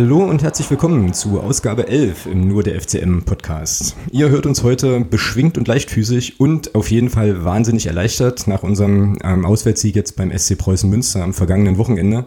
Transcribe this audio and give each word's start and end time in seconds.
Hallo 0.00 0.24
und 0.24 0.42
herzlich 0.42 0.70
willkommen 0.70 1.12
zu 1.12 1.42
Ausgabe 1.42 1.86
11 1.86 2.24
im 2.24 2.48
Nur 2.48 2.62
der 2.62 2.80
FCM 2.80 3.20
Podcast. 3.26 3.96
Ihr 4.10 4.30
hört 4.30 4.46
uns 4.46 4.62
heute 4.62 5.00
beschwingt 5.00 5.58
und 5.58 5.68
leichtfüßig 5.68 6.40
und 6.40 6.74
auf 6.74 6.90
jeden 6.90 7.10
Fall 7.10 7.44
wahnsinnig 7.44 7.84
erleichtert 7.84 8.46
nach 8.46 8.62
unserem 8.62 9.18
ähm, 9.22 9.44
Auswärtssieg 9.44 9.94
jetzt 9.94 10.16
beim 10.16 10.32
SC 10.34 10.56
Preußen 10.56 10.88
Münster 10.88 11.22
am 11.22 11.34
vergangenen 11.34 11.76
Wochenende 11.76 12.24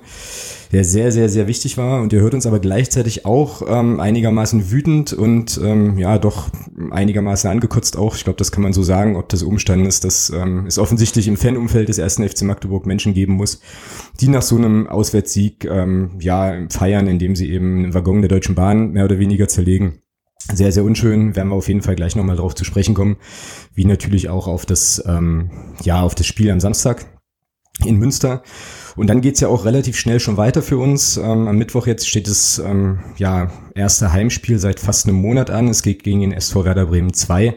der 0.73 0.83
sehr, 0.83 1.11
sehr, 1.11 1.29
sehr 1.29 1.47
wichtig 1.47 1.77
war. 1.77 2.01
Und 2.01 2.13
ihr 2.13 2.21
hört 2.21 2.33
uns 2.33 2.47
aber 2.47 2.59
gleichzeitig 2.59 3.25
auch 3.25 3.61
ähm, 3.67 3.99
einigermaßen 3.99 4.71
wütend 4.71 5.13
und 5.13 5.59
ähm, 5.63 5.99
ja, 5.99 6.17
doch 6.17 6.49
einigermaßen 6.89 7.49
angekotzt 7.49 7.95
auch. 7.95 8.15
Ich 8.15 8.23
glaube, 8.23 8.37
das 8.37 8.51
kann 8.51 8.63
man 8.63 8.73
so 8.73 8.81
sagen, 8.81 9.15
ob 9.15 9.29
das 9.29 9.43
Umstand 9.43 9.85
ist, 9.85 10.03
dass 10.03 10.31
ähm, 10.31 10.65
es 10.65 10.79
offensichtlich 10.79 11.27
im 11.27 11.37
Fanumfeld 11.37 11.89
des 11.89 11.99
ersten 11.99 12.27
FC 12.27 12.41
Magdeburg 12.41 12.87
Menschen 12.87 13.13
geben 13.13 13.33
muss, 13.33 13.61
die 14.19 14.27
nach 14.27 14.41
so 14.41 14.57
einem 14.57 14.87
Auswärtssieg 14.87 15.65
ähm, 15.65 16.17
ja 16.19 16.65
feiern, 16.69 17.05
indem 17.05 17.35
sie 17.35 17.51
eben 17.51 17.83
einen 17.83 17.93
Waggon 17.93 18.23
der 18.23 18.29
Deutschen 18.29 18.55
Bahn 18.55 18.93
mehr 18.93 19.05
oder 19.05 19.19
weniger 19.19 19.47
zerlegen. 19.47 19.99
Sehr, 20.51 20.71
sehr 20.71 20.83
unschön, 20.83 21.35
werden 21.35 21.49
wir 21.49 21.55
auf 21.55 21.67
jeden 21.67 21.83
Fall 21.83 21.95
gleich 21.95 22.15
nochmal 22.15 22.35
drauf 22.35 22.55
zu 22.55 22.65
sprechen 22.65 22.95
kommen, 22.95 23.17
wie 23.75 23.85
natürlich 23.85 24.27
auch 24.27 24.47
auf 24.47 24.65
das, 24.65 25.01
ähm, 25.07 25.51
ja, 25.83 26.01
auf 26.01 26.15
das 26.15 26.25
Spiel 26.25 26.49
am 26.49 26.59
Samstag 26.59 27.05
in 27.85 27.97
Münster. 27.97 28.43
Und 28.95 29.07
dann 29.07 29.21
geht's 29.21 29.39
ja 29.39 29.47
auch 29.47 29.65
relativ 29.65 29.97
schnell 29.97 30.19
schon 30.19 30.37
weiter 30.37 30.61
für 30.61 30.77
uns. 30.77 31.17
Ähm, 31.17 31.47
am 31.47 31.57
Mittwoch 31.57 31.87
jetzt 31.87 32.07
steht 32.07 32.27
das 32.27 32.59
ähm, 32.59 32.99
ja, 33.17 33.51
erste 33.73 34.13
Heimspiel 34.13 34.59
seit 34.59 34.79
fast 34.79 35.07
einem 35.07 35.17
Monat 35.17 35.49
an. 35.49 35.67
Es 35.67 35.81
geht 35.81 36.03
gegen 36.03 36.21
den 36.21 36.31
SV 36.31 36.65
Werder 36.65 36.85
Bremen 36.85 37.13
2. 37.13 37.55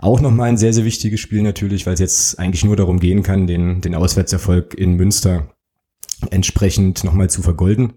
Auch 0.00 0.20
nochmal 0.20 0.48
ein 0.48 0.56
sehr, 0.56 0.72
sehr 0.72 0.84
wichtiges 0.84 1.20
Spiel 1.20 1.42
natürlich, 1.42 1.86
weil 1.86 1.94
es 1.94 2.00
jetzt 2.00 2.38
eigentlich 2.38 2.64
nur 2.64 2.76
darum 2.76 2.98
gehen 2.98 3.22
kann, 3.22 3.46
den, 3.46 3.80
den 3.80 3.94
Auswärtserfolg 3.94 4.74
in 4.74 4.94
Münster 4.96 5.46
entsprechend 6.30 7.04
nochmal 7.04 7.30
zu 7.30 7.42
vergolden. 7.42 7.94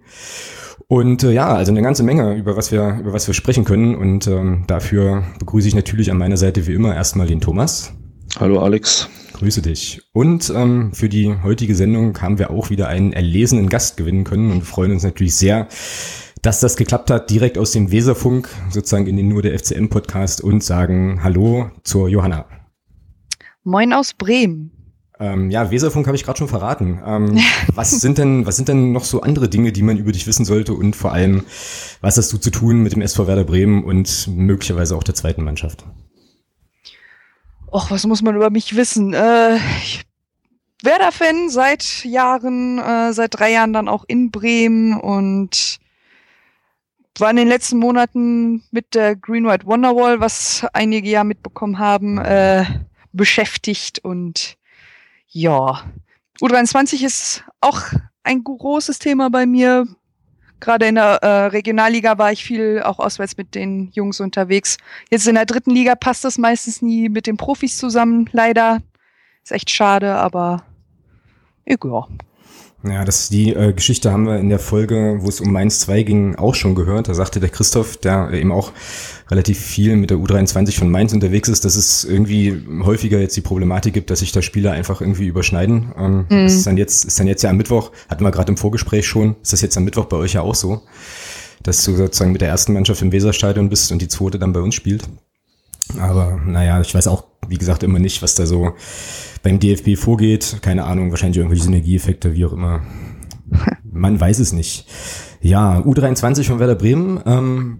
Und 0.88 1.23
äh, 1.23 1.31
ja, 1.31 1.47
also 1.47 1.72
eine 1.72 1.81
ganze 1.81 2.03
Menge, 2.03 2.35
über 2.35 2.55
was 2.55 2.72
wir, 2.72 2.97
über 3.00 3.13
was 3.13 3.25
wir 3.25 3.33
sprechen 3.33 3.63
können. 3.63 3.95
Und 3.95 4.27
ähm, 4.27 4.66
dafür 4.67 5.23
begrüße 5.39 5.67
ich 5.67 5.75
natürlich 5.75 6.11
an 6.11 6.17
meiner 6.17 6.38
Seite 6.38 6.67
wie 6.67 6.73
immer 6.73 6.94
erstmal 6.94 7.25
den 7.25 7.41
Thomas. 7.41 7.94
Hallo 8.38 8.59
Alex. 8.59 9.09
Grüße 9.36 9.61
dich. 9.61 10.02
Und 10.14 10.50
ähm, 10.55 10.94
für 10.94 11.09
die 11.09 11.36
heutige 11.44 11.75
Sendung 11.75 12.22
haben 12.22 12.39
wir 12.39 12.52
auch 12.52 12.69
wieder 12.69 12.88
einen 12.88 13.11
erlesenen 13.11 13.67
Gast 13.67 13.97
gewinnen 13.97 14.23
können 14.23 14.50
und 14.50 14.61
freuen 14.61 14.94
uns 14.94 15.03
natürlich 15.03 15.36
sehr, 15.36 15.67
dass 16.41 16.61
das 16.61 16.78
geklappt 16.78 17.11
hat, 17.11 17.30
direkt 17.30 17.58
aus 17.58 17.73
dem 17.73 17.91
Weserfunk, 17.91 18.47
sozusagen 18.69 19.08
in 19.08 19.17
den 19.17 19.28
Nur 19.28 19.41
der 19.41 19.59
FCM 19.59 19.89
Podcast 19.89 20.39
und 20.39 20.63
sagen 20.63 21.22
Hallo 21.22 21.69
zur 21.83 22.08
Johanna. 22.08 22.45
Moin 23.66 23.91
aus 23.91 24.13
Bremen. 24.13 24.72
Ähm, 25.19 25.52
ja, 25.52 25.69
Weserfunk 25.69 26.08
habe 26.08 26.16
ich 26.16 26.23
gerade 26.23 26.38
schon 26.38 26.47
verraten. 26.47 27.02
Ähm, 27.06 27.38
was 27.75 27.91
sind 27.91 28.17
denn, 28.17 28.45
was 28.45 28.56
sind 28.56 28.69
denn 28.69 28.94
noch 28.94 29.03
so 29.03 29.19
andere 29.19 29.50
Dinge, 29.50 29.73
die 29.73 29.83
man 29.83 29.97
über 29.97 30.13
dich 30.13 30.28
wissen 30.28 30.45
sollte 30.45 30.73
und 30.73 30.95
vor 30.95 31.11
allem, 31.11 31.44
was 32.00 32.17
hast 32.17 32.31
du 32.31 32.38
zu 32.38 32.52
tun 32.52 32.83
mit 32.83 32.94
dem 32.94 33.02
SV 33.02 33.28
Werder 33.28 33.44
Bremen 33.44 33.83
und 33.83 34.30
möglicherweise 34.33 34.95
auch 34.95 35.03
der 35.03 35.16
zweiten 35.16 35.44
Mannschaft? 35.44 35.83
Och, 37.75 37.91
was 37.91 38.06
muss 38.06 38.22
man 38.22 38.38
über 38.38 38.52
mich 38.52 38.78
wissen? 38.78 39.13
Äh, 39.13 39.59
Werder-Fan 40.81 41.50
seit 41.50 42.06
Jahren, 42.06 42.80
äh, 42.80 43.12
seit 43.12 43.38
drei 43.38 43.52
Jahren 43.52 43.74
dann 43.74 43.90
auch 43.90 44.06
in 44.08 44.31
Bremen 44.31 44.97
und 44.97 45.80
war 47.19 47.31
in 47.31 47.35
den 47.35 47.50
letzten 47.50 47.78
Monaten 47.78 48.64
mit 48.72 48.96
der 48.96 49.18
Green 49.18 49.46
White 49.46 49.66
Wonderwall, 49.66 50.22
was 50.22 50.66
einige 50.72 51.09
ja 51.09 51.25
mitbekommen 51.25 51.78
haben, 51.78 52.18
äh, 52.18 52.64
beschäftigt 53.12 54.00
und 54.00 54.56
ja, 55.28 55.84
U23 56.40 57.03
ist 57.03 57.44
auch 57.59 57.81
ein 58.24 58.41
großes 58.46 59.00
Thema 59.00 59.30
bei 59.30 59.46
mir. 59.46 59.85
Gerade 60.59 60.88
in 60.88 60.95
der 60.95 61.21
äh, 61.21 61.45
Regionalliga 61.47 62.17
war 62.17 62.31
ich 62.31 62.43
viel 62.43 62.81
auch 62.83 62.99
auswärts 62.99 63.38
mit 63.38 63.55
den 63.55 63.91
Jungs 63.93 64.19
unterwegs. 64.19 64.77
Jetzt 65.09 65.27
in 65.27 65.35
der 65.35 65.45
dritten 65.45 65.71
Liga 65.71 65.95
passt 65.95 66.23
das 66.23 66.38
meistens 66.38 66.81
nie 66.81 67.09
mit 67.09 67.27
den 67.27 67.38
Profis 67.38 67.77
zusammen, 67.77 68.29
leider. 68.31 68.81
Ist 69.43 69.51
echt 69.51 69.69
schade, 69.69 70.16
aber 70.16 70.63
ja. 71.66 72.07
Ja, 72.88 73.03
das 73.03 73.29
die 73.29 73.53
äh, 73.53 73.73
Geschichte 73.73 74.12
haben 74.12 74.28
wir 74.28 74.38
in 74.38 74.50
der 74.50 74.59
Folge, 74.59 75.18
wo 75.19 75.29
es 75.29 75.41
um 75.41 75.51
Mainz 75.51 75.79
2 75.79 76.03
ging, 76.03 76.35
auch 76.35 76.53
schon 76.53 76.75
gehört. 76.75 77.07
Da 77.07 77.13
sagte 77.13 77.40
der 77.40 77.50
Christoph, 77.50 77.97
der 77.97 78.31
eben 78.31 78.51
auch 78.51 78.72
relativ 79.31 79.59
viel 79.59 79.96
mit 79.96 80.12
der 80.12 80.18
U23 80.18 80.78
von 80.78 80.91
Mainz 80.91 81.12
unterwegs 81.12 81.50
ist, 81.50 81.66
dass 81.66 81.75
es 81.75 82.03
irgendwie 82.03 82.63
häufiger 82.84 83.19
jetzt 83.19 83.35
die 83.35 83.41
Problematik 83.41 83.94
gibt, 83.94 84.12
dass 84.12 84.19
sich 84.19 84.31
da 84.31 84.41
Spieler 84.41 84.72
einfach 84.72 85.01
irgendwie 85.01 85.25
überschneiden. 85.25 85.94
Ähm, 85.97 86.25
mhm. 86.29 86.46
ist 86.46 86.68
dann 86.68 86.78
jetzt 86.78 87.06
ist 87.06 87.19
dann 87.19 87.28
jetzt 87.28 87.41
ja 87.41 87.50
am 87.50 87.57
Mittwoch, 87.57 87.91
hatten 88.07 88.23
wir 88.23 88.31
gerade 88.31 88.51
im 88.51 88.57
Vorgespräch 88.57 89.07
schon, 89.07 89.35
ist 89.41 89.53
das 89.53 89.62
jetzt 89.62 89.78
am 89.78 89.84
Mittwoch 89.84 90.06
bei 90.06 90.17
euch 90.17 90.34
ja 90.34 90.41
auch 90.41 90.56
so, 90.56 90.81
dass 91.63 91.84
du 91.84 91.96
sozusagen 91.96 92.34
mit 92.34 92.41
der 92.41 92.50
ersten 92.50 92.73
Mannschaft 92.73 93.02
im 93.02 93.12
Weserstadion 93.12 93.69
bist 93.69 93.91
und 93.91 94.02
die 94.02 94.07
zweite 94.07 94.38
dann 94.38 94.53
bei 94.53 94.59
uns 94.59 94.75
spielt. 94.75 95.07
Aber 96.00 96.40
naja, 96.46 96.81
ich 96.81 96.94
weiß 96.94 97.07
auch, 97.07 97.23
wie 97.50 97.57
gesagt, 97.57 97.83
immer 97.83 98.00
nicht, 98.00 98.22
was 98.22 98.35
da 98.35 98.45
so 98.45 98.73
beim 99.44 99.59
DFB 99.59 99.97
vorgeht. 99.97 100.57
Keine 100.61 100.85
Ahnung, 100.85 101.11
wahrscheinlich 101.11 101.38
irgendwelche 101.38 101.63
Synergieeffekte, 101.63 102.33
wie 102.33 102.45
auch 102.45 102.53
immer. 102.53 102.81
Man 103.83 104.19
weiß 104.19 104.39
es 104.39 104.53
nicht. 104.53 104.88
Ja, 105.41 105.79
U23 105.79 106.44
von 106.45 106.59
Werder 106.59 106.75
Bremen. 106.75 107.22
Ähm, 107.25 107.79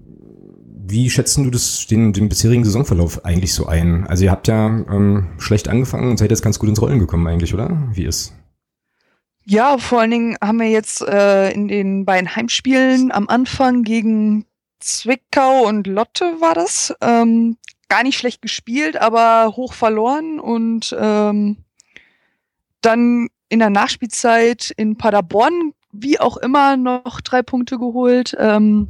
wie 0.88 1.10
schätzen 1.10 1.44
du 1.44 1.50
das, 1.50 1.88
den, 1.88 2.14
den 2.14 2.30
bisherigen 2.30 2.64
Saisonverlauf 2.64 3.26
eigentlich 3.26 3.54
so 3.54 3.66
ein? 3.66 4.06
Also 4.08 4.26
ihr 4.26 4.32
habt 4.32 4.48
ja 4.48 4.68
ähm, 4.68 5.30
schlecht 5.40 5.68
angefangen 5.68 6.12
und 6.12 6.18
seid 6.18 6.30
jetzt 6.30 6.44
ganz 6.44 6.60
gut 6.60 6.70
ins 6.70 6.82
Rollen 6.82 7.00
gekommen 7.00 7.26
eigentlich, 7.28 7.54
oder? 7.54 7.90
Wie 7.92 8.06
ist? 8.06 8.34
Ja, 9.46 9.78
vor 9.78 10.02
allen 10.02 10.12
Dingen 10.12 10.38
haben 10.42 10.60
wir 10.60 10.70
jetzt 10.70 11.02
äh, 11.02 11.52
in 11.52 11.68
den 11.68 12.06
beiden 12.06 12.36
Heimspielen 12.36 13.12
am 13.12 13.28
Anfang 13.28 13.84
gegen 13.84 14.46
Zwickau 14.80 15.68
und 15.68 15.88
Lotte 15.88 16.26
war 16.40 16.54
das, 16.54 16.94
ähm, 17.02 17.58
gar 17.90 18.04
nicht 18.04 18.18
schlecht 18.18 18.42
gespielt, 18.42 18.98
aber 18.98 19.56
hoch 19.56 19.74
verloren 19.74 20.40
und 20.40 20.96
ähm, 21.00 21.58
dann 22.82 23.30
in 23.50 23.60
der 23.60 23.70
Nachspielzeit 23.70 24.72
in 24.76 24.98
Paderborn, 24.98 25.74
wie 25.92 26.20
auch 26.20 26.38
immer, 26.38 26.78
noch 26.78 27.22
drei 27.22 27.42
Punkte 27.42 27.78
geholt. 27.78 28.36
Ähm, 28.40 28.90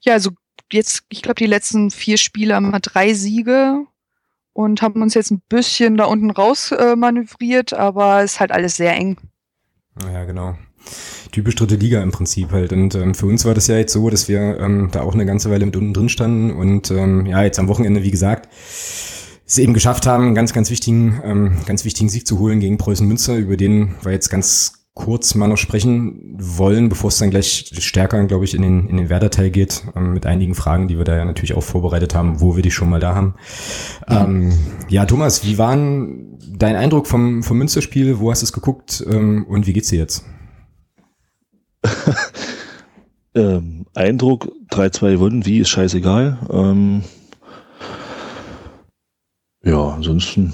ja, 0.00 0.14
also 0.14 0.30
jetzt, 0.72 1.04
ich 1.08 1.22
glaube, 1.22 1.36
die 1.36 1.46
letzten 1.46 1.90
vier 1.90 2.16
Spiele 2.16 2.54
haben 2.54 2.70
wir 2.70 2.80
drei 2.80 3.12
Siege 3.14 3.86
und 4.52 4.82
haben 4.82 5.02
uns 5.02 5.14
jetzt 5.14 5.30
ein 5.30 5.42
bisschen 5.48 5.96
da 5.96 6.04
unten 6.04 6.30
raus 6.30 6.72
äh, 6.72 6.96
manövriert, 6.96 7.72
aber 7.72 8.22
ist 8.22 8.40
halt 8.40 8.52
alles 8.52 8.76
sehr 8.76 8.94
eng. 8.94 9.18
Ja, 10.02 10.24
genau 10.24 10.56
typisch 11.32 11.54
dritte 11.56 11.76
Liga 11.76 12.02
im 12.02 12.12
Prinzip 12.12 12.52
halt. 12.52 12.72
Und 12.72 12.94
ähm, 12.94 13.14
für 13.14 13.26
uns 13.26 13.44
war 13.44 13.54
das 13.54 13.66
ja 13.66 13.76
jetzt 13.76 13.92
so, 13.92 14.08
dass 14.10 14.28
wir 14.28 14.58
ähm, 14.60 14.88
da 14.92 15.02
auch 15.02 15.14
eine 15.14 15.26
ganze 15.26 15.50
Weile 15.50 15.66
mit 15.66 15.76
unten 15.76 15.94
drin 15.94 16.08
standen 16.08 16.50
und 16.50 16.90
ähm, 16.90 17.26
ja, 17.26 17.42
jetzt 17.42 17.58
am 17.58 17.68
Wochenende, 17.68 18.02
wie 18.02 18.10
gesagt, 18.10 18.48
es 19.46 19.58
eben 19.58 19.74
geschafft 19.74 20.06
haben, 20.06 20.24
einen 20.24 20.34
ganz, 20.34 20.52
ganz 20.52 20.70
wichtigen, 20.70 21.20
ähm, 21.24 21.56
ganz 21.66 21.84
wichtigen 21.84 22.08
Sieg 22.08 22.26
zu 22.26 22.38
holen 22.38 22.60
gegen 22.60 22.78
Preußen 22.78 23.06
Münster, 23.06 23.36
über 23.36 23.56
den 23.56 23.94
wir 24.02 24.12
jetzt 24.12 24.30
ganz 24.30 24.84
kurz 24.94 25.34
mal 25.34 25.48
noch 25.48 25.56
sprechen 25.56 26.36
wollen, 26.38 26.88
bevor 26.88 27.08
es 27.08 27.18
dann 27.18 27.30
gleich 27.30 27.72
stärker, 27.78 28.24
glaube 28.26 28.44
ich, 28.44 28.54
in 28.54 28.62
den, 28.62 28.88
in 28.88 28.96
den 28.96 29.08
Werder-Teil 29.08 29.50
geht, 29.50 29.82
ähm, 29.96 30.12
mit 30.12 30.24
einigen 30.24 30.54
Fragen, 30.54 30.86
die 30.86 30.96
wir 30.96 31.04
da 31.04 31.16
ja 31.16 31.24
natürlich 31.24 31.54
auch 31.54 31.64
vorbereitet 31.64 32.14
haben, 32.14 32.40
wo 32.40 32.54
wir 32.54 32.62
die 32.62 32.70
schon 32.70 32.90
mal 32.90 33.00
da 33.00 33.14
haben. 33.14 33.34
Ja, 34.08 34.24
ähm, 34.24 34.52
ja 34.88 35.04
Thomas, 35.04 35.44
wie 35.44 35.58
war 35.58 35.76
dein 35.76 36.76
Eindruck 36.76 37.08
vom, 37.08 37.42
vom 37.42 37.58
Münsterspiel? 37.58 38.20
Wo 38.20 38.30
hast 38.30 38.42
du 38.42 38.46
es 38.46 38.52
geguckt 38.52 39.04
ähm, 39.10 39.44
und 39.48 39.66
wie 39.66 39.72
geht's 39.72 39.88
dir 39.88 39.98
jetzt? 39.98 40.24
ähm, 43.34 43.86
Eindruck, 43.94 44.52
3-2 44.70 45.12
gewonnen, 45.12 45.46
wie 45.46 45.58
ist 45.58 45.68
scheißegal. 45.68 46.38
Ähm, 46.50 47.02
ja, 49.64 49.88
ansonsten, 49.88 50.52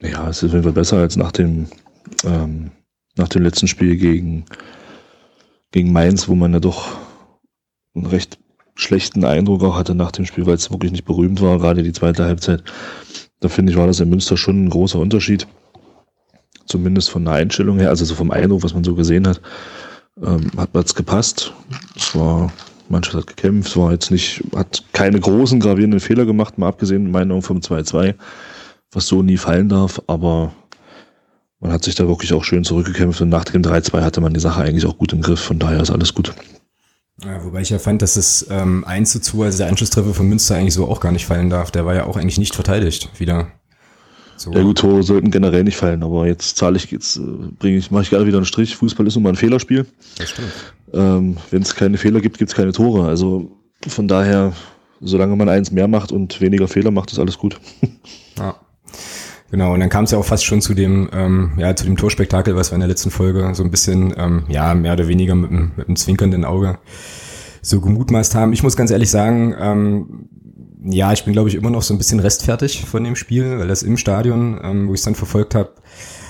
ja, 0.00 0.28
es 0.28 0.38
ist 0.38 0.48
auf 0.48 0.52
jeden 0.52 0.64
Fall 0.64 0.72
besser 0.72 0.98
als 0.98 1.16
nach 1.16 1.32
dem, 1.32 1.66
ähm, 2.24 2.70
nach 3.16 3.28
dem 3.28 3.42
letzten 3.42 3.68
Spiel 3.68 3.96
gegen, 3.96 4.44
gegen 5.70 5.92
Mainz, 5.92 6.28
wo 6.28 6.34
man 6.34 6.52
ja 6.52 6.60
doch 6.60 6.96
einen 7.94 8.06
recht 8.06 8.38
schlechten 8.74 9.24
Eindruck 9.24 9.62
auch 9.62 9.76
hatte 9.76 9.94
nach 9.94 10.12
dem 10.12 10.24
Spiel, 10.24 10.46
weil 10.46 10.54
es 10.54 10.70
wirklich 10.70 10.92
nicht 10.92 11.04
berühmt 11.04 11.40
war, 11.42 11.58
gerade 11.58 11.82
die 11.82 11.92
zweite 11.92 12.24
Halbzeit. 12.24 12.64
Da 13.40 13.48
finde 13.48 13.72
ich, 13.72 13.78
war 13.78 13.86
das 13.86 14.00
in 14.00 14.08
Münster 14.08 14.36
schon 14.36 14.64
ein 14.64 14.70
großer 14.70 14.98
Unterschied. 14.98 15.46
Zumindest 16.64 17.10
von 17.10 17.24
der 17.24 17.34
Einstellung 17.34 17.78
her, 17.78 17.90
also 17.90 18.04
so 18.04 18.14
vom 18.14 18.30
Eindruck, 18.30 18.62
was 18.62 18.72
man 18.72 18.84
so 18.84 18.94
gesehen 18.94 19.26
hat 19.26 19.40
ähm, 20.20 20.50
hat 20.56 20.70
es 20.74 20.94
gepasst. 20.94 21.52
Es 21.96 22.14
war, 22.14 22.52
Mannschaft 22.88 23.16
hat 23.16 23.26
gekämpft, 23.26 23.76
war 23.76 23.92
jetzt 23.92 24.10
nicht, 24.10 24.42
hat 24.54 24.84
keine 24.92 25.20
großen 25.20 25.60
gravierenden 25.60 26.00
Fehler 26.00 26.26
gemacht, 26.26 26.58
mal 26.58 26.68
abgesehen 26.68 27.06
in 27.06 27.10
meiner 27.10 27.26
Meinung 27.26 27.42
vom 27.42 27.58
2-2, 27.58 28.14
was 28.90 29.06
so 29.06 29.22
nie 29.22 29.36
fallen 29.36 29.68
darf, 29.68 30.02
aber 30.06 30.52
man 31.60 31.72
hat 31.72 31.84
sich 31.84 31.94
da 31.94 32.08
wirklich 32.08 32.32
auch 32.32 32.44
schön 32.44 32.64
zurückgekämpft 32.64 33.20
und 33.20 33.28
nach 33.28 33.44
dem 33.44 33.62
3-2 33.62 34.02
hatte 34.02 34.20
man 34.20 34.34
die 34.34 34.40
Sache 34.40 34.62
eigentlich 34.62 34.86
auch 34.86 34.98
gut 34.98 35.12
im 35.12 35.22
Griff, 35.22 35.40
von 35.40 35.58
daher 35.58 35.80
ist 35.80 35.90
alles 35.90 36.12
gut. 36.12 36.34
Ja, 37.24 37.44
wobei 37.44 37.60
ich 37.60 37.70
ja 37.70 37.78
fand, 37.78 38.02
dass 38.02 38.16
es 38.16 38.46
ähm, 38.50 38.84
1 38.84 39.12
zu 39.12 39.20
2, 39.20 39.44
also 39.44 39.58
der 39.58 39.68
Anschlusstreffer 39.68 40.12
von 40.12 40.28
Münster 40.28 40.56
eigentlich 40.56 40.74
so 40.74 40.88
auch 40.88 41.00
gar 41.00 41.12
nicht 41.12 41.26
fallen 41.26 41.50
darf. 41.50 41.70
Der 41.70 41.86
war 41.86 41.94
ja 41.94 42.04
auch 42.04 42.16
eigentlich 42.16 42.38
nicht 42.38 42.54
verteidigt 42.54 43.10
wieder. 43.18 43.52
So. 44.42 44.50
Ja 44.50 44.62
gut, 44.62 44.78
Tore 44.78 45.04
sollten 45.04 45.30
generell 45.30 45.62
nicht 45.62 45.76
fallen, 45.76 46.02
aber 46.02 46.26
jetzt 46.26 46.56
zahle 46.56 46.76
ich, 46.76 46.90
jetzt 46.90 47.16
äh, 47.16 47.20
bringe 47.60 47.76
ich, 47.76 47.92
mache 47.92 48.02
ich 48.02 48.10
gerne 48.10 48.26
wieder 48.26 48.38
einen 48.38 48.44
Strich. 48.44 48.74
Fußball 48.74 49.06
ist 49.06 49.14
nun 49.14 49.22
mal 49.22 49.28
ein 49.28 49.36
Fehlerspiel. 49.36 49.86
Das 50.18 50.30
stimmt. 50.30 50.48
Ähm, 50.92 51.36
Wenn 51.52 51.62
es 51.62 51.76
keine 51.76 51.96
Fehler 51.96 52.20
gibt, 52.20 52.38
gibt 52.38 52.50
es 52.50 52.56
keine 52.56 52.72
Tore. 52.72 53.06
Also 53.06 53.52
von 53.86 54.08
daher, 54.08 54.52
solange 55.00 55.36
man 55.36 55.48
eins 55.48 55.70
mehr 55.70 55.86
macht 55.86 56.10
und 56.10 56.40
weniger 56.40 56.66
Fehler 56.66 56.90
macht, 56.90 57.12
ist 57.12 57.20
alles 57.20 57.38
gut. 57.38 57.60
Ja. 58.38 58.56
Genau, 59.50 59.74
und 59.74 59.80
dann 59.80 59.90
kam 59.90 60.04
es 60.04 60.10
ja 60.10 60.16
auch 60.16 60.24
fast 60.24 60.42
schon 60.42 60.62
zu 60.62 60.72
dem, 60.72 61.10
ähm, 61.12 61.52
ja, 61.58 61.76
zu 61.76 61.84
dem 61.84 61.98
Torspektakel, 61.98 62.56
was 62.56 62.70
wir 62.70 62.76
in 62.76 62.80
der 62.80 62.88
letzten 62.88 63.10
Folge 63.10 63.50
so 63.54 63.62
ein 63.62 63.70
bisschen, 63.70 64.14
ähm, 64.16 64.44
ja, 64.48 64.74
mehr 64.74 64.94
oder 64.94 65.06
weniger 65.06 65.34
mit, 65.34 65.50
mit 65.50 65.86
einem 65.86 65.96
zwinkernden 65.96 66.46
Auge 66.46 66.78
so 67.60 67.82
gemutmaßt 67.82 68.34
haben. 68.34 68.54
Ich 68.54 68.62
muss 68.62 68.74
ganz 68.74 68.90
ehrlich 68.90 69.10
sagen, 69.10 69.54
ähm, 69.60 70.28
ja, 70.84 71.12
ich 71.12 71.24
bin, 71.24 71.32
glaube 71.32 71.48
ich, 71.48 71.54
immer 71.54 71.70
noch 71.70 71.82
so 71.82 71.94
ein 71.94 71.98
bisschen 71.98 72.20
restfertig 72.20 72.84
von 72.84 73.04
dem 73.04 73.16
Spiel, 73.16 73.58
weil 73.58 73.68
das 73.68 73.82
im 73.82 73.96
Stadion, 73.96 74.60
ähm, 74.62 74.88
wo 74.88 74.94
ich 74.94 75.00
es 75.00 75.04
dann 75.04 75.14
verfolgt 75.14 75.54
habe, 75.54 75.70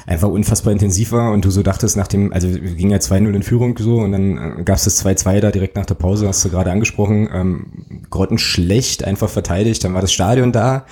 einfach 0.06 0.28
unfassbar 0.28 0.72
intensiv 0.72 1.12
war 1.12 1.32
und 1.32 1.44
du 1.44 1.50
so 1.50 1.62
dachtest 1.62 1.96
nach 1.96 2.08
dem, 2.08 2.32
also 2.32 2.48
ging 2.48 2.90
ja 2.90 2.98
2-0 2.98 3.34
in 3.34 3.42
Führung 3.42 3.78
so 3.78 3.96
und 3.98 4.12
dann 4.12 4.58
äh, 4.58 4.62
gab 4.64 4.76
es 4.76 4.84
das 4.84 5.04
2-2 5.04 5.40
da 5.40 5.50
direkt 5.50 5.76
nach 5.76 5.86
der 5.86 5.94
Pause, 5.94 6.26
hast 6.28 6.44
du 6.44 6.50
gerade 6.50 6.70
angesprochen, 6.70 7.28
ähm, 7.32 7.66
grottenschlecht 8.10 9.04
einfach 9.04 9.30
verteidigt, 9.30 9.84
dann 9.84 9.94
war 9.94 10.00
das 10.00 10.12
Stadion 10.12 10.52
da 10.52 10.86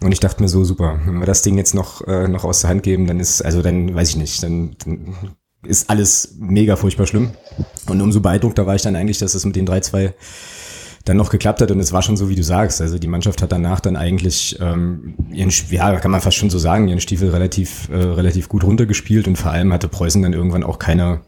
und 0.00 0.12
ich 0.12 0.20
dachte 0.20 0.42
mir 0.42 0.48
so, 0.48 0.64
super, 0.64 1.00
wenn 1.04 1.18
wir 1.18 1.26
das 1.26 1.42
Ding 1.42 1.58
jetzt 1.58 1.74
noch, 1.74 2.06
äh, 2.06 2.28
noch 2.28 2.44
aus 2.44 2.60
der 2.60 2.70
Hand 2.70 2.82
geben, 2.82 3.06
dann 3.06 3.20
ist, 3.20 3.42
also 3.42 3.62
dann 3.62 3.94
weiß 3.94 4.10
ich 4.10 4.16
nicht, 4.16 4.42
dann, 4.42 4.76
dann 4.84 5.14
ist 5.64 5.90
alles 5.90 6.36
mega 6.38 6.76
furchtbar 6.76 7.06
schlimm. 7.06 7.30
Und 7.88 8.00
umso 8.00 8.20
beeindruckter 8.20 8.66
war 8.66 8.74
ich 8.74 8.82
dann 8.82 8.96
eigentlich, 8.96 9.18
dass 9.18 9.34
es 9.34 9.44
mit 9.44 9.54
den 9.54 9.66
3-2 9.66 10.12
dann 11.04 11.16
noch 11.16 11.30
geklappt 11.30 11.60
hat 11.60 11.70
und 11.70 11.80
es 11.80 11.92
war 11.92 12.02
schon 12.02 12.16
so, 12.16 12.28
wie 12.28 12.36
du 12.36 12.44
sagst. 12.44 12.80
Also 12.80 12.98
die 12.98 13.08
Mannschaft 13.08 13.42
hat 13.42 13.50
danach 13.50 13.80
dann 13.80 13.96
eigentlich 13.96 14.58
ähm, 14.60 15.14
ihren, 15.32 15.52
ja, 15.70 15.98
kann 15.98 16.10
man 16.10 16.20
fast 16.20 16.36
schon 16.36 16.50
so 16.50 16.58
sagen, 16.58 16.88
ihren 16.88 17.00
Stiefel 17.00 17.30
relativ, 17.30 17.88
äh, 17.90 17.96
relativ 17.96 18.48
gut 18.48 18.64
runtergespielt 18.64 19.26
und 19.26 19.36
vor 19.36 19.50
allem 19.50 19.72
hatte 19.72 19.88
Preußen 19.88 20.22
dann 20.22 20.32
irgendwann 20.32 20.62
auch 20.62 20.78
keine, 20.78 21.22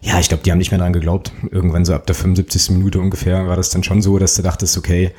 ja, 0.00 0.18
ich 0.18 0.28
glaube, 0.28 0.42
die 0.42 0.50
haben 0.50 0.58
nicht 0.58 0.72
mehr 0.72 0.80
dran 0.80 0.92
geglaubt. 0.92 1.32
Irgendwann 1.50 1.84
so 1.84 1.94
ab 1.94 2.06
der 2.06 2.14
75. 2.14 2.70
Minute 2.70 2.98
ungefähr 2.98 3.46
war 3.46 3.56
das 3.56 3.70
dann 3.70 3.84
schon 3.84 4.02
so, 4.02 4.18
dass 4.18 4.34
du 4.34 4.42
dachtest, 4.42 4.76
okay, 4.76 5.12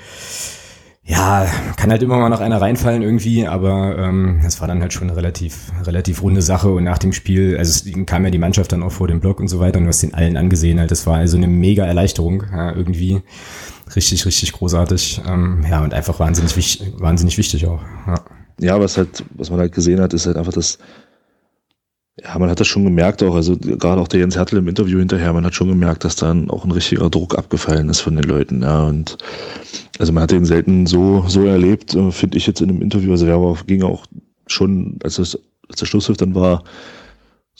ja, 1.04 1.48
kann 1.78 1.90
halt 1.90 2.04
immer 2.04 2.18
mal 2.18 2.30
noch 2.30 2.42
einer 2.42 2.62
reinfallen 2.62 3.02
irgendwie, 3.02 3.48
aber 3.48 3.98
ähm, 3.98 4.42
das 4.44 4.62
war 4.62 4.68
dann 4.68 4.82
halt 4.82 4.94
schon 4.94 5.10
eine 5.10 5.18
relativ, 5.18 5.72
relativ 5.84 6.22
runde 6.22 6.44
Sache 6.44 6.70
und 6.70 6.84
nach 6.84 7.00
dem 7.00 7.12
Spiel, 7.12 7.58
also 7.58 7.90
es 7.90 8.06
kam 8.06 8.24
ja 8.24 8.30
die 8.30 8.38
Mannschaft 8.38 8.72
dann 8.72 8.84
auch 8.84 8.92
vor 8.92 9.08
dem 9.08 9.20
Block 9.20 9.40
und 9.40 9.48
so 9.48 9.60
weiter 9.60 9.80
und 9.80 9.86
du 9.86 9.90
hast 9.90 10.04
den 10.04 10.14
allen 10.14 10.38
angesehen, 10.38 10.80
halt, 10.80 10.92
das 10.92 11.08
war 11.08 11.18
also 11.18 11.38
eine 11.38 11.48
mega 11.48 11.86
Erleichterung 11.86 12.44
ja, 12.52 12.76
irgendwie 12.76 13.24
richtig, 13.96 14.26
richtig 14.26 14.54
großartig. 14.54 15.22
Ähm, 15.28 15.66
ja, 15.70 15.84
und 15.84 15.94
einfach 15.94 16.20
wahnsinnig, 16.20 16.56
wichtig, 16.56 16.94
wahnsinnig 16.98 17.38
wichtig 17.38 17.68
auch. 17.68 17.82
Ja. 18.08 18.16
ja, 18.60 18.80
was 18.80 18.98
halt, 18.98 19.24
was 19.36 19.50
man 19.50 19.60
halt 19.60 19.74
gesehen 19.74 20.00
hat, 20.00 20.14
ist 20.14 20.26
halt 20.26 20.38
einfach 20.38 20.54
das, 20.54 20.78
ja, 22.20 22.38
man 22.38 22.50
hat 22.50 22.60
das 22.60 22.68
schon 22.68 22.84
gemerkt 22.84 23.24
auch, 23.24 23.36
also 23.36 23.58
gerade 23.58 24.02
auch 24.02 24.08
der 24.08 24.20
Jens 24.20 24.36
Hertel 24.36 24.60
im 24.60 24.68
Interview 24.68 25.00
hinterher, 25.00 25.34
man 25.34 25.46
hat 25.46 25.56
schon 25.56 25.70
gemerkt, 25.70 26.04
dass 26.04 26.16
dann 26.16 26.50
auch 26.50 26.66
ein 26.66 26.72
richtiger 26.72 27.10
Druck 27.10 27.38
abgefallen 27.38 27.90
ist 27.90 28.02
von 28.02 28.16
den 28.16 28.26
Leuten, 28.26 28.62
ja, 28.62 28.84
und 28.84 29.18
also 29.98 30.12
man 30.12 30.24
hat 30.24 30.32
den 30.32 30.46
selten 30.46 30.88
so, 30.88 31.26
so 31.28 31.46
erlebt, 31.46 31.96
äh, 31.96 32.12
finde 32.12 32.38
ich 32.38 32.48
jetzt 32.48 32.62
in 32.62 32.70
einem 32.70 32.82
Interview, 32.82 33.12
also 33.12 33.28
wir 33.28 33.58
ging 33.66 33.84
auch 33.84 34.06
schon, 34.48 35.00
als, 35.04 35.16
das, 35.16 35.38
als 35.70 35.80
der 35.80 35.86
Schlusspfiff 35.86 36.18
dann 36.18 36.36
war, 36.36 36.64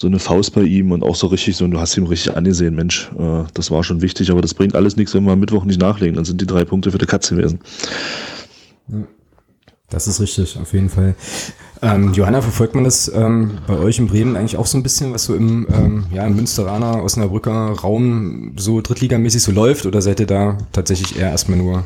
so 0.02 0.08
eine 0.08 0.18
Faust 0.18 0.56
bei 0.56 0.64
ihm 0.64 0.92
und 0.92 1.04
auch 1.04 1.16
so 1.16 1.28
richtig 1.28 1.56
so, 1.56 1.64
und 1.64 1.72
du 1.72 1.80
hast 1.80 1.96
ihm 1.96 2.08
richtig 2.08 2.36
angesehen, 2.36 2.74
Mensch, 2.74 3.12
äh, 3.20 3.44
das 3.54 3.70
war 3.70 3.84
schon 3.84 4.02
wichtig, 4.02 4.32
aber 4.32 4.42
das 4.42 4.56
bringt 4.56 4.76
alles 4.76 4.98
nichts, 4.98 5.14
wenn 5.14 5.24
wir 5.26 5.32
am 5.32 5.40
Mittwoch 5.40 5.64
nicht 5.64 5.80
nachlegen, 5.80 6.16
dann 6.16 6.26
sind 6.26 6.42
die 6.42 6.48
drei 6.48 6.66
Punkte 6.66 6.92
für 6.92 6.98
die 6.98 7.06
Katze 7.06 7.36
gewesen. 7.36 7.60
Das 9.90 10.08
ist 10.08 10.20
richtig, 10.20 10.58
auf 10.58 10.74
jeden 10.74 10.90
Fall. 10.90 11.14
Ähm, 11.84 12.14
Johanna, 12.14 12.42
verfolgt 12.42 12.74
man 12.74 12.84
das 12.84 13.12
ähm, 13.14 13.60
bei 13.68 13.78
euch 13.78 14.00
in 14.00 14.08
Bremen 14.08 14.36
eigentlich 14.36 14.58
auch 14.58 14.66
so 14.66 14.76
ein 14.76 14.84
bisschen, 14.84 15.14
was 15.14 15.26
so 15.26 15.36
im, 15.36 15.68
ähm, 15.72 16.06
ja, 16.12 16.26
im 16.26 16.36
Münsteraner, 16.36 17.04
Osnabrücker 17.04 17.72
Raum 17.84 18.54
so 18.58 18.82
drittligamäßig 18.82 19.44
so 19.44 19.52
läuft 19.52 19.86
oder 19.86 20.02
seid 20.02 20.20
ihr 20.20 20.26
da 20.26 20.58
tatsächlich 20.72 21.20
eher 21.20 21.30
erstmal 21.30 21.60
nur, 21.60 21.86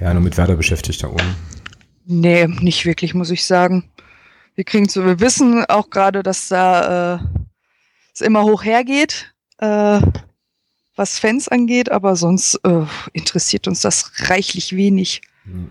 ja, 0.00 0.14
nur 0.14 0.22
mit 0.22 0.38
Werder 0.38 0.56
beschäftigt 0.56 1.02
da 1.02 1.08
oben? 1.08 1.36
Nee, 2.06 2.46
nicht 2.46 2.86
wirklich, 2.86 3.12
muss 3.12 3.30
ich 3.30 3.44
sagen 3.44 3.84
wir 4.54 4.64
kriegen 4.64 4.88
zu, 4.88 5.04
wir 5.04 5.20
wissen 5.20 5.64
auch 5.66 5.90
gerade, 5.90 6.22
dass 6.22 6.48
da 6.48 7.14
äh, 7.14 7.18
es 8.14 8.20
immer 8.20 8.44
hoch 8.44 8.64
hergeht, 8.64 9.34
äh, 9.58 10.00
was 10.96 11.18
Fans 11.18 11.48
angeht, 11.48 11.90
aber 11.90 12.14
sonst 12.16 12.60
äh, 12.64 12.84
interessiert 13.12 13.66
uns 13.66 13.80
das 13.80 14.12
reichlich 14.28 14.76
wenig. 14.76 15.22
Hm. 15.44 15.70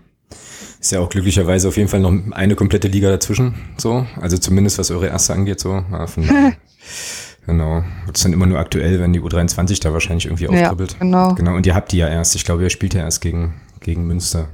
Ist 0.80 0.92
ja 0.92 1.00
auch 1.00 1.08
glücklicherweise 1.08 1.68
auf 1.68 1.78
jeden 1.78 1.88
Fall 1.88 2.00
noch 2.00 2.12
eine 2.32 2.56
komplette 2.56 2.88
Liga 2.88 3.08
dazwischen, 3.08 3.54
so. 3.78 4.06
Also 4.20 4.36
zumindest 4.36 4.78
was 4.78 4.90
eure 4.90 5.06
erste 5.06 5.32
angeht, 5.32 5.60
so. 5.60 5.82
Ja, 5.90 6.06
von, 6.06 6.24
genau. 7.46 7.84
Das 8.06 8.16
ist 8.16 8.24
dann 8.26 8.34
immer 8.34 8.44
nur 8.44 8.58
aktuell, 8.58 9.00
wenn 9.00 9.14
die 9.14 9.20
U23 9.20 9.80
da 9.80 9.94
wahrscheinlich 9.94 10.26
irgendwie 10.26 10.48
auftribbelt. 10.48 10.92
Ja, 10.92 10.98
genau. 10.98 11.34
Genau. 11.34 11.54
Und 11.54 11.64
ihr 11.66 11.74
habt 11.74 11.92
die 11.92 11.98
ja 11.98 12.08
erst. 12.08 12.34
Ich 12.34 12.44
glaube, 12.44 12.62
ihr 12.62 12.70
spielt 12.70 12.92
ja 12.92 13.00
erst 13.00 13.22
gegen, 13.22 13.54
gegen 13.80 14.06
Münster. 14.06 14.48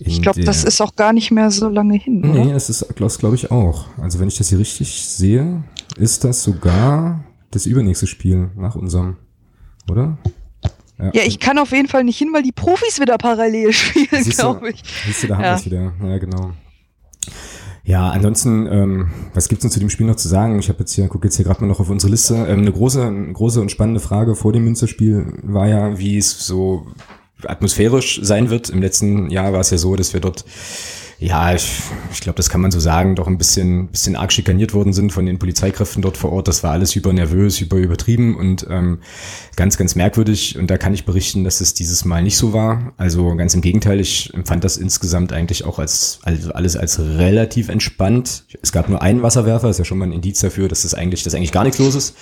Ich 0.00 0.22
glaube, 0.22 0.42
das 0.42 0.64
ist 0.64 0.80
auch 0.80 0.96
gar 0.96 1.12
nicht 1.12 1.30
mehr 1.30 1.50
so 1.50 1.68
lange 1.68 1.98
hin. 1.98 2.20
Nee, 2.20 2.40
oder? 2.40 2.52
das 2.54 2.70
ist, 2.70 2.86
das 2.96 3.18
glaube 3.18 3.36
ich 3.36 3.50
auch. 3.50 3.86
Also 3.98 4.18
wenn 4.18 4.28
ich 4.28 4.38
das 4.38 4.48
hier 4.48 4.58
richtig 4.58 5.06
sehe, 5.06 5.64
ist 5.96 6.24
das 6.24 6.42
sogar 6.42 7.24
das 7.50 7.66
übernächste 7.66 8.06
Spiel 8.06 8.50
nach 8.56 8.74
unserem, 8.74 9.16
oder? 9.90 10.18
Ja, 10.98 11.10
ja 11.14 11.22
ich 11.26 11.38
kann 11.38 11.58
auf 11.58 11.72
jeden 11.72 11.88
Fall 11.88 12.04
nicht 12.04 12.18
hin, 12.18 12.30
weil 12.32 12.42
die 12.42 12.52
Profis 12.52 13.00
wieder 13.00 13.18
parallel 13.18 13.72
spielen, 13.72 14.24
glaube 14.24 14.70
ich. 14.70 14.82
Siehst 15.06 15.24
du, 15.24 15.26
da 15.28 15.36
haben 15.36 15.44
ja. 15.44 15.50
wir 15.50 15.56
es 15.56 15.66
wieder. 15.66 15.92
Ja, 16.02 16.18
genau. 16.18 16.52
Ja, 17.84 18.10
ansonsten, 18.10 18.66
ähm, 18.70 19.10
was 19.34 19.48
gibt's 19.48 19.62
denn 19.62 19.70
zu 19.70 19.80
dem 19.80 19.90
Spiel 19.90 20.06
noch 20.06 20.16
zu 20.16 20.28
sagen? 20.28 20.58
Ich 20.60 20.68
habe 20.68 20.80
jetzt 20.80 20.92
hier, 20.92 21.08
gucke 21.08 21.26
jetzt 21.26 21.36
hier 21.36 21.44
gerade 21.44 21.60
mal 21.60 21.66
noch 21.66 21.80
auf 21.80 21.90
unsere 21.90 22.12
Liste. 22.12 22.34
Ähm, 22.36 22.60
eine 22.60 22.72
große, 22.72 23.32
große 23.32 23.60
und 23.60 23.70
spannende 23.70 24.00
Frage 24.00 24.36
vor 24.36 24.52
dem 24.52 24.64
Münsterspiel 24.64 25.40
war 25.42 25.66
ja, 25.66 25.98
wie 25.98 26.16
es 26.16 26.46
so 26.46 26.86
atmosphärisch 27.46 28.20
sein 28.22 28.50
wird. 28.50 28.70
Im 28.70 28.80
letzten 28.80 29.30
Jahr 29.30 29.52
war 29.52 29.60
es 29.60 29.70
ja 29.70 29.78
so, 29.78 29.96
dass 29.96 30.12
wir 30.12 30.20
dort 30.20 30.44
ja, 31.22 31.54
ich, 31.54 31.80
ich 32.12 32.20
glaube, 32.20 32.36
das 32.36 32.50
kann 32.50 32.60
man 32.60 32.72
so 32.72 32.80
sagen, 32.80 33.14
doch 33.14 33.28
ein 33.28 33.38
bisschen, 33.38 33.86
bisschen 33.86 34.16
arg 34.16 34.32
schikaniert 34.32 34.74
worden 34.74 34.92
sind 34.92 35.12
von 35.12 35.24
den 35.24 35.38
Polizeikräften 35.38 36.02
dort 36.02 36.16
vor 36.16 36.32
Ort. 36.32 36.48
Das 36.48 36.64
war 36.64 36.72
alles 36.72 36.96
über 36.96 37.12
nervös, 37.12 37.60
über 37.60 37.76
übertrieben 37.76 38.36
und 38.36 38.66
ähm, 38.68 38.98
ganz, 39.54 39.78
ganz 39.78 39.94
merkwürdig. 39.94 40.58
Und 40.58 40.68
da 40.68 40.78
kann 40.78 40.94
ich 40.94 41.04
berichten, 41.04 41.44
dass 41.44 41.60
es 41.60 41.74
dieses 41.74 42.04
Mal 42.04 42.24
nicht 42.24 42.36
so 42.36 42.52
war. 42.52 42.92
Also 42.96 43.36
ganz 43.36 43.54
im 43.54 43.60
Gegenteil, 43.60 44.00
ich 44.00 44.34
empfand 44.34 44.64
das 44.64 44.76
insgesamt 44.76 45.32
eigentlich 45.32 45.64
auch 45.64 45.78
als 45.78 46.18
also 46.22 46.52
alles 46.54 46.76
als 46.76 46.98
relativ 46.98 47.68
entspannt. 47.68 48.44
Es 48.60 48.72
gab 48.72 48.88
nur 48.88 49.00
einen 49.00 49.22
Wasserwerfer, 49.22 49.70
ist 49.70 49.78
ja 49.78 49.84
schon 49.84 49.98
mal 49.98 50.06
ein 50.06 50.12
Indiz 50.12 50.40
dafür, 50.40 50.66
dass 50.66 50.82
das 50.82 50.94
eigentlich, 50.94 51.22
dass 51.22 51.34
eigentlich 51.34 51.52
gar 51.52 51.62
nichts 51.62 51.78
los 51.78 51.94
ist 51.94 52.16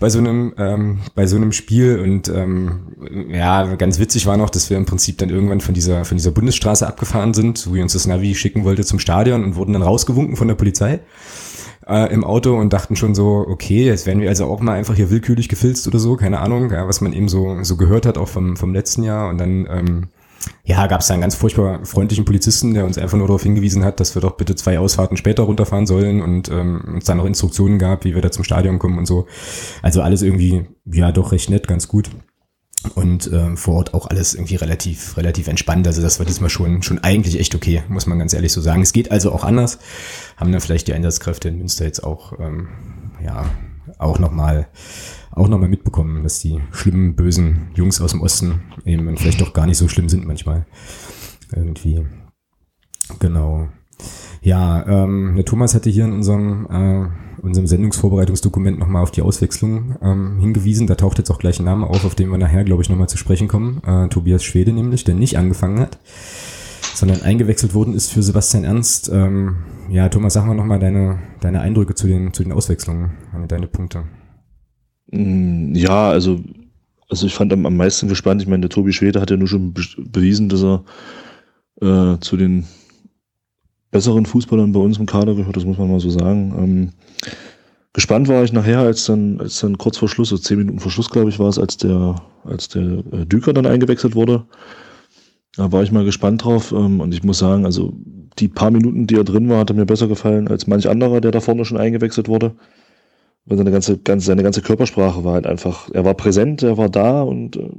bei 0.00 0.08
so 0.08 0.18
einem 0.18 0.54
ähm, 0.58 0.98
bei 1.14 1.26
so 1.26 1.36
einem 1.36 1.52
Spiel 1.52 1.98
und 1.98 2.28
ähm, 2.28 3.28
ja 3.30 3.74
ganz 3.76 3.98
witzig 3.98 4.26
war 4.26 4.36
noch, 4.36 4.50
dass 4.50 4.70
wir 4.70 4.76
im 4.76 4.86
Prinzip 4.86 5.18
dann 5.18 5.30
irgendwann 5.30 5.60
von 5.60 5.74
dieser 5.74 6.04
von 6.04 6.16
dieser 6.16 6.30
Bundesstraße 6.30 6.86
abgefahren 6.86 7.34
sind, 7.34 7.66
wo 7.68 7.74
wir 7.74 7.82
uns 7.82 7.94
das 7.94 8.06
Navi 8.06 8.34
schicken 8.34 8.64
wollte 8.64 8.84
zum 8.84 8.98
Stadion 8.98 9.44
und 9.44 9.56
wurden 9.56 9.72
dann 9.72 9.82
rausgewunken 9.82 10.36
von 10.36 10.48
der 10.48 10.54
Polizei 10.54 11.00
äh, 11.88 12.12
im 12.12 12.24
Auto 12.24 12.56
und 12.56 12.72
dachten 12.72 12.96
schon 12.96 13.14
so, 13.14 13.44
okay, 13.48 13.86
jetzt 13.86 14.06
werden 14.06 14.20
wir 14.20 14.28
also 14.28 14.46
auch 14.46 14.60
mal 14.60 14.74
einfach 14.74 14.94
hier 14.94 15.10
willkürlich 15.10 15.48
gefilzt 15.48 15.88
oder 15.88 15.98
so, 15.98 16.16
keine 16.16 16.40
Ahnung, 16.40 16.70
ja, 16.70 16.86
was 16.86 17.00
man 17.00 17.12
eben 17.12 17.28
so 17.28 17.62
so 17.62 17.76
gehört 17.76 18.06
hat 18.06 18.18
auch 18.18 18.28
vom 18.28 18.56
vom 18.56 18.72
letzten 18.72 19.02
Jahr 19.02 19.28
und 19.28 19.38
dann 19.38 19.66
ähm, 19.70 20.08
ja, 20.64 20.86
gab 20.86 21.00
es 21.00 21.06
da 21.06 21.14
einen 21.14 21.22
ganz 21.22 21.34
furchtbar 21.34 21.84
freundlichen 21.84 22.24
Polizisten, 22.24 22.74
der 22.74 22.84
uns 22.84 22.98
einfach 22.98 23.16
nur 23.16 23.26
darauf 23.26 23.42
hingewiesen 23.42 23.84
hat, 23.84 24.00
dass 24.00 24.14
wir 24.14 24.22
doch 24.22 24.36
bitte 24.36 24.54
zwei 24.54 24.78
Ausfahrten 24.78 25.16
später 25.16 25.44
runterfahren 25.44 25.86
sollen 25.86 26.20
und 26.20 26.50
ähm, 26.50 26.82
uns 26.94 27.04
dann 27.04 27.18
noch 27.18 27.24
Instruktionen 27.24 27.78
gab, 27.78 28.04
wie 28.04 28.14
wir 28.14 28.22
da 28.22 28.30
zum 28.30 28.44
Stadion 28.44 28.78
kommen 28.78 28.98
und 28.98 29.06
so. 29.06 29.26
Also 29.82 30.02
alles 30.02 30.22
irgendwie, 30.22 30.66
ja, 30.84 31.10
doch 31.10 31.32
recht 31.32 31.50
nett, 31.50 31.66
ganz 31.68 31.88
gut. 31.88 32.10
Und 32.94 33.28
ähm, 33.32 33.56
vor 33.56 33.74
Ort 33.74 33.94
auch 33.94 34.06
alles 34.06 34.34
irgendwie 34.34 34.54
relativ, 34.54 35.16
relativ 35.16 35.48
entspannt. 35.48 35.86
Also 35.86 36.00
das 36.00 36.20
war 36.20 36.26
diesmal 36.26 36.50
schon, 36.50 36.82
schon 36.82 37.02
eigentlich 37.02 37.38
echt 37.40 37.54
okay, 37.54 37.82
muss 37.88 38.06
man 38.06 38.18
ganz 38.18 38.34
ehrlich 38.34 38.52
so 38.52 38.60
sagen. 38.60 38.82
Es 38.82 38.92
geht 38.92 39.10
also 39.10 39.32
auch 39.32 39.44
anders. 39.44 39.78
Haben 40.36 40.52
dann 40.52 40.60
vielleicht 40.60 40.86
die 40.86 40.94
Einsatzkräfte 40.94 41.48
in 41.48 41.58
Münster 41.58 41.86
jetzt 41.86 42.04
auch, 42.04 42.38
ähm, 42.38 42.68
ja, 43.24 43.46
auch 43.98 44.18
nochmal 44.18 44.68
auch 45.30 45.48
nochmal 45.48 45.68
mitbekommen, 45.68 46.22
dass 46.22 46.40
die 46.40 46.60
schlimmen, 46.72 47.14
bösen 47.14 47.68
Jungs 47.74 48.00
aus 48.00 48.10
dem 48.10 48.22
Osten 48.22 48.60
eben 48.84 49.16
vielleicht 49.16 49.40
doch 49.40 49.52
gar 49.52 49.66
nicht 49.66 49.78
so 49.78 49.88
schlimm 49.88 50.08
sind 50.08 50.26
manchmal. 50.26 50.66
Irgendwie. 51.54 52.04
Genau. 53.20 53.68
Ja, 54.42 54.86
ähm, 54.86 55.34
der 55.36 55.44
Thomas 55.44 55.74
hatte 55.74 55.90
hier 55.90 56.04
in 56.04 56.12
unserem, 56.12 56.66
äh, 56.70 57.42
unserem 57.42 57.66
Sendungsvorbereitungsdokument 57.66 58.78
nochmal 58.78 59.02
auf 59.02 59.10
die 59.10 59.22
Auswechslung 59.22 59.96
ähm, 60.02 60.38
hingewiesen. 60.38 60.86
Da 60.86 60.94
taucht 60.94 61.18
jetzt 61.18 61.30
auch 61.30 61.38
gleich 61.38 61.58
ein 61.58 61.64
Name 61.64 61.86
auf, 61.86 62.04
auf 62.04 62.14
den 62.14 62.30
wir 62.30 62.38
nachher, 62.38 62.64
glaube 62.64 62.82
ich, 62.82 62.88
nochmal 62.88 63.08
zu 63.08 63.16
sprechen 63.16 63.48
kommen. 63.48 63.82
Äh, 63.84 64.08
Tobias 64.08 64.44
Schwede 64.44 64.72
nämlich, 64.72 65.04
der 65.04 65.14
nicht 65.14 65.36
angefangen 65.36 65.80
hat, 65.80 65.98
sondern 66.98 67.22
eingewechselt 67.22 67.74
worden 67.74 67.94
ist 67.94 68.10
für 68.10 68.24
Sebastian 68.24 68.64
Ernst. 68.64 69.08
Ähm, 69.12 69.58
ja, 69.88 70.08
Thomas, 70.08 70.32
sag 70.32 70.46
mal 70.46 70.54
nochmal 70.54 70.80
deine, 70.80 71.20
deine 71.40 71.60
Eindrücke 71.60 71.94
zu 71.94 72.08
den, 72.08 72.32
zu 72.32 72.42
den 72.42 72.50
Auswechslungen, 72.50 73.12
deine 73.46 73.68
Punkte. 73.68 74.02
Mm, 75.12 75.76
ja, 75.76 76.10
also, 76.10 76.40
also 77.08 77.26
ich 77.26 77.34
fand 77.34 77.52
am, 77.52 77.66
am 77.66 77.76
meisten 77.76 78.08
gespannt, 78.08 78.42
ich 78.42 78.48
meine, 78.48 78.62
der 78.62 78.70
Tobi 78.70 78.92
Schwede 78.92 79.20
hat 79.20 79.30
ja 79.30 79.36
nur 79.36 79.46
schon 79.46 79.72
be 79.72 79.82
bewiesen, 79.96 80.48
dass 80.48 80.64
er 80.64 80.84
äh, 81.80 82.18
zu 82.18 82.36
den 82.36 82.64
besseren 83.92 84.26
Fußballern 84.26 84.72
bei 84.72 84.80
uns 84.80 84.98
im 84.98 85.06
Kader 85.06 85.36
gehört, 85.36 85.56
das 85.56 85.64
muss 85.64 85.78
man 85.78 85.88
mal 85.88 86.00
so 86.00 86.10
sagen. 86.10 86.52
Ähm, 86.58 86.90
gespannt 87.92 88.26
war 88.26 88.42
ich 88.42 88.52
nachher, 88.52 88.80
als 88.80 89.04
dann, 89.04 89.40
als 89.40 89.60
dann 89.60 89.78
kurz 89.78 89.98
vor 89.98 90.08
Schluss, 90.08 90.30
so 90.30 90.36
zehn 90.36 90.58
Minuten 90.58 90.80
vor 90.80 90.90
Schluss, 90.90 91.10
glaube 91.10 91.30
ich, 91.30 91.38
war 91.38 91.48
es, 91.48 91.60
als 91.60 91.76
der, 91.76 92.16
als 92.42 92.68
der 92.68 93.04
äh, 93.12 93.24
Düker 93.24 93.52
dann 93.52 93.66
eingewechselt 93.66 94.16
wurde. 94.16 94.44
Da 95.58 95.72
war 95.72 95.82
ich 95.82 95.90
mal 95.90 96.04
gespannt 96.04 96.44
drauf 96.44 96.70
ähm, 96.70 97.00
und 97.00 97.12
ich 97.12 97.24
muss 97.24 97.40
sagen, 97.40 97.64
also 97.64 97.92
die 98.38 98.46
paar 98.46 98.70
Minuten, 98.70 99.08
die 99.08 99.16
er 99.16 99.24
drin 99.24 99.48
war, 99.48 99.58
hat 99.58 99.70
er 99.70 99.74
mir 99.74 99.86
besser 99.86 100.06
gefallen 100.06 100.46
als 100.46 100.68
manch 100.68 100.88
anderer, 100.88 101.20
der 101.20 101.32
da 101.32 101.40
vorne 101.40 101.64
schon 101.64 101.78
eingewechselt 101.78 102.28
wurde. 102.28 102.54
Weil 103.44 103.58
seine 103.58 103.72
ganze, 103.72 103.98
ganze, 103.98 104.26
seine 104.26 104.44
ganze 104.44 104.62
Körpersprache 104.62 105.24
war 105.24 105.32
halt 105.32 105.48
einfach, 105.48 105.90
er 105.92 106.04
war 106.04 106.14
präsent, 106.14 106.62
er 106.62 106.78
war 106.78 106.88
da 106.88 107.22
und 107.22 107.56
äh, 107.56 107.70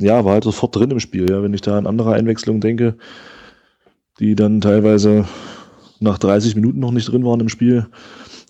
ja, 0.00 0.24
war 0.24 0.32
halt 0.32 0.42
sofort 0.42 0.74
drin 0.74 0.90
im 0.90 0.98
Spiel. 0.98 1.30
Ja, 1.30 1.40
wenn 1.40 1.54
ich 1.54 1.60
da 1.60 1.78
an 1.78 1.86
andere 1.86 2.14
Einwechslungen 2.14 2.60
denke, 2.60 2.96
die 4.18 4.34
dann 4.34 4.60
teilweise 4.60 5.24
nach 6.00 6.18
30 6.18 6.56
Minuten 6.56 6.80
noch 6.80 6.90
nicht 6.90 7.12
drin 7.12 7.24
waren 7.24 7.38
im 7.38 7.48
Spiel, 7.48 7.86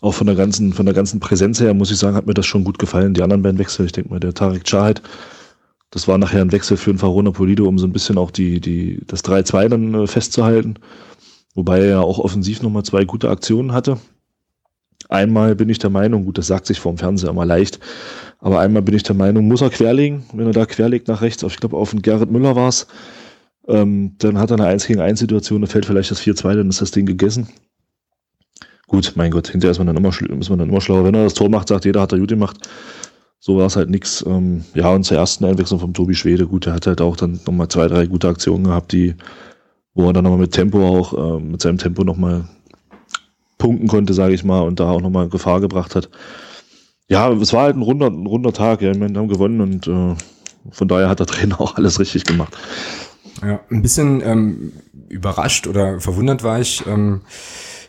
auch 0.01 0.15
von 0.15 0.27
der 0.27 0.37
ganzen, 0.37 0.73
von 0.73 0.87
der 0.87 0.95
ganzen 0.95 1.21
Präsenz 1.21 1.61
her, 1.61 1.75
muss 1.75 1.91
ich 1.91 1.99
sagen, 1.99 2.17
hat 2.17 2.27
mir 2.27 2.33
das 2.33 2.47
schon 2.47 2.65
gut 2.65 2.79
gefallen. 2.79 3.13
Die 3.13 3.23
anderen 3.23 3.43
beiden 3.43 3.59
Wechsel, 3.59 3.85
ich 3.85 3.93
denke 3.93 4.09
mal, 4.09 4.21
der 4.21 4.33
Tarek 4.33 4.65
Chahed, 4.65 5.03
das 5.91 6.09
war 6.09 6.19
nachher 6.19 6.43
ein 6.43 6.53
Wechsel 6.53 6.77
für 6.77 6.93
den 6.93 6.99
Farona 6.99 7.31
Polido, 7.31 7.67
um 7.67 7.79
so 7.79 7.87
ein 7.87 7.93
bisschen 7.93 8.19
auch 8.19 8.31
die, 8.31 8.61
die, 8.61 9.01
das 9.07 9.25
3-2 9.25 9.69
dann 9.69 9.95
äh, 9.95 10.07
festzuhalten. 10.07 10.75
Wobei 11.55 11.81
er 11.81 11.87
ja 11.87 12.01
auch 12.01 12.19
offensiv 12.19 12.63
nochmal 12.63 12.85
zwei 12.85 13.05
gute 13.05 13.31
Aktionen 13.31 13.73
hatte. 13.73 13.99
Einmal 15.09 15.55
bin 15.55 15.69
ich 15.69 15.79
der 15.79 15.91
Meinung, 15.91 16.25
gut, 16.25 16.39
das 16.39 16.49
sagt 16.49 16.67
sich 16.67 16.81
vorm 16.81 16.99
Fernseher 16.99 17.31
immer 17.31 17.47
leicht, 17.47 17.81
aber 18.41 18.61
einmal 18.61 18.83
bin 18.83 18.95
ich 18.95 19.05
der 19.05 19.15
Meinung, 19.17 19.49
muss 19.49 19.63
er 19.63 19.71
querlegen, 19.71 20.25
wenn 20.35 20.47
er 20.47 20.53
da 20.53 20.67
querlegt 20.67 21.09
nach 21.09 21.23
rechts, 21.23 21.43
auf, 21.45 21.55
ich 21.55 21.61
glaube 21.61 21.77
auf 21.77 21.91
den 21.93 22.03
Gerrit 22.03 22.31
Müller 22.31 22.57
war 22.57 22.69
es, 22.69 22.87
ähm, 23.69 24.17
dann 24.19 24.39
hat 24.39 24.51
er 24.51 24.59
eine 24.59 24.67
1 24.67 24.87
gegen 24.87 25.01
1 25.01 25.19
Situation, 25.19 25.63
da 25.63 25.67
fällt 25.67 25.87
vielleicht 25.87 26.11
das 26.11 26.21
4-2, 26.21 26.57
dann 26.57 26.69
ist 26.69 26.83
das 26.83 26.91
Ding 26.91 27.07
gegessen. 27.07 27.49
Gut, 28.87 29.13
mein 29.17 29.31
Gott, 29.31 29.49
hinterher 29.49 29.73
ist 29.73 29.79
man 29.79 29.87
dann 29.87 29.97
immer, 29.97 30.09
ist 30.09 30.51
man 30.51 30.59
dann 30.59 30.71
immer 30.71 30.81
schlauer. 30.81 31.05
Wenn 31.05 31.15
er 31.15 31.25
das 31.25 31.35
Tor 31.35 31.51
macht, 31.51 31.69
sagt 31.69 31.85
jeder, 31.85 32.01
hat 32.01 32.13
er 32.13 32.19
gut 32.19 32.31
gemacht. 32.31 32.57
So 33.41 33.57
war 33.57 33.67
es 33.67 33.77
halt 33.77 33.91
nix. 33.91 34.25
Ähm, 34.27 34.65
ja, 34.75 34.91
und 34.91 35.05
zur 35.05 35.17
ersten 35.17 35.45
Einwechslung 35.45 35.81
vom 35.81 35.95
Tobi 35.95 36.15
Schwede, 36.15 36.47
gut, 36.47 36.67
der 36.67 36.75
hat 36.75 36.87
halt 36.87 37.01
auch 37.01 37.17
dann 37.17 37.41
nochmal 37.47 37.69
zwei, 37.69 37.87
drei 37.87 38.07
gute 38.07 38.29
Aktionen 38.29 38.65
gehabt, 38.65 38.93
die, 38.93 39.15
wo 39.95 40.07
er 40.07 40.13
dann 40.13 40.25
nochmal 40.25 40.41
mit 40.41 40.53
Tempo 40.53 40.87
auch, 40.87 41.37
äh, 41.37 41.41
mit 41.41 41.63
seinem 41.63 41.79
Tempo 41.79 42.05
nochmal 42.05 42.49
punkten 43.59 43.89
konnte, 43.89 44.15
sage 44.15 44.35
ich 44.35 44.45
mal, 44.45 44.61
und 44.61 44.81
da 44.81 44.91
auch 44.91 45.01
nochmal 45.01 45.29
Gefahr 45.29 45.61
gebracht 45.61 45.95
hat. 45.95 46.09
Ja, 47.09 47.33
es 47.33 47.53
war 47.53 47.63
halt 47.63 47.77
ein 47.77 47.83
runder, 47.83 48.09
ein 48.09 48.27
runder 48.27 48.53
Tag. 48.53 48.83
Ja. 48.83 48.91
Ich 48.91 48.99
meine, 48.99 49.19
haben 49.19 49.29
gewonnen 49.29 49.61
und 49.61 49.87
äh, 49.87 50.15
von 50.71 50.89
daher 50.89 51.09
hat 51.09 51.21
der 51.21 51.27
Trainer 51.27 51.61
auch 51.61 51.77
alles 51.77 51.99
richtig 51.99 52.25
gemacht. 52.25 52.57
Ja, 53.43 53.61
ein 53.71 53.83
bisschen 53.83 54.21
ähm, 54.21 54.73
überrascht 55.09 55.67
oder 55.67 56.01
verwundert 56.01 56.43
war 56.43 56.61
ich. 56.61 56.85
Ähm 56.87 57.23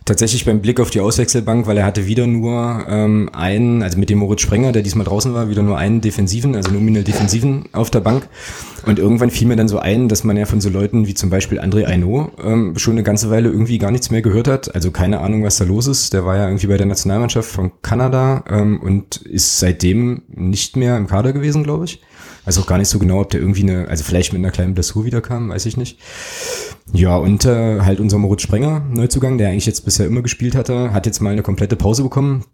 tatsächlich 0.06 0.46
beim 0.46 0.62
Blick 0.62 0.80
auf 0.80 0.90
die 0.90 1.00
Auswechselbank, 1.00 1.68
weil 1.68 1.78
er 1.78 1.86
hatte 1.86 2.06
wieder 2.08 2.28
nur 2.28 2.86
ähm, 2.88 3.30
einen, 3.34 3.84
also 3.84 3.98
mit 3.98 4.10
dem 4.10 4.20
Moritz 4.20 4.42
Sprenger, 4.42 4.72
der 4.72 4.82
diesmal 4.82 5.06
draußen 5.06 5.34
war, 5.34 5.50
wieder 5.50 5.62
nur 5.62 5.78
einen 5.78 6.02
Defensiven, 6.02 6.56
also 6.56 6.72
nominell 6.72 7.04
Defensiven 7.04 7.70
auf 7.74 7.90
der 7.90 8.00
Bank. 8.00 8.28
Und 8.86 8.98
irgendwann 8.98 9.30
fiel 9.30 9.48
mir 9.48 9.56
dann 9.56 9.68
so 9.68 9.80
ein, 9.80 10.08
dass 10.08 10.24
man 10.24 10.38
ja 10.38 10.46
von 10.46 10.62
so 10.62 10.70
Leuten 10.70 11.08
wie 11.08 11.14
zum 11.14 11.30
Beispiel 11.30 11.60
André 11.60 11.86
Aino 11.86 12.32
ähm, 12.44 12.78
schon 12.78 12.94
eine 12.94 13.04
ganze 13.04 13.30
Weile 13.30 13.50
irgendwie 13.50 13.78
gar 13.78 13.92
nichts 13.92 14.10
mehr 14.10 14.22
gehört 14.22 14.48
hat. 14.48 14.74
Also 14.74 14.92
keine 14.92 15.20
Ahnung, 15.20 15.44
was 15.44 15.58
da 15.58 15.66
los 15.66 15.88
ist. 15.88 16.14
Der 16.14 16.26
war 16.26 16.38
ja 16.38 16.48
irgendwie 16.48 16.68
bei 16.68 16.78
der 16.78 16.86
Nationalmannschaft 16.86 17.50
von 17.50 17.72
Kanada 17.82 18.44
ähm, 18.50 18.80
und 18.82 19.18
ist 19.18 19.60
seitdem 19.60 20.24
nicht 20.30 20.76
mehr 20.76 20.98
im 20.98 21.08
Kader 21.08 21.34
gewesen, 21.34 21.64
glaube 21.64 21.86
ich. 21.86 22.02
Weiß 22.46 22.58
auch 22.58 22.68
gar 22.68 22.78
nicht 22.78 22.90
so 22.90 23.00
genau, 23.00 23.22
ob 23.22 23.30
der 23.30 23.42
irgendwie 23.42 23.64
eine, 23.64 23.88
also 23.88 24.04
vielleicht 24.04 24.34
mit 24.34 24.40
einer 24.40 24.52
kleinen 24.52 24.74
Blessur 24.74 25.06
wiederkam, 25.06 25.50
weiß 25.50 25.66
ich 25.66 25.78
nicht. 25.78 26.00
Ja, 26.94 27.18
und 27.18 27.46
äh, 27.46 27.82
halt 27.82 28.00
unser 28.00 28.18
Moritz 28.18 28.42
Sprenger, 28.42 28.82
Neuzugang, 28.90 29.38
der 29.38 29.50
eigentlich 29.50 29.66
jetzt 29.66 29.86
bisher 29.86 30.08
immer 30.08 30.22
gespielt 30.22 30.56
hatte, 30.56 30.94
hat 30.94 31.06
jetzt 31.06 31.20
mal 31.22 31.32
eine 31.32 31.44
komplette 31.44 31.76
Pause 31.76 32.04
bekommen. 32.04 32.46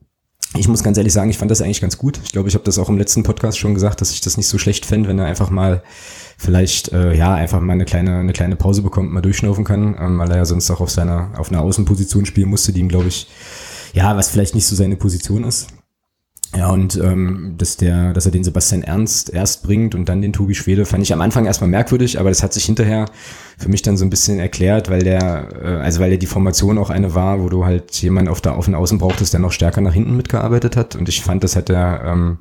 Ich 0.57 0.67
muss 0.67 0.83
ganz 0.83 0.97
ehrlich 0.97 1.13
sagen, 1.13 1.29
ich 1.29 1.37
fand 1.37 1.51
das 1.51 1.61
eigentlich 1.61 1.81
ganz 1.81 1.97
gut. 1.97 2.19
Ich 2.23 2.31
glaube, 2.31 2.47
ich 2.47 2.55
habe 2.55 2.63
das 2.63 2.77
auch 2.77 2.87
im 2.87 2.97
letzten 2.97 3.23
Podcast 3.23 3.59
schon 3.59 3.73
gesagt, 3.73 3.99
dass 3.99 4.11
ich 4.11 4.21
das 4.21 4.37
nicht 4.37 4.47
so 4.47 4.57
schlecht 4.57 4.85
fände, 4.85 5.09
wenn 5.09 5.19
er 5.19 5.25
einfach 5.25 5.49
mal 5.49 5.83
vielleicht 6.37 6.93
äh, 6.93 7.13
ja 7.13 7.33
einfach 7.33 7.59
mal 7.59 7.73
eine 7.73 7.85
kleine 7.85 8.19
eine 8.19 8.33
kleine 8.33 8.55
Pause 8.55 8.81
bekommt, 8.81 9.11
mal 9.11 9.21
durchschnaufen 9.21 9.63
kann, 9.63 9.95
ähm, 9.99 10.17
weil 10.17 10.31
er 10.31 10.37
ja 10.37 10.45
sonst 10.45 10.69
auch 10.71 10.81
auf 10.81 10.89
seiner 10.89 11.31
auf 11.37 11.49
einer 11.51 11.61
Außenposition 11.61 12.25
spielen 12.25 12.49
musste, 12.49 12.71
die 12.71 12.79
ihm 12.79 12.89
glaube 12.89 13.07
ich 13.07 13.27
ja 13.93 14.15
was 14.15 14.29
vielleicht 14.29 14.55
nicht 14.55 14.67
so 14.67 14.75
seine 14.75 14.95
Position 14.95 15.43
ist. 15.43 15.67
Ja, 16.55 16.69
und 16.69 16.95
ähm, 16.95 17.55
dass, 17.57 17.75
der, 17.75 18.13
dass 18.13 18.25
er 18.25 18.31
den 18.31 18.45
Sebastian 18.45 18.81
Ernst 18.81 19.29
erst 19.29 19.63
bringt 19.63 19.93
und 19.93 20.07
dann 20.07 20.21
den 20.21 20.31
Tobi 20.31 20.55
Schwede, 20.55 20.85
fand 20.85 21.03
ich 21.03 21.11
am 21.11 21.19
Anfang 21.19 21.45
erstmal 21.45 21.69
merkwürdig, 21.69 22.17
aber 22.17 22.29
das 22.29 22.43
hat 22.43 22.53
sich 22.53 22.63
hinterher 22.63 23.05
für 23.57 23.67
mich 23.67 23.81
dann 23.81 23.97
so 23.97 24.05
ein 24.05 24.09
bisschen 24.09 24.39
erklärt, 24.39 24.89
weil 24.89 25.03
der, 25.03 25.49
äh, 25.61 25.67
also 25.83 25.99
weil 25.99 26.11
der 26.11 26.17
die 26.17 26.27
Formation 26.27 26.77
auch 26.77 26.89
eine 26.89 27.13
war, 27.13 27.41
wo 27.41 27.49
du 27.49 27.65
halt 27.65 27.91
jemanden 28.01 28.29
auf 28.29 28.39
der 28.39 28.55
Auf- 28.55 28.69
und 28.69 28.75
Außen 28.75 28.99
brauchtest, 28.99 29.33
der 29.33 29.41
noch 29.41 29.51
stärker 29.51 29.81
nach 29.81 29.93
hinten 29.93 30.15
mitgearbeitet 30.15 30.77
hat. 30.77 30.95
Und 30.95 31.09
ich 31.09 31.21
fand, 31.21 31.43
das 31.43 31.57
hat 31.57 31.67
der 31.67 32.01
ähm, 32.05 32.37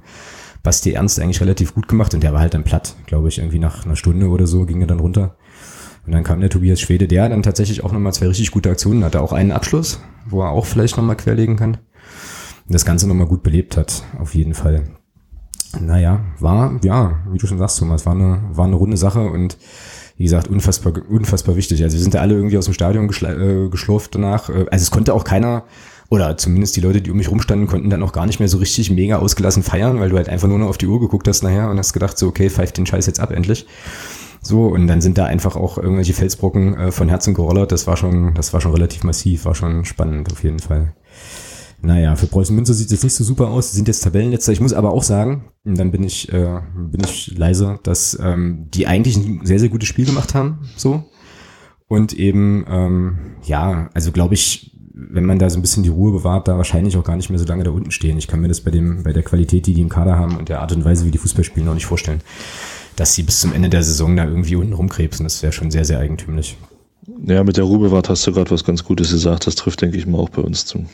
Basti 0.62 0.92
Ernst 0.92 1.18
eigentlich 1.18 1.40
relativ 1.40 1.74
gut 1.74 1.88
gemacht 1.88 2.14
und 2.14 2.22
der 2.22 2.32
war 2.32 2.40
halt 2.40 2.54
dann 2.54 2.62
platt, 2.62 2.94
glaube 3.06 3.28
ich, 3.28 3.38
irgendwie 3.38 3.58
nach 3.58 3.84
einer 3.84 3.96
Stunde 3.96 4.28
oder 4.28 4.46
so 4.46 4.64
ging 4.64 4.80
er 4.80 4.86
dann 4.86 5.00
runter. 5.00 5.34
Und 6.06 6.12
dann 6.12 6.22
kam 6.22 6.40
der 6.40 6.50
Tobias 6.50 6.80
Schwede, 6.80 7.08
der 7.08 7.28
dann 7.28 7.42
tatsächlich 7.42 7.82
auch 7.82 7.90
nochmal 7.90 8.12
zwei 8.12 8.28
richtig 8.28 8.52
gute 8.52 8.70
Aktionen 8.70 9.02
hatte, 9.02 9.20
auch 9.20 9.32
einen 9.32 9.50
Abschluss, 9.50 10.00
wo 10.26 10.42
er 10.42 10.50
auch 10.50 10.66
vielleicht 10.66 10.96
nochmal 10.96 11.16
querlegen 11.16 11.56
kann 11.56 11.78
das 12.68 12.84
Ganze 12.84 13.06
nochmal 13.06 13.26
gut 13.26 13.42
belebt 13.42 13.76
hat, 13.76 14.04
auf 14.18 14.34
jeden 14.34 14.54
Fall. 14.54 14.84
Naja, 15.80 16.20
war, 16.38 16.78
ja, 16.82 17.22
wie 17.30 17.38
du 17.38 17.46
schon 17.46 17.58
sagst, 17.58 17.78
Thomas, 17.78 18.06
war 18.06 18.14
eine, 18.14 18.40
war 18.52 18.66
eine 18.66 18.76
runde 18.76 18.96
Sache 18.96 19.20
und 19.20 19.58
wie 20.16 20.24
gesagt, 20.24 20.48
unfassbar, 20.48 20.92
unfassbar 21.08 21.56
wichtig. 21.56 21.82
Also 21.82 21.96
wir 21.96 22.02
sind 22.02 22.14
da 22.14 22.20
alle 22.20 22.34
irgendwie 22.34 22.56
aus 22.56 22.66
dem 22.66 22.74
Stadion 22.74 23.08
äh, 23.08 23.68
geschlurft 23.68 24.14
danach. 24.14 24.48
Äh, 24.48 24.66
also 24.70 24.82
es 24.82 24.90
konnte 24.90 25.12
auch 25.12 25.24
keiner, 25.24 25.64
oder 26.08 26.36
zumindest 26.36 26.76
die 26.76 26.80
Leute, 26.80 27.02
die 27.02 27.10
um 27.10 27.16
mich 27.16 27.30
rumstanden, 27.30 27.66
konnten 27.66 27.90
dann 27.90 28.02
auch 28.02 28.12
gar 28.12 28.26
nicht 28.26 28.38
mehr 28.38 28.48
so 28.48 28.58
richtig 28.58 28.90
mega 28.90 29.18
ausgelassen 29.18 29.62
feiern, 29.62 29.98
weil 29.98 30.10
du 30.10 30.16
halt 30.16 30.28
einfach 30.28 30.46
nur 30.46 30.58
noch 30.58 30.68
auf 30.68 30.78
die 30.78 30.86
Uhr 30.86 31.00
geguckt 31.00 31.26
hast 31.26 31.42
nachher 31.42 31.68
und 31.68 31.78
hast 31.78 31.92
gedacht, 31.92 32.16
so, 32.16 32.28
okay, 32.28 32.48
pfeift 32.48 32.78
den 32.78 32.86
Scheiß 32.86 33.06
jetzt 33.06 33.20
ab 33.20 33.32
endlich. 33.32 33.66
So, 34.40 34.66
und 34.66 34.86
dann 34.86 35.00
sind 35.00 35.18
da 35.18 35.24
einfach 35.24 35.56
auch 35.56 35.78
irgendwelche 35.78 36.12
Felsbrocken 36.12 36.76
äh, 36.78 36.92
von 36.92 37.08
Herzen 37.08 37.34
gerollert. 37.34 37.72
Das 37.72 37.86
war 37.86 37.96
schon, 37.96 38.34
das 38.34 38.52
war 38.52 38.60
schon 38.60 38.72
relativ 38.72 39.02
massiv, 39.02 39.46
war 39.46 39.54
schon 39.54 39.84
spannend 39.84 40.30
auf 40.30 40.44
jeden 40.44 40.58
Fall. 40.58 40.92
Naja, 41.84 42.16
für 42.16 42.26
Preußen 42.26 42.56
Münster 42.56 42.72
sieht 42.72 42.90
es 42.90 43.02
nicht 43.02 43.14
so 43.14 43.24
super 43.24 43.48
aus. 43.48 43.70
Sie 43.70 43.76
sind 43.76 43.88
jetzt 43.88 44.00
Tabellenletzter. 44.00 44.52
Ich 44.52 44.60
muss 44.60 44.72
aber 44.72 44.92
auch 44.92 45.02
sagen, 45.02 45.44
dann 45.64 45.90
bin 45.90 46.02
ich, 46.02 46.32
äh, 46.32 46.60
bin 46.74 47.02
ich 47.04 47.36
leise, 47.36 47.78
dass 47.82 48.18
ähm, 48.20 48.68
die 48.72 48.86
eigentlich 48.86 49.16
ein 49.16 49.44
sehr, 49.44 49.58
sehr 49.58 49.68
gutes 49.68 49.88
Spiel 49.88 50.06
gemacht 50.06 50.34
haben. 50.34 50.60
So. 50.76 51.04
Und 51.86 52.14
eben, 52.14 52.64
ähm, 52.68 53.18
ja, 53.44 53.90
also 53.92 54.12
glaube 54.12 54.32
ich, 54.32 54.74
wenn 54.94 55.26
man 55.26 55.38
da 55.38 55.50
so 55.50 55.58
ein 55.58 55.62
bisschen 55.62 55.82
die 55.82 55.90
Ruhe 55.90 56.12
bewahrt, 56.12 56.48
da 56.48 56.56
wahrscheinlich 56.56 56.96
auch 56.96 57.04
gar 57.04 57.16
nicht 57.16 57.28
mehr 57.28 57.38
so 57.38 57.44
lange 57.44 57.64
da 57.64 57.70
unten 57.70 57.90
stehen. 57.90 58.16
Ich 58.16 58.28
kann 58.28 58.40
mir 58.40 58.48
das 58.48 58.62
bei 58.62 58.70
dem, 58.70 59.02
bei 59.02 59.12
der 59.12 59.22
Qualität, 59.22 59.66
die 59.66 59.74
die 59.74 59.82
im 59.82 59.88
Kader 59.90 60.16
haben 60.16 60.36
und 60.36 60.48
der 60.48 60.60
Art 60.60 60.72
und 60.72 60.84
Weise, 60.84 61.04
wie 61.04 61.10
die 61.10 61.18
Fußball 61.18 61.44
spielen, 61.44 61.66
noch 61.66 61.74
nicht 61.74 61.86
vorstellen, 61.86 62.22
dass 62.96 63.14
sie 63.14 63.24
bis 63.24 63.40
zum 63.40 63.52
Ende 63.52 63.68
der 63.68 63.82
Saison 63.82 64.16
da 64.16 64.24
irgendwie 64.24 64.56
unten 64.56 64.72
rumkrebsen. 64.72 65.24
Das 65.24 65.42
wäre 65.42 65.52
schon 65.52 65.70
sehr, 65.70 65.84
sehr 65.84 65.98
eigentümlich. 65.98 66.56
Ja, 67.26 67.44
mit 67.44 67.58
der 67.58 67.64
Ruhe 67.64 67.80
bewahrt 67.80 68.08
hast 68.08 68.26
du 68.26 68.32
gerade 68.32 68.50
was 68.50 68.64
ganz 68.64 68.84
Gutes 68.84 69.10
gesagt. 69.10 69.46
Das 69.46 69.56
trifft, 69.56 69.82
denke 69.82 69.98
ich 69.98 70.06
mal, 70.06 70.18
auch 70.18 70.30
bei 70.30 70.40
uns 70.40 70.64
zu. 70.64 70.86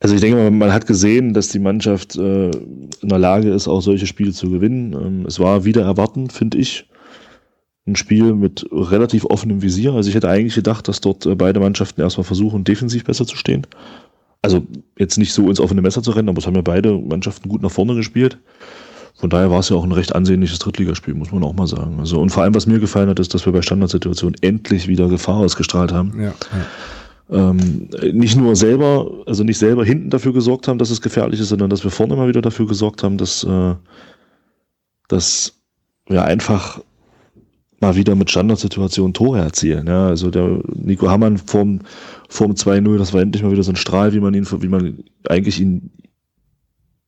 Also 0.00 0.14
ich 0.14 0.22
denke 0.22 0.38
mal, 0.38 0.50
man 0.50 0.72
hat 0.72 0.86
gesehen, 0.86 1.34
dass 1.34 1.48
die 1.48 1.58
Mannschaft 1.58 2.16
äh, 2.16 2.50
in 2.50 3.08
der 3.08 3.18
Lage 3.18 3.50
ist, 3.52 3.68
auch 3.68 3.82
solche 3.82 4.06
Spiele 4.06 4.32
zu 4.32 4.50
gewinnen. 4.50 4.94
Ähm, 4.94 5.26
es 5.26 5.38
war 5.38 5.66
wieder 5.66 5.82
erwarten, 5.82 6.30
finde 6.30 6.56
ich, 6.56 6.88
ein 7.86 7.96
Spiel 7.96 8.34
mit 8.34 8.66
relativ 8.72 9.26
offenem 9.26 9.60
Visier. 9.60 9.92
Also 9.92 10.08
ich 10.08 10.14
hätte 10.14 10.30
eigentlich 10.30 10.54
gedacht, 10.54 10.88
dass 10.88 11.02
dort 11.02 11.26
äh, 11.26 11.34
beide 11.34 11.60
Mannschaften 11.60 12.00
erstmal 12.00 12.24
versuchen, 12.24 12.64
defensiv 12.64 13.04
besser 13.04 13.26
zu 13.26 13.36
stehen. 13.36 13.66
Also 14.40 14.66
jetzt 14.98 15.18
nicht 15.18 15.34
so 15.34 15.50
ins 15.50 15.60
offene 15.60 15.82
Messer 15.82 16.02
zu 16.02 16.12
rennen, 16.12 16.30
aber 16.30 16.38
es 16.38 16.46
haben 16.46 16.56
ja 16.56 16.62
beide 16.62 16.96
Mannschaften 16.96 17.50
gut 17.50 17.60
nach 17.60 17.70
vorne 17.70 17.94
gespielt. 17.94 18.38
Von 19.16 19.28
daher 19.28 19.50
war 19.50 19.60
es 19.60 19.68
ja 19.68 19.76
auch 19.76 19.84
ein 19.84 19.92
recht 19.92 20.14
ansehnliches 20.14 20.60
Drittligaspiel, 20.60 21.12
muss 21.12 21.30
man 21.30 21.44
auch 21.44 21.52
mal 21.52 21.66
sagen. 21.66 21.98
Also 22.00 22.18
und 22.18 22.30
vor 22.30 22.42
allem, 22.42 22.54
was 22.54 22.66
mir 22.66 22.78
gefallen 22.78 23.10
hat, 23.10 23.20
ist, 23.20 23.34
dass 23.34 23.44
wir 23.44 23.52
bei 23.52 23.60
Standardsituationen 23.60 24.36
endlich 24.40 24.88
wieder 24.88 25.08
Gefahr 25.08 25.36
ausgestrahlt 25.36 25.92
haben. 25.92 26.14
Ja, 26.18 26.28
ja 26.28 26.34
ähm, 27.30 27.88
nicht 28.12 28.36
nur 28.36 28.56
selber, 28.56 29.22
also 29.26 29.44
nicht 29.44 29.58
selber 29.58 29.84
hinten 29.84 30.10
dafür 30.10 30.32
gesorgt 30.32 30.68
haben, 30.68 30.78
dass 30.78 30.90
es 30.90 31.00
gefährlich 31.00 31.40
ist, 31.40 31.48
sondern 31.48 31.70
dass 31.70 31.84
wir 31.84 31.90
vorne 31.90 32.16
mal 32.16 32.28
wieder 32.28 32.42
dafür 32.42 32.66
gesorgt 32.66 33.02
haben, 33.02 33.18
dass, 33.18 33.44
äh, 33.44 33.74
dass 35.08 35.54
wir 36.06 36.24
einfach 36.24 36.80
mal 37.80 37.94
wieder 37.94 38.14
mit 38.14 38.30
Standardsituationen 38.30 39.14
Tore 39.14 39.38
erzielen. 39.38 39.86
Ja, 39.86 40.08
also 40.08 40.30
der 40.30 40.60
Nico 40.74 41.08
Hammann 41.08 41.38
vorm, 41.38 41.80
vorm 42.28 42.52
2-0, 42.52 42.98
das 42.98 43.12
war 43.12 43.22
endlich 43.22 43.42
mal 43.42 43.52
wieder 43.52 43.62
so 43.62 43.72
ein 43.72 43.76
Strahl, 43.76 44.12
wie 44.12 44.20
man 44.20 44.34
ihn, 44.34 44.46
wie 44.50 44.68
man 44.68 44.98
eigentlich 45.28 45.60
ihn 45.60 45.90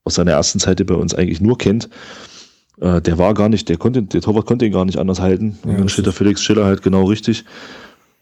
aus 0.04 0.14
seiner 0.14 0.32
ersten 0.32 0.60
Zeit 0.60 0.84
bei 0.86 0.94
uns 0.94 1.14
eigentlich 1.14 1.40
nur 1.40 1.58
kennt. 1.58 1.88
Äh, 2.80 3.00
der 3.02 3.18
war 3.18 3.34
gar 3.34 3.48
nicht, 3.48 3.68
der 3.68 3.76
konnte, 3.76 4.02
der 4.02 4.20
Torwart 4.20 4.46
konnte 4.46 4.66
ihn 4.66 4.72
gar 4.72 4.84
nicht 4.84 4.98
anders 4.98 5.20
halten. 5.20 5.58
Und 5.64 5.78
dann 5.78 5.88
steht 5.88 6.06
der 6.06 6.12
Felix 6.12 6.42
Schiller 6.42 6.64
halt 6.64 6.82
genau 6.82 7.04
richtig. 7.04 7.44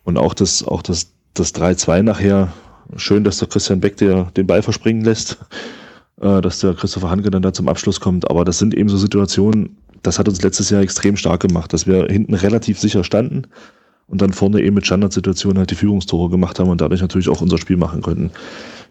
Und 0.02 0.18
auch 0.18 0.34
das, 0.34 0.64
auch 0.66 0.82
das 0.82 1.12
das 1.34 1.54
3-2 1.54 2.02
nachher, 2.02 2.52
schön, 2.96 3.24
dass 3.24 3.38
der 3.38 3.48
Christian 3.48 3.80
Beck 3.80 3.96
der, 3.96 4.24
den 4.36 4.46
Ball 4.46 4.62
verspringen 4.62 5.04
lässt, 5.04 5.38
äh, 6.20 6.40
dass 6.40 6.60
der 6.60 6.74
Christopher 6.74 7.10
Hanke 7.10 7.30
dann 7.30 7.42
da 7.42 7.52
zum 7.52 7.68
Abschluss 7.68 8.00
kommt. 8.00 8.30
Aber 8.30 8.44
das 8.44 8.58
sind 8.58 8.74
eben 8.74 8.88
so 8.88 8.96
Situationen, 8.96 9.76
das 10.02 10.18
hat 10.18 10.28
uns 10.28 10.42
letztes 10.42 10.70
Jahr 10.70 10.82
extrem 10.82 11.16
stark 11.16 11.40
gemacht, 11.40 11.72
dass 11.72 11.86
wir 11.86 12.06
hinten 12.06 12.34
relativ 12.34 12.78
sicher 12.78 13.04
standen 13.04 13.46
und 14.06 14.20
dann 14.20 14.32
vorne 14.32 14.60
eben 14.60 14.74
mit 14.74 14.86
Standardsituationen 14.86 15.58
halt 15.58 15.70
die 15.70 15.76
Führungstore 15.76 16.30
gemacht 16.30 16.58
haben 16.58 16.70
und 16.70 16.80
dadurch 16.80 17.00
natürlich 17.00 17.28
auch 17.28 17.40
unser 17.40 17.58
Spiel 17.58 17.76
machen 17.76 18.02
konnten. 18.02 18.30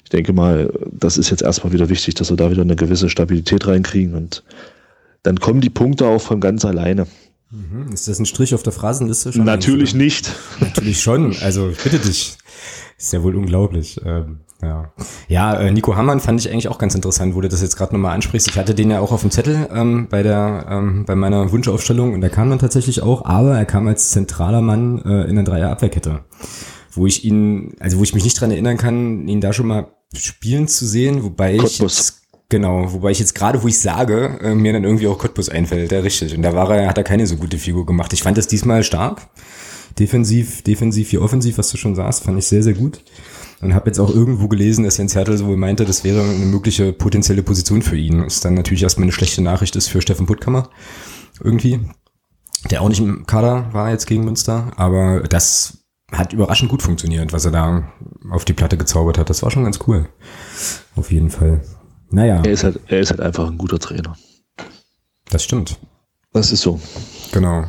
Ich 0.03 0.09
denke 0.09 0.33
mal, 0.33 0.71
das 0.91 1.17
ist 1.17 1.29
jetzt 1.29 1.43
erstmal 1.43 1.73
wieder 1.73 1.89
wichtig, 1.89 2.15
dass 2.15 2.29
wir 2.29 2.37
da 2.37 2.49
wieder 2.49 2.61
eine 2.61 2.75
gewisse 2.75 3.09
Stabilität 3.09 3.67
reinkriegen 3.67 4.15
und 4.15 4.43
dann 5.23 5.39
kommen 5.39 5.61
die 5.61 5.69
Punkte 5.69 6.07
auch 6.07 6.21
von 6.21 6.39
ganz 6.39 6.63
alleine. 6.63 7.05
Mhm. 7.51 7.91
Ist 7.91 8.07
das 8.07 8.19
ein 8.19 8.25
Strich 8.25 8.53
auf 8.53 8.63
der 8.63 8.73
Phrasenliste? 8.73 9.33
Schon 9.33 9.43
Natürlich 9.43 9.95
nicht. 9.95 10.31
Natürlich 10.59 11.01
schon. 11.01 11.35
Also 11.41 11.69
ich 11.69 11.81
bitte 11.83 11.99
dich. 11.99 12.37
Ist 12.97 13.13
ja 13.13 13.23
wohl 13.23 13.35
unglaublich. 13.35 13.99
Ähm, 14.05 14.41
ja, 14.61 14.91
ja 15.29 15.59
äh, 15.59 15.71
Nico 15.71 15.95
Hammann 15.95 16.19
fand 16.19 16.39
ich 16.39 16.51
eigentlich 16.51 16.67
auch 16.67 16.77
ganz 16.77 16.93
interessant, 16.93 17.33
wo 17.33 17.41
du 17.41 17.47
das 17.47 17.61
jetzt 17.61 17.77
gerade 17.77 17.93
nochmal 17.93 18.13
ansprichst. 18.13 18.49
Ich 18.49 18.57
hatte 18.57 18.75
den 18.75 18.91
ja 18.91 18.99
auch 18.99 19.11
auf 19.11 19.21
dem 19.21 19.31
Zettel 19.31 19.69
ähm, 19.73 20.07
bei 20.09 20.21
der 20.21 20.65
ähm, 20.69 21.05
bei 21.05 21.15
meiner 21.15 21.51
Wunschaufstellung 21.51 22.13
und 22.13 22.21
der 22.21 22.29
kam 22.29 22.49
dann 22.49 22.59
tatsächlich 22.59 23.01
auch, 23.01 23.25
aber 23.25 23.57
er 23.57 23.65
kam 23.65 23.87
als 23.87 24.09
zentraler 24.09 24.61
Mann 24.61 25.01
äh, 25.05 25.23
in 25.29 25.35
der 25.35 25.45
Dreier 25.45 25.69
Abwehrkette, 25.69 26.25
wo 26.91 27.07
ich 27.07 27.23
ihn, 27.23 27.73
also 27.79 27.97
wo 27.99 28.03
ich 28.03 28.13
mich 28.13 28.25
nicht 28.25 28.39
dran 28.39 28.51
erinnern 28.51 28.77
kann, 28.77 29.27
ihn 29.27 29.39
da 29.39 29.53
schon 29.53 29.67
mal 29.67 29.87
spielen 30.13 30.67
zu 30.67 30.85
sehen, 30.85 31.23
wobei 31.23 31.55
Cottbus. 31.55 31.71
ich 31.71 31.79
jetzt 31.79 32.18
Genau, 32.51 32.91
wobei 32.91 33.11
ich 33.11 33.19
jetzt 33.19 33.35
gerade, 33.35 33.61
wo 33.61 33.67
ich 33.67 33.77
sage, 33.77 34.39
äh, 34.41 34.55
mir 34.55 34.73
dann 34.73 34.83
irgendwie 34.83 35.07
auch 35.07 35.19
Cottbus 35.19 35.49
einfällt, 35.49 35.91
ja 35.91 35.99
richtig. 35.99 36.35
Und 36.35 36.41
da 36.41 36.53
war 36.53 36.75
er, 36.75 36.89
hat 36.89 36.97
er 36.97 37.03
keine 37.03 37.27
so 37.27 37.37
gute 37.37 37.59
Figur 37.59 37.85
gemacht. 37.85 38.11
Ich 38.11 38.23
fand 38.23 38.39
das 38.39 38.47
diesmal 38.47 38.83
stark. 38.83 39.21
Defensiv, 39.99 40.63
defensiv 40.63 41.11
wie 41.11 41.19
offensiv, 41.19 41.59
was 41.59 41.69
du 41.69 41.77
schon 41.77 41.93
sagst, 41.93 42.23
fand 42.23 42.39
ich 42.39 42.45
sehr, 42.45 42.63
sehr 42.63 42.73
gut. 42.73 43.03
Und 43.61 43.75
habe 43.75 43.87
jetzt 43.87 43.99
auch 43.99 44.09
irgendwo 44.09 44.47
gelesen, 44.47 44.83
dass 44.83 44.97
Jens 44.97 45.15
Hertel 45.15 45.45
wohl 45.45 45.57
meinte, 45.57 45.85
das 45.85 46.03
wäre 46.03 46.21
eine 46.21 46.45
mögliche 46.45 46.91
potenzielle 46.91 47.43
Position 47.43 47.83
für 47.83 47.97
ihn. 47.97 48.25
Was 48.25 48.39
dann 48.39 48.55
natürlich 48.55 48.81
erstmal 48.81 49.03
eine 49.03 49.11
schlechte 49.11 49.43
Nachricht 49.43 49.75
ist 49.75 49.87
für 49.87 50.01
Steffen 50.01 50.25
Puttkammer. 50.25 50.69
Irgendwie. 51.43 51.81
Der 52.71 52.81
auch 52.81 52.89
nicht 52.89 52.99
im 52.99 53.27
Kader 53.27 53.69
war 53.73 53.91
jetzt 53.91 54.07
gegen 54.07 54.23
Münster. 54.23 54.71
Aber 54.75 55.21
das 55.21 55.79
hat 56.11 56.33
überraschend 56.33 56.71
gut 56.71 56.81
funktioniert, 56.81 57.31
was 57.31 57.45
er 57.45 57.51
da 57.51 57.91
auf 58.31 58.45
die 58.45 58.53
Platte 58.53 58.77
gezaubert 58.77 59.19
hat. 59.19 59.29
Das 59.29 59.43
war 59.43 59.51
schon 59.51 59.65
ganz 59.65 59.79
cool. 59.85 60.09
Auf 60.95 61.11
jeden 61.11 61.29
Fall. 61.29 61.61
Naja. 62.11 62.41
Er 62.43 62.51
ist 62.51 62.63
halt, 62.63 62.79
er 62.87 62.99
ist 62.99 63.11
halt 63.11 63.21
einfach 63.21 63.47
ein 63.47 63.57
guter 63.57 63.79
Trainer. 63.79 64.15
Das 65.29 65.43
stimmt. 65.43 65.79
Das 66.33 66.51
ist 66.51 66.61
so. 66.61 66.79
Genau. 67.31 67.65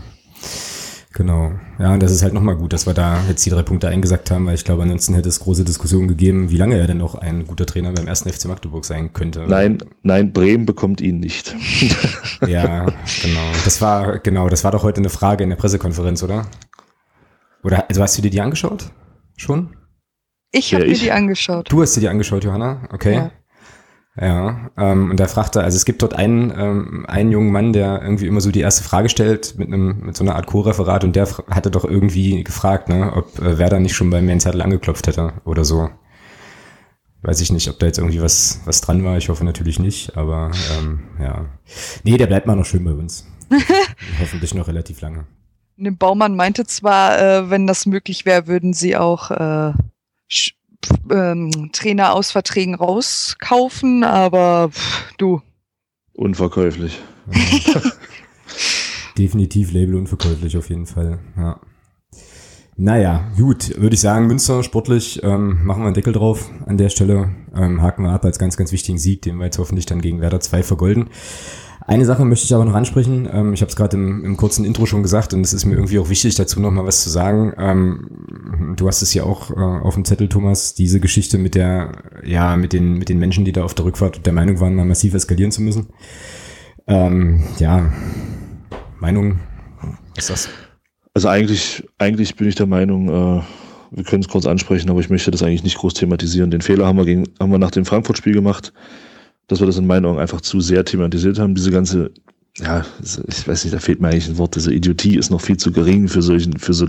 Genau. 1.12 1.52
Ja, 1.78 1.92
und 1.92 2.02
das 2.02 2.12
ist 2.12 2.23
halt 2.23 2.32
nochmal 2.32 2.56
gut, 2.56 2.73
dass 2.73 2.87
wir 2.87 2.94
da 2.94 3.23
jetzt 3.28 3.44
die 3.44 3.50
drei 3.50 3.62
Punkte 3.62 3.88
eingesagt 3.88 4.30
haben, 4.30 4.47
weil 4.47 4.54
ich 4.54 4.64
glaube, 4.64 4.82
ansonsten 4.82 5.14
hätte 5.14 5.28
es 5.28 5.40
große 5.40 5.64
Diskussionen 5.64 6.09
gegeben, 6.09 6.50
wie 6.50 6.56
lange 6.56 6.78
er 6.78 6.87
denn 6.87 6.99
noch 6.99 7.16
ein 7.16 7.47
guter 7.47 7.66
Trainer 7.66 7.92
beim 7.92 8.06
ersten 8.06 8.32
FC 8.32 8.47
Magdeburg 8.47 8.85
sein 8.85 9.12
könnte. 9.12 9.44
Nein, 9.47 9.78
nein, 10.02 10.32
Bremen 10.32 10.66
bekommt 10.66 11.00
ihn 11.00 11.18
nicht. 11.18 11.54
ja, 12.47 12.87
genau. 13.23 13.50
Das 13.64 13.80
war, 13.80 14.20
genau, 14.20 14.49
das 14.49 14.62
war 14.62 14.70
doch 14.70 14.85
heute 14.85 14.99
eine 14.99 15.11
Frage 15.11 15.42
in 15.42 15.50
der 15.50 15.56
Pressekonferenz, 15.56 16.23
oder? 16.23 16.47
Oder, 17.64 17.88
also 17.88 18.02
hast 18.02 18.16
du 18.16 18.23
dir 18.23 18.30
die 18.30 18.40
angeschaut? 18.40 18.90
Schon? 19.37 19.76
Ich 20.52 20.73
habe 20.75 20.85
ja, 20.85 20.92
mir 20.92 20.99
die 20.99 21.12
angeschaut. 21.12 21.70
Du 21.70 21.82
hast 21.82 21.97
dir 21.97 22.00
die 22.00 22.09
angeschaut, 22.09 22.44
Johanna? 22.44 22.88
Okay. 22.92 23.14
Ja. 23.14 23.32
Ja, 24.21 24.71
ähm, 24.77 25.11
und 25.11 25.19
da 25.19 25.27
fragte, 25.29 25.62
also 25.62 25.77
es 25.77 25.87
gibt 25.87 26.03
dort 26.03 26.12
einen, 26.12 26.53
ähm, 26.55 27.07
einen 27.09 27.33
jungen 27.33 27.50
Mann, 27.50 27.73
der 27.73 28.03
irgendwie 28.03 28.27
immer 28.27 28.43
so 28.43 28.50
die 28.50 28.61
erste 28.61 28.85
Frage 28.85 29.09
stellt 29.09 29.59
mit 29.59 29.68
einem 29.68 30.01
mit 30.01 30.16
so 30.16 30.25
einer 30.25 30.37
Art 30.37 30.47
Co-Referat 30.47 31.05
und 31.05 31.16
der 31.16 31.27
hatte 31.51 31.71
doch 31.71 31.87
irgendwie 31.87 32.44
gefragt, 32.44 32.90
ne, 32.90 33.14
ob 33.14 33.38
äh, 33.38 33.57
Werder 33.59 33.81
nicht 33.81 33.94
schon 33.94 34.11
beim 34.11 34.27
Main 34.27 34.38
Zettel 34.38 34.61
angeklopft 34.61 35.07
hätte 35.07 35.33
oder 35.47 35.64
so. 35.64 35.88
Weiß 37.23 37.40
ich 37.40 37.51
nicht, 37.51 37.71
ob 37.71 37.79
da 37.79 37.87
jetzt 37.87 37.97
irgendwie 37.99 38.21
was, 38.21 38.61
was 38.66 38.83
dran 38.83 39.05
war. 39.05 39.16
Ich 39.16 39.31
hoffe 39.31 39.44
natürlich 39.44 39.79
nicht, 39.79 40.18
aber 40.18 40.51
ähm, 40.79 41.01
ja. 41.18 41.47
Nee, 42.05 42.18
der 42.18 42.27
bleibt 42.27 42.47
mal 42.47 42.57
noch 42.57 42.66
schön 42.66 42.85
bei 42.85 42.92
uns. 42.92 43.27
Hoffentlich 44.21 44.55
noch 44.55 44.68
relativ 44.68 45.01
lange. 45.01 45.27
Der 45.79 45.92
Baumann 45.92 46.37
meinte 46.37 46.66
zwar, 46.66 47.18
äh, 47.18 47.49
wenn 47.49 47.66
das 47.66 47.87
möglich 47.87 48.27
wäre, 48.27 48.47
würden 48.47 48.75
sie 48.75 48.99
auch 48.99 49.31
äh, 49.31 49.73
ähm, 51.11 51.71
Trainer 51.73 52.14
aus 52.14 52.31
Verträgen 52.31 52.75
rauskaufen, 52.75 54.05
aber 54.05 54.71
pff, 54.71 55.12
du. 55.19 55.43
Unverkäuflich. 56.14 57.01
Definitiv 59.19 59.73
Label 59.73 59.97
unverkäuflich 59.97 60.57
auf 60.57 60.69
jeden 60.69 60.87
Fall. 60.87 61.19
Ja. 61.37 61.61
Naja, 62.77 63.31
gut, 63.37 63.79
würde 63.79 63.95
ich 63.95 64.01
sagen, 64.01 64.27
Münster 64.27 64.62
sportlich 64.62 65.23
ähm, 65.23 65.66
machen 65.66 65.83
wir 65.83 65.87
einen 65.87 65.95
Deckel 65.95 66.14
drauf 66.14 66.51
an 66.64 66.79
der 66.79 66.88
Stelle. 66.88 67.31
Ähm, 67.55 67.83
haken 67.83 68.05
wir 68.05 68.12
ab 68.12 68.25
als 68.25 68.38
ganz, 68.38 68.57
ganz 68.57 68.73
wichtigen 68.73 68.97
Sieg, 68.97 69.21
den 69.21 69.37
wir 69.37 69.45
jetzt 69.45 69.59
hoffentlich 69.59 69.85
dann 69.85 70.01
gegen 70.01 70.23
Werder 70.23 70.40
2 70.40 70.62
vergolden. 70.62 71.11
Eine 71.90 72.05
Sache 72.05 72.24
möchte 72.24 72.44
ich 72.44 72.55
aber 72.55 72.64
noch 72.64 72.74
ansprechen. 72.74 73.29
Ähm, 73.33 73.53
ich 73.53 73.62
habe 73.62 73.68
es 73.68 73.74
gerade 73.74 73.96
im, 73.96 74.24
im, 74.24 74.37
kurzen 74.37 74.64
Intro 74.64 74.87
schon 74.87 75.03
gesagt 75.03 75.35
und 75.35 75.40
es 75.40 75.53
ist 75.53 75.64
mir 75.64 75.74
irgendwie 75.74 75.98
auch 75.98 76.09
wichtig, 76.09 76.37
dazu 76.37 76.61
noch 76.61 76.70
mal 76.70 76.87
was 76.87 77.03
zu 77.03 77.11
sagen. 77.11 77.53
Ähm, 77.59 78.76
du 78.76 78.87
hast 78.87 79.03
es 79.03 79.12
ja 79.12 79.24
auch 79.24 79.50
äh, 79.50 79.55
auf 79.55 79.94
dem 79.94 80.05
Zettel, 80.05 80.29
Thomas, 80.29 80.74
diese 80.74 81.00
Geschichte 81.00 81.37
mit 81.37 81.57
der, 81.57 81.90
ja, 82.24 82.57
mit 82.57 82.72
den, 82.72 82.92
mit 82.92 83.09
den 83.09 83.18
Menschen, 83.18 83.44
die 83.44 83.50
da 83.50 83.64
auf 83.64 83.74
der 83.74 83.87
Rückfahrt 83.87 84.24
der 84.24 84.33
Meinung 84.33 84.61
waren, 84.61 84.76
massiv 84.87 85.14
eskalieren 85.14 85.50
zu 85.50 85.62
müssen. 85.62 85.88
Ähm, 86.87 87.42
ja, 87.59 87.92
Meinung, 89.00 89.40
was 90.14 90.31
ist 90.31 90.31
das? 90.31 90.48
Also 91.12 91.26
eigentlich, 91.26 91.88
eigentlich 91.98 92.37
bin 92.37 92.46
ich 92.46 92.55
der 92.55 92.66
Meinung, 92.66 93.09
äh, 93.09 93.42
wir 93.90 94.05
können 94.05 94.22
es 94.22 94.29
kurz 94.29 94.46
ansprechen, 94.46 94.90
aber 94.90 95.00
ich 95.00 95.11
möchte 95.11 95.33
das 95.33 95.42
eigentlich 95.42 95.64
nicht 95.64 95.79
groß 95.79 95.94
thematisieren. 95.94 96.53
Den 96.53 96.61
Fehler 96.61 96.87
haben 96.87 96.98
wir, 96.98 97.05
gegen, 97.05 97.24
haben 97.40 97.50
wir 97.50 97.59
nach 97.59 97.72
dem 97.72 97.85
Frankfurt-Spiel 97.85 98.35
gemacht 98.35 98.72
dass 99.46 99.61
wir 99.61 99.66
das 99.66 99.79
in 99.79 99.87
meinen 99.87 100.07
Augen 100.07 100.18
einfach 100.18 100.40
zu 100.40 100.61
sehr 100.61 100.85
thematisiert 100.85 101.38
haben. 101.38 101.55
Diese 101.55 101.70
ganze, 101.70 102.12
ja, 102.59 102.85
ich 103.03 103.48
weiß 103.48 103.64
nicht, 103.64 103.74
da 103.74 103.79
fehlt 103.79 104.00
mir 104.00 104.09
eigentlich 104.09 104.29
ein 104.29 104.38
Wort, 104.38 104.57
diese 104.57 104.72
Idiotie 104.72 105.16
ist 105.16 105.31
noch 105.31 105.40
viel 105.40 105.57
zu 105.57 105.72
gering 105.72 106.09
für 106.09 106.22
solchen, 106.22 106.59
für 106.59 106.74
so, 106.74 106.87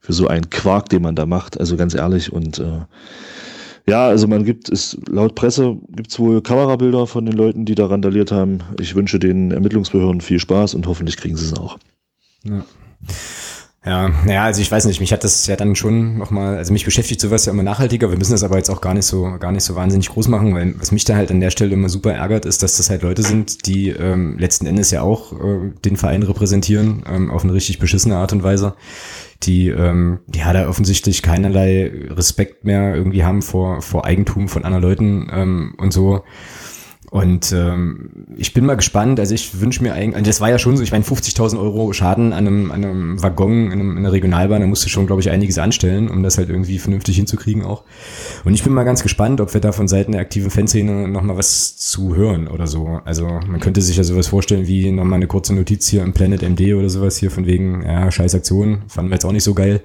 für 0.00 0.12
so 0.12 0.26
einen 0.26 0.50
Quark, 0.50 0.88
den 0.88 1.02
man 1.02 1.14
da 1.14 1.26
macht. 1.26 1.58
Also 1.58 1.76
ganz 1.76 1.94
ehrlich 1.94 2.32
und 2.32 2.58
äh, 2.58 2.80
ja, 3.86 4.06
also 4.06 4.28
man 4.28 4.44
gibt 4.44 4.70
es 4.70 4.96
laut 5.08 5.34
Presse 5.34 5.76
gibt 5.88 6.12
es 6.12 6.18
wohl 6.18 6.40
Kamerabilder 6.40 7.06
von 7.06 7.26
den 7.26 7.36
Leuten, 7.36 7.64
die 7.64 7.74
da 7.74 7.86
randaliert 7.86 8.30
haben. 8.30 8.58
Ich 8.80 8.94
wünsche 8.94 9.18
den 9.18 9.50
Ermittlungsbehörden 9.50 10.20
viel 10.20 10.38
Spaß 10.38 10.74
und 10.74 10.86
hoffentlich 10.86 11.16
kriegen 11.16 11.36
sie 11.36 11.46
es 11.46 11.54
auch. 11.54 11.78
Ja. 12.44 12.64
Ja, 13.84 14.10
naja, 14.24 14.44
also 14.44 14.62
ich 14.62 14.70
weiß 14.70 14.84
nicht, 14.84 15.00
mich 15.00 15.12
hat 15.12 15.24
das 15.24 15.44
ja 15.48 15.56
dann 15.56 15.74
schon 15.74 16.16
nochmal, 16.16 16.56
also 16.56 16.72
mich 16.72 16.84
beschäftigt 16.84 17.20
sowas 17.20 17.46
ja 17.46 17.52
immer 17.52 17.64
nachhaltiger, 17.64 18.10
wir 18.10 18.16
müssen 18.16 18.30
das 18.30 18.44
aber 18.44 18.56
jetzt 18.56 18.70
auch 18.70 18.80
gar 18.80 18.94
nicht 18.94 19.06
so, 19.06 19.24
gar 19.40 19.50
nicht 19.50 19.64
so 19.64 19.74
wahnsinnig 19.74 20.08
groß 20.08 20.28
machen, 20.28 20.54
weil 20.54 20.78
was 20.78 20.92
mich 20.92 21.04
da 21.04 21.16
halt 21.16 21.32
an 21.32 21.40
der 21.40 21.50
Stelle 21.50 21.72
immer 21.72 21.88
super 21.88 22.12
ärgert, 22.12 22.46
ist, 22.46 22.62
dass 22.62 22.76
das 22.76 22.90
halt 22.90 23.02
Leute 23.02 23.22
sind, 23.22 23.66
die 23.66 23.88
ähm, 23.88 24.38
letzten 24.38 24.66
Endes 24.66 24.92
ja 24.92 25.02
auch 25.02 25.32
äh, 25.32 25.72
den 25.84 25.96
Verein 25.96 26.22
repräsentieren, 26.22 27.02
ähm, 27.10 27.28
auf 27.32 27.42
eine 27.42 27.54
richtig 27.54 27.80
beschissene 27.80 28.14
Art 28.14 28.32
und 28.32 28.44
Weise, 28.44 28.74
die 29.42 29.70
ähm, 29.70 30.20
ja 30.32 30.52
da 30.52 30.68
offensichtlich 30.68 31.22
keinerlei 31.22 31.90
Respekt 32.10 32.64
mehr 32.64 32.94
irgendwie 32.94 33.24
haben 33.24 33.42
vor, 33.42 33.82
vor 33.82 34.04
Eigentum 34.04 34.48
von 34.48 34.64
anderen 34.64 34.84
Leuten 34.84 35.28
ähm, 35.32 35.74
und 35.78 35.92
so. 35.92 36.22
Und 37.12 37.52
ähm, 37.52 38.08
ich 38.38 38.54
bin 38.54 38.64
mal 38.64 38.74
gespannt, 38.74 39.20
also 39.20 39.34
ich 39.34 39.60
wünsche 39.60 39.82
mir 39.82 39.92
eigentlich, 39.92 40.16
also 40.16 40.24
das 40.30 40.40
war 40.40 40.48
ja 40.48 40.58
schon 40.58 40.78
so, 40.78 40.82
ich 40.82 40.92
meine 40.92 41.04
50.000 41.04 41.60
Euro 41.60 41.92
Schaden 41.92 42.32
an 42.32 42.46
einem, 42.46 42.70
an 42.70 42.82
einem 42.82 43.22
Waggon 43.22 43.66
in, 43.66 43.72
einem, 43.72 43.90
in 43.90 43.98
einer 43.98 44.12
Regionalbahn, 44.12 44.62
da 44.62 44.66
musst 44.66 44.86
du 44.86 44.88
schon, 44.88 45.06
glaube 45.06 45.20
ich, 45.20 45.28
einiges 45.28 45.58
anstellen, 45.58 46.08
um 46.08 46.22
das 46.22 46.38
halt 46.38 46.48
irgendwie 46.48 46.78
vernünftig 46.78 47.16
hinzukriegen 47.16 47.66
auch. 47.66 47.84
Und 48.46 48.54
ich 48.54 48.64
bin 48.64 48.72
mal 48.72 48.84
ganz 48.84 49.02
gespannt, 49.02 49.42
ob 49.42 49.52
wir 49.52 49.60
da 49.60 49.72
von 49.72 49.88
Seiten 49.88 50.12
der 50.12 50.22
aktiven 50.22 50.50
Fanszene 50.50 51.06
nochmal 51.06 51.36
was 51.36 51.76
zu 51.76 52.16
hören 52.16 52.48
oder 52.48 52.66
so. 52.66 53.02
Also 53.04 53.26
man 53.46 53.60
könnte 53.60 53.82
sich 53.82 53.98
ja 53.98 54.04
sowas 54.04 54.28
vorstellen 54.28 54.66
wie 54.66 54.90
nochmal 54.90 55.16
eine 55.16 55.26
kurze 55.26 55.54
Notiz 55.54 55.86
hier 55.88 56.04
im 56.04 56.14
Planet 56.14 56.40
MD 56.40 56.72
oder 56.72 56.88
sowas 56.88 57.18
hier 57.18 57.30
von 57.30 57.44
wegen, 57.44 57.82
ja, 57.84 58.10
scheiß 58.10 58.34
Aktion, 58.34 58.84
fanden 58.88 59.10
wir 59.10 59.16
jetzt 59.16 59.26
auch 59.26 59.32
nicht 59.32 59.44
so 59.44 59.52
geil 59.52 59.82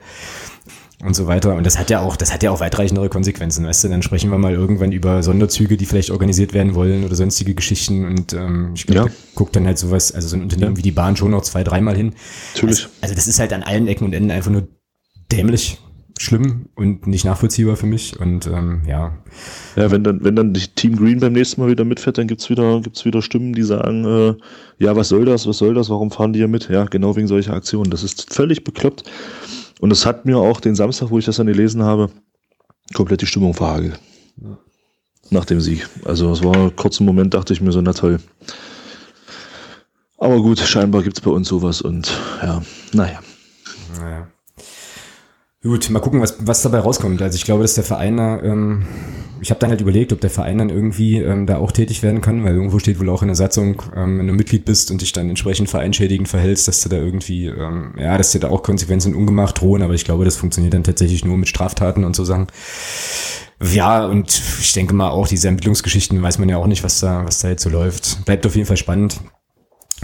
und 1.04 1.16
so 1.16 1.28
weiter. 1.28 1.56
Und 1.56 1.66
das 1.66 1.78
hat 1.78 1.90
ja 1.90 2.00
auch, 2.00 2.16
das 2.16 2.34
hat 2.34 2.42
ja 2.42 2.50
auch 2.50 2.60
weitreichendere 2.60 3.10
Konsequenzen, 3.10 3.66
weißt 3.66 3.84
du? 3.84 3.90
Dann 3.90 4.02
sprechen 4.02 4.32
wir 4.32 4.38
mal 4.38 4.54
irgendwann 4.54 4.92
über 4.92 5.22
Sonderzüge, 5.22 5.78
die 5.78 5.86
vielleicht 5.86 6.10
organisiert 6.10 6.54
werden 6.54 6.74
wollen 6.74 7.04
oder 7.04 7.16
sonstige 7.16 7.54
Geschichten. 7.54 8.06
Und 8.06 8.34
ähm, 8.34 8.72
ich 8.76 8.88
glaube, 8.88 9.10
ja. 9.10 9.16
guckt 9.36 9.56
dann 9.56 9.68
halt 9.68 9.78
sowas, 9.78 10.12
also 10.12 10.28
so 10.28 10.36
ein 10.36 10.42
Unternehmen 10.42 10.74
ja. 10.74 10.78
wie 10.78 10.82
die 10.82 10.92
Bahn 10.92 11.16
schon 11.16 11.32
noch 11.32 11.44
zwei, 11.44 11.64
dreimal 11.64 11.96
hin. 11.96 12.14
Natürlich. 12.56 12.86
Also, 12.86 12.90
also 13.02 13.16
das 13.16 13.28
ist 13.28 13.40
halt 13.40 13.54
an 13.54 13.64
allen 13.64 13.88
Ecken 13.88 14.06
und 14.06 14.14
Enden 14.14 14.32
einfach 14.32 14.52
nur 14.52 14.68
dämlich 15.32 15.80
schlimm 16.20 16.66
und 16.74 17.06
nicht 17.06 17.26
nachvollziehbar 17.26 17.76
für 17.76 17.86
mich. 17.86 18.20
Und 18.20 18.48
ähm, 18.48 18.82
ja. 18.88 19.18
Ja, 19.76 19.92
wenn 19.92 20.04
dann, 20.04 20.24
wenn 20.24 20.36
dann 20.36 20.54
Team 20.54 20.96
Green 20.96 21.20
beim 21.20 21.34
nächsten 21.34 21.62
Mal 21.62 21.70
wieder 21.70 21.86
mitfährt, 21.86 22.18
dann 22.18 22.28
gibt's 22.28 22.50
wieder, 22.50 22.82
gibt's 22.82 23.06
wieder 23.06 23.22
Stimmen, 23.22 23.54
die 23.54 23.62
sagen, 23.64 24.06
äh, 24.06 24.84
ja, 24.84 24.96
was 24.96 25.10
soll 25.10 25.26
das, 25.26 25.48
was 25.48 25.60
soll 25.60 25.76
das, 25.76 25.90
warum 25.90 26.10
fahren 26.10 26.34
die 26.34 26.40
hier 26.40 26.48
mit? 26.48 26.70
Ja, 26.70 26.86
genau 26.86 27.16
wegen 27.16 27.28
solcher 27.28 27.54
Aktionen. 27.54 27.92
Das 27.92 28.04
ist 28.04 28.34
völlig 28.34 28.64
bekloppt. 28.64 29.04
Und 29.80 29.92
es 29.92 30.06
hat 30.06 30.26
mir 30.26 30.38
auch 30.38 30.60
den 30.60 30.76
Samstag, 30.76 31.10
wo 31.10 31.20
ich 31.20 31.26
das 31.26 31.38
dann 31.38 31.48
gelesen 31.48 31.84
habe, 31.84 32.10
komplett 32.94 33.22
die 33.22 33.28
Stimmung 33.28 33.54
verhagelt. 33.54 34.00
Ja. 34.42 34.58
Nach 35.30 35.46
dem 35.46 35.62
Sieg. 35.62 35.88
Also 36.06 36.32
es 36.32 36.44
war 36.44 36.56
ein 36.56 36.76
kurzer 36.76 37.04
Moment, 37.04 37.34
dachte 37.34 37.54
ich 37.54 37.62
mir 37.62 37.72
so, 37.72 37.82
na 37.82 37.94
toll. 37.94 38.20
Aber 40.18 40.42
gut, 40.42 40.60
scheinbar 40.60 41.04
gibt 41.04 41.18
es 41.18 41.24
bei 41.24 41.32
uns 41.32 41.48
sowas 41.48 41.82
und 41.82 42.12
ja, 42.42 42.62
naja. 42.94 43.20
Naja. 44.00 44.28
Gut, 45.64 45.90
mal 45.90 46.00
gucken, 46.00 46.22
was, 46.22 46.38
was 46.40 46.62
dabei 46.62 46.80
rauskommt. 46.80 47.20
Also 47.22 47.36
ich 47.36 47.44
glaube, 47.44 47.64
dass 47.64 47.74
der 47.74 47.84
Verein 47.84 48.18
da, 48.18 48.40
ähm, 48.44 48.86
ich 49.42 49.50
habe 49.50 49.60
dann 49.60 49.72
halt 49.72 49.82
überlegt, 49.82 50.14
ob 50.14 50.22
der 50.22 50.30
Verein 50.30 50.60
dann 50.60 50.70
irgendwie 50.70 51.18
ähm, 51.18 51.48
da 51.48 51.58
auch 51.58 51.72
tätig 51.72 52.04
werden 52.04 52.22
kann, 52.22 52.44
weil 52.44 52.54
irgendwo 52.54 52.78
steht 52.78 53.00
wohl 53.00 53.10
auch 53.10 53.24
in 53.24 53.28
der 53.28 53.36
Satzung, 53.36 53.82
ähm, 53.96 54.20
wenn 54.20 54.28
du 54.28 54.34
Mitglied 54.34 54.66
bist 54.66 54.92
und 54.92 55.02
dich 55.02 55.14
dann 55.14 55.30
entsprechend 55.30 55.68
vereinschädigend 55.68 56.28
verhältst, 56.28 56.68
dass 56.68 56.82
du 56.84 56.90
da 56.90 56.98
irgendwie, 56.98 57.48
ähm, 57.48 57.96
ja, 57.98 58.18
dass 58.20 58.32
dir 58.32 58.40
da 58.40 58.50
auch 58.50 58.62
Konsequenzen 58.62 59.16
ungemacht 59.16 59.60
drohen, 59.60 59.82
aber 59.82 59.96
ich 59.96 60.06
glaube, 60.06 60.26
das 60.26 60.38
funktioniert 60.38 60.76
dann 60.76 60.84
tatsächlich 60.84 61.26
nur 61.26 61.38
mit 61.38 61.48
Straftaten 61.48 62.04
und 62.04 62.16
so 62.16 62.24
Sachen. 62.24 62.48
Ja, 63.60 64.06
und 64.06 64.40
ich 64.60 64.74
denke 64.74 64.94
mal 64.94 65.10
auch, 65.10 65.28
diese 65.28 65.48
Ermittlungsgeschichten 65.48 66.22
weiß 66.22 66.38
man 66.38 66.50
ja 66.50 66.58
auch 66.58 66.68
nicht, 66.68 66.84
was 66.84 67.00
da, 67.00 67.26
was 67.26 67.40
da 67.40 67.50
jetzt 67.50 67.64
so 67.64 67.70
läuft. 67.70 68.24
Bleibt 68.26 68.46
auf 68.46 68.56
jeden 68.56 68.68
Fall 68.68 68.78
spannend. 68.78 69.20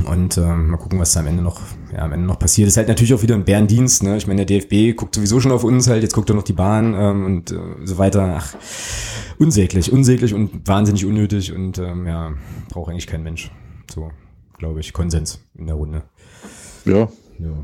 Und 0.05 0.37
ähm, 0.37 0.69
mal 0.69 0.77
gucken, 0.77 0.99
was 0.99 1.13
da 1.13 1.19
am 1.19 1.27
Ende 1.27 1.43
noch, 1.43 1.61
ja, 1.91 1.99
am 1.99 2.11
Ende 2.11 2.25
noch 2.25 2.39
passiert. 2.39 2.67
Ist 2.67 2.77
halt 2.77 2.87
natürlich 2.87 3.13
auch 3.13 3.21
wieder 3.21 3.35
ein 3.35 3.45
Bärendienst, 3.45 4.03
ne? 4.03 4.17
Ich 4.17 4.27
meine, 4.27 4.45
der 4.45 4.59
DFB 4.59 4.97
guckt 4.97 5.15
sowieso 5.15 5.39
schon 5.39 5.51
auf 5.51 5.63
uns 5.63 5.87
halt, 5.87 6.01
jetzt 6.01 6.13
guckt 6.13 6.29
er 6.29 6.35
noch 6.35 6.43
die 6.43 6.53
Bahn 6.53 6.95
ähm, 6.97 7.25
und 7.25 7.51
äh, 7.51 7.59
so 7.83 7.97
weiter. 7.97 8.35
Ach, 8.37 8.55
unsäglich, 9.37 9.91
unsäglich 9.91 10.33
und 10.33 10.67
wahnsinnig 10.67 11.05
unnötig 11.05 11.53
und 11.53 11.77
ähm, 11.77 12.07
ja, 12.07 12.33
braucht 12.69 12.91
eigentlich 12.91 13.07
kein 13.07 13.23
Mensch. 13.23 13.51
So, 13.93 14.09
glaube 14.57 14.79
ich, 14.79 14.93
Konsens 14.93 15.39
in 15.55 15.67
der 15.67 15.75
Runde. 15.75 16.03
Ja. 16.85 17.07
Ja. 17.39 17.63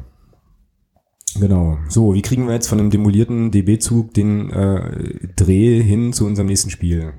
Genau. 1.39 1.77
So, 1.87 2.13
wie 2.13 2.21
kriegen 2.21 2.47
wir 2.47 2.53
jetzt 2.53 2.67
von 2.67 2.79
einem 2.79 2.89
demolierten 2.89 3.51
DB-Zug 3.51 4.13
den 4.13 4.49
äh, 4.51 5.27
Dreh 5.35 5.81
hin 5.81 6.13
zu 6.13 6.25
unserem 6.25 6.47
nächsten 6.47 6.69
Spiel? 6.69 7.13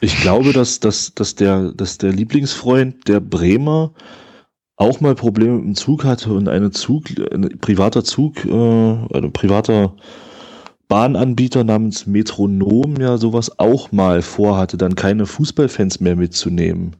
Ich 0.00 0.20
glaube, 0.20 0.52
dass, 0.52 0.80
dass, 0.80 1.14
dass, 1.14 1.34
der, 1.34 1.72
dass 1.72 1.98
der 1.98 2.12
Lieblingsfreund 2.12 3.08
der 3.08 3.20
Bremer 3.20 3.92
auch 4.76 5.00
mal 5.00 5.14
Probleme 5.14 5.54
mit 5.54 5.64
dem 5.64 5.74
Zug 5.74 6.04
hatte 6.04 6.32
und 6.32 6.48
eine 6.48 6.70
Zug, 6.70 7.04
ein 7.32 7.58
privater 7.60 8.04
Zug, 8.04 8.44
äh, 8.44 8.50
ein 8.50 9.32
privater 9.32 9.94
Bahnanbieter 10.88 11.64
namens 11.64 12.06
Metronom 12.06 12.96
ja 13.00 13.16
sowas 13.16 13.58
auch 13.58 13.90
mal 13.90 14.22
vorhatte, 14.22 14.76
dann 14.76 14.94
keine 14.94 15.26
Fußballfans 15.26 16.00
mehr 16.00 16.14
mitzunehmen. 16.14 16.94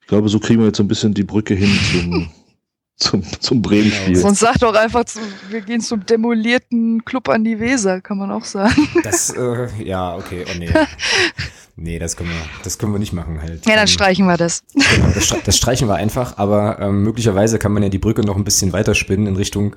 Ich 0.00 0.06
glaube, 0.06 0.28
so 0.28 0.38
kriegen 0.38 0.60
wir 0.60 0.66
jetzt 0.66 0.78
so 0.78 0.82
ein 0.82 0.88
bisschen 0.88 1.14
die 1.14 1.24
Brücke 1.24 1.54
hin 1.54 1.70
zum, 1.90 2.28
zum, 2.96 3.40
zum 3.40 3.62
Bremen-Spiel. 3.62 4.16
Sonst 4.16 4.40
sag 4.40 4.58
doch 4.58 4.74
einfach, 4.74 5.04
zu, 5.04 5.18
wir 5.50 5.60
gehen 5.60 5.80
zum 5.80 6.06
demolierten 6.06 7.04
Club 7.04 7.28
an 7.28 7.44
die 7.44 7.58
Weser, 7.58 8.00
kann 8.00 8.18
man 8.18 8.30
auch 8.30 8.44
sagen. 8.44 8.88
Das, 9.02 9.30
äh, 9.30 9.68
ja, 9.82 10.14
okay, 10.16 10.44
oh 10.48 10.58
nee. 10.58 10.70
Nee, 11.76 11.98
das 11.98 12.16
können 12.16 12.30
wir, 12.30 12.36
das 12.62 12.78
können 12.78 12.92
wir 12.92 13.00
nicht 13.00 13.12
machen 13.12 13.42
halt. 13.42 13.66
Ja, 13.66 13.72
dann 13.72 13.80
Ähm, 13.80 13.86
streichen 13.88 14.26
wir 14.26 14.36
das. 14.36 14.62
Genau, 14.74 15.08
das, 15.12 15.34
das 15.44 15.56
streichen 15.56 15.88
wir 15.88 15.96
einfach, 15.96 16.38
aber 16.38 16.78
ähm, 16.80 17.02
möglicherweise 17.02 17.58
kann 17.58 17.72
man 17.72 17.82
ja 17.82 17.88
die 17.88 17.98
Brücke 17.98 18.22
noch 18.22 18.36
ein 18.36 18.44
bisschen 18.44 18.72
weiter 18.72 18.94
spinnen 18.94 19.26
in 19.26 19.34
Richtung, 19.34 19.74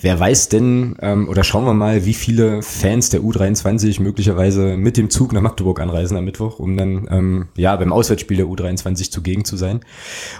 wer 0.00 0.18
weiß 0.18 0.48
denn, 0.48 0.96
ähm, 1.02 1.28
oder 1.28 1.44
schauen 1.44 1.66
wir 1.66 1.74
mal, 1.74 2.06
wie 2.06 2.14
viele 2.14 2.62
Fans 2.62 3.10
der 3.10 3.20
U23 3.20 4.00
möglicherweise 4.00 4.78
mit 4.78 4.96
dem 4.96 5.10
Zug 5.10 5.34
nach 5.34 5.42
Magdeburg 5.42 5.80
anreisen 5.80 6.16
am 6.16 6.24
Mittwoch, 6.24 6.58
um 6.58 6.78
dann 6.78 7.08
ähm, 7.10 7.48
ja 7.56 7.76
beim 7.76 7.92
Auswärtsspiel 7.92 8.38
der 8.38 8.46
U23 8.46 9.10
zugegen 9.10 9.44
zu 9.44 9.58
sein. 9.58 9.80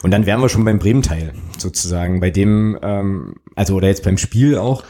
Und 0.03 0.11
dann 0.11 0.25
wären 0.25 0.41
wir 0.41 0.49
schon 0.49 0.65
beim 0.65 0.79
Bremen-Teil, 0.79 1.35
sozusagen, 1.59 2.21
bei 2.21 2.31
dem, 2.31 2.79
ähm, 2.83 3.35
also 3.55 3.75
oder 3.75 3.89
jetzt 3.89 4.05
beim 4.05 4.17
Spiel 4.17 4.57
auch, 4.57 4.85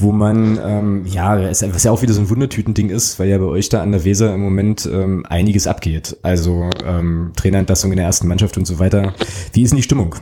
wo 0.00 0.12
man, 0.12 0.58
ähm, 0.62 1.06
ja, 1.06 1.50
was 1.50 1.84
ja 1.84 1.90
auch 1.90 2.02
wieder 2.02 2.12
so 2.12 2.20
ein 2.20 2.30
Wundertütending 2.30 2.90
ist, 2.90 3.18
weil 3.18 3.28
ja 3.28 3.38
bei 3.38 3.44
euch 3.44 3.68
da 3.68 3.82
an 3.82 3.92
der 3.92 4.04
Weser 4.04 4.34
im 4.34 4.40
Moment 4.40 4.88
ähm, 4.90 5.24
einiges 5.26 5.66
abgeht. 5.66 6.16
Also 6.22 6.70
ähm, 6.84 7.32
Trainerentlassung 7.36 7.90
in 7.92 7.96
der 7.96 8.06
ersten 8.06 8.28
Mannschaft 8.28 8.56
und 8.58 8.66
so 8.66 8.78
weiter. 8.78 9.14
Wie 9.52 9.62
ist 9.62 9.70
denn 9.70 9.76
die 9.76 9.82
Stimmung 9.82 10.14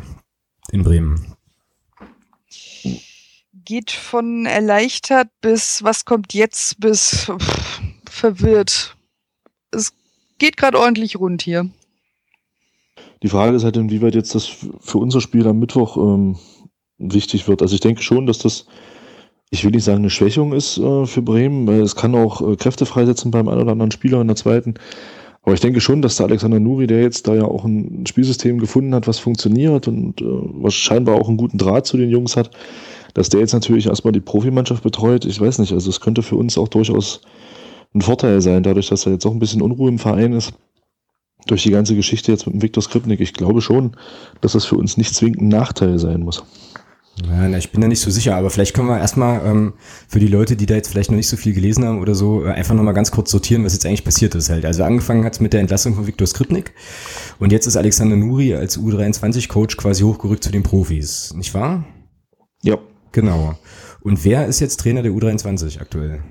in 0.72 0.84
Bremen? 0.84 1.34
Geht 3.64 3.90
von 3.90 4.46
erleichtert 4.46 5.28
bis 5.40 5.82
was 5.82 6.04
kommt 6.04 6.32
jetzt 6.32 6.80
bis 6.80 7.30
pff, 7.38 7.80
verwirrt. 8.08 8.96
Es 9.70 9.92
geht 10.38 10.56
gerade 10.56 10.78
ordentlich 10.78 11.16
rund 11.16 11.42
hier. 11.42 11.68
Die 13.22 13.28
Frage 13.28 13.56
ist 13.56 13.64
halt, 13.64 13.76
inwieweit 13.76 14.14
jetzt 14.14 14.34
das 14.34 14.46
für 14.46 14.98
unser 14.98 15.20
Spiel 15.20 15.46
am 15.46 15.58
Mittwoch 15.58 15.96
ähm, 15.96 16.38
wichtig 16.98 17.48
wird. 17.48 17.62
Also 17.62 17.74
ich 17.74 17.80
denke 17.80 18.02
schon, 18.02 18.26
dass 18.26 18.38
das, 18.38 18.66
ich 19.50 19.64
will 19.64 19.70
nicht 19.70 19.84
sagen, 19.84 19.98
eine 19.98 20.10
Schwächung 20.10 20.52
ist 20.52 20.78
äh, 20.78 21.06
für 21.06 21.22
Bremen, 21.22 21.68
es 21.68 21.96
kann 21.96 22.14
auch 22.14 22.40
äh, 22.40 22.56
Kräfte 22.56 22.86
freisetzen 22.86 23.30
beim 23.30 23.48
einen 23.48 23.62
oder 23.62 23.72
anderen 23.72 23.90
Spieler 23.90 24.20
in 24.20 24.26
der 24.26 24.36
zweiten. 24.36 24.74
Aber 25.42 25.54
ich 25.54 25.60
denke 25.60 25.80
schon, 25.80 26.02
dass 26.02 26.16
der 26.16 26.26
Alexander 26.26 26.60
Nuri, 26.60 26.86
der 26.86 27.00
jetzt 27.00 27.26
da 27.26 27.34
ja 27.34 27.44
auch 27.44 27.64
ein 27.64 28.04
Spielsystem 28.06 28.58
gefunden 28.58 28.94
hat, 28.94 29.06
was 29.06 29.18
funktioniert 29.18 29.88
und 29.88 30.20
äh, 30.20 30.24
was 30.26 30.74
scheinbar 30.74 31.16
auch 31.16 31.28
einen 31.28 31.38
guten 31.38 31.58
Draht 31.58 31.86
zu 31.86 31.96
den 31.96 32.10
Jungs 32.10 32.36
hat, 32.36 32.50
dass 33.14 33.30
der 33.30 33.40
jetzt 33.40 33.54
natürlich 33.54 33.86
erstmal 33.86 34.12
die 34.12 34.20
Profimannschaft 34.20 34.82
betreut. 34.82 35.24
Ich 35.24 35.40
weiß 35.40 35.58
nicht, 35.60 35.72
also 35.72 35.88
es 35.88 36.00
könnte 36.00 36.22
für 36.22 36.36
uns 36.36 36.58
auch 36.58 36.68
durchaus 36.68 37.22
ein 37.94 38.02
Vorteil 38.02 38.42
sein, 38.42 38.62
dadurch, 38.62 38.88
dass 38.88 39.04
da 39.04 39.10
jetzt 39.10 39.24
auch 39.24 39.32
ein 39.32 39.38
bisschen 39.38 39.62
Unruhe 39.62 39.88
im 39.88 39.98
Verein 39.98 40.34
ist 40.34 40.52
durch 41.46 41.62
die 41.62 41.70
ganze 41.70 41.96
Geschichte 41.96 42.30
jetzt 42.30 42.46
mit 42.46 42.54
dem 42.54 42.62
Viktor 42.62 42.82
Skripnik, 42.82 43.20
ich 43.20 43.32
glaube 43.32 43.60
schon, 43.60 43.92
dass 44.40 44.52
das 44.52 44.64
für 44.64 44.76
uns 44.76 44.96
nicht 44.96 45.14
zwingend 45.14 45.40
ein 45.40 45.48
Nachteil 45.48 45.98
sein 45.98 46.20
muss. 46.20 46.44
Ja, 47.26 47.48
na, 47.48 47.58
ich 47.58 47.72
bin 47.72 47.80
da 47.80 47.88
nicht 47.88 48.00
so 48.00 48.10
sicher, 48.10 48.36
aber 48.36 48.50
vielleicht 48.50 48.74
können 48.74 48.88
wir 48.88 48.98
erstmal 48.98 49.44
ähm, 49.44 49.74
für 50.08 50.20
die 50.20 50.28
Leute, 50.28 50.56
die 50.56 50.66
da 50.66 50.74
jetzt 50.74 50.88
vielleicht 50.88 51.10
noch 51.10 51.16
nicht 51.16 51.28
so 51.28 51.36
viel 51.36 51.52
gelesen 51.52 51.84
haben 51.84 52.00
oder 52.00 52.14
so, 52.14 52.44
äh, 52.44 52.50
einfach 52.50 52.74
nochmal 52.74 52.94
ganz 52.94 53.10
kurz 53.10 53.30
sortieren, 53.30 53.64
was 53.64 53.72
jetzt 53.72 53.86
eigentlich 53.86 54.04
passiert 54.04 54.34
ist 54.34 54.50
halt. 54.50 54.64
Also 54.64 54.84
angefangen 54.84 55.24
hat 55.24 55.34
es 55.34 55.40
mit 55.40 55.52
der 55.52 55.60
Entlassung 55.60 55.94
von 55.94 56.06
Viktor 56.06 56.26
Skripnik 56.26 56.72
und 57.38 57.50
jetzt 57.50 57.66
ist 57.66 57.76
Alexander 57.76 58.16
Nuri 58.16 58.54
als 58.54 58.78
U23-Coach 58.78 59.76
quasi 59.76 60.02
hochgerückt 60.04 60.44
zu 60.44 60.52
den 60.52 60.62
Profis, 60.62 61.34
nicht 61.34 61.54
wahr? 61.54 61.84
Ja, 62.62 62.78
Genau. 63.12 63.54
Und 64.02 64.24
wer 64.24 64.46
ist 64.46 64.60
jetzt 64.60 64.80
Trainer 64.80 65.02
der 65.02 65.12
U23 65.12 65.80
aktuell? 65.80 66.22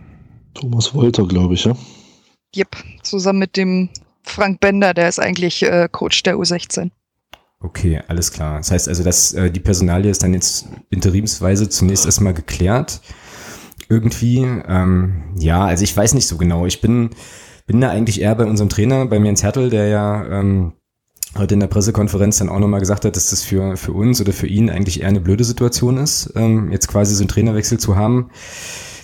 Thomas 0.53 0.93
Wolter, 0.93 1.27
glaube 1.27 1.55
ich, 1.55 1.65
ja. 1.65 1.75
Yep, 2.55 2.77
zusammen 3.03 3.39
mit 3.39 3.57
dem 3.57 3.89
Frank 4.23 4.59
Bender, 4.59 4.93
der 4.93 5.09
ist 5.09 5.19
eigentlich 5.19 5.63
äh, 5.63 5.87
Coach 5.91 6.23
der 6.23 6.37
U16. 6.37 6.91
Okay, 7.59 8.01
alles 8.07 8.31
klar. 8.31 8.57
Das 8.57 8.71
heißt 8.71 8.87
also, 8.87 9.03
dass 9.03 9.33
äh, 9.33 9.49
die 9.49 9.59
Personalie 9.59 10.11
ist 10.11 10.21
dann 10.21 10.33
jetzt 10.33 10.67
interimsweise 10.89 11.69
zunächst 11.69 12.05
erstmal 12.05 12.33
geklärt. 12.33 13.01
Irgendwie. 13.89 14.39
Ähm, 14.67 15.23
ja, 15.39 15.65
also 15.65 15.83
ich 15.83 15.95
weiß 15.95 16.13
nicht 16.13 16.27
so 16.27 16.37
genau. 16.37 16.65
Ich 16.65 16.81
bin, 16.81 17.11
bin 17.65 17.81
da 17.81 17.89
eigentlich 17.89 18.21
eher 18.21 18.35
bei 18.35 18.45
unserem 18.45 18.69
Trainer, 18.69 19.05
bei 19.05 19.17
Jens 19.17 19.41
Hertel, 19.41 19.69
der 19.69 19.87
ja 19.87 20.25
ähm, 20.39 20.73
heute 21.35 21.55
in 21.55 21.59
der 21.59 21.67
Pressekonferenz 21.67 22.37
dann 22.37 22.49
auch 22.49 22.59
nochmal 22.59 22.79
gesagt 22.79 23.05
hat, 23.05 23.15
dass 23.15 23.31
das 23.31 23.43
für, 23.43 23.75
für 23.75 23.91
uns 23.93 24.21
oder 24.21 24.33
für 24.33 24.47
ihn 24.47 24.69
eigentlich 24.69 25.01
eher 25.01 25.07
eine 25.07 25.21
blöde 25.21 25.43
Situation 25.43 25.97
ist, 25.97 26.33
ähm, 26.35 26.71
jetzt 26.71 26.87
quasi 26.87 27.15
so 27.15 27.21
einen 27.21 27.29
Trainerwechsel 27.29 27.79
zu 27.79 27.95
haben. 27.95 28.29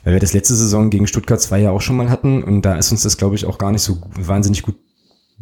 Weil 0.03 0.13
wir 0.13 0.19
das 0.19 0.33
letzte 0.33 0.55
Saison 0.55 0.89
gegen 0.89 1.07
Stuttgart 1.07 1.41
2 1.41 1.61
ja 1.61 1.71
auch 1.71 1.81
schon 1.81 1.95
mal 1.95 2.09
hatten 2.09 2.43
und 2.43 2.63
da 2.63 2.75
ist 2.75 2.91
uns 2.91 3.03
das, 3.03 3.17
glaube 3.17 3.35
ich, 3.35 3.45
auch 3.45 3.57
gar 3.57 3.71
nicht 3.71 3.83
so 3.83 4.01
wahnsinnig 4.15 4.61
gut 4.61 4.75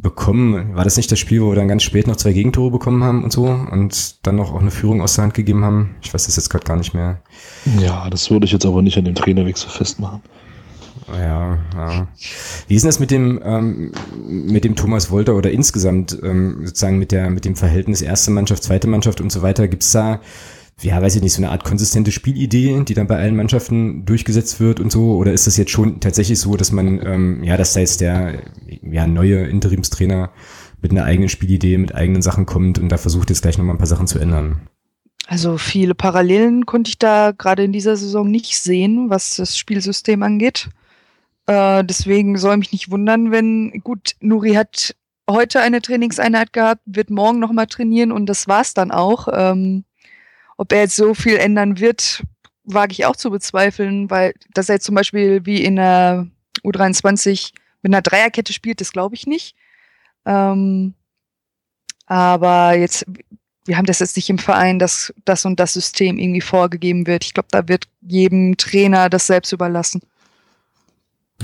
bekommen. 0.02 0.76
War 0.76 0.84
das 0.84 0.98
nicht 0.98 1.12
das 1.12 1.20
Spiel, 1.20 1.42
wo 1.42 1.50
wir 1.50 1.56
dann 1.56 1.68
ganz 1.68 1.84
spät 1.84 2.08
noch 2.08 2.16
zwei 2.16 2.34
Gegentore 2.34 2.72
bekommen 2.72 3.04
haben 3.04 3.24
und 3.24 3.32
so 3.32 3.46
und 3.46 4.26
dann 4.26 4.36
noch 4.36 4.54
auch 4.54 4.62
eine 4.62 4.72
Führung 4.72 5.02
aus 5.02 5.16
der 5.16 5.24
Hand 5.24 5.34
gegeben 5.34 5.64
haben? 5.64 5.96
Ich 6.02 6.14
weiß 6.14 6.26
das 6.26 6.36
jetzt 6.36 6.50
gerade 6.50 6.66
gar 6.66 6.78
nicht 6.78 6.94
mehr. 6.94 7.22
Ja, 7.80 8.10
das 8.10 8.30
würde 8.32 8.46
ich 8.46 8.52
jetzt 8.52 8.66
aber 8.66 8.82
nicht 8.82 8.98
an 8.98 9.06
dem 9.06 9.16
Trainerwechsel 9.16 9.70
festmachen. 9.70 10.22
Ja, 11.12 11.58
ja. 11.76 12.08
Wie 12.68 12.76
ist 12.76 12.84
denn 12.84 12.90
das 12.90 13.00
mit 13.00 13.12
dem, 13.12 13.42
ähm, 13.44 13.92
mit 14.26 14.64
dem 14.64 14.76
Thomas 14.76 15.12
Wolter 15.12 15.36
oder 15.36 15.52
insgesamt 15.52 16.18
ähm, 16.24 16.66
sozusagen 16.66 17.00
mit 17.00 17.12
der, 17.12 17.30
mit 17.30 17.46
dem 17.46 17.56
Verhältnis 17.56 18.02
erste 18.02 18.32
Mannschaft, 18.32 18.64
zweite 18.64 18.88
Mannschaft 18.88 19.20
und 19.22 19.32
so 19.32 19.42
weiter? 19.42 19.68
Gibt's 19.68 19.92
da, 19.92 20.22
ja, 20.82 21.02
weiß 21.02 21.15
ich 21.15 21.22
nicht, 21.22 21.34
so 21.34 21.41
eine 21.41 21.52
Art 21.52 21.63
konsistente 21.63 22.12
Spielidee, 22.12 22.84
die 22.84 22.94
dann 22.94 23.08
bei 23.08 23.17
allen 23.17 23.36
Mannschaften 23.36 24.06
durchgesetzt 24.06 24.60
wird 24.60 24.80
und 24.80 24.91
so? 24.91 25.15
Oder 25.15 25.34
ist 25.34 25.48
das 25.48 25.58
jetzt 25.58 25.72
schon 25.72 26.00
tatsächlich 26.00 26.39
so, 26.39 26.56
dass 26.56 26.72
man, 26.72 27.00
ähm, 27.06 27.44
ja, 27.44 27.58
dass 27.58 27.74
da 27.74 27.80
jetzt 27.80 28.02
der 28.02 28.41
ja, 28.82 29.08
neue 29.08 29.46
Interimstrainer 29.48 30.32
mit 30.82 30.91
einer 30.91 31.04
eigenen 31.04 31.30
Spielidee, 31.30 31.78
mit 31.78 31.94
eigenen 31.94 32.22
Sachen 32.22 32.46
kommt 32.46 32.80
und 32.80 32.89
da 32.89 32.98
versucht 32.98 33.30
jetzt 33.30 33.41
gleich 33.41 33.58
nochmal 33.58 33.76
ein 33.76 33.80
paar 33.80 33.88
Sachen 33.88 34.08
zu 34.08 34.20
ändern? 34.20 34.62
Also 35.28 35.58
viele 35.58 35.96
Parallelen 35.96 36.65
konnte 36.65 36.89
ich 36.89 37.00
da 37.00 37.32
gerade 37.32 37.63
in 37.63 37.72
dieser 37.72 37.96
Saison 37.96 38.30
nicht 38.30 38.58
sehen, 38.58 39.10
was 39.10 39.36
das 39.36 39.58
Spielsystem 39.58 40.24
angeht. 40.24 40.70
Äh, 41.46 41.84
deswegen 41.84 42.38
soll 42.38 42.58
mich 42.58 42.72
nicht 42.72 42.91
wundern, 42.91 43.32
wenn, 43.32 43.82
gut, 43.84 44.15
Nuri 44.20 44.54
hat 44.54 44.96
heute 45.30 45.62
eine 45.62 45.82
Trainingseinheit 45.82 46.54
gehabt, 46.54 46.82
wird 46.86 47.10
morgen 47.10 47.39
nochmal 47.39 47.67
trainieren 47.67 48.12
und 48.12 48.26
das 48.26 48.48
war's 48.48 48.74
dann 48.74 48.91
auch. 48.91 49.28
Ähm, 49.32 49.86
ob 50.62 50.71
er 50.74 50.82
jetzt 50.82 50.95
so 50.95 51.15
viel 51.15 51.38
ändern 51.38 51.80
wird, 51.80 52.21
wage 52.65 52.91
ich 52.91 53.08
auch 53.08 53.15
zu 53.15 53.32
bezweifeln, 53.32 54.12
weil 54.12 54.36
dass 54.54 54.69
er 54.69 54.76
jetzt 54.76 54.86
zum 54.86 54.93
Beispiel 54.93 55.43
wie 55.43 55.63
in 55.63 55.76
der 55.76 56.28
U23 56.63 57.52
mit 57.82 57.91
einer 57.91 58.04
Dreierkette 58.04 58.54
spielt, 58.54 58.80
das 58.80 58.91
glaube 58.91 59.15
ich 59.15 59.26
nicht. 59.26 59.56
Ähm, 60.24 60.93
aber 62.06 62.76
jetzt, 62.76 63.08
wir 63.65 63.76
haben 63.76 63.88
das 63.88 63.97
jetzt 63.97 64.15
nicht 64.15 64.30
im 64.30 64.38
Verein, 64.38 64.78
dass 64.78 65.12
das 65.26 65.45
und 65.45 65.60
das 65.60 65.74
System 65.74 66.19
irgendwie 66.19 66.41
vorgegeben 66.41 67.08
wird. 67.08 67.26
Ich 67.26 67.34
glaube, 67.34 67.50
da 67.50 67.67
wird 67.67 67.88
jedem 68.02 68.56
Trainer 68.56 69.10
das 69.10 69.26
selbst 69.26 69.52
überlassen. 69.54 70.04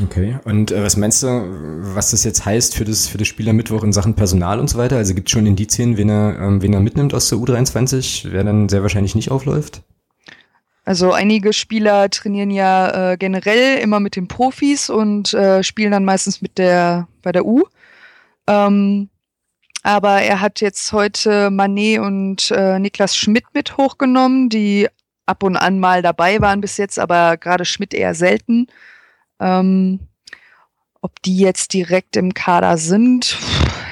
Okay. 0.03 0.37
Und 0.43 0.71
äh, 0.71 0.83
was 0.83 0.97
meinst 0.97 1.23
du, 1.23 1.27
was 1.27 2.11
das 2.11 2.23
jetzt 2.23 2.45
heißt 2.45 2.75
für 2.75 2.85
das, 2.85 3.07
für 3.07 3.17
das 3.17 3.27
Spiel 3.27 3.49
am 3.49 3.55
Mittwoch 3.55 3.83
in 3.83 3.93
Sachen 3.93 4.15
Personal 4.15 4.59
und 4.59 4.69
so 4.69 4.77
weiter? 4.77 4.97
Also 4.97 5.15
gibt 5.15 5.27
es 5.27 5.31
schon 5.31 5.45
Indizien, 5.45 5.97
wen 5.97 6.09
er, 6.09 6.37
ähm, 6.39 6.61
wen 6.61 6.73
er 6.73 6.79
mitnimmt 6.79 7.13
aus 7.13 7.29
der 7.29 7.37
U23, 7.39 8.31
wer 8.31 8.43
dann 8.43 8.69
sehr 8.69 8.83
wahrscheinlich 8.83 9.15
nicht 9.15 9.31
aufläuft? 9.31 9.81
Also 10.85 11.11
einige 11.11 11.51
Spieler 11.51 12.09
trainieren 12.09 12.51
ja 12.51 13.11
äh, 13.11 13.17
generell 13.17 13.79
immer 13.79 13.99
mit 13.99 14.15
den 14.15 14.27
Profis 14.27 14.89
und 14.89 15.33
äh, 15.33 15.61
spielen 15.61 15.91
dann 15.91 16.05
meistens 16.05 16.41
mit 16.41 16.57
der 16.57 17.07
bei 17.21 17.31
der 17.31 17.45
U. 17.45 17.63
Ähm, 18.47 19.09
aber 19.83 20.21
er 20.21 20.39
hat 20.39 20.61
jetzt 20.61 20.93
heute 20.93 21.49
Manet 21.49 21.99
und 21.99 22.51
äh, 22.51 22.79
Niklas 22.79 23.17
Schmidt 23.17 23.45
mit 23.53 23.77
hochgenommen, 23.77 24.49
die 24.49 24.87
ab 25.25 25.43
und 25.43 25.57
an 25.57 25.79
mal 25.79 26.01
dabei 26.01 26.39
waren 26.39 26.61
bis 26.61 26.77
jetzt, 26.77 26.99
aber 26.99 27.35
gerade 27.37 27.65
Schmidt 27.65 27.93
eher 27.93 28.15
selten. 28.15 28.67
Ähm, 29.39 29.99
ob 31.01 31.21
die 31.21 31.37
jetzt 31.37 31.73
direkt 31.73 32.17
im 32.17 32.33
Kader 32.33 32.77
sind, 32.77 33.37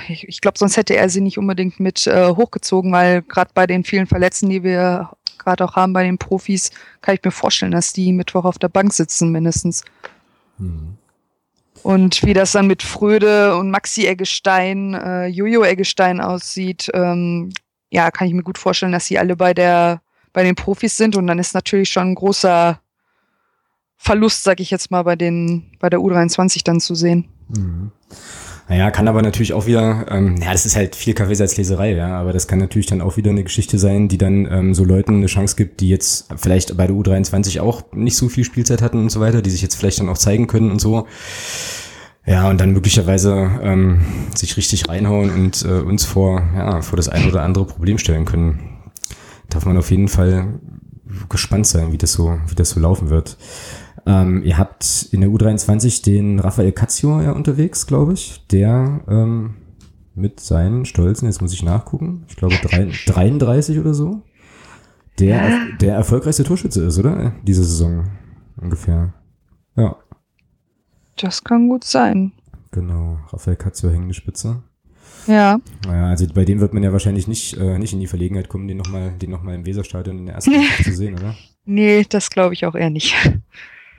ich, 0.10 0.28
ich 0.28 0.42
glaube, 0.42 0.58
sonst 0.58 0.78
hätte 0.78 0.96
er 0.96 1.10
sie 1.10 1.22
nicht 1.22 1.38
unbedingt 1.38 1.80
mit 1.80 2.08
äh, 2.08 2.30
hochgezogen, 2.30 2.92
weil 2.92 3.22
gerade 3.22 3.52
bei 3.54 3.68
den 3.68 3.84
vielen 3.84 4.08
Verletzten, 4.08 4.50
die 4.50 4.64
wir 4.64 5.12
gerade 5.38 5.64
auch 5.64 5.76
haben 5.76 5.94
bei 5.94 6.04
den 6.04 6.18
Profis, 6.18 6.72
kann 7.02 7.16
ich 7.16 7.24
mir 7.24 7.32
vorstellen, 7.32 7.72
dass 7.72 7.94
die 7.94 8.12
Mittwoch 8.12 8.46
auf 8.46 8.58
der 8.58 8.70
Bank 8.70 8.94
sitzen 8.94 9.32
mindestens. 9.32 9.84
Mhm. 10.58 10.98
Und 11.84 12.24
wie 12.24 12.34
das 12.34 12.54
dann 12.54 12.66
mit 12.68 12.82
Fröde 12.82 13.56
und 13.58 13.70
Maxi 13.70 14.08
Eggestein, 14.08 14.96
äh, 14.96 15.28
Jojo 15.28 15.64
Eggestein 15.64 16.20
aussieht, 16.20 16.90
ähm, 16.94 17.52
ja, 17.92 18.10
kann 18.10 18.28
ich 18.28 18.34
mir 18.34 18.44
gut 18.44 18.58
vorstellen, 18.58 18.92
dass 18.92 19.06
sie 19.06 19.20
alle 19.20 19.36
bei 19.36 19.54
der 19.54 20.02
bei 20.34 20.44
den 20.44 20.56
Profis 20.56 20.98
sind 20.98 21.16
und 21.16 21.28
dann 21.28 21.40
ist 21.40 21.54
natürlich 21.54 21.90
schon 21.90 22.10
ein 22.10 22.16
großer 22.16 22.82
Verlust, 23.98 24.44
sag 24.44 24.60
ich 24.60 24.72
jetzt 24.72 24.92
mal, 24.92 25.04
bei 25.04 25.16
den 25.16 25.72
bei 25.80 25.90
der 25.90 26.00
U23 26.00 26.64
dann 26.64 26.80
zu 26.80 26.96
sehen. 26.96 27.26
Mhm. 27.50 27.92
Naja, 28.68 28.90
kann 28.90 29.08
aber 29.08 29.22
natürlich 29.22 29.54
auch 29.54 29.68
wieder, 29.68 30.08
ähm, 30.10 30.38
ja, 30.38 30.52
das 30.52 30.66
ist 30.66 30.76
halt 30.76 30.96
viel 30.96 31.14
Kaffeesatzleserei, 31.14 31.92
ja, 31.94 32.20
aber 32.20 32.34
das 32.34 32.48
kann 32.48 32.58
natürlich 32.58 32.88
dann 32.88 33.02
auch 33.02 33.16
wieder 33.16 33.30
eine 33.30 33.44
Geschichte 33.44 33.78
sein, 33.78 34.08
die 34.08 34.18
dann 34.18 34.48
ähm, 34.52 34.74
so 34.74 34.84
Leuten 34.84 35.18
eine 35.18 35.28
Chance 35.28 35.56
gibt, 35.56 35.82
die 35.82 35.90
jetzt 35.90 36.30
vielleicht 36.36 36.76
bei 36.76 36.88
der 36.88 36.96
U23 36.96 37.60
auch 37.60 37.84
nicht 37.94 38.18
so 38.18 38.28
viel 38.28 38.44
Spielzeit 38.44 38.82
hatten 38.82 38.98
und 38.98 39.12
so 39.12 39.20
weiter, 39.20 39.44
die 39.44 39.52
sich 39.52 39.62
jetzt 39.62 39.76
vielleicht 39.76 40.00
dann 40.00 40.10
auch 40.10 40.18
zeigen 40.18 40.48
können 40.48 40.72
und 40.72 40.82
so. 40.82 41.06
Ja, 42.26 42.50
und 42.50 42.60
dann 42.60 42.72
möglicherweise 42.72 43.52
ähm, 43.62 44.02
sich 44.34 44.58
richtig 44.58 44.90
reinhauen 44.90 45.30
und 45.30 45.64
äh, 45.64 45.82
uns 45.82 46.06
vor, 46.06 46.42
ja, 46.56 46.82
vor 46.82 46.98
das 46.98 47.08
ein 47.08 47.28
oder 47.28 47.44
andere 47.44 47.66
Problem 47.66 48.00
stellen 48.00 48.26
können. 48.26 48.82
Darf 49.48 49.68
man 49.68 49.78
auf 49.78 49.92
jeden 49.92 50.08
Fall 50.08 50.60
gespannt 51.30 51.68
sein, 51.68 51.92
wie 51.92 52.00
das 52.00 52.14
so, 52.14 52.40
wie 52.48 52.56
das 52.56 52.72
so 52.72 52.80
laufen 52.80 53.12
wird. 53.12 53.38
Ähm, 54.06 54.44
ihr 54.44 54.58
habt 54.58 55.10
in 55.12 55.22
der 55.22 55.30
U23 55.30 56.04
den 56.04 56.40
Rafael 56.40 56.72
Cazio 56.72 57.22
ja 57.22 57.32
unterwegs, 57.32 57.88
glaube 57.88 58.14
ich, 58.14 58.46
der 58.48 59.02
ähm, 59.08 59.56
mit 60.14 60.40
seinen 60.40 60.86
Stolzen, 60.86 61.26
jetzt 61.28 61.42
muss 61.42 61.54
ich 61.54 61.64
nachgucken, 61.64 62.26
ich 62.28 62.36
glaube 62.36 62.56
drei, 62.62 62.92
33 63.08 63.80
oder 63.80 63.94
so, 63.94 64.22
der, 65.20 65.60
der 65.82 65.96
erfolgreichste 65.96 66.44
Torschütze 66.44 66.84
ist, 66.84 67.00
oder? 67.00 67.34
Diese 67.44 67.64
Saison 67.64 68.06
ungefähr. 68.58 69.14
Ja. 69.76 69.98
Das 71.18 71.44
kann 71.44 71.68
gut 71.68 71.84
sein. 71.84 72.32
Genau, 72.72 73.20
Rafael 73.32 73.56
Cazio 73.56 73.90
hängende 73.90 74.14
Spitze. 74.14 74.62
Ja. 75.28 75.60
Naja, 75.88 76.08
also 76.08 76.28
bei 76.34 76.46
dem 76.46 76.60
wird 76.60 76.74
man 76.74 76.84
ja 76.84 76.92
wahrscheinlich 76.92 77.28
nicht, 77.28 77.58
äh, 77.58 77.80
nicht 77.80 77.94
in 77.94 78.00
die 78.00 78.08
Verlegenheit 78.08 78.50
kommen, 78.50 78.68
den 78.68 78.78
nochmal 78.78 79.14
noch 79.28 79.44
im 79.44 79.66
Weserstadion 79.66 80.20
in 80.20 80.26
der 80.28 80.36
ersten 80.36 80.54
Runde 80.54 80.68
zu 80.84 80.94
sehen, 80.94 81.16
oder? 81.16 81.36
Nee, 81.66 82.06
das 82.08 82.30
glaube 82.30 82.54
ich 82.54 82.66
auch 82.66 82.76
eher 82.76 82.90
nicht. 82.92 83.16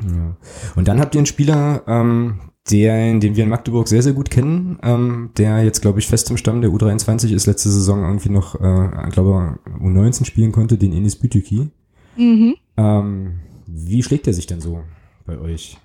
Ja. 0.02 0.36
Und 0.74 0.88
dann 0.88 1.00
habt 1.00 1.14
ihr 1.14 1.20
einen 1.20 1.26
Spieler, 1.26 1.82
ähm, 1.86 2.40
der, 2.70 3.18
den 3.18 3.36
wir 3.36 3.44
in 3.44 3.50
Magdeburg 3.50 3.88
sehr, 3.88 4.02
sehr 4.02 4.12
gut 4.12 4.30
kennen, 4.30 4.78
ähm, 4.82 5.30
der 5.36 5.62
jetzt, 5.62 5.82
glaube 5.82 6.00
ich, 6.00 6.06
fest 6.06 6.30
im 6.30 6.36
Stamm 6.36 6.60
der 6.60 6.70
U23 6.70 7.32
ist, 7.32 7.46
letzte 7.46 7.70
Saison 7.70 8.02
irgendwie 8.02 8.28
noch, 8.28 8.56
äh, 8.56 9.10
glaube 9.10 9.58
U19 9.80 10.24
spielen 10.24 10.52
konnte, 10.52 10.76
den 10.76 10.92
Enis 10.92 11.16
Bütüki. 11.16 11.70
Mhm. 12.16 12.56
Ähm, 12.76 13.40
wie 13.66 14.02
schlägt 14.02 14.26
er 14.26 14.32
sich 14.32 14.46
denn 14.46 14.60
so 14.60 14.82
bei 15.26 15.38
euch? 15.38 15.78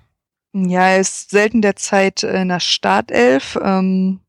Ja, 0.54 0.88
er 0.88 1.00
ist 1.00 1.30
selten 1.30 1.62
der 1.62 1.76
Zeit 1.76 2.24
in 2.24 2.48
der 2.48 2.60
Startelf, 2.60 3.58
ähm, 3.62 4.20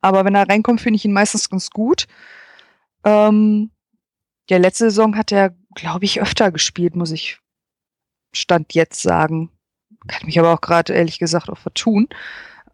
aber 0.00 0.24
wenn 0.24 0.34
er 0.34 0.48
reinkommt, 0.48 0.80
finde 0.80 0.96
ich 0.96 1.04
ihn 1.04 1.12
meistens 1.12 1.48
ganz 1.48 1.70
gut. 1.70 2.06
Ähm, 3.04 3.70
ja, 4.50 4.58
letzte 4.58 4.84
Saison 4.84 5.16
hat 5.16 5.32
er, 5.32 5.54
glaube 5.74 6.04
ich, 6.04 6.20
öfter 6.20 6.50
gespielt, 6.50 6.94
muss 6.94 7.10
ich 7.10 7.38
Stand 8.36 8.74
jetzt 8.74 9.02
sagen. 9.02 9.50
Kann 10.06 10.26
mich 10.26 10.38
aber 10.38 10.52
auch 10.52 10.60
gerade 10.60 10.92
ehrlich 10.92 11.18
gesagt 11.18 11.50
auch 11.50 11.58
vertun. 11.58 12.08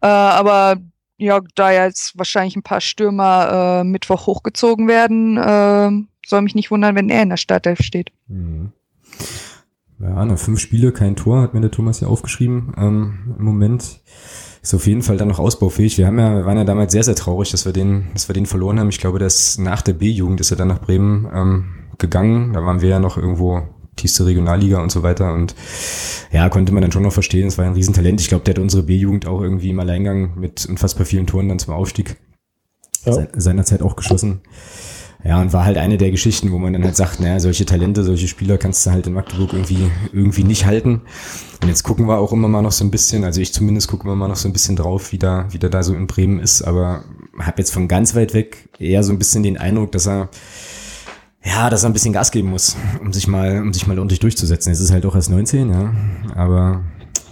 Äh, 0.01 0.07
aber 0.07 0.77
ja, 1.17 1.39
da 1.55 1.71
jetzt 1.71 2.17
wahrscheinlich 2.17 2.55
ein 2.55 2.63
paar 2.63 2.81
Stürmer 2.81 3.81
äh, 3.81 3.83
Mittwoch 3.83 4.27
hochgezogen 4.27 4.87
werden, 4.87 5.37
äh, 5.37 5.91
soll 6.25 6.41
mich 6.41 6.55
nicht 6.55 6.71
wundern, 6.71 6.95
wenn 6.95 7.09
er 7.09 7.23
in 7.23 7.29
der 7.29 7.37
Startelf 7.37 7.79
steht. 7.81 8.11
Mhm. 8.27 8.71
Ja, 9.99 10.25
nach 10.25 10.37
fünf 10.37 10.59
Spiele, 10.59 10.91
kein 10.91 11.15
Tor, 11.15 11.41
hat 11.41 11.53
mir 11.53 11.61
der 11.61 11.71
Thomas 11.71 12.01
ja 12.01 12.07
aufgeschrieben. 12.07 12.73
Ähm, 12.77 13.35
Im 13.39 13.45
Moment 13.45 14.01
ist 14.61 14.73
auf 14.73 14.85
jeden 14.87 15.01
Fall 15.01 15.17
dann 15.17 15.29
noch 15.29 15.39
ausbaufähig. 15.39 15.97
Wir 15.97 16.07
haben 16.07 16.19
ja, 16.19 16.35
wir 16.35 16.45
waren 16.45 16.57
ja 16.57 16.65
damals 16.65 16.91
sehr, 16.91 17.03
sehr 17.03 17.15
traurig, 17.15 17.51
dass 17.51 17.65
wir 17.65 17.73
den, 17.73 18.07
dass 18.13 18.27
wir 18.27 18.33
den 18.33 18.45
verloren 18.45 18.79
haben. 18.79 18.89
Ich 18.89 18.99
glaube, 18.99 19.19
dass 19.19 19.57
nach 19.57 19.81
der 19.81 19.93
B-Jugend 19.93 20.41
ist 20.41 20.51
er 20.51 20.57
dann 20.57 20.67
nach 20.67 20.81
Bremen 20.81 21.29
ähm, 21.33 21.65
gegangen. 21.99 22.53
Da 22.53 22.65
waren 22.65 22.81
wir 22.81 22.89
ja 22.89 22.99
noch 22.99 23.17
irgendwo 23.17 23.61
tiefste 23.95 24.25
Regionalliga 24.25 24.81
und 24.81 24.91
so 24.91 25.03
weiter. 25.03 25.33
Und 25.33 25.55
ja, 26.31 26.49
konnte 26.49 26.71
man 26.71 26.81
dann 26.81 26.91
schon 26.91 27.03
noch 27.03 27.13
verstehen, 27.13 27.47
es 27.47 27.57
war 27.57 27.65
ein 27.65 27.73
Riesentalent. 27.73 28.21
Ich 28.21 28.27
glaube, 28.27 28.43
der 28.43 28.55
hat 28.55 28.61
unsere 28.61 28.83
B-Jugend 28.83 29.27
auch 29.27 29.41
irgendwie 29.41 29.69
im 29.69 29.79
Alleingang 29.79 30.39
mit 30.39 30.65
unfassbar 30.65 31.05
vielen 31.05 31.27
Toren 31.27 31.49
dann 31.49 31.59
zum 31.59 31.73
Aufstieg 31.73 32.17
ja. 33.05 33.27
seinerzeit 33.35 33.81
auch 33.81 33.95
geschossen. 33.95 34.41
Ja, 35.25 35.39
und 35.39 35.53
war 35.53 35.63
halt 35.63 35.77
eine 35.77 35.97
der 35.97 36.11
Geschichten, 36.11 36.51
wo 36.51 36.57
man 36.57 36.73
dann 36.73 36.83
halt 36.83 36.97
sagt, 36.97 37.21
naja, 37.21 37.39
solche 37.39 37.65
Talente, 37.65 38.03
solche 38.03 38.27
Spieler 38.27 38.57
kannst 38.57 38.85
du 38.85 38.91
halt 38.91 39.07
in 39.07 39.13
Magdeburg 39.13 39.53
irgendwie, 39.53 39.89
irgendwie 40.11 40.43
nicht 40.43 40.65
halten. 40.65 41.01
Und 41.61 41.69
jetzt 41.69 41.83
gucken 41.83 42.07
wir 42.07 42.17
auch 42.17 42.33
immer 42.33 42.49
mal 42.49 42.61
noch 42.61 42.73
so 42.73 42.83
ein 42.83 42.91
bisschen, 42.91 43.23
also 43.23 43.39
ich 43.39 43.53
zumindest 43.53 43.87
gucke 43.87 44.03
immer 44.03 44.17
mal 44.17 44.27
noch 44.27 44.35
so 44.35 44.49
ein 44.49 44.53
bisschen 44.53 44.75
drauf, 44.75 45.13
wie 45.13 45.17
da, 45.17 45.47
wie 45.51 45.59
der 45.59 45.69
da 45.69 45.81
so 45.81 45.93
in 45.93 46.07
Bremen 46.07 46.39
ist, 46.39 46.61
aber 46.61 47.05
habe 47.39 47.59
jetzt 47.59 47.71
von 47.71 47.87
ganz 47.87 48.15
weit 48.15 48.33
weg 48.33 48.69
eher 48.79 49.01
so 49.03 49.13
ein 49.13 49.17
bisschen 49.17 49.43
den 49.43 49.57
Eindruck, 49.57 49.93
dass 49.93 50.07
er, 50.07 50.27
ja, 51.43 51.69
dass 51.69 51.83
er 51.83 51.89
ein 51.89 51.93
bisschen 51.93 52.13
Gas 52.13 52.31
geben 52.31 52.49
muss, 52.49 52.77
um 53.01 53.11
sich 53.11 53.27
mal, 53.27 53.61
um 53.61 53.73
sich 53.73 53.85
mal 53.85 53.97
ordentlich 53.97 54.19
durchzusetzen. 54.19 54.71
Es 54.71 54.79
ist 54.79 54.91
halt 54.91 55.05
auch 55.05 55.15
erst 55.15 55.29
19, 55.29 55.69
ja. 55.69 55.93
Aber 56.35 56.83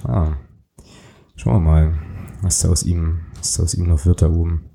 ah, 0.04 0.34
schauen 1.36 1.54
wir 1.56 1.72
mal, 1.72 1.94
was 2.42 2.60
da 2.60 2.70
aus 2.70 2.84
ihm, 2.84 3.22
was 3.38 3.54
da 3.54 3.64
aus 3.64 3.74
ihm 3.74 3.88
noch 3.88 4.06
wird 4.06 4.22
da 4.22 4.30
oben. 4.30 4.66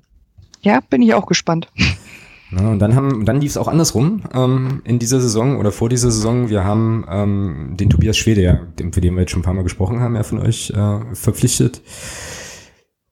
Ja, 0.61 0.79
bin 0.89 1.01
ich 1.01 1.13
auch 1.13 1.27
gespannt. 1.27 1.71
Na, 2.49 2.71
und 2.71 2.79
dann 2.79 2.95
haben, 2.95 3.25
dann 3.25 3.41
lief 3.41 3.51
es 3.51 3.57
auch 3.57 3.67
andersrum 3.67 4.21
ähm, 4.33 4.81
in 4.85 4.99
dieser 4.99 5.19
Saison 5.19 5.57
oder 5.57 5.73
vor 5.73 5.89
dieser 5.89 6.11
Saison. 6.11 6.47
Wir 6.47 6.63
haben 6.63 7.05
ähm, 7.09 7.73
den 7.77 7.89
Tobias 7.89 8.17
Schwede, 8.17 8.41
ja, 8.41 8.61
für 8.91 9.01
den 9.01 9.15
wir 9.15 9.21
jetzt 9.21 9.31
schon 9.31 9.41
ein 9.41 9.43
paar 9.43 9.53
Mal 9.53 9.63
gesprochen 9.63 9.99
haben, 9.99 10.15
ja 10.15 10.23
von 10.23 10.39
euch 10.39 10.69
äh, 10.69 11.13
verpflichtet. 11.13 11.81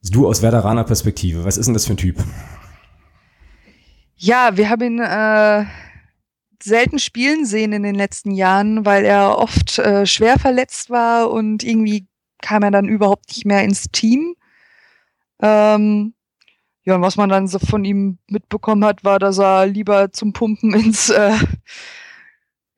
Du 0.01 0.25
aus 0.25 0.41
Werderaner 0.41 0.85
Perspektive, 0.85 1.43
was 1.43 1.57
ist 1.57 1.65
denn 1.65 1.73
das 1.73 1.85
für 1.85 1.93
ein 1.93 1.97
Typ? 1.97 2.23
Ja, 4.15 4.51
wir 4.55 4.69
haben 4.69 4.81
ihn 4.83 4.99
äh, 4.99 5.65
selten 6.61 6.99
spielen 6.99 7.45
sehen 7.45 7.73
in 7.73 7.83
den 7.83 7.95
letzten 7.95 8.31
Jahren, 8.31 8.85
weil 8.85 9.05
er 9.05 9.37
oft 9.37 9.79
äh, 9.79 10.05
schwer 10.05 10.39
verletzt 10.39 10.89
war 10.89 11.31
und 11.31 11.63
irgendwie 11.63 12.07
kam 12.41 12.63
er 12.63 12.71
dann 12.71 12.87
überhaupt 12.87 13.29
nicht 13.29 13.45
mehr 13.45 13.63
ins 13.63 13.85
Team. 13.91 14.35
Ähm, 15.41 16.13
ja, 16.83 16.95
und 16.95 17.01
was 17.01 17.17
man 17.17 17.29
dann 17.29 17.47
so 17.47 17.59
von 17.59 17.83
ihm 17.83 18.19
mitbekommen 18.29 18.85
hat, 18.85 19.03
war, 19.03 19.19
dass 19.19 19.39
er 19.39 19.65
lieber 19.65 20.11
zum 20.11 20.33
Pumpen 20.33 20.73
ins, 20.75 21.09
äh, 21.09 21.37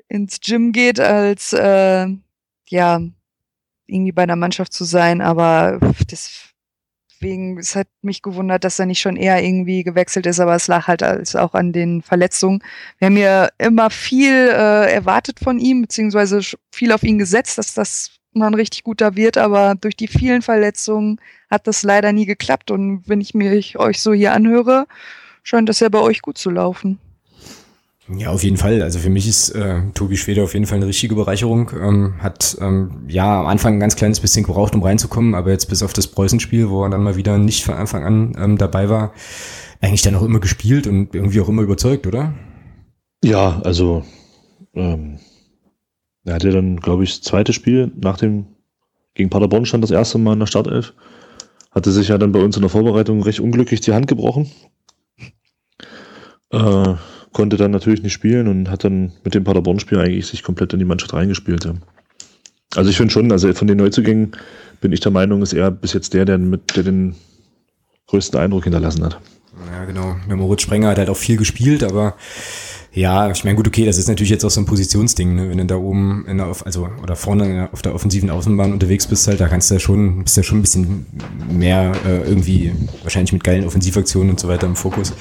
ins 0.07 0.39
Gym 0.39 0.71
geht, 0.71 0.99
als 0.99 1.53
äh, 1.53 2.07
ja, 2.69 3.01
irgendwie 3.85 4.11
bei 4.11 4.23
einer 4.23 4.35
Mannschaft 4.35 4.73
zu 4.73 4.85
sein. 4.85 5.21
Aber 5.21 5.79
das 6.07 6.53
deswegen, 7.17 7.57
es 7.57 7.75
hat 7.75 7.87
mich 8.01 8.21
gewundert, 8.21 8.63
dass 8.63 8.79
er 8.79 8.85
nicht 8.85 9.01
schon 9.01 9.15
eher 9.15 9.43
irgendwie 9.43 9.83
gewechselt 9.83 10.25
ist, 10.25 10.39
aber 10.39 10.55
es 10.55 10.67
lag 10.67 10.87
halt 10.87 11.03
als 11.03 11.35
auch 11.35 11.53
an 11.53 11.71
den 11.71 12.01
Verletzungen. 12.01 12.63
Wir 12.99 13.07
haben 13.07 13.17
ja 13.17 13.49
immer 13.57 13.89
viel 13.89 14.33
äh, 14.33 14.93
erwartet 14.93 15.39
von 15.39 15.59
ihm, 15.59 15.81
beziehungsweise 15.81 16.41
viel 16.71 16.91
auf 16.91 17.03
ihn 17.03 17.17
gesetzt, 17.17 17.57
dass 17.57 17.73
das 17.73 18.11
mal 18.33 18.47
ein 18.47 18.53
richtig 18.53 18.83
guter 18.83 19.15
wird, 19.15 19.37
aber 19.37 19.75
durch 19.75 19.95
die 19.95 20.07
vielen 20.07 20.41
Verletzungen 20.41 21.19
hat 21.49 21.67
das 21.67 21.83
leider 21.83 22.13
nie 22.13 22.25
geklappt. 22.25 22.71
Und 22.71 23.03
wenn 23.07 23.21
ich 23.21 23.33
mir 23.33 23.51
euch 23.75 24.01
so 24.01 24.13
hier 24.13 24.33
anhöre, 24.33 24.85
scheint 25.43 25.69
das 25.69 25.79
ja 25.79 25.89
bei 25.89 25.99
euch 25.99 26.21
gut 26.21 26.37
zu 26.37 26.49
laufen. 26.49 26.99
Ja, 28.09 28.29
auf 28.29 28.43
jeden 28.43 28.57
Fall. 28.57 28.81
Also 28.81 28.99
für 28.99 29.09
mich 29.09 29.27
ist 29.27 29.49
äh, 29.49 29.81
Tobi 29.93 30.15
Schwede 30.15 30.43
auf 30.43 30.53
jeden 30.53 30.65
Fall 30.65 30.77
eine 30.77 30.87
richtige 30.87 31.15
Bereicherung. 31.15 31.71
Ähm, 31.77 32.15
hat 32.19 32.57
ähm, 32.61 33.05
ja 33.07 33.41
am 33.41 33.47
Anfang 33.47 33.75
ein 33.75 33.79
ganz 33.79 33.97
kleines 33.97 34.21
bisschen 34.21 34.45
gebraucht, 34.45 34.75
um 34.75 34.83
reinzukommen, 34.83 35.35
aber 35.35 35.51
jetzt 35.51 35.67
bis 35.67 35.83
auf 35.83 35.91
das 35.91 36.07
Preußenspiel, 36.07 36.69
wo 36.69 36.83
er 36.83 36.89
dann 36.89 37.03
mal 37.03 37.17
wieder 37.17 37.37
nicht 37.37 37.65
von 37.65 37.75
Anfang 37.75 38.05
an 38.05 38.33
ähm, 38.37 38.57
dabei 38.57 38.89
war, 38.89 39.13
eigentlich 39.81 40.03
dann 40.03 40.15
auch 40.15 40.23
immer 40.23 40.39
gespielt 40.39 40.87
und 40.87 41.13
irgendwie 41.13 41.41
auch 41.41 41.49
immer 41.49 41.63
überzeugt, 41.63 42.07
oder? 42.07 42.33
Ja, 43.23 43.61
also 43.63 44.03
ähm, 44.73 45.19
er 46.23 46.35
hatte 46.35 46.51
dann, 46.51 46.79
glaube 46.79 47.03
ich, 47.03 47.19
das 47.19 47.27
zweite 47.27 47.51
Spiel 47.51 47.91
nach 47.99 48.17
dem 48.17 48.45
gegen 49.15 49.29
Paderborn 49.31 49.65
stand 49.65 49.83
das 49.83 49.91
erste 49.91 50.19
Mal 50.19 50.33
in 50.33 50.39
der 50.39 50.45
Startelf. 50.45 50.93
Hatte 51.71 51.91
sich 51.91 52.07
ja 52.07 52.17
dann 52.17 52.31
bei 52.31 52.39
uns 52.39 52.55
in 52.55 52.61
der 52.61 52.69
Vorbereitung 52.69 53.21
recht 53.23 53.39
unglücklich 53.39 53.81
die 53.81 53.93
Hand 53.93 54.07
gebrochen. 54.07 54.51
Äh, 56.51 56.93
konnte 57.37 57.55
dann 57.55 57.69
natürlich 57.69 58.01
nicht 58.01 58.13
spielen 58.13 58.47
und 58.47 58.67
hat 58.71 58.83
dann 58.83 59.11
mit 59.23 59.35
dem 59.35 59.43
Paderborn-Spiel 59.43 59.99
eigentlich 59.99 60.25
sich 60.25 60.41
komplett 60.41 60.73
in 60.73 60.79
die 60.79 60.85
Mannschaft 60.85 61.13
reingespielt. 61.13 61.65
Ja. 61.65 61.75
Also 62.75 62.89
ich 62.89 62.97
finde 62.97 63.13
schon, 63.13 63.31
also 63.31 63.53
von 63.53 63.67
den 63.67 63.77
Neuzugängen 63.77 64.31
bin 64.81 64.91
ich 64.91 65.01
der 65.01 65.11
Meinung, 65.11 65.43
ist 65.43 65.53
er 65.53 65.69
bis 65.69 65.93
jetzt 65.93 66.15
der, 66.15 66.25
der, 66.25 66.39
mit, 66.39 66.75
der 66.75 66.81
den 66.81 67.13
größten 68.07 68.39
Eindruck 68.39 68.63
hinterlassen 68.63 69.05
hat. 69.05 69.19
Ja, 69.71 69.85
genau. 69.85 70.15
Der 70.27 70.35
Moritz 70.35 70.63
Sprenger 70.63 70.89
hat 70.89 70.97
halt 70.97 71.09
auch 71.09 71.17
viel 71.17 71.37
gespielt, 71.37 71.83
aber 71.83 72.15
ja, 72.91 73.29
ich 73.29 73.43
meine, 73.43 73.55
gut, 73.55 73.67
okay, 73.67 73.85
das 73.85 73.99
ist 73.99 74.07
natürlich 74.07 74.31
jetzt 74.31 74.43
auch 74.43 74.49
so 74.49 74.59
ein 74.59 74.65
Positionsding, 74.65 75.35
ne? 75.35 75.49
wenn 75.51 75.59
du 75.59 75.65
da 75.65 75.75
oben 75.75 76.25
in 76.27 76.37
der, 76.37 76.47
also 76.65 76.89
oder 77.03 77.15
vorne 77.15 77.69
auf 77.71 77.83
der 77.83 77.93
offensiven 77.93 78.31
Außenbahn 78.31 78.73
unterwegs 78.73 79.05
bist, 79.05 79.27
halt, 79.27 79.39
da 79.39 79.47
kannst 79.47 79.69
du 79.69 79.75
ja 79.75 79.79
schon, 79.79 80.23
bist 80.23 80.37
ja 80.37 80.41
schon 80.41 80.57
ein 80.57 80.61
bisschen 80.63 81.05
mehr 81.51 81.91
äh, 82.07 82.27
irgendwie 82.27 82.73
wahrscheinlich 83.03 83.33
mit 83.33 83.43
geilen 83.43 83.67
Offensivaktionen 83.67 84.31
und 84.31 84.39
so 84.39 84.47
weiter 84.47 84.65
im 84.65 84.75
Fokus. 84.75 85.13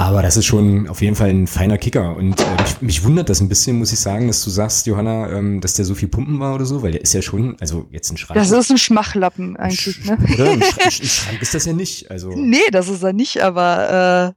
Aber 0.00 0.22
das 0.22 0.36
ist 0.36 0.46
schon 0.46 0.88
auf 0.88 1.02
jeden 1.02 1.16
Fall 1.16 1.30
ein 1.30 1.48
feiner 1.48 1.76
Kicker. 1.76 2.14
Und 2.14 2.40
äh, 2.40 2.62
mich, 2.62 2.80
mich 2.80 3.04
wundert 3.04 3.28
das 3.28 3.40
ein 3.40 3.48
bisschen, 3.48 3.78
muss 3.78 3.92
ich 3.92 3.98
sagen, 3.98 4.28
dass 4.28 4.44
du 4.44 4.50
sagst, 4.50 4.86
Johanna, 4.86 5.28
ähm, 5.32 5.60
dass 5.60 5.74
der 5.74 5.84
so 5.84 5.96
viel 5.96 6.06
Pumpen 6.06 6.38
war 6.38 6.54
oder 6.54 6.64
so, 6.64 6.82
weil 6.82 6.92
der 6.92 7.02
ist 7.02 7.14
ja 7.14 7.20
schon, 7.20 7.56
also 7.60 7.88
jetzt 7.90 8.10
ein 8.12 8.16
Schrank. 8.16 8.38
Das 8.38 8.52
ist 8.52 8.70
ein 8.70 8.78
Schmachlappen 8.78 9.56
eigentlich, 9.56 10.04
ne? 10.04 10.16
Oder? 10.34 10.52
Ein, 10.52 10.62
Sch 10.62 10.78
ein 10.80 10.90
Schrank 11.08 11.42
ist 11.42 11.52
das 11.52 11.64
ja 11.64 11.72
nicht. 11.72 12.12
Also. 12.12 12.30
Nee, 12.30 12.70
das 12.70 12.88
ist 12.88 13.02
er 13.02 13.12
nicht, 13.12 13.42
aber 13.42 14.34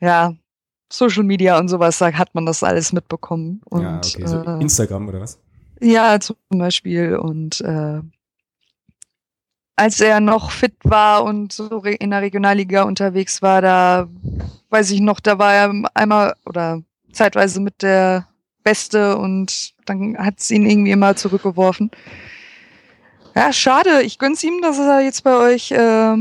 äh, 0.00 0.04
ja, 0.06 0.32
Social 0.90 1.22
Media 1.22 1.58
und 1.58 1.68
sowas, 1.68 1.98
da 1.98 2.10
hat 2.10 2.34
man 2.34 2.46
das 2.46 2.62
alles 2.62 2.94
mitbekommen. 2.94 3.60
Und, 3.66 3.82
ja, 3.82 3.98
okay. 3.98 4.26
So 4.26 4.42
äh, 4.42 4.60
Instagram 4.62 5.06
oder 5.08 5.20
was? 5.20 5.38
Ja, 5.82 6.18
zum 6.18 6.36
Beispiel. 6.48 7.16
Und 7.16 7.60
äh, 7.60 8.00
als 9.80 9.98
er 9.98 10.20
noch 10.20 10.50
fit 10.50 10.74
war 10.84 11.24
und 11.24 11.54
so 11.54 11.82
in 11.84 12.10
der 12.10 12.20
Regionalliga 12.20 12.82
unterwegs 12.82 13.40
war, 13.40 13.62
da 13.62 14.08
weiß 14.68 14.90
ich 14.90 15.00
noch, 15.00 15.20
da 15.20 15.38
war 15.38 15.54
er 15.54 15.72
einmal 15.94 16.34
oder 16.44 16.82
zeitweise 17.12 17.60
mit 17.60 17.80
der 17.80 18.28
Beste 18.62 19.16
und 19.16 19.72
dann 19.86 20.18
hat 20.18 20.34
es 20.38 20.50
ihn 20.50 20.68
irgendwie 20.68 20.90
immer 20.90 21.16
zurückgeworfen. 21.16 21.90
Ja, 23.34 23.54
schade. 23.54 24.02
Ich 24.02 24.18
gönn's 24.18 24.44
ihm, 24.44 24.60
dass 24.60 24.78
er 24.78 25.00
jetzt 25.00 25.24
bei 25.24 25.34
euch 25.34 25.70
äh, 25.70 26.16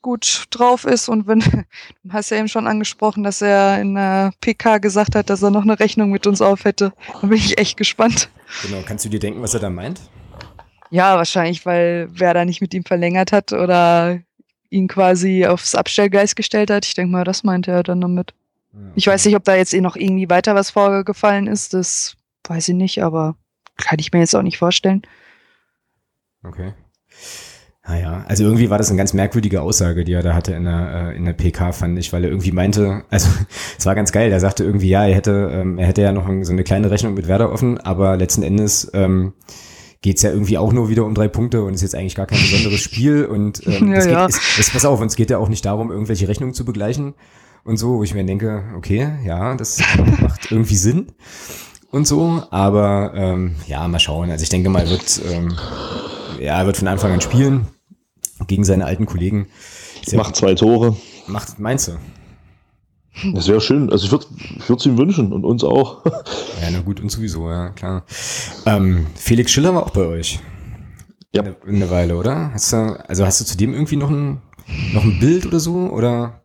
gut 0.00 0.46
drauf 0.48 0.86
ist 0.86 1.10
und 1.10 1.26
wenn, 1.26 1.40
du 2.02 2.12
hast 2.12 2.30
ja 2.30 2.38
eben 2.38 2.48
schon 2.48 2.66
angesprochen, 2.66 3.24
dass 3.24 3.42
er 3.42 3.78
in 3.78 3.94
der 3.94 4.32
PK 4.40 4.78
gesagt 4.78 5.16
hat, 5.16 5.28
dass 5.28 5.42
er 5.42 5.50
noch 5.50 5.64
eine 5.64 5.78
Rechnung 5.78 6.10
mit 6.10 6.26
uns 6.26 6.40
auf 6.40 6.64
hätte. 6.64 6.94
Da 7.20 7.26
bin 7.26 7.36
ich 7.36 7.58
echt 7.58 7.76
gespannt. 7.76 8.30
Genau, 8.62 8.82
kannst 8.86 9.04
du 9.04 9.10
dir 9.10 9.20
denken, 9.20 9.42
was 9.42 9.52
er 9.52 9.60
da 9.60 9.68
meint? 9.68 10.00
Ja, 10.94 11.16
wahrscheinlich, 11.16 11.66
weil 11.66 12.06
wer 12.12 12.34
da 12.34 12.44
nicht 12.44 12.60
mit 12.60 12.72
ihm 12.72 12.84
verlängert 12.84 13.32
hat 13.32 13.52
oder 13.52 14.20
ihn 14.70 14.86
quasi 14.86 15.44
aufs 15.44 15.74
Abstellgleis 15.74 16.36
gestellt 16.36 16.70
hat. 16.70 16.86
Ich 16.86 16.94
denke 16.94 17.10
mal, 17.10 17.24
das 17.24 17.42
meinte 17.42 17.72
er 17.72 17.82
dann 17.82 18.00
damit. 18.00 18.32
Ja, 18.72 18.78
okay. 18.78 18.92
Ich 18.94 19.06
weiß 19.08 19.24
nicht, 19.24 19.34
ob 19.34 19.42
da 19.42 19.56
jetzt 19.56 19.74
eh 19.74 19.80
noch 19.80 19.96
irgendwie 19.96 20.30
weiter 20.30 20.54
was 20.54 20.70
vorgefallen 20.70 21.48
ist. 21.48 21.74
Das 21.74 22.14
weiß 22.46 22.68
ich 22.68 22.76
nicht, 22.76 23.02
aber 23.02 23.34
kann 23.76 23.98
ich 23.98 24.12
mir 24.12 24.20
jetzt 24.20 24.36
auch 24.36 24.42
nicht 24.42 24.58
vorstellen. 24.58 25.02
Okay. 26.44 26.74
Naja, 27.84 28.22
ah 28.22 28.24
also 28.28 28.44
irgendwie 28.44 28.70
war 28.70 28.78
das 28.78 28.90
eine 28.90 28.96
ganz 28.98 29.14
merkwürdige 29.14 29.62
Aussage, 29.62 30.04
die 30.04 30.12
er 30.12 30.22
da 30.22 30.32
hatte 30.32 30.52
in 30.52 30.62
der, 30.62 31.10
äh, 31.10 31.16
in 31.16 31.24
der 31.24 31.32
PK, 31.32 31.72
fand 31.72 31.98
ich, 31.98 32.12
weil 32.12 32.22
er 32.22 32.30
irgendwie 32.30 32.52
meinte, 32.52 33.02
also 33.10 33.30
es 33.76 33.84
war 33.84 33.96
ganz 33.96 34.12
geil, 34.12 34.30
er 34.30 34.38
sagte 34.38 34.62
irgendwie, 34.62 34.90
ja, 34.90 35.04
er 35.04 35.16
hätte, 35.16 35.50
ähm, 35.52 35.76
er 35.76 35.88
hätte 35.88 36.02
ja 36.02 36.12
noch 36.12 36.28
so 36.42 36.52
eine 36.52 36.62
kleine 36.62 36.92
Rechnung 36.92 37.14
mit 37.14 37.26
Werder 37.26 37.50
offen, 37.50 37.80
aber 37.80 38.16
letzten 38.16 38.44
Endes 38.44 38.92
ähm, 38.94 39.32
geht 40.04 40.20
ja 40.20 40.28
irgendwie 40.28 40.58
auch 40.58 40.74
nur 40.74 40.90
wieder 40.90 41.06
um 41.06 41.14
drei 41.14 41.28
Punkte 41.28 41.62
und 41.62 41.72
ist 41.72 41.80
jetzt 41.80 41.94
eigentlich 41.94 42.14
gar 42.14 42.26
kein 42.26 42.38
besonderes 42.38 42.80
Spiel 42.82 43.24
und 43.24 43.66
ähm, 43.66 43.90
ja, 43.90 43.96
es 43.96 44.04
geht, 44.04 44.12
ja. 44.12 44.26
Es, 44.26 44.38
es, 44.58 44.70
pass 44.70 44.84
auf, 44.84 45.00
uns 45.00 45.16
geht 45.16 45.30
ja 45.30 45.38
auch 45.38 45.48
nicht 45.48 45.64
darum, 45.64 45.90
irgendwelche 45.90 46.28
Rechnungen 46.28 46.52
zu 46.52 46.66
begleichen 46.66 47.14
und 47.64 47.78
so, 47.78 47.94
wo 47.94 48.02
ich 48.02 48.12
mir 48.12 48.22
denke, 48.22 48.64
okay, 48.76 49.08
ja, 49.24 49.54
das 49.54 49.82
macht 50.20 50.50
irgendwie 50.52 50.76
Sinn 50.76 51.12
und 51.90 52.06
so, 52.06 52.42
aber 52.50 53.12
ähm, 53.16 53.54
ja, 53.66 53.88
mal 53.88 53.98
schauen. 53.98 54.30
Also 54.30 54.42
ich 54.42 54.50
denke 54.50 54.68
mal, 54.68 54.90
wird 54.90 55.22
ähm, 55.32 55.56
ja, 56.38 56.58
er 56.58 56.66
wird 56.66 56.76
von 56.76 56.88
Anfang 56.88 57.10
an 57.12 57.22
spielen 57.22 57.68
gegen 58.46 58.64
seine 58.64 58.84
alten 58.84 59.06
Kollegen. 59.06 59.48
Macht 60.12 60.36
zwei 60.36 60.54
Tore. 60.54 60.98
Macht, 61.28 61.58
meinst 61.58 61.88
du? 61.88 61.92
Das 63.32 63.48
wäre 63.48 63.60
schön. 63.60 63.90
Also 63.90 64.06
ich 64.06 64.12
würde 64.12 64.26
es 64.80 64.86
ihm 64.86 64.98
wünschen 64.98 65.32
und 65.32 65.44
uns 65.44 65.64
auch. 65.64 66.04
Ja, 66.62 66.70
na 66.72 66.80
gut, 66.80 66.98
und 67.00 67.10
sowieso, 67.10 67.50
ja, 67.50 67.70
klar. 67.70 68.04
Ähm, 68.64 69.06
Felix 69.16 69.52
Schiller 69.52 69.74
war 69.74 69.82
auch 69.84 69.90
bei 69.90 70.06
euch. 70.06 70.40
Ja. 71.34 71.42
Eine, 71.42 71.56
eine 71.66 71.90
Weile, 71.90 72.16
oder? 72.16 72.52
Hast 72.54 72.72
du, 72.72 72.76
also 73.06 73.26
hast 73.26 73.40
du 73.40 73.44
zu 73.44 73.58
dem 73.58 73.74
irgendwie 73.74 73.96
noch 73.96 74.08
ein, 74.08 74.40
noch 74.94 75.04
ein 75.04 75.18
Bild 75.18 75.44
oder 75.44 75.60
so? 75.60 75.90
Oder? 75.90 76.40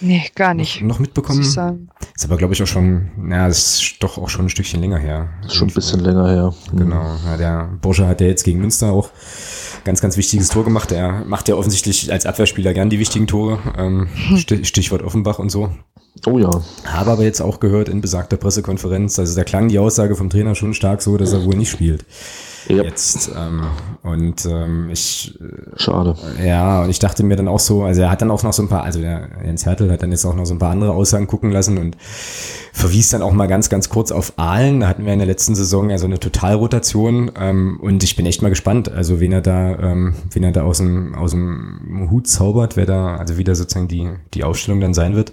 Nee, 0.00 0.22
gar 0.34 0.52
nicht. 0.52 0.82
Noch, 0.82 0.88
noch 0.88 0.98
mitbekommen? 0.98 1.40
Ist 1.40 1.56
aber, 1.56 2.36
glaube 2.36 2.52
ich, 2.52 2.62
auch 2.62 2.66
schon, 2.66 3.10
ja, 3.30 3.48
das 3.48 3.80
ist 3.80 3.96
doch 4.00 4.18
auch 4.18 4.28
schon 4.28 4.46
ein 4.46 4.50
Stückchen 4.50 4.80
länger 4.80 4.98
her. 4.98 5.30
Ist 5.46 5.54
schon 5.54 5.68
ein 5.68 5.74
bisschen 5.74 6.00
länger 6.00 6.28
her. 6.28 6.54
Genau. 6.72 7.16
Ja, 7.24 7.36
der 7.38 7.78
Bursche 7.80 8.06
hat 8.06 8.20
ja 8.20 8.26
jetzt 8.26 8.44
gegen 8.44 8.60
Münster 8.60 8.92
auch 8.92 9.08
ganz, 9.84 10.00
ganz 10.00 10.16
wichtiges 10.16 10.48
Tor 10.48 10.64
gemacht. 10.64 10.92
Er 10.92 11.24
macht 11.24 11.48
ja 11.48 11.54
offensichtlich 11.54 12.12
als 12.12 12.26
Abwehrspieler 12.26 12.74
gern 12.74 12.90
die 12.90 12.98
wichtigen 12.98 13.26
Tore. 13.26 13.60
Ähm, 13.78 14.08
Stichwort 14.36 15.02
Offenbach 15.02 15.38
und 15.38 15.50
so. 15.50 15.70
Oh 16.26 16.38
ja. 16.38 16.50
Habe 16.84 17.10
aber 17.10 17.24
jetzt 17.24 17.40
auch 17.40 17.60
gehört 17.60 17.88
in 17.88 18.00
besagter 18.00 18.36
Pressekonferenz, 18.36 19.18
also 19.18 19.34
da 19.36 19.44
klang 19.44 19.68
die 19.68 19.78
Aussage 19.78 20.14
vom 20.14 20.30
Trainer 20.30 20.54
schon 20.54 20.74
stark 20.74 21.02
so, 21.02 21.16
dass 21.16 21.32
er 21.32 21.44
wohl 21.44 21.56
nicht 21.56 21.70
spielt. 21.70 22.04
Ja. 22.68 22.82
Jetzt. 22.82 23.30
Ähm, 23.36 23.62
und 24.02 24.46
ähm, 24.46 24.88
ich. 24.90 25.38
Äh, 25.40 25.78
Schade. 25.78 26.16
Ja, 26.42 26.82
und 26.82 26.90
ich 26.90 26.98
dachte 26.98 27.22
mir 27.22 27.36
dann 27.36 27.48
auch 27.48 27.58
so, 27.58 27.82
also 27.82 28.02
er 28.02 28.10
hat 28.10 28.22
dann 28.22 28.30
auch 28.30 28.42
noch 28.42 28.52
so 28.52 28.62
ein 28.62 28.68
paar, 28.68 28.84
also 28.84 29.00
der 29.00 29.28
Jens 29.44 29.66
Hertel 29.66 29.90
hat 29.90 30.02
dann 30.02 30.10
jetzt 30.12 30.24
auch 30.24 30.34
noch 30.34 30.46
so 30.46 30.54
ein 30.54 30.58
paar 30.58 30.70
andere 30.70 30.92
Aussagen 30.92 31.26
gucken 31.26 31.50
lassen 31.50 31.78
und 31.78 31.96
verwies 32.72 33.10
dann 33.10 33.22
auch 33.22 33.32
mal 33.32 33.46
ganz, 33.46 33.68
ganz 33.68 33.88
kurz 33.88 34.12
auf 34.12 34.32
Aalen. 34.36 34.80
Da 34.80 34.88
hatten 34.88 35.04
wir 35.04 35.12
in 35.12 35.18
der 35.18 35.28
letzten 35.28 35.54
Saison 35.54 35.90
ja 35.90 35.98
so 35.98 36.06
eine 36.06 36.18
Totalrotation 36.18 37.32
ähm, 37.38 37.78
und 37.82 38.02
ich 38.02 38.16
bin 38.16 38.24
echt 38.24 38.40
mal 38.40 38.48
gespannt, 38.48 38.90
also 38.90 39.20
wen 39.20 39.32
er 39.32 39.42
da, 39.42 39.78
ähm, 39.78 40.14
wen 40.30 40.44
er 40.44 40.52
da 40.52 40.62
aus 40.62 40.78
dem, 40.78 41.14
aus 41.14 41.32
dem 41.32 42.08
Hut 42.10 42.28
zaubert, 42.28 42.76
wer 42.76 42.86
da, 42.86 43.16
also 43.16 43.36
wieder 43.36 43.54
sozusagen 43.54 43.88
die, 43.88 44.08
die 44.32 44.44
Aufstellung 44.44 44.80
dann 44.80 44.94
sein 44.94 45.16
wird. 45.16 45.32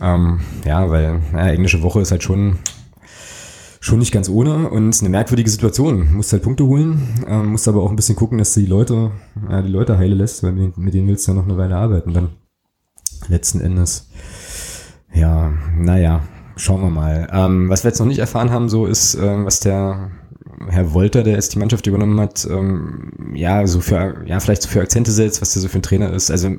Ähm, 0.00 0.40
ja, 0.64 0.88
weil 0.90 1.20
ja, 1.32 1.48
englische 1.48 1.82
Woche 1.82 2.00
ist 2.00 2.10
halt 2.10 2.22
schon 2.22 2.58
schon 3.84 3.98
nicht 3.98 4.12
ganz 4.12 4.30
ohne 4.30 4.70
und 4.70 4.98
eine 4.98 5.10
merkwürdige 5.10 5.50
Situation. 5.50 6.14
Musst 6.14 6.32
halt 6.32 6.42
Punkte 6.42 6.64
holen, 6.64 7.22
ähm, 7.28 7.48
musst 7.48 7.68
aber 7.68 7.82
auch 7.82 7.90
ein 7.90 7.96
bisschen 7.96 8.16
gucken, 8.16 8.38
dass 8.38 8.54
du 8.54 8.60
die 8.60 8.66
Leute, 8.66 9.10
ja, 9.50 9.60
die 9.60 9.70
Leute 9.70 9.98
heile 9.98 10.14
lässt, 10.14 10.42
weil 10.42 10.52
mit, 10.52 10.94
denen 10.94 11.06
willst 11.06 11.28
du 11.28 11.32
ja 11.32 11.36
noch 11.36 11.44
eine 11.44 11.58
Weile 11.58 11.76
arbeiten 11.76 12.14
dann. 12.14 12.30
Letzten 13.28 13.60
Endes. 13.60 14.08
Ja, 15.12 15.52
naja, 15.76 16.22
schauen 16.56 16.80
wir 16.80 16.90
mal. 16.90 17.28
Ähm, 17.30 17.68
was 17.68 17.84
wir 17.84 17.90
jetzt 17.90 17.98
noch 17.98 18.06
nicht 18.06 18.18
erfahren 18.18 18.50
haben, 18.50 18.70
so 18.70 18.86
ist, 18.86 19.16
ähm, 19.16 19.44
was 19.44 19.60
der 19.60 20.10
Herr 20.68 20.94
Wolter, 20.94 21.22
der 21.22 21.34
jetzt 21.34 21.54
die 21.54 21.58
Mannschaft 21.58 21.86
übernommen 21.86 22.18
hat, 22.20 22.46
ähm, 22.50 23.12
ja, 23.34 23.66
so 23.66 23.80
für, 23.80 24.24
ja, 24.26 24.40
vielleicht 24.40 24.62
so 24.62 24.70
für 24.70 24.80
Akzente 24.80 25.12
setzt, 25.12 25.42
was 25.42 25.52
der 25.52 25.60
so 25.60 25.68
für 25.68 25.78
ein 25.78 25.82
Trainer 25.82 26.10
ist. 26.10 26.30
Also 26.30 26.56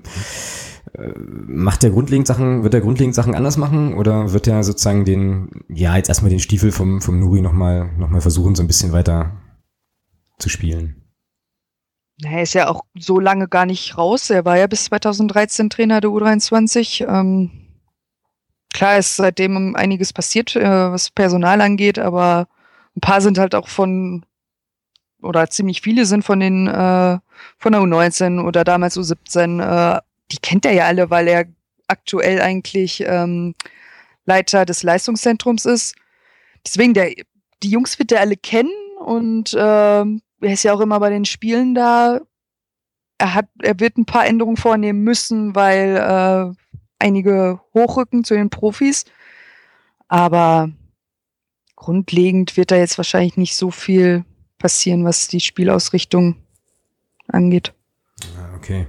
macht 1.17 1.83
der 1.83 1.89
grundlegend 1.89 2.27
Sachen, 2.27 2.63
wird 2.63 2.73
der 2.73 2.81
grundlegend 2.81 3.15
Sachen 3.15 3.35
anders 3.35 3.57
machen 3.57 3.93
oder 3.95 4.33
wird 4.33 4.47
er 4.47 4.63
sozusagen 4.63 5.05
den, 5.05 5.49
ja, 5.69 5.95
jetzt 5.95 6.09
erstmal 6.09 6.29
den 6.29 6.39
Stiefel 6.39 6.71
vom, 6.71 7.01
vom 7.01 7.19
Nuri 7.19 7.41
nochmal 7.41 7.91
noch 7.97 8.09
mal 8.09 8.21
versuchen, 8.21 8.55
so 8.55 8.63
ein 8.63 8.67
bisschen 8.67 8.91
weiter 8.91 9.31
zu 10.37 10.49
spielen? 10.49 11.01
Er 12.23 12.43
ist 12.43 12.53
ja 12.53 12.69
auch 12.69 12.81
so 12.97 13.19
lange 13.19 13.47
gar 13.47 13.65
nicht 13.65 13.97
raus. 13.97 14.29
Er 14.29 14.45
war 14.45 14.57
ja 14.57 14.67
bis 14.67 14.85
2013 14.85 15.69
Trainer 15.69 15.99
der 15.99 16.11
U23. 16.11 17.05
Ähm, 17.07 17.51
klar 18.73 18.97
ist 18.97 19.17
seitdem 19.17 19.75
einiges 19.75 20.13
passiert, 20.13 20.55
äh, 20.55 20.91
was 20.91 21.09
Personal 21.09 21.59
angeht, 21.61 21.99
aber 21.99 22.47
ein 22.95 23.01
paar 23.01 23.19
sind 23.19 23.37
halt 23.37 23.53
auch 23.53 23.67
von 23.67 24.25
oder 25.21 25.49
ziemlich 25.49 25.81
viele 25.81 26.05
sind 26.05 26.23
von 26.23 26.39
den 26.39 26.67
äh, 26.67 27.17
von 27.57 27.71
der 27.71 27.81
U19 27.81 28.45
oder 28.45 28.63
damals 28.63 28.97
U17 28.97 29.97
äh, 29.97 30.01
die 30.31 30.37
kennt 30.37 30.65
er 30.65 30.73
ja 30.73 30.85
alle, 30.85 31.09
weil 31.09 31.27
er 31.27 31.45
aktuell 31.87 32.41
eigentlich 32.41 33.03
ähm, 33.05 33.55
Leiter 34.25 34.65
des 34.65 34.83
Leistungszentrums 34.83 35.65
ist. 35.65 35.95
Deswegen, 36.65 36.93
der, 36.93 37.13
die 37.61 37.69
Jungs 37.69 37.99
wird 37.99 38.11
er 38.11 38.21
alle 38.21 38.37
kennen 38.37 38.71
und 38.99 39.53
äh, 39.53 39.57
er 39.57 40.53
ist 40.53 40.63
ja 40.63 40.73
auch 40.73 40.81
immer 40.81 40.99
bei 40.99 41.09
den 41.09 41.25
Spielen 41.25 41.75
da. 41.75 42.21
Er 43.17 43.33
hat, 43.33 43.47
er 43.61 43.79
wird 43.79 43.97
ein 43.97 44.05
paar 44.05 44.25
Änderungen 44.25 44.57
vornehmen 44.57 45.03
müssen, 45.03 45.55
weil 45.55 45.95
äh, 45.95 46.55
einige 46.99 47.61
hochrücken 47.73 48.23
zu 48.23 48.33
den 48.33 48.49
Profis. 48.49 49.05
Aber 50.07 50.69
grundlegend 51.75 52.57
wird 52.57 52.71
da 52.71 52.75
jetzt 52.75 52.97
wahrscheinlich 52.97 53.37
nicht 53.37 53.55
so 53.55 53.71
viel 53.71 54.25
passieren, 54.57 55.05
was 55.05 55.27
die 55.27 55.39
Spielausrichtung 55.39 56.35
angeht. 57.27 57.73
Ah, 58.37 58.55
okay. 58.55 58.87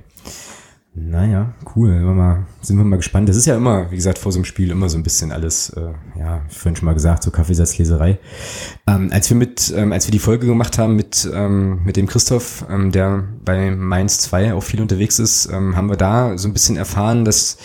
Naja, 0.98 1.52
cool. 1.74 1.90
Wir 1.90 2.14
mal, 2.14 2.46
sind 2.62 2.78
wir 2.78 2.84
mal 2.84 2.96
gespannt. 2.96 3.28
Das 3.28 3.36
ist 3.36 3.44
ja 3.44 3.54
immer, 3.54 3.90
wie 3.90 3.96
gesagt, 3.96 4.16
vor 4.16 4.32
so 4.32 4.38
einem 4.38 4.46
Spiel 4.46 4.70
immer 4.70 4.88
so 4.88 4.96
ein 4.96 5.02
bisschen 5.02 5.30
alles, 5.30 5.68
äh, 5.68 5.92
ja, 6.18 6.40
vorhin 6.48 6.74
schon 6.74 6.86
mal 6.86 6.94
gesagt, 6.94 7.22
so 7.22 7.30
Kaffeesatzleserei. 7.30 8.18
Ähm, 8.86 9.10
als 9.12 9.28
wir 9.28 9.36
mit, 9.36 9.74
ähm, 9.76 9.92
als 9.92 10.06
wir 10.06 10.12
die 10.12 10.18
Folge 10.18 10.46
gemacht 10.46 10.78
haben 10.78 10.96
mit, 10.96 11.30
ähm, 11.30 11.84
mit 11.84 11.98
dem 11.98 12.06
Christoph, 12.06 12.64
ähm, 12.70 12.92
der 12.92 13.24
bei 13.44 13.72
Mainz 13.72 14.20
2 14.20 14.54
auch 14.54 14.62
viel 14.62 14.80
unterwegs 14.80 15.18
ist, 15.18 15.50
ähm, 15.52 15.76
haben 15.76 15.90
wir 15.90 15.96
da 15.96 16.38
so 16.38 16.48
ein 16.48 16.54
bisschen 16.54 16.78
erfahren, 16.78 17.26
dass 17.26 17.58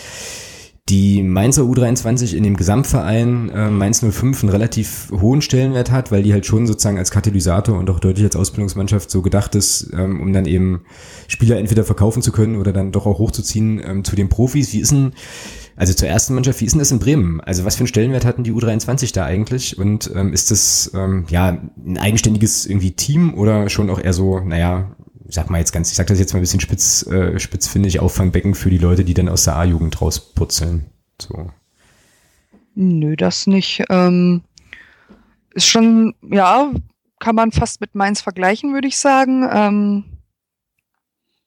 die 0.88 1.22
Mainzer 1.22 1.62
U23 1.62 2.34
in 2.34 2.42
dem 2.42 2.56
Gesamtverein 2.56 3.50
äh, 3.50 3.70
Mainz 3.70 4.00
05 4.00 4.42
einen 4.42 4.50
relativ 4.50 5.10
hohen 5.12 5.40
Stellenwert 5.40 5.92
hat, 5.92 6.10
weil 6.10 6.24
die 6.24 6.32
halt 6.32 6.44
schon 6.44 6.66
sozusagen 6.66 6.98
als 6.98 7.12
Katalysator 7.12 7.78
und 7.78 7.88
auch 7.88 8.00
deutlich 8.00 8.24
als 8.24 8.34
Ausbildungsmannschaft 8.34 9.08
so 9.08 9.22
gedacht 9.22 9.54
ist, 9.54 9.90
ähm, 9.96 10.20
um 10.20 10.32
dann 10.32 10.44
eben 10.44 10.84
Spieler 11.28 11.58
entweder 11.58 11.84
verkaufen 11.84 12.20
zu 12.20 12.32
können 12.32 12.56
oder 12.56 12.72
dann 12.72 12.90
doch 12.90 13.06
auch 13.06 13.20
hochzuziehen 13.20 13.80
ähm, 13.84 14.04
zu 14.04 14.16
den 14.16 14.28
Profis. 14.28 14.72
Wie 14.72 14.80
ist 14.80 14.90
denn, 14.90 15.12
also 15.76 15.94
zur 15.94 16.08
ersten 16.08 16.34
Mannschaft, 16.34 16.60
wie 16.60 16.64
ist 16.64 16.72
denn 16.72 16.80
das 16.80 16.90
in 16.90 16.98
Bremen? 16.98 17.40
Also 17.40 17.64
was 17.64 17.76
für 17.76 17.80
einen 17.80 17.88
Stellenwert 17.88 18.24
hatten 18.24 18.42
die 18.42 18.52
U23 18.52 19.14
da 19.14 19.24
eigentlich? 19.24 19.78
Und 19.78 20.10
ähm, 20.16 20.32
ist 20.32 20.50
das 20.50 20.90
ähm, 20.94 21.26
ja 21.28 21.58
ein 21.86 21.96
eigenständiges 21.96 22.66
irgendwie 22.66 22.90
Team 22.90 23.34
oder 23.34 23.68
schon 23.70 23.88
auch 23.88 24.00
eher 24.00 24.12
so, 24.12 24.40
naja, 24.40 24.96
sag 25.34 25.50
mal 25.50 25.58
jetzt 25.58 25.72
ganz, 25.72 25.90
ich 25.90 25.96
sag 25.96 26.06
das 26.06 26.18
jetzt 26.18 26.32
mal 26.32 26.40
ein 26.40 26.42
bisschen 26.42 26.60
spitz, 26.60 27.06
äh, 27.10 27.36
ich, 27.36 28.00
Auffangbecken 28.00 28.54
für 28.54 28.70
die 28.70 28.78
Leute, 28.78 29.04
die 29.04 29.14
dann 29.14 29.28
aus 29.28 29.44
der 29.44 29.56
A-Jugend 29.56 30.00
rausputzeln. 30.00 30.86
So. 31.20 31.50
Nö, 32.74 33.16
das 33.16 33.46
nicht. 33.46 33.84
Ähm, 33.90 34.42
ist 35.54 35.66
schon, 35.66 36.14
ja, 36.30 36.72
kann 37.18 37.34
man 37.34 37.52
fast 37.52 37.80
mit 37.80 37.94
Mainz 37.94 38.20
vergleichen, 38.20 38.72
würde 38.72 38.88
ich 38.88 38.96
sagen. 38.96 39.48
Ähm, 39.50 40.04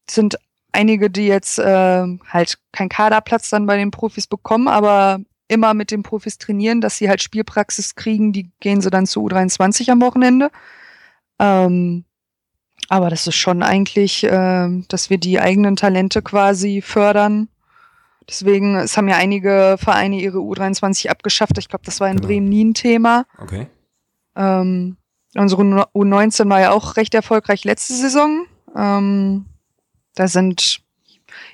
sind 0.10 0.38
einige, 0.72 1.10
die 1.10 1.28
jetzt 1.28 1.58
äh, 1.60 2.18
halt 2.30 2.60
keinen 2.72 2.90
Kaderplatz 2.90 3.50
dann 3.50 3.66
bei 3.66 3.78
den 3.78 3.92
Profis 3.92 4.28
bekommen, 4.28 4.68
aber 4.68 5.20
immer 5.48 5.74
mit 5.74 5.92
den 5.92 6.04
Profis 6.04 6.38
trainieren, 6.38 6.82
dass 6.82 6.98
sie 6.98 7.10
halt 7.10 7.22
Spielpraxis 7.22 7.96
kriegen, 7.96 8.34
die 8.34 8.52
gehen 8.60 8.82
sie 8.82 8.90
dann 8.90 9.06
zu 9.06 9.26
U23 9.26 9.92
am 9.92 10.02
Wochenende. 10.02 10.52
Ähm, 11.40 12.06
aber 12.90 13.10
das 13.10 13.28
ist 13.28 13.36
schon 13.36 13.64
eigentlich, 13.64 14.24
äh, 14.24 14.70
dass 14.88 15.10
wir 15.10 15.18
die 15.18 15.40
eigenen 15.40 15.76
Talente 15.76 16.22
quasi 16.22 16.82
fördern. 16.82 17.48
Deswegen, 18.28 18.76
es 18.76 18.98
haben 18.98 19.08
ja 19.08 19.18
einige 19.18 19.76
Vereine 19.80 20.20
ihre 20.20 20.40
U23 20.40 21.10
abgeschafft. 21.10 21.58
Ich 21.58 21.70
glaube, 21.70 21.86
das 21.86 22.00
war 22.00 22.10
in 22.10 22.18
genau. 22.18 22.28
Bremen 22.28 22.50
nie 22.50 22.66
ein 22.66 22.74
Thema. 22.74 23.26
Okay. 23.38 23.68
Ähm, 24.36 24.98
unsere 25.36 25.62
U19 25.62 26.50
war 26.50 26.60
ja 26.60 26.72
auch 26.72 26.98
recht 26.98 27.14
erfolgreich 27.14 27.64
letzte 27.64 27.94
Saison. 27.94 28.46
Ähm, 28.76 29.46
da 30.16 30.28
sind 30.28 30.82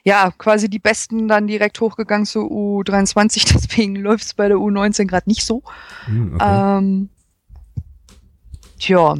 ja 0.03 0.31
quasi 0.37 0.69
die 0.69 0.79
Besten 0.79 1.27
dann 1.27 1.47
direkt 1.47 1.79
hochgegangen 1.81 2.25
zu 2.25 2.39
U23. 2.39 3.53
Deswegen 3.53 3.95
läuft 3.95 4.25
es 4.25 4.33
bei 4.33 4.47
der 4.47 4.57
U19 4.57 5.05
gerade 5.05 5.29
nicht 5.29 5.45
so. 5.45 5.63
Hm, 6.05 6.35
okay. 6.35 6.77
Ähm, 6.77 7.09
tja, 8.79 9.17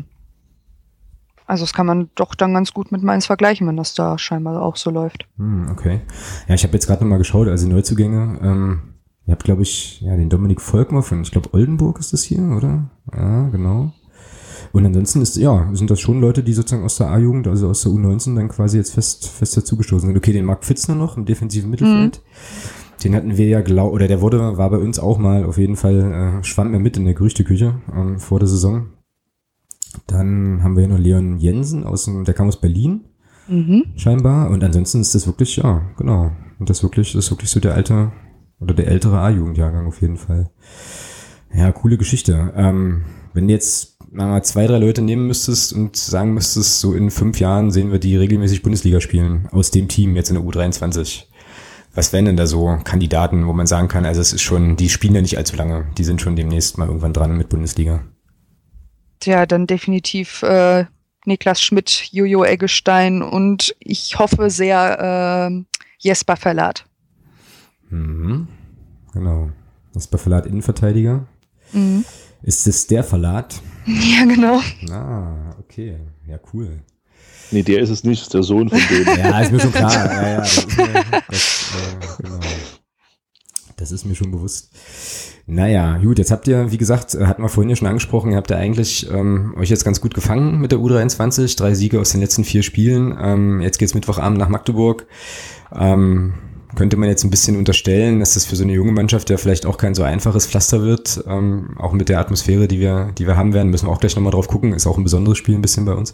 also 1.51 1.63
das 1.63 1.73
kann 1.73 1.85
man 1.85 2.09
doch 2.15 2.33
dann 2.33 2.53
ganz 2.53 2.73
gut 2.73 2.93
mit 2.93 3.03
Mainz 3.03 3.25
vergleichen, 3.25 3.67
wenn 3.67 3.75
das 3.75 3.93
da 3.93 4.17
scheinbar 4.17 4.61
auch 4.61 4.77
so 4.77 4.89
läuft. 4.89 5.27
Hm, 5.37 5.67
okay. 5.69 5.99
Ja, 6.47 6.55
ich 6.55 6.63
habe 6.63 6.71
jetzt 6.71 6.87
gerade 6.87 7.03
nochmal 7.03 7.17
geschaut, 7.17 7.49
also 7.49 7.67
Neuzugänge. 7.67 8.39
Ähm, 8.41 8.81
ihr 9.27 9.33
habt, 9.33 9.43
glaube 9.43 9.61
ich, 9.61 9.99
ja, 9.99 10.15
den 10.15 10.29
Dominik 10.29 10.61
Volkmar 10.61 11.03
von, 11.03 11.23
ich 11.23 11.31
glaube, 11.31 11.53
Oldenburg 11.53 11.99
ist 11.99 12.13
das 12.13 12.23
hier, 12.23 12.41
oder? 12.55 12.89
Ja, 13.13 13.49
genau. 13.49 13.91
Und 14.71 14.85
ansonsten 14.85 15.21
ist, 15.21 15.35
ja, 15.35 15.69
sind 15.73 15.91
das 15.91 15.99
schon 15.99 16.21
Leute, 16.21 16.41
die 16.41 16.53
sozusagen 16.53 16.85
aus 16.85 16.95
der 16.95 17.09
A-Jugend, 17.09 17.49
also 17.49 17.67
aus 17.67 17.81
der 17.81 17.91
U19 17.91 18.33
dann 18.37 18.47
quasi 18.47 18.77
jetzt 18.77 18.93
fest, 18.93 19.27
fest 19.27 19.57
dazugestoßen 19.57 20.07
sind. 20.07 20.17
Okay, 20.17 20.31
den 20.31 20.45
Marc 20.45 20.63
Pfitzner 20.63 20.95
noch 20.95 21.17
im 21.17 21.25
defensiven 21.25 21.69
Mittelfeld. 21.69 22.21
Mhm. 22.23 23.03
Den 23.03 23.13
hatten 23.13 23.35
wir 23.35 23.47
ja 23.47 23.59
glaub, 23.59 23.91
oder 23.91 24.07
der 24.07 24.21
wurde, 24.21 24.57
war 24.57 24.69
bei 24.69 24.77
uns 24.77 24.99
auch 24.99 25.17
mal 25.17 25.43
auf 25.43 25.57
jeden 25.57 25.75
Fall, 25.75 26.39
äh, 26.39 26.43
schwamm 26.45 26.73
er 26.73 26.79
mit 26.79 26.95
in 26.95 27.03
der 27.03 27.13
Gerüchteküche 27.13 27.75
ähm, 27.93 28.19
vor 28.19 28.39
der 28.39 28.47
Saison. 28.47 28.85
Dann 30.07 30.63
haben 30.63 30.75
wir 30.75 30.85
hier 30.85 30.93
noch 30.93 31.01
Leon 31.01 31.37
Jensen 31.37 31.83
aus 31.83 32.05
dem, 32.05 32.25
der 32.25 32.33
kam 32.33 32.47
aus 32.47 32.59
Berlin. 32.59 33.05
Mhm. 33.47 33.85
Scheinbar. 33.95 34.49
Und 34.49 34.63
ansonsten 34.63 35.01
ist 35.01 35.15
das 35.15 35.27
wirklich, 35.27 35.57
ja, 35.57 35.81
genau. 35.97 36.31
Und 36.59 36.69
das 36.69 36.83
wirklich, 36.83 37.13
das 37.13 37.25
ist 37.25 37.31
wirklich 37.31 37.49
so 37.49 37.59
der 37.59 37.73
alte 37.73 38.11
oder 38.59 38.73
der 38.73 38.87
ältere 38.87 39.19
A-Jugendjahrgang 39.19 39.87
auf 39.87 40.01
jeden 40.01 40.17
Fall. 40.17 40.51
Ja, 41.53 41.71
coole 41.71 41.97
Geschichte. 41.97 42.53
Ähm, 42.55 43.03
wenn 43.33 43.47
du 43.47 43.53
jetzt 43.53 43.97
mal 44.11 44.43
zwei, 44.43 44.67
drei 44.67 44.77
Leute 44.77 45.01
nehmen 45.01 45.27
müsstest 45.27 45.73
und 45.73 45.95
sagen 45.95 46.33
müsstest, 46.33 46.79
so 46.79 46.93
in 46.93 47.09
fünf 47.11 47.39
Jahren 47.39 47.71
sehen 47.71 47.91
wir 47.91 47.99
die 47.99 48.15
regelmäßig 48.15 48.61
Bundesliga 48.61 49.01
spielen 49.01 49.47
aus 49.51 49.71
dem 49.71 49.87
Team 49.87 50.15
jetzt 50.15 50.29
in 50.29 50.35
der 50.35 50.43
U23. 50.43 51.23
Was 51.93 52.13
wären 52.13 52.25
denn 52.25 52.37
da 52.37 52.47
so 52.47 52.77
Kandidaten, 52.83 53.47
wo 53.47 53.53
man 53.53 53.67
sagen 53.67 53.87
kann, 53.89 54.05
also 54.05 54.21
es 54.21 54.31
ist 54.31 54.41
schon, 54.41 54.77
die 54.77 54.89
spielen 54.89 55.15
ja 55.15 55.21
nicht 55.21 55.37
allzu 55.37 55.57
lange, 55.57 55.87
die 55.97 56.03
sind 56.03 56.21
schon 56.21 56.35
demnächst 56.35 56.77
mal 56.77 56.87
irgendwann 56.87 57.13
dran 57.13 57.37
mit 57.37 57.49
Bundesliga? 57.49 58.01
Ja 59.25 59.45
dann 59.45 59.67
definitiv 59.67 60.43
äh, 60.43 60.85
Niklas 61.25 61.61
Schmidt, 61.61 62.09
Jojo 62.11 62.43
Eggestein 62.43 63.21
und 63.21 63.75
ich 63.79 64.17
hoffe 64.17 64.49
sehr 64.49 65.51
äh, 65.51 65.63
Jesper 65.99 66.35
Verlat. 66.35 66.85
Mhm. 67.89 68.47
Genau. 69.13 69.51
Jesper 69.93 70.17
Verlat 70.17 70.45
Innenverteidiger. 70.45 71.27
Mhm. 71.73 72.05
Ist 72.43 72.67
es 72.67 72.87
der 72.87 73.03
Verlat? 73.03 73.61
Ja, 73.87 74.25
genau. 74.25 74.61
Ah, 74.91 75.55
okay. 75.59 75.97
Ja, 76.27 76.37
cool. 76.53 76.81
Nee, 77.49 77.63
der 77.63 77.81
ist 77.81 77.89
es 77.89 78.03
nicht, 78.03 78.21
ist 78.21 78.33
der 78.33 78.43
Sohn 78.43 78.69
von 78.69 78.79
dem. 78.79 79.07
ja, 79.17 79.39
ist 79.41 79.51
mir 79.51 79.59
schon 79.59 79.71
klar. 79.71 79.91
Ja, 79.91 80.27
ja, 80.29 80.37
das, 80.37 80.57
ist 80.57 80.77
mir, 80.77 80.87
das, 81.27 81.71
äh, 81.73 82.23
genau. 82.23 82.39
Das 83.81 83.91
ist 83.91 84.05
mir 84.05 84.15
schon 84.15 84.31
bewusst. 84.31 84.71
Naja, 85.47 85.97
gut, 85.97 86.19
jetzt 86.19 86.31
habt 86.31 86.47
ihr, 86.47 86.71
wie 86.71 86.77
gesagt, 86.77 87.15
äh, 87.15 87.25
hatten 87.25 87.41
wir 87.41 87.49
vorhin 87.49 87.69
ja 87.69 87.75
schon 87.75 87.87
angesprochen, 87.87 88.31
ihr 88.31 88.37
habt 88.37 88.51
ja 88.51 88.57
eigentlich 88.57 89.09
ähm, 89.11 89.55
euch 89.57 89.69
jetzt 89.69 89.83
ganz 89.83 89.99
gut 89.99 90.13
gefangen 90.13 90.61
mit 90.61 90.71
der 90.71 90.79
U23, 90.79 91.57
drei 91.57 91.73
Siege 91.73 91.99
aus 91.99 92.11
den 92.11 92.21
letzten 92.21 92.43
vier 92.43 92.63
Spielen. 92.63 93.17
Ähm, 93.19 93.59
jetzt 93.61 93.79
geht's 93.79 93.93
Mittwochabend 93.93 94.37
nach 94.37 94.49
Magdeburg. 94.49 95.07
Ähm, 95.75 96.33
könnte 96.75 96.95
man 96.95 97.09
jetzt 97.09 97.23
ein 97.23 97.29
bisschen 97.29 97.57
unterstellen, 97.57 98.19
dass 98.19 98.35
das 98.35 98.45
für 98.45 98.55
so 98.55 98.63
eine 98.63 98.73
junge 98.73 98.93
Mannschaft 98.93 99.29
ja 99.29 99.35
vielleicht 99.35 99.65
auch 99.65 99.77
kein 99.77 99.93
so 99.93 100.03
einfaches 100.03 100.47
Pflaster 100.47 100.83
wird. 100.83 101.21
Ähm, 101.27 101.75
auch 101.77 101.91
mit 101.91 102.07
der 102.07 102.19
Atmosphäre, 102.19 102.67
die 102.67 102.79
wir, 102.79 103.11
die 103.17 103.27
wir 103.27 103.35
haben 103.35 103.53
werden, 103.53 103.71
müssen 103.71 103.87
wir 103.87 103.91
auch 103.91 103.99
gleich 103.99 104.15
nochmal 104.15 104.31
drauf 104.31 104.47
gucken. 104.47 104.73
Ist 104.73 104.87
auch 104.87 104.97
ein 104.97 105.03
besonderes 105.03 105.37
Spiel 105.37 105.55
ein 105.55 105.61
bisschen 105.61 105.85
bei 105.85 105.93
uns. 105.93 106.13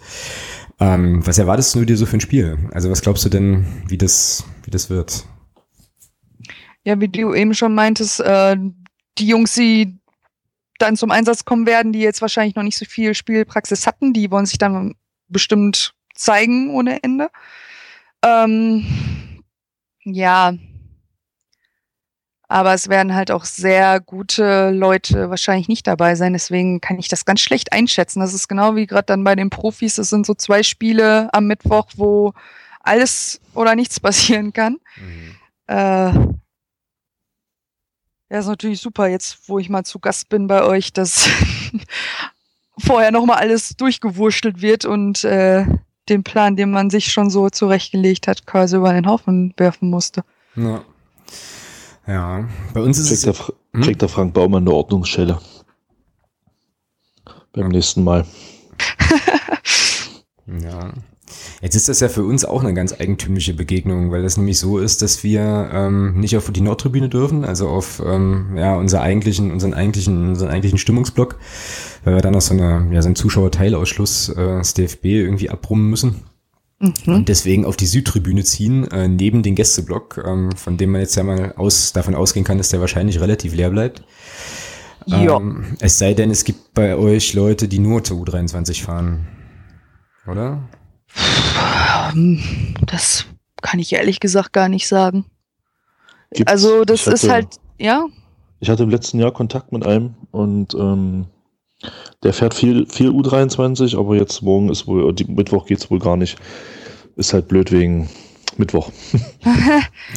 Ähm, 0.80 1.26
was 1.26 1.38
erwartest 1.38 1.76
du 1.76 1.86
dir 1.86 1.98
so 1.98 2.06
für 2.06 2.18
ein 2.18 2.22
Spiel? 2.22 2.58
Also 2.72 2.90
was 2.90 3.02
glaubst 3.02 3.26
du 3.26 3.30
denn, 3.30 3.68
wie 3.88 3.98
das, 3.98 4.46
wie 4.64 4.72
das 4.72 4.90
wird? 4.90 5.26
Ja, 6.88 7.02
wie 7.02 7.10
du 7.10 7.34
eben 7.34 7.54
schon 7.54 7.76
meintest, 7.76 8.22
äh, 8.22 8.56
die 9.18 9.28
Jungs, 9.28 9.54
die 9.56 10.00
dann 10.80 10.96
zum 10.96 11.12
Einsatz 11.12 11.44
kommen 11.44 11.66
werden, 11.66 11.92
die 11.92 12.00
jetzt 12.00 12.22
wahrscheinlich 12.22 12.56
noch 12.56 12.64
nicht 12.64 12.78
so 12.78 12.86
viel 12.86 13.14
Spielpraxis 13.14 13.86
hatten, 13.86 14.14
die 14.14 14.32
wollen 14.32 14.46
sich 14.46 14.58
dann 14.58 14.96
bestimmt 15.28 15.96
zeigen 16.16 16.70
ohne 16.70 17.04
Ende. 17.04 17.30
Ähm, 18.24 18.86
ja. 20.06 20.54
Aber 22.48 22.74
es 22.74 22.88
werden 22.88 23.14
halt 23.14 23.32
auch 23.32 23.44
sehr 23.44 24.00
gute 24.00 24.72
Leute 24.72 25.30
wahrscheinlich 25.30 25.68
nicht 25.68 25.88
dabei 25.88 26.16
sein. 26.16 26.32
Deswegen 26.32 26.80
kann 26.80 27.00
ich 27.00 27.10
das 27.10 27.26
ganz 27.26 27.42
schlecht 27.42 27.74
einschätzen. 27.74 28.22
Das 28.22 28.34
ist 28.34 28.48
genau 28.48 28.78
wie 28.78 28.88
gerade 28.88 29.08
dann 29.08 29.26
bei 29.26 29.36
den 29.36 29.50
Profis. 29.50 29.98
Es 29.98 30.10
sind 30.10 30.26
so 30.26 30.36
zwei 30.36 30.64
Spiele 30.64 31.34
am 31.34 31.48
Mittwoch, 31.48 31.90
wo 31.98 32.32
alles 32.80 33.42
oder 33.54 33.76
nichts 33.76 34.00
passieren 34.00 34.54
kann. 34.54 34.78
Mhm. 34.96 35.36
Äh, 35.68 36.38
ja, 38.30 38.40
ist 38.40 38.48
natürlich 38.48 38.82
super, 38.82 39.08
jetzt 39.08 39.48
wo 39.48 39.60
ich 39.60 39.70
mal 39.70 39.84
zu 39.84 40.00
Gast 40.00 40.30
bin 40.30 40.48
bei 40.48 40.64
euch, 40.64 40.94
dass 40.94 41.30
vorher 42.78 43.12
nochmal 43.12 43.38
alles 43.38 43.76
durchgewurschtelt 43.78 44.62
wird 44.62 44.86
und 44.86 45.24
äh, 45.24 45.66
den 46.10 46.24
Plan, 46.24 46.56
den 46.56 46.72
man 46.72 46.90
sich 46.90 47.12
schon 47.12 47.30
so 47.30 47.50
zurechtgelegt 47.50 48.28
hat, 48.28 48.46
quasi 48.46 48.78
über 48.78 48.94
den 48.94 49.08
Haufen 49.08 49.54
werfen 49.58 49.90
musste. 49.90 50.24
Ja. 50.56 50.84
Ja, 52.08 52.48
bei 52.74 52.80
uns 52.82 52.98
ist 52.98 53.08
kriegt 53.08 53.26
es. 53.28 53.46
Der, 53.46 53.48
hm? 53.74 53.82
Kriegt 53.82 54.02
der 54.02 54.10
Frank 54.10 54.34
Baumann 54.34 54.64
eine 54.64 54.72
Ordnungsstelle. 54.72 55.40
Beim 57.52 57.64
ja. 57.64 57.70
nächsten 57.70 58.04
Mal. 58.04 58.26
ja. 60.48 60.94
Jetzt 61.62 61.76
ist 61.76 61.90
das 61.90 62.00
ja 62.00 62.10
für 62.10 62.24
uns 62.24 62.46
auch 62.46 62.64
eine 62.64 62.74
ganz 62.74 62.94
eigentümliche 62.94 63.54
Begegnung, 63.54 64.12
weil 64.12 64.24
das 64.24 64.38
nämlich 64.38 64.60
so 64.60 64.80
ist, 64.80 65.02
dass 65.02 65.24
wir 65.24 65.70
ähm, 65.74 66.20
nicht 66.20 66.38
auf 66.38 66.50
die 66.52 66.62
Nordtribüne 66.62 67.10
dürfen, 67.10 67.44
also 67.44 67.68
auf 67.68 68.02
ähm, 68.06 68.56
ja, 68.56 68.76
unser 68.76 69.02
eigentlichen, 69.02 69.52
unseren 69.52 69.74
eigentlichen, 69.74 70.30
unseren 70.30 70.50
eigentlichen 70.50 70.78
Stimmungsblock, 70.78 71.38
weil 72.04 72.16
wir 72.16 72.22
dann 72.22 72.34
noch 72.34 72.42
so, 72.42 72.54
eine, 72.54 72.88
ja, 72.92 73.02
so 73.02 73.08
einen 73.08 73.16
Zuschauerteilausschluss 73.16 74.30
äh, 74.30 74.58
des 74.60 74.74
DFB 74.74 75.06
irgendwie 75.06 75.50
abbrummen 75.50 75.90
müssen. 75.90 76.24
Mhm. 76.80 76.94
Und 77.08 77.30
deswegen 77.30 77.66
auf 77.66 77.76
die 77.76 77.88
Südtribüne 77.88 78.44
ziehen, 78.44 78.88
äh, 78.92 79.08
neben 79.08 79.44
den 79.44 79.56
Gästeblock, 79.56 80.24
ähm, 80.26 80.52
von 80.56 80.78
dem 80.78 80.92
man 80.92 81.02
jetzt 81.02 81.16
ja 81.16 81.24
mal 81.24 81.54
aus, 81.58 81.92
davon 81.92 82.16
ausgehen 82.16 82.46
kann, 82.46 82.58
dass 82.58 82.70
der 82.70 82.80
wahrscheinlich 82.80 83.20
relativ 83.20 83.56
leer 83.56 83.72
bleibt. 83.72 84.04
Ja. 85.08 85.38
Ähm, 85.38 85.78
es 85.80 85.98
sei 85.98 86.14
denn, 86.14 86.30
es 86.30 86.44
gibt 86.44 86.74
bei 86.74 86.96
euch 86.96 87.34
Leute, 87.34 87.68
die 87.68 87.80
nur 87.80 88.04
zur 88.04 88.22
U23 88.22 88.84
fahren. 88.84 89.28
Oder? 90.28 90.62
Das 92.86 93.26
kann 93.62 93.80
ich 93.80 93.94
ehrlich 93.94 94.20
gesagt 94.20 94.54
gar 94.54 94.70
nicht 94.70 94.88
sagen. 94.88 95.26
Gibt's, 96.32 96.52
also 96.52 96.84
das 96.84 97.06
hatte, 97.06 97.16
ist 97.16 97.30
halt, 97.30 97.48
ja. 97.80 98.06
Ich 98.60 98.70
hatte 98.70 98.84
im 98.84 98.90
letzten 98.90 99.20
Jahr 99.20 99.32
Kontakt 99.32 99.72
mit 99.72 99.86
einem 99.86 100.16
und 100.32 100.74
ähm, 100.74 101.28
der 102.24 102.34
fährt 102.34 102.54
viel, 102.54 102.88
viel 102.88 103.10
U23, 103.10 103.98
aber 103.98 104.16
jetzt 104.16 104.42
morgen 104.42 104.70
ist 104.70 104.88
wohl, 104.88 105.14
die, 105.14 105.26
Mittwoch 105.26 105.66
geht's 105.66 105.90
wohl 105.92 106.00
gar 106.00 106.18
nicht. 106.18 106.38
Ist 107.16 107.34
halt 107.34 107.48
blöd 107.48 107.72
wegen 107.72 108.10
Mittwoch. 108.58 108.92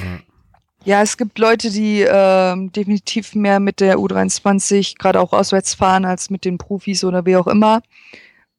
Ja, 0.84 1.03
es 1.03 1.18
gibt 1.18 1.38
Leute, 1.38 1.70
die 1.70 2.01
äh, 2.01 2.68
definitiv 2.70 3.34
mehr 3.34 3.61
mit 3.61 3.80
der 3.80 3.99
U23 3.99 4.97
gerade 4.99 5.20
auch 5.20 5.34
auswärts 5.34 5.74
fahren 5.74 6.07
als 6.07 6.30
mit 6.30 6.47
den 6.47 6.57
Profis 6.57 7.05
oder 7.05 7.26
wie 7.26 7.36
auch 7.36 7.47
immer. 7.47 7.82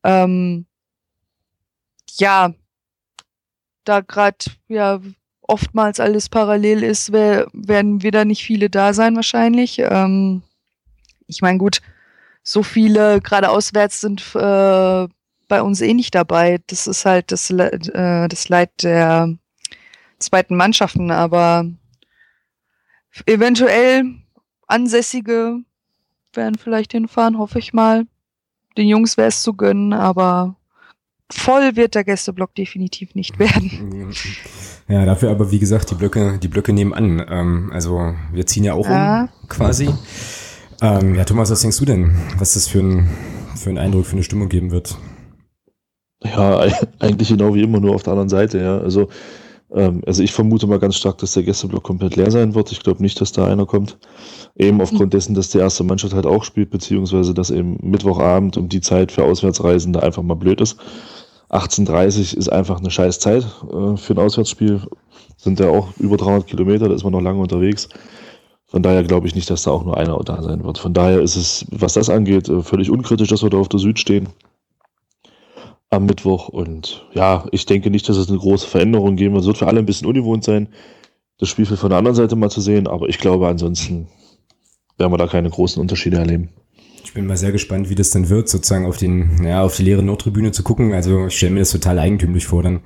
Ähm, 0.03 0.67
ja, 2.17 2.53
da 3.83 4.01
gerade 4.01 4.37
ja 4.67 4.99
oftmals 5.41 5.99
alles 5.99 6.29
parallel 6.29 6.83
ist, 6.83 7.11
wär, 7.11 7.47
werden 7.53 8.03
wieder 8.03 8.25
nicht 8.25 8.43
viele 8.43 8.69
da 8.69 8.93
sein 8.93 9.15
wahrscheinlich. 9.15 9.79
Ähm, 9.79 10.43
ich 11.27 11.41
meine, 11.41 11.57
gut, 11.57 11.81
so 12.43 12.63
viele 12.63 13.21
gerade 13.21 13.49
auswärts 13.49 14.01
sind 14.01 14.21
äh, 14.35 15.07
bei 15.47 15.61
uns 15.61 15.81
eh 15.81 15.93
nicht 15.93 16.15
dabei. 16.15 16.59
Das 16.67 16.87
ist 16.87 17.05
halt 17.05 17.31
das, 17.31 17.49
äh, 17.49 18.27
das 18.27 18.49
Leid 18.49 18.71
der 18.83 19.35
zweiten 20.19 20.55
Mannschaften, 20.55 21.11
aber 21.11 21.65
eventuell 23.25 24.05
Ansässige 24.67 25.59
werden 26.33 26.57
vielleicht 26.57 26.93
hinfahren, 26.93 27.37
hoffe 27.37 27.59
ich 27.59 27.73
mal. 27.73 28.05
Den 28.77 28.87
Jungs 28.87 29.17
wäre 29.17 29.27
es 29.27 29.43
zu 29.43 29.53
gönnen, 29.53 29.91
aber 29.91 30.55
voll 31.31 31.75
wird 31.75 31.95
der 31.95 32.03
Gästeblock 32.03 32.55
definitiv 32.55 33.15
nicht 33.15 33.39
werden. 33.39 34.11
Ja, 34.87 35.05
dafür 35.05 35.31
aber 35.31 35.51
wie 35.51 35.59
gesagt 35.59 35.91
die 35.91 35.95
Blöcke, 35.95 36.37
die 36.41 36.47
Blöcke 36.47 36.73
nehmen 36.73 36.93
an. 36.93 37.25
Ähm, 37.29 37.71
also 37.73 38.13
wir 38.31 38.45
ziehen 38.45 38.63
ja 38.63 38.73
auch 38.73 38.87
ja. 38.87 39.23
um 39.23 39.47
quasi. 39.47 39.89
Ähm, 40.81 41.15
ja, 41.15 41.23
Thomas, 41.25 41.51
was 41.51 41.61
denkst 41.61 41.77
du 41.77 41.85
denn, 41.85 42.15
was 42.37 42.53
das 42.55 42.67
für 42.67 42.79
ein, 42.79 43.09
für 43.55 43.69
einen 43.69 43.77
Eindruck, 43.77 44.05
für 44.05 44.13
eine 44.13 44.23
Stimmung 44.23 44.49
geben 44.49 44.71
wird? 44.71 44.97
Ja, 46.23 46.59
eigentlich 46.99 47.29
genau 47.29 47.53
wie 47.53 47.63
immer, 47.63 47.79
nur 47.79 47.95
auf 47.95 48.03
der 48.03 48.13
anderen 48.13 48.29
Seite, 48.29 48.59
ja. 48.59 48.79
Also 48.79 49.09
ähm, 49.73 50.01
also 50.05 50.21
ich 50.23 50.33
vermute 50.33 50.67
mal 50.67 50.79
ganz 50.79 50.95
stark, 50.95 51.17
dass 51.19 51.33
der 51.33 51.43
Gästeblock 51.43 51.83
komplett 51.83 52.15
leer 52.15 52.31
sein 52.31 52.55
wird. 52.55 52.71
Ich 52.71 52.81
glaube 52.81 53.01
nicht, 53.01 53.19
dass 53.21 53.31
da 53.31 53.47
einer 53.47 53.65
kommt. 53.65 53.97
Eben 54.55 54.81
aufgrund 54.81 55.13
dessen, 55.13 55.33
dass 55.33 55.49
die 55.49 55.59
erste 55.59 55.83
Mannschaft 55.83 56.13
halt 56.13 56.25
auch 56.25 56.43
spielt, 56.43 56.69
beziehungsweise 56.69 57.33
dass 57.33 57.51
eben 57.51 57.77
Mittwochabend 57.81 58.57
um 58.57 58.67
die 58.69 58.81
Zeit 58.81 59.11
für 59.11 59.23
Auswärtsreisende 59.23 60.03
einfach 60.03 60.23
mal 60.23 60.35
blöd 60.35 60.61
ist. 60.61 60.77
18.30 61.51 62.35
ist 62.35 62.49
einfach 62.49 62.79
eine 62.79 62.91
scheiß 62.91 63.19
Zeit 63.19 63.43
äh, 63.43 63.97
für 63.97 64.13
ein 64.13 64.19
Auswärtsspiel. 64.19 64.81
Sind 65.37 65.59
ja 65.59 65.69
auch 65.69 65.89
über 65.97 66.17
300 66.17 66.47
Kilometer, 66.47 66.87
da 66.87 66.95
ist 66.95 67.03
man 67.03 67.13
noch 67.13 67.21
lange 67.21 67.41
unterwegs. 67.41 67.89
Von 68.67 68.83
daher 68.83 69.03
glaube 69.03 69.27
ich 69.27 69.35
nicht, 69.35 69.49
dass 69.49 69.63
da 69.63 69.71
auch 69.71 69.83
nur 69.83 69.97
einer 69.97 70.17
da 70.23 70.41
sein 70.41 70.63
wird. 70.63 70.77
Von 70.77 70.93
daher 70.93 71.19
ist 71.19 71.35
es, 71.35 71.65
was 71.71 71.93
das 71.93 72.09
angeht, 72.09 72.47
äh, 72.47 72.61
völlig 72.61 72.89
unkritisch, 72.89 73.27
dass 73.27 73.43
wir 73.43 73.49
da 73.49 73.57
auf 73.57 73.69
der 73.69 73.79
Süd 73.79 73.99
stehen 73.99 74.29
am 75.89 76.05
Mittwoch. 76.05 76.47
Und 76.47 77.05
ja, 77.13 77.45
ich 77.51 77.65
denke 77.65 77.91
nicht, 77.91 78.07
dass 78.09 78.17
es 78.17 78.29
eine 78.29 78.39
große 78.39 78.67
Veränderung 78.67 79.17
geben 79.17 79.33
wird. 79.33 79.43
Es 79.43 79.47
wird 79.47 79.57
für 79.57 79.67
alle 79.67 79.79
ein 79.79 79.85
bisschen 79.85 80.07
ungewohnt 80.07 80.43
sein, 80.43 80.69
das 81.37 81.49
Spiel 81.49 81.65
von 81.65 81.89
der 81.89 81.99
anderen 81.99 82.15
Seite 82.15 82.35
mal 82.35 82.49
zu 82.49 82.61
sehen. 82.61 82.87
Aber 82.87 83.09
ich 83.09 83.19
glaube, 83.19 83.47
ansonsten 83.47 84.07
werden 84.97 85.11
wir 85.11 85.17
da 85.17 85.27
keine 85.27 85.49
großen 85.49 85.81
Unterschiede 85.81 86.17
erleben. 86.17 86.49
Ich 87.03 87.13
bin 87.13 87.25
mal 87.25 87.37
sehr 87.37 87.51
gespannt, 87.51 87.89
wie 87.89 87.95
das 87.95 88.11
dann 88.11 88.29
wird, 88.29 88.49
sozusagen 88.49 88.85
auf 88.85 88.97
den, 88.97 89.43
ja, 89.43 89.63
auf 89.63 89.75
die 89.75 89.83
leere 89.83 90.03
Nordtribüne 90.03 90.51
zu 90.51 90.63
gucken. 90.63 90.93
Also 90.93 91.27
ich 91.27 91.37
stelle 91.37 91.53
mir 91.53 91.59
das 91.59 91.71
total 91.71 91.99
eigentümlich 91.99 92.47
vor, 92.47 92.63
dann 92.63 92.81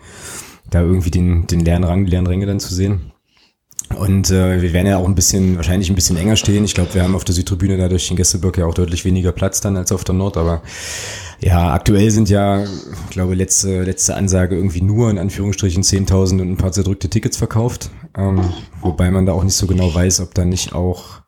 da 0.69 0.81
irgendwie 0.81 1.11
den, 1.11 1.47
den 1.47 1.59
leeren 1.59 1.83
Rang, 1.83 2.05
die 2.05 2.11
leeren 2.11 2.27
Ränge 2.27 2.45
dann 2.45 2.59
zu 2.59 2.73
sehen. 2.73 3.11
Und 3.97 4.31
äh, 4.31 4.61
wir 4.61 4.73
werden 4.73 4.87
ja 4.87 4.97
auch 4.97 5.07
ein 5.07 5.15
bisschen, 5.15 5.57
wahrscheinlich 5.57 5.89
ein 5.89 5.95
bisschen 5.95 6.17
enger 6.17 6.35
stehen. 6.35 6.65
Ich 6.65 6.73
glaube, 6.73 6.93
wir 6.95 7.03
haben 7.03 7.15
auf 7.15 7.23
der 7.23 7.35
Südtribüne 7.35 7.77
dadurch 7.77 8.07
den 8.07 8.17
Gästeblock 8.17 8.57
ja 8.57 8.65
auch 8.65 8.73
deutlich 8.73 9.05
weniger 9.05 9.31
Platz 9.31 9.61
dann 9.61 9.77
als 9.77 9.91
auf 9.91 10.03
der 10.03 10.15
Nord, 10.15 10.37
aber 10.37 10.63
ja, 11.39 11.73
aktuell 11.73 12.09
sind 12.09 12.29
ja, 12.29 12.63
ich 12.63 13.09
glaube, 13.11 13.35
letzte, 13.35 13.83
letzte 13.83 14.15
Ansage 14.15 14.55
irgendwie 14.55 14.81
nur 14.81 15.09
in 15.11 15.19
Anführungsstrichen 15.19 15.83
10.000 15.83 16.41
und 16.41 16.51
ein 16.51 16.57
paar 16.57 16.71
zerdrückte 16.71 17.09
Tickets 17.09 17.37
verkauft. 17.37 17.91
Ähm, 18.17 18.41
wobei 18.81 19.11
man 19.11 19.25
da 19.25 19.33
auch 19.33 19.43
nicht 19.43 19.55
so 19.55 19.67
genau 19.67 19.93
weiß, 19.93 20.21
ob 20.21 20.33
da 20.33 20.45
nicht 20.45 20.73
auch, 20.73 21.21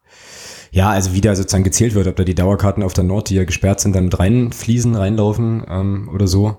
ja, 0.72 0.90
also 0.90 1.14
wieder 1.14 1.36
sozusagen 1.36 1.64
gezählt 1.64 1.96
wird, 1.96 2.08
ob 2.08 2.16
da 2.16 2.24
die 2.24 2.36
Dauerkarten 2.36 2.84
auf 2.84 2.94
der 2.94 3.04
Nord, 3.04 3.30
die 3.30 3.36
ja 3.36 3.46
gesperrt 3.46 3.80
sind, 3.80 3.96
dann 3.96 4.06
mit 4.06 4.20
reinfließen, 4.20 4.96
reinlaufen 4.96 5.64
ähm, 5.70 6.10
oder 6.14 6.28
so. 6.28 6.58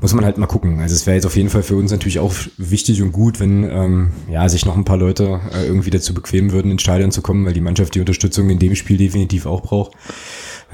Muss 0.00 0.14
man 0.14 0.24
halt 0.24 0.38
mal 0.38 0.46
gucken. 0.46 0.80
Also 0.80 0.94
es 0.94 1.06
wäre 1.06 1.14
jetzt 1.14 1.26
auf 1.26 1.36
jeden 1.36 1.50
Fall 1.50 1.62
für 1.62 1.76
uns 1.76 1.90
natürlich 1.90 2.18
auch 2.18 2.32
wichtig 2.56 3.02
und 3.02 3.12
gut, 3.12 3.38
wenn 3.38 3.64
ähm, 3.64 4.10
ja, 4.30 4.48
sich 4.48 4.64
noch 4.64 4.76
ein 4.76 4.84
paar 4.84 4.96
Leute 4.96 5.40
äh, 5.54 5.66
irgendwie 5.66 5.90
dazu 5.90 6.14
bequemen 6.14 6.52
würden, 6.52 6.70
ins 6.70 6.82
Stadion 6.82 7.10
zu 7.10 7.22
kommen, 7.22 7.44
weil 7.44 7.52
die 7.52 7.60
Mannschaft 7.60 7.94
die 7.94 8.00
Unterstützung 8.00 8.50
in 8.50 8.58
dem 8.58 8.74
Spiel 8.76 8.96
definitiv 8.96 9.46
auch 9.46 9.62
braucht 9.62 9.92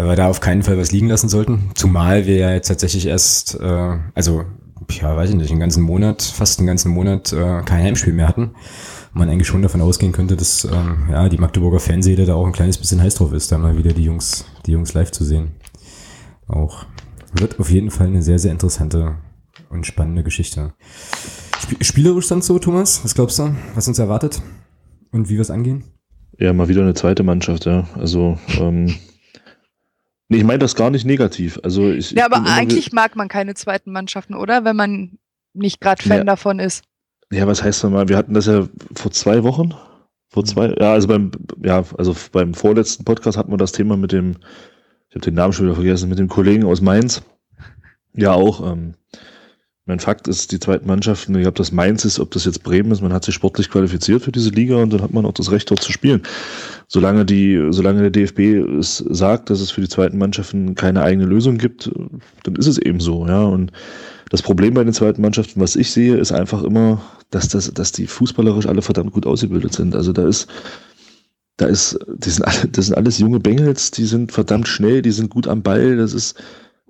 weil 0.01 0.09
wir 0.09 0.17
da 0.17 0.29
auf 0.29 0.41
keinen 0.41 0.63
Fall 0.63 0.79
was 0.79 0.93
liegen 0.93 1.09
lassen 1.09 1.29
sollten. 1.29 1.71
Zumal 1.75 2.27
wir 2.27 2.37
ja 2.37 2.53
jetzt 2.53 2.69
tatsächlich 2.69 3.07
erst, 3.07 3.61
äh, 3.61 3.99
also 4.15 4.45
ja, 4.91 5.17
weiß 5.17 5.31
ich 5.31 5.37
nicht, 5.37 5.51
einen 5.51 5.61
ganzen 5.61 5.83
Monat, 5.83 6.23
fast 6.23 6.59
einen 6.59 6.67
ganzen 6.67 6.91
Monat 6.91 7.33
äh, 7.33 7.63
kein 7.63 7.85
Heimspiel 7.85 8.13
mehr 8.13 8.29
hatten. 8.29 8.53
Man 9.13 9.29
eigentlich 9.29 9.49
schon 9.49 9.63
davon 9.63 9.81
ausgehen 9.81 10.13
könnte, 10.13 10.37
dass 10.37 10.65
ähm, 10.65 11.09
ja, 11.11 11.29
die 11.29 11.39
Magdeburger 11.39 11.81
Fanseele 11.81 12.27
da 12.27 12.35
auch 12.35 12.47
ein 12.47 12.53
kleines 12.53 12.79
bisschen 12.79 13.03
heiß 13.03 13.17
drauf 13.17 13.33
ist, 13.33 13.51
da 13.51 13.59
mal 13.59 13.77
wieder 13.77 13.93
die 13.93 14.05
Jungs, 14.05 14.45
die 14.67 14.73
Jungs 14.73 14.95
live 14.95 15.11
zu 15.11 15.25
sehen. 15.25 15.53
Auch 16.47 16.87
wird 17.33 17.59
auf 17.59 17.71
jeden 17.71 17.91
Fall 17.91 18.07
eine 18.07 18.23
sehr, 18.23 18.39
sehr 18.39 18.53
interessante 18.53 19.17
und 19.69 19.87
spannende 19.87 20.23
Geschichte. 20.23 20.75
Sp 21.59 21.83
spielerisch 21.83 22.29
dann 22.29 22.43
so, 22.43 22.59
Thomas? 22.59 23.05
Was 23.05 23.15
glaubst 23.15 23.39
du, 23.39 23.55
was 23.75 23.89
uns 23.89 23.99
erwartet 23.99 24.43
und 25.11 25.29
wie 25.29 25.35
wir 25.35 25.41
es 25.41 25.51
angehen? 25.51 25.85
Ja, 26.39 26.53
mal 26.53 26.69
wieder 26.69 26.83
eine 26.83 26.95
zweite 26.95 27.23
Mannschaft, 27.23 27.67
ja. 27.67 27.87
Also 27.95 28.39
ähm, 28.59 28.97
Nee, 30.31 30.39
ich 30.39 30.45
meine 30.45 30.61
das 30.61 30.77
gar 30.77 30.91
nicht 30.91 31.05
negativ. 31.05 31.59
Also 31.65 31.91
ich, 31.91 32.13
ja, 32.13 32.25
aber 32.25 32.45
eigentlich 32.47 32.93
mag 32.93 33.17
man 33.17 33.27
keine 33.27 33.55
zweiten 33.55 33.91
Mannschaften, 33.91 34.35
oder? 34.35 34.65
Wenn 34.65 34.77
man 34.77 35.19
nicht 35.55 35.81
gerade 35.81 36.01
Fan 36.01 36.19
ja. 36.19 36.25
davon 36.25 36.61
ist. 36.61 36.85
Ja, 37.33 37.47
was 37.47 37.63
heißt 37.63 37.85
das 37.85 37.91
mal? 37.91 38.09
Wir 38.09 38.17
hatten 38.17 38.35
das 38.35 38.47
ja 38.47 38.69
vor 38.95 39.11
zwei 39.13 39.45
Wochen. 39.45 39.75
Vor 40.29 40.45
zwei, 40.45 40.69
ja, 40.79 40.93
also 40.93 41.09
beim, 41.09 41.31
ja, 41.63 41.85
also 41.97 42.15
beim 42.33 42.55
vorletzten 42.55 43.05
Podcast 43.05 43.37
hatten 43.37 43.53
wir 43.53 43.57
das 43.57 43.73
Thema 43.73 43.97
mit 43.97 44.13
dem, 44.13 44.37
ich 45.09 45.17
habe 45.17 45.25
den 45.25 45.35
Namen 45.35 45.53
schon 45.53 45.67
wieder 45.67 45.75
vergessen, 45.75 46.09
mit 46.09 46.19
dem 46.19 46.29
Kollegen 46.29 46.65
aus 46.65 46.81
Mainz. 46.81 47.23
Ja, 48.15 48.33
auch. 48.33 48.73
Ähm, 48.73 48.95
mein 49.87 49.99
Fakt 49.99 50.29
ist, 50.29 50.53
die 50.53 50.61
zweiten 50.61 50.87
Mannschaften, 50.87 51.35
ich 51.35 51.43
glaube, 51.43 51.59
das 51.59 51.73
Mainz 51.73 52.05
ist, 52.05 52.21
ob 52.21 52.31
das 52.31 52.45
jetzt 52.45 52.63
Bremen 52.63 52.93
ist, 52.93 53.01
man 53.01 53.13
hat 53.13 53.25
sich 53.25 53.35
sportlich 53.35 53.71
qualifiziert 53.71 54.23
für 54.23 54.31
diese 54.31 54.51
Liga 54.51 54.77
und 54.77 54.93
dann 54.93 55.03
hat 55.03 55.13
man 55.13 55.27
auch 55.27 55.33
das 55.33 55.51
Recht, 55.51 55.69
dort 55.71 55.83
zu 55.83 55.91
spielen. 55.91 56.23
Solange 56.87 57.25
die, 57.25 57.69
solange 57.71 58.09
der 58.09 58.11
DFB 58.11 58.79
es 58.79 58.99
sagt, 58.99 59.51
dass 59.51 59.61
es 59.61 59.73
für 59.73 59.81
die 59.81 59.89
zweiten 59.89 60.19
Mannschaften 60.19 60.77
keine 60.77 61.03
eigene 61.03 61.27
Lösung 61.27 61.59
gibt, 61.59 61.91
dann 62.45 62.55
ist 62.55 62.69
es 62.69 62.79
eben 62.79 63.01
so, 63.01 63.27
ja. 63.27 63.43
Und 63.43 63.73
das 64.31 64.43
Problem 64.43 64.75
bei 64.75 64.85
den 64.85 64.95
zweiten 64.95 65.21
Mannschaften, 65.21 65.61
was 65.61 65.77
ich 65.77 65.91
sehe, 65.91 66.17
ist 66.17 66.33
einfach 66.33 66.63
immer, 66.63 67.03
dass 67.31 67.49
das, 67.49 67.73
dass 67.73 67.93
die 67.93 68.07
fußballerisch 68.07 68.67
alle 68.67 68.83
verdammt 68.83 69.13
gut 69.13 69.27
ausgebildet 69.27 69.75
sind. 69.75 69.95
Also 69.95 70.13
da 70.13 70.27
ist, 70.27 70.49
da 71.59 71.67
ist, 71.67 71.99
die 72.09 72.31
sind 72.31 72.45
alle, 72.45 72.69
das 72.69 72.87
sind 72.87 72.97
alles 72.97 73.19
junge 73.19 73.41
Bengels, 73.41 73.91
die 73.91 74.07
sind 74.07 74.33
verdammt 74.33 74.69
schnell, 74.69 75.03
die 75.03 75.11
sind 75.11 75.29
gut 75.29 75.47
am 75.47 75.63
Ball, 75.63 75.97
das 75.97 76.15
ist, 76.15 76.37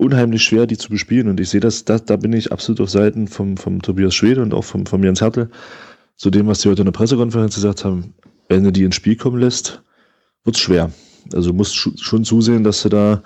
unheimlich 0.01 0.43
schwer, 0.43 0.66
die 0.66 0.78
zu 0.78 0.88
bespielen. 0.88 1.28
Und 1.28 1.38
ich 1.41 1.51
sehe 1.51 1.61
das, 1.61 1.84
da, 1.84 1.99
da 1.99 2.16
bin 2.16 2.32
ich 2.32 2.51
absolut 2.51 2.80
auf 2.80 2.91
Seiten 2.91 3.28
vom, 3.28 3.59
vom 3.59 3.82
Tobias 3.82 4.14
Schwede 4.14 4.41
und 4.41 4.55
auch 4.55 4.64
vom, 4.64 4.86
vom 4.86 5.05
Jens 5.05 5.20
Hertel. 5.20 5.51
Zu 6.16 6.30
dem, 6.30 6.47
was 6.47 6.61
die 6.61 6.70
heute 6.70 6.80
in 6.82 6.86
der 6.86 6.93
Pressekonferenz 6.93 7.55
gesagt 7.55 7.84
haben, 7.84 8.14
wenn 8.49 8.64
du 8.64 8.72
die 8.72 8.84
ins 8.84 8.97
Spiel 8.97 9.16
kommen 9.16 9.38
lässt, 9.38 9.82
wird's 10.45 10.59
schwer. 10.59 10.91
Also 11.34 11.51
du 11.51 11.57
musst 11.57 11.76
schon 11.76 12.24
zusehen, 12.24 12.64
dass 12.64 12.82
du 12.82 12.88
da 12.88 13.22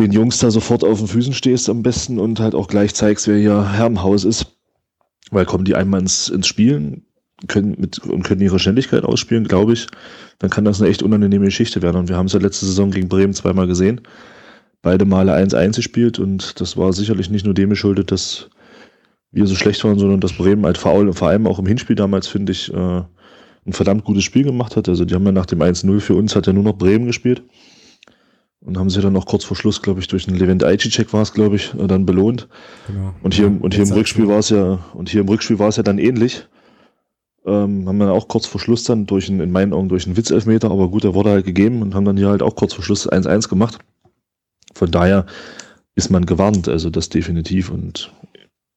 den 0.00 0.12
Jungs 0.12 0.38
da 0.38 0.50
sofort 0.50 0.84
auf 0.84 0.98
den 0.98 1.08
Füßen 1.08 1.32
stehst 1.32 1.68
am 1.68 1.82
besten 1.82 2.18
und 2.18 2.40
halt 2.40 2.54
auch 2.54 2.68
gleich 2.68 2.94
zeigst, 2.94 3.28
wer 3.28 3.38
hier 3.38 3.72
Herr 3.72 3.86
im 3.86 4.02
Haus 4.02 4.24
ist. 4.24 4.56
Weil 5.30 5.46
kommen 5.46 5.64
die 5.64 5.76
einmal 5.76 6.00
ins, 6.00 6.28
ins 6.28 6.46
Spielen 6.46 7.04
können 7.46 7.76
mit, 7.78 7.98
und 8.00 8.24
können 8.24 8.40
ihre 8.40 8.58
Schnelligkeit 8.58 9.04
ausspielen, 9.04 9.46
glaube 9.46 9.72
ich, 9.72 9.86
dann 10.40 10.50
kann 10.50 10.64
das 10.64 10.80
eine 10.80 10.90
echt 10.90 11.02
unangenehme 11.02 11.46
Geschichte 11.46 11.80
werden. 11.82 11.96
Und 11.96 12.08
wir 12.08 12.16
haben 12.16 12.26
es 12.26 12.32
ja 12.32 12.40
letzte 12.40 12.66
Saison 12.66 12.90
gegen 12.90 13.08
Bremen 13.08 13.32
zweimal 13.32 13.66
gesehen 13.66 14.02
beide 14.82 15.04
Male 15.04 15.34
1-1 15.34 15.76
gespielt 15.76 16.18
und 16.18 16.60
das 16.60 16.76
war 16.76 16.92
sicherlich 16.92 17.30
nicht 17.30 17.44
nur 17.44 17.54
dem 17.54 17.70
geschuldet, 17.70 18.10
dass 18.10 18.48
wir 19.30 19.46
so 19.46 19.54
schlecht 19.54 19.84
waren, 19.84 19.98
sondern 19.98 20.20
dass 20.20 20.32
Bremen 20.32 20.64
halt 20.64 20.78
faul 20.78 21.06
und 21.06 21.14
vor 21.14 21.28
allem 21.28 21.46
auch 21.46 21.58
im 21.58 21.66
Hinspiel 21.66 21.96
damals, 21.96 22.26
finde 22.26 22.52
ich, 22.52 22.72
äh, 22.72 23.02
ein 23.66 23.72
verdammt 23.72 24.04
gutes 24.04 24.24
Spiel 24.24 24.44
gemacht 24.44 24.76
hat. 24.76 24.88
Also 24.88 25.04
die 25.04 25.14
haben 25.14 25.26
ja 25.26 25.32
nach 25.32 25.46
dem 25.46 25.60
1-0 25.60 26.00
für 26.00 26.14
uns 26.14 26.34
hat 26.34 26.46
ja 26.46 26.52
nur 26.52 26.64
noch 26.64 26.78
Bremen 26.78 27.06
gespielt 27.06 27.42
und 28.62 28.78
haben 28.78 28.90
sie 28.90 29.00
dann 29.00 29.12
noch 29.12 29.26
kurz 29.26 29.44
vor 29.44 29.56
Schluss, 29.56 29.80
glaube 29.80 30.00
ich, 30.00 30.08
durch 30.08 30.28
einen 30.28 30.36
Levent 30.36 30.62
Aici-Check 30.62 31.12
war 31.12 31.22
es, 31.22 31.32
glaube 31.32 31.56
ich, 31.56 31.72
äh, 31.74 31.86
dann 31.86 32.04
belohnt. 32.04 32.48
Genau. 32.86 33.14
Und 33.22 33.34
hier, 33.34 33.48
ja, 33.48 33.56
und 33.60 33.74
hier 33.74 33.84
im 33.84 33.92
Rückspiel 33.92 34.28
war 34.28 34.38
es 34.38 34.50
ja, 34.50 34.78
und 34.92 35.08
hier 35.08 35.22
im 35.22 35.28
Rückspiel 35.28 35.58
war 35.58 35.68
es 35.68 35.76
ja 35.76 35.82
dann 35.82 35.98
ähnlich. 35.98 36.46
Ähm, 37.46 37.88
haben 37.88 37.98
dann 37.98 38.10
auch 38.10 38.28
kurz 38.28 38.44
vor 38.44 38.60
Schluss 38.60 38.84
dann 38.84 39.06
durch 39.06 39.30
einen, 39.30 39.40
in 39.40 39.50
meinen 39.50 39.72
Augen 39.72 39.88
durch 39.88 40.06
einen 40.06 40.16
Witzelfmeter, 40.16 40.70
aber 40.70 40.88
gut, 40.90 41.04
der 41.04 41.14
wurde 41.14 41.30
halt 41.30 41.46
gegeben 41.46 41.80
und 41.80 41.94
haben 41.94 42.04
dann 42.04 42.18
hier 42.18 42.28
halt 42.28 42.42
auch 42.42 42.54
kurz 42.54 42.74
vor 42.74 42.84
Schluss 42.84 43.10
1-1 43.10 43.48
gemacht. 43.48 43.78
Von 44.74 44.90
daher 44.90 45.24
ist 45.94 46.10
man 46.10 46.26
gewarnt, 46.26 46.68
also 46.68 46.90
das 46.90 47.08
definitiv. 47.08 47.70
Und 47.70 48.12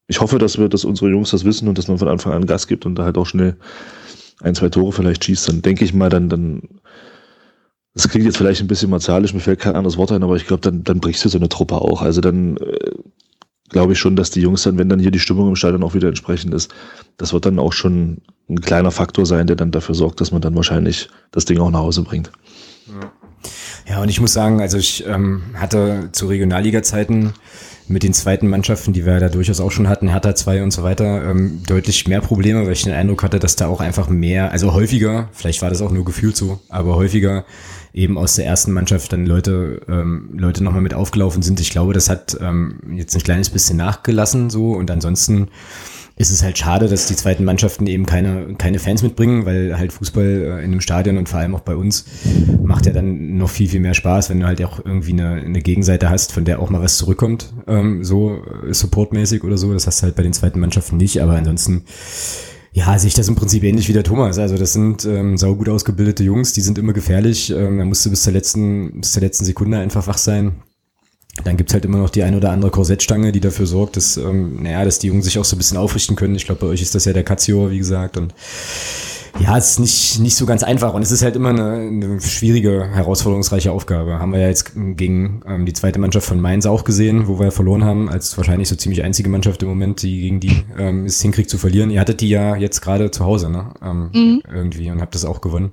ich 0.08 0.22
hoffe, 0.22 0.38
dass 0.38 0.58
wir, 0.58 0.70
dass 0.70 0.86
unsere 0.86 1.10
Jungs 1.10 1.32
das 1.32 1.44
wissen 1.44 1.68
und 1.68 1.78
dass 1.78 1.90
man 1.90 1.98
von 1.98 2.08
Anfang 2.08 2.32
an 2.32 2.46
Gas 2.46 2.68
gibt 2.68 2.86
und 2.86 2.96
da 2.96 3.04
halt 3.04 3.18
auch 3.18 3.26
schnell 3.26 3.58
ein, 4.42 4.56
zwei 4.56 4.70
Tore 4.70 4.94
vielleicht 4.94 5.26
schießt. 5.26 5.50
Dann 5.50 5.62
denke 5.62 5.84
ich 5.84 5.94
mal, 5.94 6.10
dann, 6.10 6.30
dann, 6.30 6.62
das 7.94 8.10
klingt 8.10 8.26
jetzt 8.26 8.38
vielleicht 8.38 8.62
ein 8.62 8.68
bisschen 8.68 8.90
martialisch, 8.90 9.34
mir 9.34 9.40
fällt 9.40 9.60
kein 9.60 9.76
anderes 9.76 9.98
Wort 9.98 10.12
ein, 10.12 10.24
aber 10.24 10.36
ich 10.36 10.48
glaube, 10.48 10.62
dann, 10.62 10.84
dann 10.84 11.00
brichst 11.00 11.24
du 11.26 11.30
so 11.30 11.38
eine 11.38 11.50
Truppe 11.50 11.76
auch. 11.76 12.02
Also 12.02 12.22
dann, 12.22 12.58
äh, 12.58 12.92
glaube 13.70 13.94
ich 13.94 14.00
schon, 14.00 14.16
dass 14.16 14.32
die 14.32 14.42
Jungs 14.42 14.64
dann, 14.64 14.78
wenn 14.78 14.90
dann 14.90 15.00
hier 15.00 15.12
die 15.12 15.20
Stimmung 15.20 15.50
im 15.50 15.56
Stadion 15.56 15.84
auch 15.84 15.94
wieder 15.94 16.08
entsprechend 16.08 16.54
ist, 16.54 16.74
das 17.18 17.34
wird 17.34 17.46
dann 17.46 17.60
auch 17.60 17.74
schon 17.74 18.22
ein 18.50 18.62
kleiner 18.62 18.92
Faktor 18.92 19.26
sein, 19.26 19.48
der 19.48 19.56
dann 19.56 19.72
dafür 19.72 19.96
sorgt, 19.96 20.22
dass 20.22 20.32
man 20.32 20.42
dann 20.42 20.56
wahrscheinlich 20.56 21.10
das 21.32 21.46
Ding 21.46 21.60
auch 21.60 21.72
nach 21.72 21.80
Hause 21.80 22.04
bringt. 22.04 22.32
Ja, 23.88 24.02
und 24.02 24.10
ich 24.10 24.22
muss 24.22 24.34
sagen, 24.34 24.62
also 24.62 24.78
ich 24.78 25.06
ähm, 25.06 25.42
hatte 25.56 26.10
zu 26.14 26.28
Regionalliga-Zeiten 26.28 27.34
mit 27.88 28.04
den 28.04 28.14
zweiten 28.14 28.48
Mannschaften, 28.48 28.94
die 28.94 29.06
wir 29.06 29.20
da 29.20 29.28
durchaus 29.28 29.60
auch 29.60 29.72
schon 29.72 29.90
hatten, 29.90 30.10
Hertha 30.10 30.36
2 30.36 30.64
und 30.64 30.72
so 30.72 30.84
weiter, 30.84 31.30
ähm, 31.30 31.64
deutlich 31.68 32.08
mehr 32.08 32.22
Probleme, 32.22 32.66
weil 32.66 32.72
ich 32.72 32.84
den 32.84 32.94
Eindruck 32.94 33.24
hatte, 33.24 33.40
dass 33.40 33.58
da 33.58 33.68
auch 33.68 33.82
einfach 33.82 34.08
mehr, 34.08 34.52
also 34.52 34.74
häufiger, 34.74 35.28
vielleicht 35.34 35.62
war 35.62 35.70
das 35.70 35.82
auch 35.82 35.92
nur 35.92 36.06
gefühlt 36.06 36.38
so, 36.38 36.62
aber 36.70 36.96
häufiger 36.96 37.44
eben 37.94 38.18
aus 38.18 38.36
der 38.36 38.46
ersten 38.46 38.72
Mannschaft 38.72 39.14
dann 39.14 39.26
Leute, 39.26 39.82
ähm, 39.88 40.32
Leute 40.34 40.64
nochmal 40.64 40.82
mit 40.82 40.94
aufgelaufen 40.94 41.44
sind. 41.44 41.60
Ich 41.60 41.70
glaube, 41.70 41.94
das 41.94 42.10
hat 42.10 42.38
ähm, 42.42 42.80
jetzt 42.96 43.16
ein 43.16 43.22
kleines 43.22 43.50
bisschen 43.50 43.78
nachgelassen 43.78 44.50
so 44.50 44.72
und 44.74 44.90
ansonsten 44.90 45.50
ist 46.16 46.30
es 46.30 46.44
halt 46.44 46.58
schade, 46.58 46.88
dass 46.88 47.08
die 47.08 47.16
zweiten 47.16 47.44
Mannschaften 47.44 47.88
eben 47.88 48.06
keine, 48.06 48.54
keine 48.56 48.78
Fans 48.78 49.02
mitbringen, 49.02 49.46
weil 49.46 49.78
halt 49.78 49.94
Fußball 49.94 50.26
äh, 50.26 50.48
in 50.60 50.72
einem 50.72 50.82
Stadion 50.82 51.18
und 51.18 51.28
vor 51.28 51.40
allem 51.40 51.56
auch 51.56 51.62
bei 51.62 51.76
uns 51.76 52.06
macht 52.64 52.86
ja 52.86 52.94
dann 52.94 53.38
noch 53.38 53.50
viel, 53.50 53.68
viel 53.68 53.80
mehr 53.80 53.96
Spaß, 53.96 54.30
wenn 54.30 54.40
du 54.40 54.46
halt 54.46 54.64
auch 54.64 54.80
irgendwie 54.84 55.14
eine, 55.14 55.42
eine 55.42 55.62
Gegenseite 55.62 56.10
hast, 56.10 56.32
von 56.32 56.46
der 56.46 56.60
auch 56.60 56.70
mal 56.70 56.82
was 56.82 56.98
zurückkommt, 56.98 57.52
ähm, 57.68 58.04
so 58.04 58.44
äh, 58.68 58.74
supportmäßig 58.74 59.44
oder 59.44 59.58
so. 59.58 59.74
Das 59.74 59.88
hast 59.88 60.02
du 60.02 60.04
halt 60.04 60.16
bei 60.16 60.24
den 60.24 60.34
zweiten 60.34 60.60
Mannschaften 60.60 60.98
nicht, 60.98 61.20
aber 61.20 61.34
ansonsten 61.34 61.84
ja, 62.74 62.98
sehe 62.98 63.08
ich 63.08 63.14
das 63.14 63.28
im 63.28 63.36
Prinzip 63.36 63.64
ähnlich 63.64 63.88
wie 63.88 63.94
der 63.94 64.04
Thomas. 64.04 64.40
Also 64.40 64.58
das 64.58 64.74
sind 64.74 65.06
ähm, 65.06 65.38
saugut 65.38 65.70
ausgebildete 65.70 66.24
Jungs, 66.24 66.54
die 66.54 66.62
sind 66.62 66.80
immer 66.80 66.94
gefährlich. 66.94 67.52
Ähm, 67.52 67.78
da 67.78 67.86
musst 67.86 68.04
du 68.06 68.10
bis 68.10 68.24
zur 68.24 68.34
letzten, 68.34 69.02
bis 69.02 69.12
zur 69.12 69.22
letzten 69.22 69.46
Sekunde 69.46 69.78
einfach 69.78 70.08
wach 70.08 70.18
sein. 70.18 70.56
Dann 71.44 71.58
gibt's 71.58 71.74
halt 71.74 71.86
immer 71.86 72.00
noch 72.00 72.10
die 72.10 72.24
ein 72.24 72.36
oder 72.36 72.52
andere 72.52 72.72
Korsettstange, 72.72 73.32
die 73.32 73.40
dafür 73.40 73.68
sorgt, 73.68 73.98
dass, 73.98 74.18
ähm, 74.18 74.62
naja, 74.64 74.86
dass 74.86 75.00
die 75.00 75.08
Jungs 75.08 75.26
sich 75.26 75.38
auch 75.38 75.46
so 75.46 75.56
ein 75.56 75.60
bisschen 75.60 75.78
aufrichten 75.78 76.16
können. 76.16 76.36
Ich 76.36 76.46
glaube, 76.46 76.62
bei 76.62 76.68
euch 76.68 76.82
ist 76.82 76.96
das 76.96 77.06
ja 77.06 77.14
der 77.14 77.24
Katio, 77.24 77.70
wie 77.70 77.78
gesagt. 77.78 78.18
Und 78.18 78.34
ja, 79.40 79.58
es 79.58 79.72
ist 79.72 79.80
nicht, 79.80 80.20
nicht 80.20 80.36
so 80.36 80.46
ganz 80.46 80.64
einfach 80.64 80.94
und 80.94 81.02
es 81.02 81.12
ist 81.12 81.24
halt 81.24 81.36
immer 81.36 81.50
eine, 81.50 81.74
eine 81.74 82.22
schwierige, 82.22 82.88
herausforderungsreiche 82.94 83.72
Aufgabe. 83.72 84.20
Haben 84.20 84.32
wir 84.32 84.40
ja 84.40 84.48
jetzt 84.48 84.74
gegen 84.76 85.42
ähm, 85.48 85.66
die 85.66 85.74
zweite 85.74 86.00
Mannschaft 86.00 86.28
von 86.28 86.40
Mainz 86.40 86.66
auch 86.66 86.84
gesehen, 86.84 87.28
wo 87.28 87.40
wir 87.40 87.52
verloren 87.52 87.84
haben, 87.84 88.10
als 88.10 88.38
wahrscheinlich 88.38 88.70
so 88.70 88.76
ziemlich 88.76 89.04
einzige 89.04 89.30
Mannschaft 89.30 89.64
im 89.64 89.70
Moment, 89.70 90.04
die 90.04 90.22
gegen 90.22 90.40
die 90.40 90.64
ähm, 90.78 91.06
es 91.06 91.22
hinkriegt 91.22 91.50
zu 91.50 91.58
verlieren. 91.58 91.90
Ihr 91.90 92.00
hattet 92.00 92.22
die 92.22 92.30
ja 92.30 92.56
jetzt 92.56 92.82
gerade 92.82 93.10
zu 93.10 93.26
Hause, 93.26 93.50
ne? 93.50 93.74
Ähm, 93.84 94.10
mhm. 94.14 94.44
Irgendwie 94.54 94.92
und 94.92 95.02
habt 95.02 95.16
das 95.16 95.26
auch 95.26 95.42
gewonnen. 95.42 95.72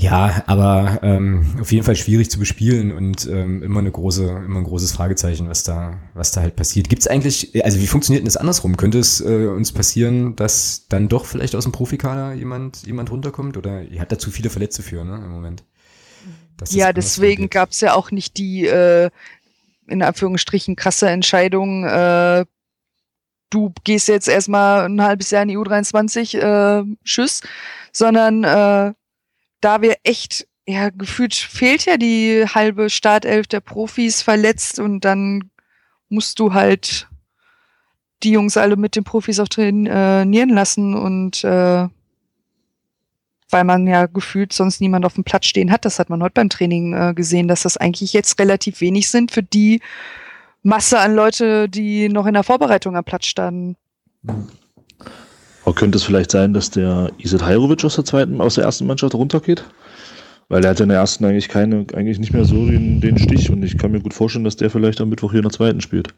Ja, 0.00 0.42
aber 0.46 1.00
ähm, 1.02 1.44
auf 1.60 1.70
jeden 1.72 1.84
Fall 1.84 1.94
schwierig 1.94 2.30
zu 2.30 2.38
bespielen 2.38 2.90
und 2.90 3.26
ähm, 3.26 3.62
immer 3.62 3.80
eine 3.80 3.90
große, 3.90 4.24
immer 4.46 4.60
ein 4.60 4.64
großes 4.64 4.92
Fragezeichen, 4.92 5.46
was 5.50 5.62
da, 5.62 5.98
was 6.14 6.32
da 6.32 6.40
halt 6.40 6.56
passiert. 6.56 6.88
Gibt 6.88 7.02
es 7.02 7.06
eigentlich, 7.06 7.62
also 7.62 7.78
wie 7.80 7.86
funktioniert 7.86 8.22
denn 8.22 8.26
das 8.26 8.38
andersrum? 8.38 8.78
Könnte 8.78 8.98
es 8.98 9.20
äh, 9.20 9.48
uns 9.48 9.72
passieren, 9.72 10.36
dass 10.36 10.86
dann 10.88 11.08
doch 11.08 11.26
vielleicht 11.26 11.54
aus 11.54 11.64
dem 11.64 11.72
Profikader 11.72 12.32
jemand, 12.32 12.86
jemand 12.86 13.10
runterkommt? 13.10 13.58
Oder 13.58 13.82
ihr 13.82 14.00
habt 14.00 14.10
da 14.10 14.18
zu 14.18 14.30
viele 14.30 14.48
Verletzte 14.48 14.82
für, 14.82 15.04
ne, 15.04 15.16
im 15.16 15.32
Moment? 15.32 15.64
Ja, 16.70 16.94
deswegen 16.94 17.50
gab 17.50 17.72
es 17.72 17.82
ja 17.82 17.92
auch 17.92 18.10
nicht 18.10 18.38
die 18.38 18.66
äh, 18.66 19.10
in 19.86 20.02
Anführungsstrichen 20.02 20.76
krasse 20.76 21.10
Entscheidung, 21.10 21.84
äh, 21.84 22.46
du 23.50 23.74
gehst 23.84 24.08
jetzt 24.08 24.28
erstmal 24.28 24.86
ein 24.86 25.02
halbes 25.02 25.30
Jahr 25.30 25.42
in 25.42 25.48
die 25.48 25.58
U23, 25.58 26.38
äh, 26.38 26.84
tschüss, 27.04 27.42
sondern 27.92 28.44
äh, 28.44 28.94
da 29.60 29.82
wir 29.82 29.96
echt, 30.04 30.46
ja, 30.66 30.90
gefühlt 30.90 31.34
fehlt 31.34 31.84
ja 31.84 31.96
die 31.96 32.44
halbe 32.46 32.90
Startelf 32.90 33.46
der 33.46 33.60
Profis 33.60 34.22
verletzt 34.22 34.78
und 34.78 35.04
dann 35.04 35.50
musst 36.08 36.38
du 36.38 36.54
halt 36.54 37.08
die 38.22 38.32
Jungs 38.32 38.56
alle 38.56 38.76
mit 38.76 38.96
den 38.96 39.04
Profis 39.04 39.40
auch 39.40 39.48
trainieren 39.48 40.50
lassen 40.50 40.94
und 40.94 41.42
äh, 41.44 41.88
weil 43.52 43.64
man 43.64 43.86
ja 43.86 44.06
gefühlt 44.06 44.52
sonst 44.52 44.80
niemand 44.80 45.04
auf 45.04 45.14
dem 45.14 45.24
Platz 45.24 45.46
stehen 45.46 45.72
hat. 45.72 45.84
Das 45.84 45.98
hat 45.98 46.08
man 46.08 46.22
heute 46.22 46.34
beim 46.34 46.48
Training 46.48 46.94
äh, 46.94 47.14
gesehen, 47.14 47.48
dass 47.48 47.62
das 47.62 47.76
eigentlich 47.76 48.12
jetzt 48.12 48.38
relativ 48.38 48.80
wenig 48.80 49.10
sind 49.10 49.32
für 49.32 49.42
die 49.42 49.80
Masse 50.62 50.98
an 50.98 51.14
Leute, 51.14 51.68
die 51.68 52.08
noch 52.08 52.26
in 52.26 52.34
der 52.34 52.44
Vorbereitung 52.44 52.96
am 52.96 53.04
Platz 53.04 53.26
standen. 53.26 53.76
Aber 55.70 55.78
könnte 55.78 55.98
es 55.98 56.02
vielleicht 56.02 56.32
sein, 56.32 56.52
dass 56.52 56.72
der 56.72 57.12
Isid 57.18 57.44
Hajrovic 57.44 57.84
aus 57.84 57.94
der 57.94 58.04
zweiten, 58.04 58.40
aus 58.40 58.56
der 58.56 58.64
ersten 58.64 58.88
Mannschaft 58.88 59.14
runtergeht? 59.14 59.62
Weil 60.48 60.64
er 60.64 60.70
hat 60.70 60.80
in 60.80 60.88
der 60.88 60.98
ersten 60.98 61.24
eigentlich 61.24 61.48
keine, 61.48 61.86
eigentlich 61.94 62.18
nicht 62.18 62.32
mehr 62.32 62.44
so 62.44 62.66
den, 62.66 63.00
den 63.00 63.16
Stich 63.16 63.50
und 63.50 63.62
ich 63.62 63.78
kann 63.78 63.92
mir 63.92 64.00
gut 64.00 64.12
vorstellen, 64.12 64.44
dass 64.44 64.56
der 64.56 64.68
vielleicht 64.68 65.00
am 65.00 65.10
Mittwoch 65.10 65.30
hier 65.30 65.38
in 65.38 65.44
der 65.44 65.52
zweiten 65.52 65.80
spielt. 65.80 66.12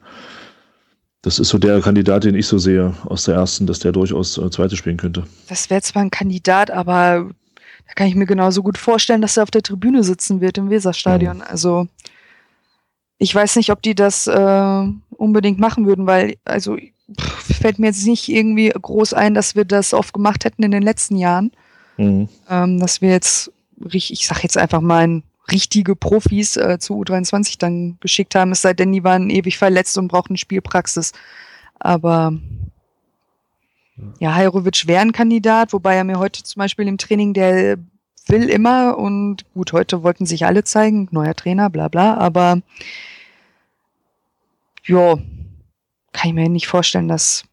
Das 1.20 1.38
ist 1.38 1.50
so 1.50 1.58
der 1.58 1.82
Kandidat, 1.82 2.24
den 2.24 2.34
ich 2.34 2.46
so 2.46 2.56
sehe 2.56 2.94
aus 3.04 3.24
der 3.24 3.34
ersten, 3.34 3.66
dass 3.66 3.80
der 3.80 3.92
durchaus 3.92 4.38
äh, 4.38 4.48
zweite 4.48 4.74
spielen 4.74 4.96
könnte. 4.96 5.24
Das 5.50 5.68
wäre 5.68 5.82
zwar 5.82 6.00
ein 6.00 6.10
Kandidat, 6.10 6.70
aber 6.70 7.28
da 7.86 7.92
kann 7.94 8.06
ich 8.06 8.14
mir 8.14 8.24
genauso 8.24 8.62
gut 8.62 8.78
vorstellen, 8.78 9.20
dass 9.20 9.36
er 9.36 9.42
auf 9.42 9.50
der 9.50 9.62
Tribüne 9.62 10.02
sitzen 10.02 10.40
wird 10.40 10.56
im 10.56 10.70
Weserstadion. 10.70 11.36
Mhm. 11.36 11.44
Also 11.46 11.88
ich 13.18 13.34
weiß 13.34 13.56
nicht, 13.56 13.68
ob 13.68 13.82
die 13.82 13.94
das 13.94 14.26
äh, 14.28 14.88
unbedingt 15.10 15.58
machen 15.58 15.84
würden, 15.84 16.06
weil 16.06 16.36
also 16.46 16.78
fällt 17.62 17.78
mir 17.78 17.86
jetzt 17.86 18.06
nicht 18.06 18.28
irgendwie 18.28 18.70
groß 18.70 19.14
ein, 19.14 19.34
dass 19.34 19.54
wir 19.54 19.64
das 19.64 19.94
oft 19.94 20.12
gemacht 20.12 20.44
hätten 20.44 20.62
in 20.62 20.72
den 20.72 20.82
letzten 20.82 21.16
Jahren. 21.16 21.52
Mhm. 21.96 22.28
Ähm, 22.50 22.78
dass 22.80 23.00
wir 23.00 23.10
jetzt, 23.10 23.52
ich 23.90 24.26
sag 24.26 24.42
jetzt 24.42 24.58
einfach 24.58 24.80
mal, 24.80 25.22
richtige 25.50 25.96
Profis 25.96 26.56
äh, 26.56 26.78
zu 26.78 27.00
U23 27.00 27.58
dann 27.58 27.98
geschickt 28.00 28.34
haben, 28.34 28.52
es 28.52 28.62
sei 28.62 28.74
denn, 28.74 28.92
die 28.92 29.04
waren 29.04 29.30
ewig 29.30 29.58
verletzt 29.58 29.98
und 29.98 30.08
brauchten 30.08 30.36
Spielpraxis. 30.36 31.12
Aber 31.78 32.32
ja, 34.18 34.34
Hajrovic 34.34 34.86
wäre 34.86 35.02
ein 35.02 35.12
Kandidat, 35.12 35.72
wobei 35.72 35.96
er 35.96 36.04
mir 36.04 36.18
heute 36.18 36.42
zum 36.42 36.60
Beispiel 36.60 36.88
im 36.88 36.98
Training, 36.98 37.34
der 37.34 37.78
will 38.26 38.48
immer 38.48 38.98
und 38.98 39.44
gut, 39.52 39.72
heute 39.72 40.02
wollten 40.02 40.26
sich 40.26 40.46
alle 40.46 40.64
zeigen, 40.64 41.08
neuer 41.10 41.34
Trainer, 41.34 41.70
bla 41.70 41.88
bla, 41.88 42.16
aber 42.16 42.60
ja, 44.84 45.16
kann 46.12 46.28
ich 46.28 46.34
mir 46.34 46.48
nicht 46.48 46.68
vorstellen, 46.68 47.08
dass 47.08 47.44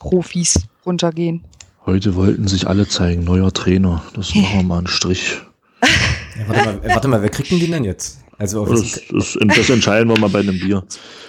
Profis 0.00 0.58
runtergehen. 0.84 1.44
Heute 1.86 2.16
wollten 2.16 2.48
sich 2.48 2.66
alle 2.66 2.88
zeigen, 2.88 3.22
neuer 3.22 3.52
Trainer. 3.52 4.02
Das 4.14 4.34
machen 4.34 4.56
wir 4.56 4.62
mal 4.64 4.78
einen 4.78 4.86
Strich. 4.88 5.40
Ja, 5.82 6.48
warte, 6.48 6.64
mal, 6.64 6.88
warte 6.88 7.08
mal, 7.08 7.22
wer 7.22 7.28
kriegt 7.28 7.50
denn 7.50 7.60
den 7.60 7.70
denn 7.70 7.84
jetzt? 7.84 8.18
Also 8.38 8.64
das, 8.64 9.00
das, 9.10 9.38
das, 9.38 9.70
entscheiden 9.70 10.08
wir 10.08 10.18
mal 10.18 10.30
bei 10.30 10.40
einem 10.40 10.58
Bier. 10.58 10.82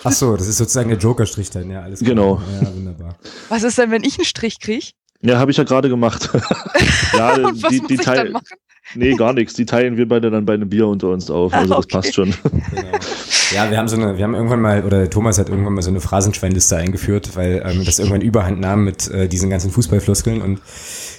Ach 0.03 0.13
so, 0.13 0.37
das 0.37 0.47
ist 0.47 0.57
sozusagen 0.57 0.89
der 0.89 0.97
Joker-Strich 0.97 1.49
dann, 1.49 1.69
ja, 1.69 1.81
alles 1.81 1.99
klar. 1.99 2.09
Genau. 2.09 2.41
Ja, 2.61 2.73
wunderbar. 2.73 3.17
Was 3.49 3.63
ist 3.63 3.77
denn, 3.77 3.91
wenn 3.91 4.05
ich 4.05 4.17
einen 4.17 4.25
Strich 4.25 4.61
kriege? 4.61 4.85
Ja, 5.21 5.37
habe 5.37 5.51
ich 5.51 5.57
ja 5.57 5.65
gerade 5.65 5.89
gemacht. 5.89 6.29
ja, 7.13 7.33
Und 7.35 7.43
was 7.63 7.69
die, 7.69 7.79
muss 7.79 7.87
die 7.89 7.93
ich 7.95 8.01
dann 8.01 8.31
machen? 8.31 8.45
Nee, 8.95 9.13
gar 9.15 9.33
nichts. 9.33 9.53
Die 9.53 9.65
teilen 9.65 9.97
wir 9.97 10.07
beide 10.07 10.29
dann 10.29 10.45
bei 10.45 10.53
einem 10.53 10.69
Bier 10.69 10.87
unter 10.87 11.09
uns 11.09 11.29
auf. 11.29 11.53
Also 11.53 11.75
das 11.75 11.85
okay. 11.85 11.95
passt 11.97 12.15
schon. 12.15 12.33
Genau. 12.43 12.87
Ja, 13.53 13.69
wir 13.69 13.77
haben 13.77 13.87
so 13.87 13.97
eine, 13.97 14.17
wir 14.17 14.23
haben 14.23 14.33
irgendwann 14.33 14.61
mal, 14.61 14.83
oder 14.85 15.09
Thomas 15.09 15.37
hat 15.37 15.49
irgendwann 15.49 15.73
mal 15.73 15.81
so 15.81 15.89
eine 15.89 15.99
Phrasenschweinliste 15.99 16.77
eingeführt, 16.77 17.35
weil 17.35 17.61
ähm, 17.65 17.83
das 17.83 17.99
irgendwann 17.99 18.21
überhand 18.21 18.61
nahm 18.61 18.85
mit 18.85 19.09
äh, 19.11 19.27
diesen 19.27 19.49
ganzen 19.49 19.71
Fußballfloskeln. 19.71 20.41
Und 20.41 20.61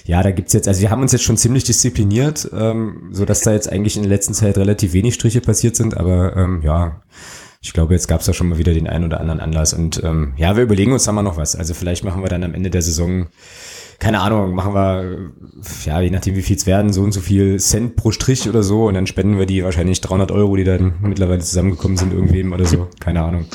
ja, 0.05 0.23
da 0.23 0.31
gibt's 0.31 0.53
jetzt, 0.53 0.67
also 0.67 0.81
wir 0.81 0.89
haben 0.89 1.01
uns 1.01 1.11
jetzt 1.11 1.23
schon 1.23 1.37
ziemlich 1.37 1.63
diszipliniert, 1.63 2.49
ähm, 2.57 3.09
so 3.11 3.25
dass 3.25 3.41
da 3.41 3.51
jetzt 3.51 3.71
eigentlich 3.71 3.95
in 3.95 4.03
der 4.03 4.09
letzten 4.09 4.33
Zeit 4.33 4.57
relativ 4.57 4.93
wenig 4.93 5.13
Striche 5.13 5.41
passiert 5.41 5.75
sind, 5.75 5.95
aber 5.95 6.35
ähm, 6.35 6.61
ja. 6.63 7.01
Ich 7.65 7.71
glaube, 7.71 7.93
jetzt 7.93 8.09
gab's 8.09 8.25
da 8.25 8.33
schon 8.33 8.49
mal 8.49 8.57
wieder 8.57 8.73
den 8.73 8.87
einen 8.87 9.05
oder 9.05 9.21
anderen 9.21 9.39
Anlass. 9.39 9.71
Und 9.71 10.03
ähm, 10.03 10.33
ja, 10.35 10.57
wir 10.57 10.63
überlegen 10.63 10.91
uns 10.91 11.05
da 11.05 11.13
mal 11.13 11.21
noch 11.21 11.37
was. 11.37 11.55
Also 11.55 11.73
vielleicht 11.73 12.03
machen 12.03 12.21
wir 12.21 12.27
dann 12.27 12.43
am 12.43 12.53
Ende 12.53 12.69
der 12.69 12.81
Saison 12.81 13.27
keine 13.99 14.19
Ahnung, 14.21 14.53
machen 14.53 14.73
wir, 14.73 15.31
ja, 15.85 16.01
je 16.01 16.09
nachdem 16.09 16.35
wie 16.35 16.41
viel 16.41 16.55
es 16.55 16.65
werden, 16.65 16.93
so 16.93 17.01
und 17.01 17.11
so 17.11 17.21
viel 17.21 17.59
Cent 17.59 17.95
pro 17.95 18.11
Strich 18.11 18.49
oder 18.49 18.63
so 18.63 18.87
und 18.87 18.93
dann 18.93 19.07
spenden 19.07 19.37
wir 19.37 19.45
die 19.45 19.63
wahrscheinlich 19.63 20.01
300 20.01 20.31
Euro, 20.31 20.55
die 20.55 20.63
dann 20.63 20.95
mittlerweile 21.01 21.39
zusammengekommen 21.39 21.97
sind 21.97 22.13
irgendwem 22.13 22.53
oder 22.53 22.65
so, 22.65 22.87
keine 22.99 23.21
Ahnung. 23.21 23.45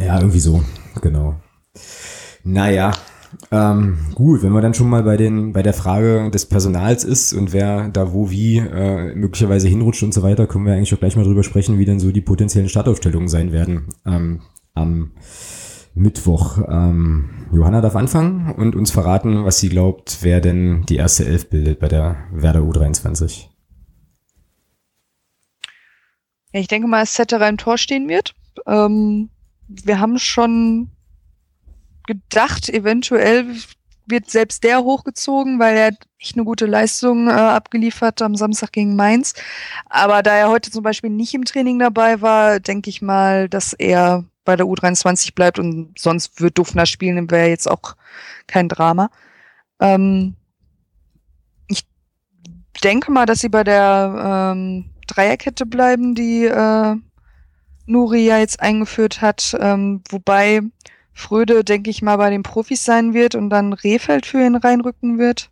Ja, 0.00 0.16
irgendwie 0.18 0.40
so, 0.40 0.62
genau. 1.00 1.36
Naja, 2.44 2.92
ähm, 3.50 3.98
gut, 4.14 4.42
wenn 4.42 4.52
man 4.52 4.62
dann 4.62 4.74
schon 4.74 4.88
mal 4.88 5.02
bei 5.02 5.16
den, 5.16 5.52
bei 5.52 5.62
der 5.62 5.74
Frage 5.74 6.30
des 6.30 6.46
Personals 6.46 7.04
ist 7.04 7.32
und 7.32 7.52
wer 7.52 7.88
da 7.88 8.12
wo 8.12 8.30
wie 8.30 8.58
äh, 8.58 9.14
möglicherweise 9.14 9.68
hinrutscht 9.68 10.02
und 10.02 10.14
so 10.14 10.22
weiter, 10.22 10.46
können 10.46 10.66
wir 10.66 10.74
eigentlich 10.74 10.94
auch 10.94 10.98
gleich 10.98 11.16
mal 11.16 11.24
drüber 11.24 11.44
sprechen, 11.44 11.78
wie 11.78 11.84
denn 11.84 12.00
so 12.00 12.10
die 12.10 12.20
potenziellen 12.20 12.68
Startaufstellungen 12.68 13.28
sein 13.28 13.52
werden 13.52 13.88
ähm, 14.06 14.40
am 14.74 15.12
Mittwoch. 15.98 16.58
Ähm, 16.68 17.46
Johanna 17.52 17.80
darf 17.80 17.96
anfangen 17.96 18.52
und 18.56 18.76
uns 18.76 18.90
verraten, 18.90 19.44
was 19.44 19.58
sie 19.58 19.68
glaubt, 19.68 20.18
wer 20.22 20.40
denn 20.40 20.84
die 20.88 20.96
erste 20.96 21.24
Elf 21.26 21.50
bildet 21.50 21.80
bei 21.80 21.88
der 21.88 22.16
Werder 22.32 22.60
U23. 22.60 23.46
Ja, 26.52 26.60
ich 26.60 26.68
denke 26.68 26.88
mal, 26.88 27.00
dass 27.00 27.14
Zetterer 27.14 27.48
im 27.48 27.58
Tor 27.58 27.78
stehen 27.78 28.08
wird. 28.08 28.34
Ähm, 28.66 29.30
wir 29.68 30.00
haben 30.00 30.18
schon 30.18 30.90
gedacht, 32.06 32.68
eventuell 32.68 33.46
wird 34.06 34.30
selbst 34.30 34.64
der 34.64 34.82
hochgezogen, 34.82 35.58
weil 35.58 35.76
er 35.76 35.90
echt 36.18 36.36
eine 36.36 36.44
gute 36.44 36.64
Leistung 36.64 37.28
äh, 37.28 37.32
abgeliefert 37.32 38.22
am 38.22 38.34
Samstag 38.34 38.72
gegen 38.72 38.96
Mainz. 38.96 39.34
Aber 39.86 40.22
da 40.22 40.34
er 40.34 40.48
heute 40.48 40.70
zum 40.70 40.82
Beispiel 40.82 41.10
nicht 41.10 41.34
im 41.34 41.44
Training 41.44 41.78
dabei 41.78 42.22
war, 42.22 42.60
denke 42.60 42.88
ich 42.88 43.02
mal, 43.02 43.48
dass 43.48 43.74
er 43.74 44.24
bei 44.48 44.56
der 44.56 44.64
U23 44.64 45.34
bleibt 45.34 45.58
und 45.58 45.98
sonst 45.98 46.40
wird 46.40 46.56
Dufner 46.56 46.86
spielen, 46.86 47.30
wäre 47.30 47.50
jetzt 47.50 47.70
auch 47.70 47.96
kein 48.46 48.70
Drama. 48.70 49.10
Ähm, 49.78 50.36
ich 51.66 51.84
denke 52.82 53.12
mal, 53.12 53.26
dass 53.26 53.40
sie 53.40 53.50
bei 53.50 53.62
der 53.62 54.54
ähm, 54.54 54.86
Dreierkette 55.06 55.66
bleiben, 55.66 56.14
die 56.14 56.46
äh, 56.46 56.96
Nuri 57.84 58.24
ja 58.24 58.38
jetzt 58.38 58.60
eingeführt 58.60 59.20
hat, 59.20 59.54
ähm, 59.60 60.00
wobei 60.08 60.62
Fröde, 61.12 61.62
denke 61.62 61.90
ich 61.90 62.00
mal, 62.00 62.16
bei 62.16 62.30
den 62.30 62.42
Profis 62.42 62.82
sein 62.86 63.12
wird 63.12 63.34
und 63.34 63.50
dann 63.50 63.74
Rehfeld 63.74 64.24
für 64.24 64.42
ihn 64.42 64.56
reinrücken 64.56 65.18
wird. 65.18 65.50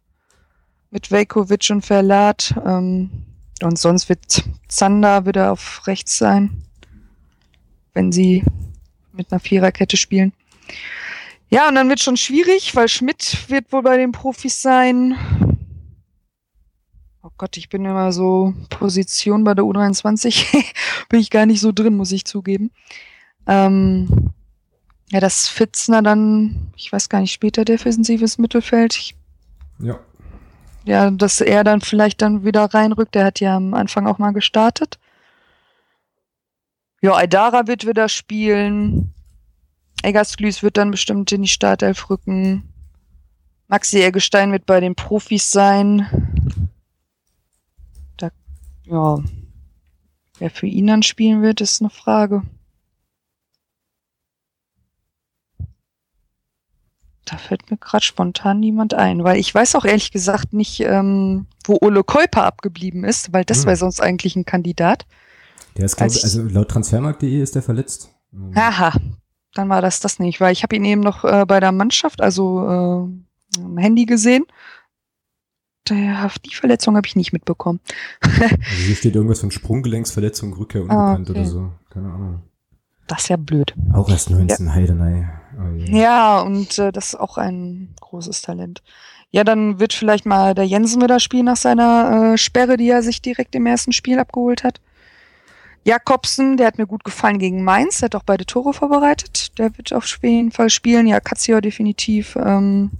Mit 0.90 1.10
Velkovic 1.10 1.68
und 1.68 1.84
Verlat. 1.84 2.54
Ähm, 2.64 3.10
und 3.62 3.78
sonst 3.78 4.08
wird 4.08 4.42
Zander 4.68 5.26
wieder 5.26 5.52
auf 5.52 5.86
rechts 5.86 6.16
sein, 6.16 6.62
wenn 7.92 8.10
sie 8.10 8.42
mit 9.16 9.32
einer 9.32 9.40
Viererkette 9.40 9.96
spielen. 9.96 10.32
Ja, 11.48 11.68
und 11.68 11.76
dann 11.76 11.88
wird 11.88 12.00
schon 12.00 12.16
schwierig, 12.16 12.74
weil 12.74 12.88
Schmidt 12.88 13.48
wird 13.48 13.72
wohl 13.72 13.82
bei 13.82 13.96
den 13.96 14.12
Profis 14.12 14.60
sein. 14.60 15.16
Oh 17.22 17.30
Gott, 17.38 17.56
ich 17.56 17.68
bin 17.68 17.84
immer 17.84 18.12
so 18.12 18.54
Position 18.68 19.44
bei 19.44 19.54
der 19.54 19.64
U23. 19.64 20.64
bin 21.08 21.20
ich 21.20 21.30
gar 21.30 21.46
nicht 21.46 21.60
so 21.60 21.72
drin, 21.72 21.96
muss 21.96 22.12
ich 22.12 22.24
zugeben. 22.24 22.70
Ähm, 23.46 24.32
ja, 25.10 25.20
das 25.20 25.48
Fitzner 25.48 26.02
dann, 26.02 26.72
ich 26.76 26.92
weiß 26.92 27.08
gar 27.08 27.20
nicht, 27.20 27.32
später 27.32 27.64
defensives 27.64 28.38
Mittelfeld. 28.38 28.96
Ich, 28.96 29.14
Ja. 29.78 30.00
ja, 30.84 31.10
dass 31.12 31.40
er 31.40 31.62
dann 31.62 31.80
vielleicht 31.80 32.22
dann 32.22 32.44
wieder 32.44 32.64
reinrückt. 32.64 33.14
Der 33.14 33.24
hat 33.24 33.38
ja 33.38 33.56
am 33.56 33.74
Anfang 33.74 34.08
auch 34.08 34.18
mal 34.18 34.32
gestartet. 34.32 34.98
Ja, 37.02 37.14
Aidara 37.14 37.66
wird 37.66 37.86
wieder 37.86 38.08
spielen. 38.08 39.12
Eggersglüß 40.02 40.62
wird 40.62 40.76
dann 40.76 40.90
bestimmt 40.90 41.30
in 41.32 41.42
die 41.42 41.48
Startelf 41.48 42.10
rücken. 42.10 42.72
Maxi 43.68 44.00
Eggestein 44.02 44.52
wird 44.52 44.66
bei 44.66 44.80
den 44.80 44.94
Profis 44.94 45.50
sein. 45.50 46.06
Da, 48.16 48.30
ja, 48.84 49.18
wer 50.38 50.50
für 50.50 50.66
ihn 50.66 50.86
dann 50.86 51.02
spielen 51.02 51.42
wird, 51.42 51.60
ist 51.60 51.80
eine 51.80 51.90
Frage. 51.90 52.42
Da 57.24 57.36
fällt 57.38 57.68
mir 57.72 57.76
gerade 57.76 58.04
spontan 58.04 58.60
niemand 58.60 58.94
ein, 58.94 59.24
weil 59.24 59.38
ich 59.38 59.52
weiß 59.52 59.74
auch 59.74 59.84
ehrlich 59.84 60.12
gesagt 60.12 60.52
nicht, 60.52 60.78
ähm, 60.80 61.46
wo 61.64 61.76
Ole 61.80 62.04
Kolper 62.04 62.44
abgeblieben 62.44 63.02
ist, 63.02 63.32
weil 63.32 63.44
das 63.44 63.60
Hm. 63.60 63.66
wäre 63.66 63.76
sonst 63.76 64.00
eigentlich 64.00 64.36
ein 64.36 64.44
Kandidat. 64.44 65.06
Der 65.76 65.84
ist, 65.84 65.96
glaube 65.96 66.12
ich, 66.12 66.24
also 66.24 66.42
laut 66.42 66.68
Transfermarkt.de 66.70 67.40
ist 67.42 67.54
der 67.54 67.62
verletzt. 67.62 68.10
Aha, 68.54 68.92
dann 69.54 69.68
war 69.68 69.82
das 69.82 70.00
das 70.00 70.18
nicht, 70.18 70.40
weil 70.40 70.52
ich 70.52 70.62
habe 70.62 70.76
ihn 70.76 70.84
eben 70.84 71.00
noch 71.00 71.24
äh, 71.24 71.44
bei 71.46 71.60
der 71.60 71.72
Mannschaft, 71.72 72.20
also 72.20 72.62
äh, 73.58 73.60
am 73.62 73.76
Handy 73.78 74.06
gesehen. 74.06 74.44
Der, 75.88 76.30
die 76.44 76.54
Verletzung 76.54 76.96
habe 76.96 77.06
ich 77.06 77.14
nicht 77.16 77.32
mitbekommen. 77.32 77.80
Also 78.22 78.82
hier 78.86 78.96
steht 78.96 79.14
irgendwas 79.14 79.40
von 79.40 79.50
Sprunggelenksverletzung, 79.52 80.52
Rückkehr 80.54 80.82
unbekannt 80.82 81.28
Ah, 81.28 81.30
okay. 81.30 81.40
oder 81.40 81.48
so. 81.48 81.72
Keine 81.90 82.08
Ahnung. 82.08 82.42
Das 83.06 83.22
ist 83.22 83.28
ja 83.28 83.36
blöd. 83.36 83.72
Auch 83.92 84.08
erst 84.08 84.30
19, 84.30 84.74
Heidenei. 84.74 85.30
Oh 85.58 85.72
je. 85.76 85.96
Ja, 86.00 86.40
und 86.40 86.76
äh, 86.78 86.90
das 86.90 87.08
ist 87.10 87.14
auch 87.14 87.38
ein 87.38 87.94
großes 88.00 88.42
Talent. 88.42 88.82
Ja, 89.30 89.44
dann 89.44 89.78
wird 89.78 89.92
vielleicht 89.92 90.26
mal 90.26 90.54
der 90.54 90.64
Jensen 90.64 91.00
wieder 91.00 91.20
spielen 91.20 91.44
nach 91.46 91.56
seiner 91.56 92.32
äh, 92.32 92.38
Sperre, 92.38 92.76
die 92.76 92.88
er 92.88 93.02
sich 93.02 93.22
direkt 93.22 93.54
im 93.54 93.66
ersten 93.66 93.92
Spiel 93.92 94.18
abgeholt 94.18 94.64
hat. 94.64 94.80
Jakobsen, 95.86 96.56
der 96.56 96.66
hat 96.66 96.78
mir 96.78 96.86
gut 96.86 97.04
gefallen 97.04 97.38
gegen 97.38 97.62
Mainz, 97.62 97.98
der 97.98 98.06
hat 98.06 98.16
auch 98.16 98.24
beide 98.24 98.44
Tore 98.44 98.72
vorbereitet. 98.74 99.56
Der 99.56 99.76
wird 99.78 99.92
auf 99.92 100.18
jeden 100.20 100.50
Fall 100.50 100.68
spielen. 100.68 101.06
Ja, 101.06 101.20
Katsior 101.20 101.60
definitiv. 101.60 102.36
Ähm 102.44 102.90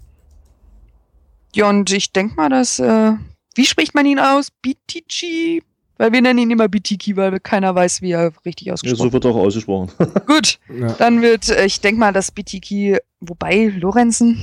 ja, 1.53 1.68
und 1.68 1.91
ich 1.91 2.12
denk 2.12 2.37
mal, 2.37 2.49
dass, 2.49 2.78
äh, 2.78 3.12
wie 3.57 3.66
spricht 3.66 3.95
man 3.97 4.07
ihn 4.07 4.20
aus? 4.20 4.53
Bitici? 4.62 5.62
Weil 5.99 6.12
wir 6.12 6.20
nennen 6.22 6.39
ihn 6.39 6.51
immer 6.51 6.68
Bitiki, 6.68 7.16
weil 7.16 7.41
keiner 7.41 7.74
weiß, 7.74 8.03
wie 8.03 8.12
er 8.12 8.30
richtig 8.45 8.66
Ja, 8.68 8.74
ausgesprochen 8.74 9.09
so 9.09 9.12
wird 9.14 9.26
auch 9.26 9.34
ausgesprochen. 9.37 9.91
wird. 9.99 10.26
Gut, 10.26 10.59
Ja. 10.68 10.93
dann 10.93 11.22
wird, 11.22 11.49
äh, 11.49 11.64
ich 11.64 11.80
denke 11.80 11.99
mal, 11.99 12.12
dass 12.12 12.30
Bitiki, 12.30 12.99
wobei 13.20 13.72
Lorenzen 13.76 14.39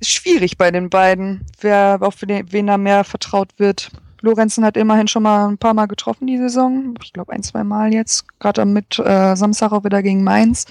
ist 0.00 0.10
schwierig 0.10 0.56
bei 0.56 0.70
den 0.70 0.88
beiden, 0.90 1.46
wer 1.60 1.98
auf 2.00 2.22
wen, 2.22 2.50
wen 2.50 2.66
da 2.66 2.78
mehr 2.78 3.04
vertraut 3.04 3.50
wird. 3.58 3.90
Lorenzen 4.22 4.64
hat 4.64 4.76
immerhin 4.76 5.08
schon 5.08 5.22
mal 5.22 5.48
ein 5.48 5.58
paar 5.58 5.74
Mal 5.74 5.86
getroffen 5.86 6.26
die 6.26 6.38
Saison. 6.38 6.94
Ich 7.02 7.12
glaube 7.12 7.32
ein, 7.32 7.42
zwei 7.42 7.64
Mal 7.64 7.92
jetzt. 7.92 8.26
Gerade 8.38 8.64
mit 8.64 8.98
äh, 8.98 9.34
Samstag 9.34 9.72
auch 9.72 9.84
wieder 9.84 10.02
gegen 10.02 10.22
Mainz. 10.22 10.66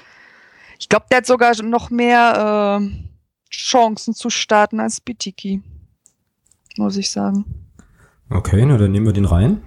Ich 0.80 0.88
glaube, 0.90 1.06
der 1.12 1.18
hat 1.18 1.26
sogar 1.26 1.54
noch 1.62 1.90
mehr 1.90 2.80
äh, 2.82 2.90
Chancen 3.52 4.14
zu 4.14 4.30
starten 4.30 4.80
als 4.80 5.02
Bitiki. 5.02 5.62
Muss 6.78 6.98
ich 6.98 7.10
sagen. 7.10 7.46
Okay, 8.30 8.64
na 8.66 8.78
dann 8.78 8.92
nehmen 8.92 9.06
wir 9.06 9.14
den 9.14 9.26
rein. 9.26 9.62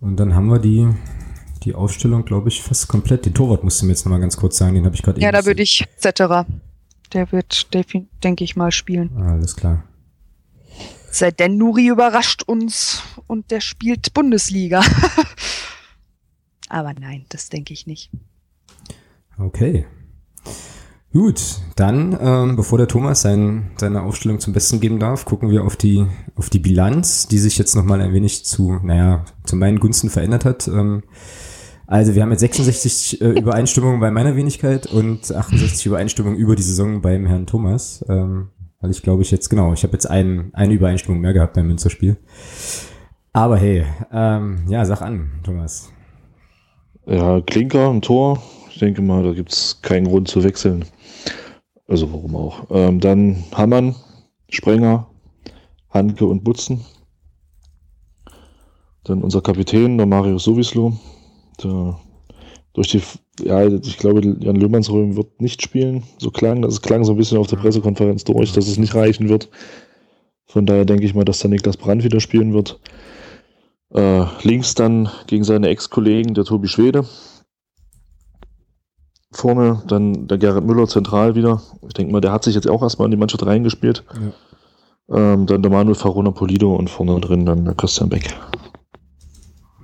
Und 0.00 0.16
dann 0.16 0.34
haben 0.34 0.46
wir 0.46 0.58
die, 0.58 0.88
die 1.64 1.74
Aufstellung, 1.74 2.24
glaube 2.24 2.48
ich, 2.48 2.62
fast 2.62 2.88
komplett. 2.88 3.26
Den 3.26 3.34
Torwart 3.34 3.64
musst 3.64 3.82
du 3.82 3.86
mir 3.86 3.92
jetzt 3.92 4.04
nochmal 4.04 4.20
ganz 4.20 4.36
kurz 4.36 4.56
sagen, 4.56 4.74
den 4.74 4.84
habe 4.84 4.94
ich 4.94 5.02
gerade 5.02 5.20
Ja, 5.20 5.28
eben 5.28 5.38
da 5.38 5.46
würde 5.46 5.62
ich 5.62 5.84
Zetterer. 5.96 6.46
Der 7.12 7.30
wird, 7.30 7.68
denke 8.24 8.44
ich 8.44 8.56
mal, 8.56 8.72
spielen. 8.72 9.16
Alles 9.16 9.54
klar. 9.54 9.84
Sei 11.12 11.30
denn 11.30 11.58
Nuri 11.58 11.88
überrascht 11.88 12.42
uns 12.42 13.02
und 13.26 13.50
der 13.50 13.60
spielt 13.60 14.14
Bundesliga. 14.14 14.82
Aber 16.70 16.94
nein, 16.94 17.26
das 17.28 17.50
denke 17.50 17.74
ich 17.74 17.86
nicht. 17.86 18.10
Okay. 19.38 19.84
Gut, 21.12 21.60
dann, 21.76 22.16
ähm, 22.18 22.56
bevor 22.56 22.78
der 22.78 22.88
Thomas 22.88 23.20
sein, 23.20 23.72
seine 23.76 24.00
Aufstellung 24.00 24.40
zum 24.40 24.54
Besten 24.54 24.80
geben 24.80 24.98
darf, 24.98 25.26
gucken 25.26 25.50
wir 25.50 25.64
auf 25.64 25.76
die, 25.76 26.06
auf 26.34 26.48
die 26.48 26.60
Bilanz, 26.60 27.28
die 27.28 27.38
sich 27.38 27.58
jetzt 27.58 27.76
nochmal 27.76 28.00
ein 28.00 28.14
wenig 28.14 28.46
zu, 28.46 28.80
naja, 28.82 29.26
zu 29.44 29.56
meinen 29.56 29.80
Gunsten 29.80 30.08
verändert 30.08 30.46
hat. 30.46 30.66
Ähm, 30.66 31.02
also 31.86 32.14
wir 32.14 32.22
haben 32.22 32.30
jetzt 32.30 32.40
66 32.40 33.20
äh, 33.20 33.32
Übereinstimmungen 33.32 34.00
bei 34.00 34.10
meiner 34.10 34.34
Wenigkeit 34.34 34.86
und 34.86 35.30
68 35.30 35.84
Übereinstimmungen 35.84 36.38
über 36.38 36.56
die 36.56 36.62
Saison 36.62 37.02
beim 37.02 37.26
Herrn 37.26 37.46
Thomas. 37.46 38.02
Ähm, 38.08 38.48
weil 38.82 38.90
ich 38.90 39.00
glaube 39.00 39.22
ich 39.22 39.30
jetzt, 39.30 39.48
genau, 39.48 39.72
ich 39.72 39.84
habe 39.84 39.94
jetzt 39.94 40.06
ein, 40.06 40.50
eine 40.52 40.74
Übereinstimmung 40.74 41.20
mehr 41.20 41.32
gehabt 41.32 41.54
beim 41.54 41.68
Münsterspiel. 41.68 42.18
Aber 43.32 43.56
hey, 43.56 43.86
ähm, 44.12 44.64
ja, 44.68 44.84
sag 44.84 45.00
an, 45.00 45.40
Thomas. 45.42 45.90
Ja, 47.06 47.40
Klinker 47.40 47.88
im 47.90 48.02
Tor. 48.02 48.42
Ich 48.68 48.78
denke 48.78 49.00
mal, 49.00 49.22
da 49.22 49.32
gibt 49.32 49.52
es 49.52 49.80
keinen 49.80 50.08
Grund 50.08 50.28
zu 50.28 50.42
wechseln. 50.44 50.84
Also 51.86 52.12
warum 52.12 52.36
auch. 52.36 52.66
Ähm, 52.70 53.00
dann 53.00 53.44
Hammann, 53.54 53.94
Sprenger, 54.50 55.06
Hanke 55.90 56.26
und 56.26 56.44
Butzen. 56.44 56.84
Dann 59.04 59.22
unser 59.22 59.40
Kapitän, 59.40 59.96
der 59.96 60.06
Marius 60.06 60.44
Sowislo. 60.44 60.98
Der 61.62 61.98
durch 62.72 62.88
die, 62.88 63.02
ja, 63.40 63.66
ich 63.66 63.98
glaube, 63.98 64.20
Jan 64.40 64.56
Löhmannsröhm 64.56 65.16
wird 65.16 65.40
nicht 65.40 65.62
spielen. 65.62 66.02
So 66.18 66.30
klang, 66.30 66.62
das 66.62 66.82
klang 66.82 67.04
so 67.04 67.12
ein 67.12 67.18
bisschen 67.18 67.38
auf 67.38 67.46
der 67.46 67.56
Pressekonferenz 67.56 68.24
durch, 68.24 68.52
dass 68.52 68.68
es 68.68 68.78
nicht 68.78 68.94
reichen 68.94 69.28
wird. 69.28 69.48
Von 70.46 70.66
daher 70.66 70.84
denke 70.84 71.04
ich 71.04 71.14
mal, 71.14 71.24
dass 71.24 71.38
der 71.38 71.50
Niklas 71.50 71.76
Brandt 71.78 72.04
wieder 72.04 72.20
spielen 72.20 72.52
wird. 72.52 72.78
Äh, 73.94 74.24
links 74.42 74.74
dann 74.74 75.08
gegen 75.26 75.44
seine 75.44 75.68
Ex-Kollegen, 75.68 76.34
der 76.34 76.44
Tobi 76.44 76.68
Schwede. 76.68 77.06
Vorne 79.30 79.82
dann 79.86 80.28
der 80.28 80.36
Gerrit 80.36 80.64
Müller 80.64 80.86
zentral 80.86 81.34
wieder. 81.34 81.62
Ich 81.86 81.94
denke 81.94 82.12
mal, 82.12 82.20
der 82.20 82.32
hat 82.32 82.44
sich 82.44 82.54
jetzt 82.54 82.68
auch 82.68 82.82
erstmal 82.82 83.06
in 83.06 83.12
die 83.12 83.16
Mannschaft 83.16 83.46
reingespielt. 83.46 84.04
Ähm, 85.10 85.46
dann 85.46 85.62
der 85.62 85.70
Manuel 85.70 85.94
Farona 85.94 86.30
Polido 86.30 86.74
und 86.74 86.90
vorne 86.90 87.18
drin 87.20 87.46
dann 87.46 87.64
der 87.64 87.74
Christian 87.74 88.10
Beck. 88.10 88.34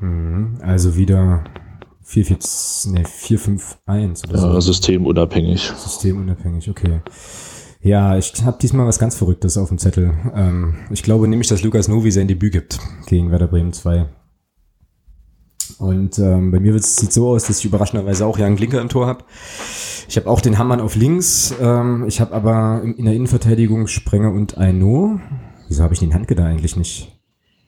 Mhm, 0.00 0.58
Also 0.62 0.96
wieder 0.96 1.44
4, 2.08 2.24
4, 2.24 2.38
nee, 2.86 3.04
4 3.04 3.38
5, 3.38 3.78
1 3.84 4.24
oder 4.24 4.38
so. 4.38 4.46
Ja, 4.46 4.60
systemunabhängig. 4.62 5.70
Systemunabhängig, 5.76 6.70
okay. 6.70 7.02
Ja, 7.82 8.16
ich 8.16 8.32
habe 8.44 8.56
diesmal 8.58 8.86
was 8.86 8.98
ganz 8.98 9.14
Verrücktes 9.14 9.58
auf 9.58 9.68
dem 9.68 9.76
Zettel. 9.76 10.14
Ähm, 10.34 10.76
ich 10.88 11.02
glaube 11.02 11.28
nämlich, 11.28 11.48
dass 11.48 11.62
Lukas 11.62 11.86
Novi 11.86 12.10
sein 12.10 12.26
Debüt 12.26 12.52
gibt 12.52 12.78
gegen 13.06 13.30
Werder 13.30 13.46
Bremen 13.46 13.74
2. 13.74 14.06
Und 15.78 16.18
ähm, 16.18 16.50
bei 16.50 16.60
mir 16.60 16.78
sieht 16.80 17.12
so 17.12 17.28
aus, 17.28 17.44
dass 17.44 17.58
ich 17.58 17.66
überraschenderweise 17.66 18.24
auch 18.24 18.38
Jan 18.38 18.56
Glinker 18.56 18.80
im 18.80 18.88
Tor 18.88 19.06
habe. 19.06 19.24
Ich 20.08 20.16
habe 20.16 20.30
auch 20.30 20.40
den 20.40 20.56
Hammann 20.56 20.80
auf 20.80 20.96
links. 20.96 21.54
Ähm, 21.60 22.06
ich 22.08 22.22
habe 22.22 22.32
aber 22.32 22.80
in 22.82 22.94
in 22.94 23.04
der 23.04 23.12
Innenverteidigung 23.12 23.86
Sprenger 23.86 24.32
und 24.32 24.56
Aino. 24.56 25.20
Wieso 25.68 25.82
habe 25.82 25.92
ich 25.92 26.00
den 26.00 26.14
Handke 26.14 26.34
da 26.34 26.46
eigentlich 26.46 26.74
nicht? 26.74 27.20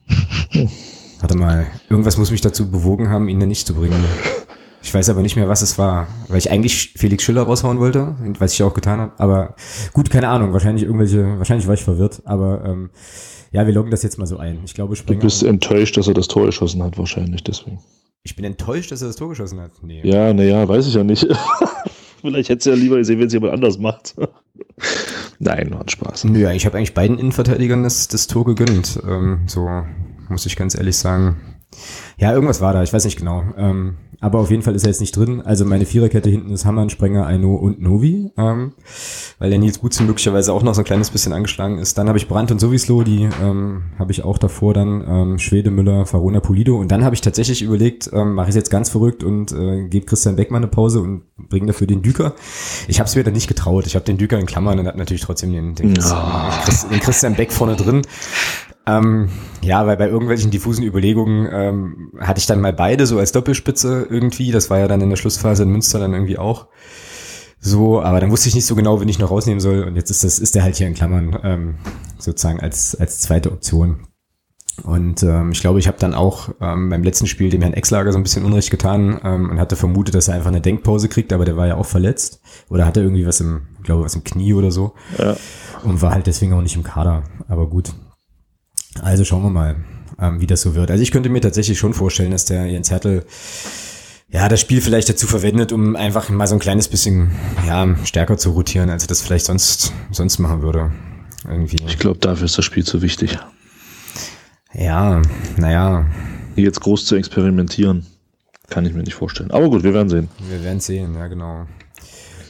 Warte 1.20 1.36
mal, 1.36 1.66
irgendwas 1.88 2.16
muss 2.16 2.30
mich 2.30 2.40
dazu 2.40 2.70
bewogen 2.70 3.10
haben, 3.10 3.28
ihn 3.28 3.40
da 3.40 3.46
nicht 3.46 3.66
zu 3.66 3.74
bringen. 3.74 4.02
Ich 4.82 4.94
weiß 4.94 5.10
aber 5.10 5.20
nicht 5.20 5.36
mehr, 5.36 5.48
was 5.48 5.60
es 5.60 5.76
war, 5.78 6.08
weil 6.28 6.38
ich 6.38 6.50
eigentlich 6.50 6.94
Felix 6.96 7.22
Schiller 7.22 7.42
raushauen 7.42 7.78
wollte, 7.78 8.16
was 8.38 8.54
ich 8.54 8.62
auch 8.62 8.72
getan 8.72 9.00
habe. 9.00 9.12
Aber 9.18 9.54
gut, 9.92 10.08
keine 10.08 10.28
Ahnung. 10.28 10.54
Wahrscheinlich 10.54 10.84
irgendwelche, 10.84 11.38
wahrscheinlich 11.38 11.66
war 11.66 11.74
ich 11.74 11.84
verwirrt. 11.84 12.22
Aber 12.24 12.64
ähm, 12.64 12.90
ja, 13.52 13.66
wir 13.66 13.74
loggen 13.74 13.90
das 13.90 14.02
jetzt 14.02 14.18
mal 14.18 14.26
so 14.26 14.38
ein. 14.38 14.60
Ich 14.64 14.72
glaube, 14.72 14.96
Springer. 14.96 15.20
Du 15.20 15.26
bist 15.26 15.42
enttäuscht, 15.42 15.98
dass 15.98 16.08
er 16.08 16.14
das 16.14 16.28
Tor 16.28 16.46
geschossen 16.46 16.82
hat, 16.82 16.96
wahrscheinlich 16.96 17.44
deswegen. 17.44 17.80
Ich 18.22 18.36
bin 18.36 18.44
enttäuscht, 18.44 18.90
dass 18.90 19.02
er 19.02 19.08
das 19.08 19.16
Tor 19.16 19.28
geschossen 19.28 19.60
hat. 19.60 19.72
Nee. 19.82 20.00
Ja, 20.02 20.32
naja, 20.32 20.66
weiß 20.66 20.86
ich 20.86 20.94
ja 20.94 21.04
nicht. 21.04 21.26
Vielleicht 22.20 22.48
hätte 22.48 22.58
es 22.58 22.64
ja 22.66 22.74
lieber 22.74 22.96
gesehen, 22.96 23.18
wenn 23.18 23.26
es 23.26 23.32
jemand 23.32 23.52
anders 23.52 23.78
macht. 23.78 24.14
Nein, 25.38 25.70
war 25.72 25.82
ein 25.82 25.88
Spaß. 25.88 26.26
Ja, 26.34 26.52
ich 26.52 26.66
habe 26.66 26.76
eigentlich 26.76 26.94
beiden 26.94 27.18
Innenverteidigern 27.18 27.82
das, 27.82 28.08
das 28.08 28.26
Tor 28.26 28.44
gegönnt. 28.44 29.00
Ähm, 29.06 29.40
so 29.46 29.66
muss 30.30 30.46
ich 30.46 30.56
ganz 30.56 30.74
ehrlich 30.74 30.96
sagen. 30.96 31.36
Ja, 32.18 32.32
irgendwas 32.32 32.60
war 32.60 32.72
da, 32.72 32.82
ich 32.82 32.92
weiß 32.92 33.04
nicht 33.04 33.18
genau. 33.18 33.44
Ähm, 33.56 33.96
aber 34.20 34.38
auf 34.40 34.50
jeden 34.50 34.62
Fall 34.62 34.74
ist 34.74 34.84
er 34.84 34.90
jetzt 34.90 35.00
nicht 35.00 35.16
drin. 35.16 35.40
Also 35.40 35.64
meine 35.64 35.86
Viererkette 35.86 36.28
hinten 36.28 36.52
ist 36.52 36.66
Hammann, 36.66 36.90
Sprenger, 36.90 37.26
Aino 37.26 37.54
und 37.54 37.80
Novi, 37.80 38.30
ähm, 38.36 38.74
weil 39.38 39.48
der 39.48 39.58
Nils 39.58 39.80
Gutzen 39.80 40.06
möglicherweise 40.06 40.52
auch 40.52 40.62
noch 40.62 40.74
so 40.74 40.82
ein 40.82 40.84
kleines 40.84 41.10
bisschen 41.10 41.32
angeschlagen 41.32 41.78
ist. 41.78 41.96
Dann 41.96 42.08
habe 42.08 42.18
ich 42.18 42.28
Brandt 42.28 42.50
und 42.50 42.60
Sowislo, 42.60 43.02
die 43.02 43.28
ähm, 43.42 43.84
habe 43.98 44.12
ich 44.12 44.22
auch 44.22 44.36
davor 44.36 44.74
dann, 44.74 45.04
ähm, 45.08 45.38
Schwede, 45.38 45.70
Müller, 45.70 46.04
Farona, 46.04 46.40
Pulido. 46.40 46.76
Und 46.78 46.92
dann 46.92 47.02
habe 47.02 47.14
ich 47.14 47.22
tatsächlich 47.22 47.62
überlegt, 47.62 48.10
ähm, 48.12 48.34
mache 48.34 48.50
ich 48.50 48.54
jetzt 48.54 48.70
ganz 48.70 48.90
verrückt 48.90 49.24
und 49.24 49.52
äh, 49.52 49.88
gebe 49.88 50.04
Christian 50.04 50.36
Beckmann 50.36 50.62
eine 50.62 50.70
Pause 50.70 51.00
und 51.00 51.22
bringe 51.48 51.68
dafür 51.68 51.86
den 51.86 52.02
Düker. 52.02 52.34
Ich 52.88 53.00
habe 53.00 53.08
es 53.08 53.16
mir 53.16 53.24
dann 53.24 53.32
nicht 53.32 53.48
getraut. 53.48 53.86
Ich 53.86 53.94
habe 53.94 54.04
den 54.04 54.18
Düker 54.18 54.38
in 54.38 54.44
Klammern 54.44 54.78
und 54.78 54.86
habe 54.86 54.98
natürlich 54.98 55.22
trotzdem 55.22 55.52
den, 55.52 55.74
den, 55.74 55.94
Christian, 55.94 56.90
den 56.90 57.00
Christian 57.00 57.34
Beck 57.36 57.52
vorne 57.52 57.76
drin. 57.76 58.02
Ähm, 58.98 59.28
ja, 59.62 59.86
weil 59.86 59.96
bei 59.96 60.08
irgendwelchen 60.08 60.50
diffusen 60.50 60.84
Überlegungen 60.84 61.48
ähm, 61.52 62.12
hatte 62.18 62.38
ich 62.38 62.46
dann 62.46 62.60
mal 62.60 62.72
beide 62.72 63.06
so 63.06 63.18
als 63.18 63.32
Doppelspitze 63.32 64.06
irgendwie. 64.08 64.52
Das 64.52 64.70
war 64.70 64.78
ja 64.78 64.88
dann 64.88 65.00
in 65.00 65.10
der 65.10 65.16
Schlussphase 65.16 65.64
in 65.64 65.70
Münster 65.70 65.98
dann 65.98 66.14
irgendwie 66.14 66.38
auch 66.38 66.68
so, 67.60 68.00
aber 68.00 68.20
dann 68.20 68.30
wusste 68.30 68.48
ich 68.48 68.54
nicht 68.54 68.64
so 68.64 68.74
genau, 68.74 69.00
wen 69.00 69.08
ich 69.08 69.18
noch 69.18 69.30
rausnehmen 69.30 69.60
soll. 69.60 69.84
Und 69.84 69.96
jetzt 69.96 70.10
ist 70.10 70.24
das, 70.24 70.38
ist 70.38 70.54
der 70.54 70.62
halt 70.62 70.76
hier 70.76 70.86
in 70.86 70.94
Klammern 70.94 71.38
ähm, 71.42 71.74
sozusagen 72.18 72.60
als 72.60 72.94
als 72.94 73.20
zweite 73.20 73.52
Option. 73.52 74.06
Und 74.82 75.22
ähm, 75.22 75.52
ich 75.52 75.60
glaube, 75.60 75.78
ich 75.78 75.86
habe 75.88 75.98
dann 75.98 76.14
auch 76.14 76.48
ähm, 76.60 76.88
beim 76.88 77.02
letzten 77.02 77.26
Spiel 77.26 77.50
dem 77.50 77.60
Herrn 77.60 77.74
Exlager 77.74 78.12
so 78.12 78.18
ein 78.18 78.22
bisschen 78.22 78.46
Unrecht 78.46 78.70
getan 78.70 79.20
ähm, 79.22 79.50
und 79.50 79.60
hatte 79.60 79.76
vermutet, 79.76 80.14
dass 80.14 80.28
er 80.28 80.34
einfach 80.34 80.48
eine 80.48 80.62
Denkpause 80.62 81.10
kriegt, 81.10 81.34
aber 81.34 81.44
der 81.44 81.58
war 81.58 81.66
ja 81.66 81.76
auch 81.76 81.84
verletzt 81.84 82.40
oder 82.70 82.86
hatte 82.86 83.02
irgendwie 83.02 83.26
was 83.26 83.40
im, 83.40 83.66
glaube 83.82 84.04
was 84.04 84.14
im 84.14 84.24
Knie 84.24 84.54
oder 84.54 84.70
so 84.70 84.94
ja. 85.18 85.36
und 85.84 86.00
war 86.00 86.12
halt 86.12 86.26
deswegen 86.26 86.54
auch 86.54 86.62
nicht 86.62 86.76
im 86.76 86.82
Kader. 86.82 87.24
Aber 87.48 87.68
gut, 87.68 87.92
also 89.02 89.24
schauen 89.24 89.42
wir 89.42 89.50
mal, 89.50 89.76
ähm, 90.18 90.40
wie 90.40 90.46
das 90.46 90.62
so 90.62 90.74
wird. 90.74 90.90
Also 90.90 91.02
ich 91.02 91.10
könnte 91.10 91.28
mir 91.28 91.40
tatsächlich 91.40 91.78
schon 91.78 91.94
vorstellen, 91.94 92.30
dass 92.30 92.44
der 92.44 92.66
Jens 92.66 92.90
Hertel 92.90 93.24
ja, 94.32 94.48
das 94.48 94.60
Spiel 94.60 94.80
vielleicht 94.80 95.08
dazu 95.08 95.26
verwendet, 95.26 95.72
um 95.72 95.96
einfach 95.96 96.28
mal 96.28 96.46
so 96.46 96.54
ein 96.54 96.60
kleines 96.60 96.86
bisschen 96.88 97.32
ja, 97.66 97.96
stärker 98.04 98.38
zu 98.38 98.50
rotieren, 98.50 98.88
als 98.88 99.04
er 99.04 99.08
das 99.08 99.22
vielleicht 99.22 99.46
sonst, 99.46 99.92
sonst 100.12 100.38
machen 100.38 100.62
würde. 100.62 100.92
Irgendwie. 101.48 101.78
Ich 101.86 101.98
glaube, 101.98 102.18
dafür 102.18 102.44
ist 102.44 102.56
das 102.56 102.64
Spiel 102.64 102.84
zu 102.84 103.02
wichtig. 103.02 103.38
Ja, 104.72 105.22
naja. 105.56 106.06
Jetzt 106.54 106.80
groß 106.80 107.06
zu 107.06 107.16
experimentieren, 107.16 108.06
kann 108.68 108.84
ich 108.84 108.92
mir 108.92 109.02
nicht 109.02 109.14
vorstellen. 109.14 109.50
Aber 109.50 109.68
gut, 109.70 109.82
wir 109.82 109.94
werden 109.94 110.10
sehen. 110.10 110.28
Wir 110.48 110.62
werden 110.62 110.80
sehen, 110.80 111.14
ja 111.14 111.26
genau. 111.26 111.66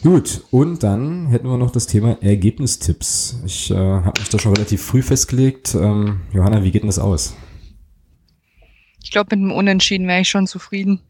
Gut, 0.02 0.42
und 0.50 0.82
dann 0.82 1.26
hätten 1.26 1.46
wir 1.46 1.58
noch 1.58 1.70
das 1.70 1.86
Thema 1.86 2.16
Ergebnistipps. 2.22 3.36
Ich 3.44 3.70
äh, 3.70 3.74
habe 3.76 4.18
mich 4.18 4.30
da 4.30 4.38
schon 4.38 4.54
relativ 4.54 4.82
früh 4.82 5.02
festgelegt. 5.02 5.74
Ähm, 5.74 6.22
Johanna, 6.32 6.62
wie 6.62 6.70
geht 6.70 6.82
denn 6.82 6.88
das 6.88 6.98
aus? 6.98 7.34
Ich 9.02 9.10
glaube, 9.10 9.36
mit 9.36 9.44
dem 9.44 9.52
Unentschieden 9.52 10.06
wäre 10.06 10.20
ich 10.20 10.28
schon 10.28 10.46
zufrieden. 10.46 11.00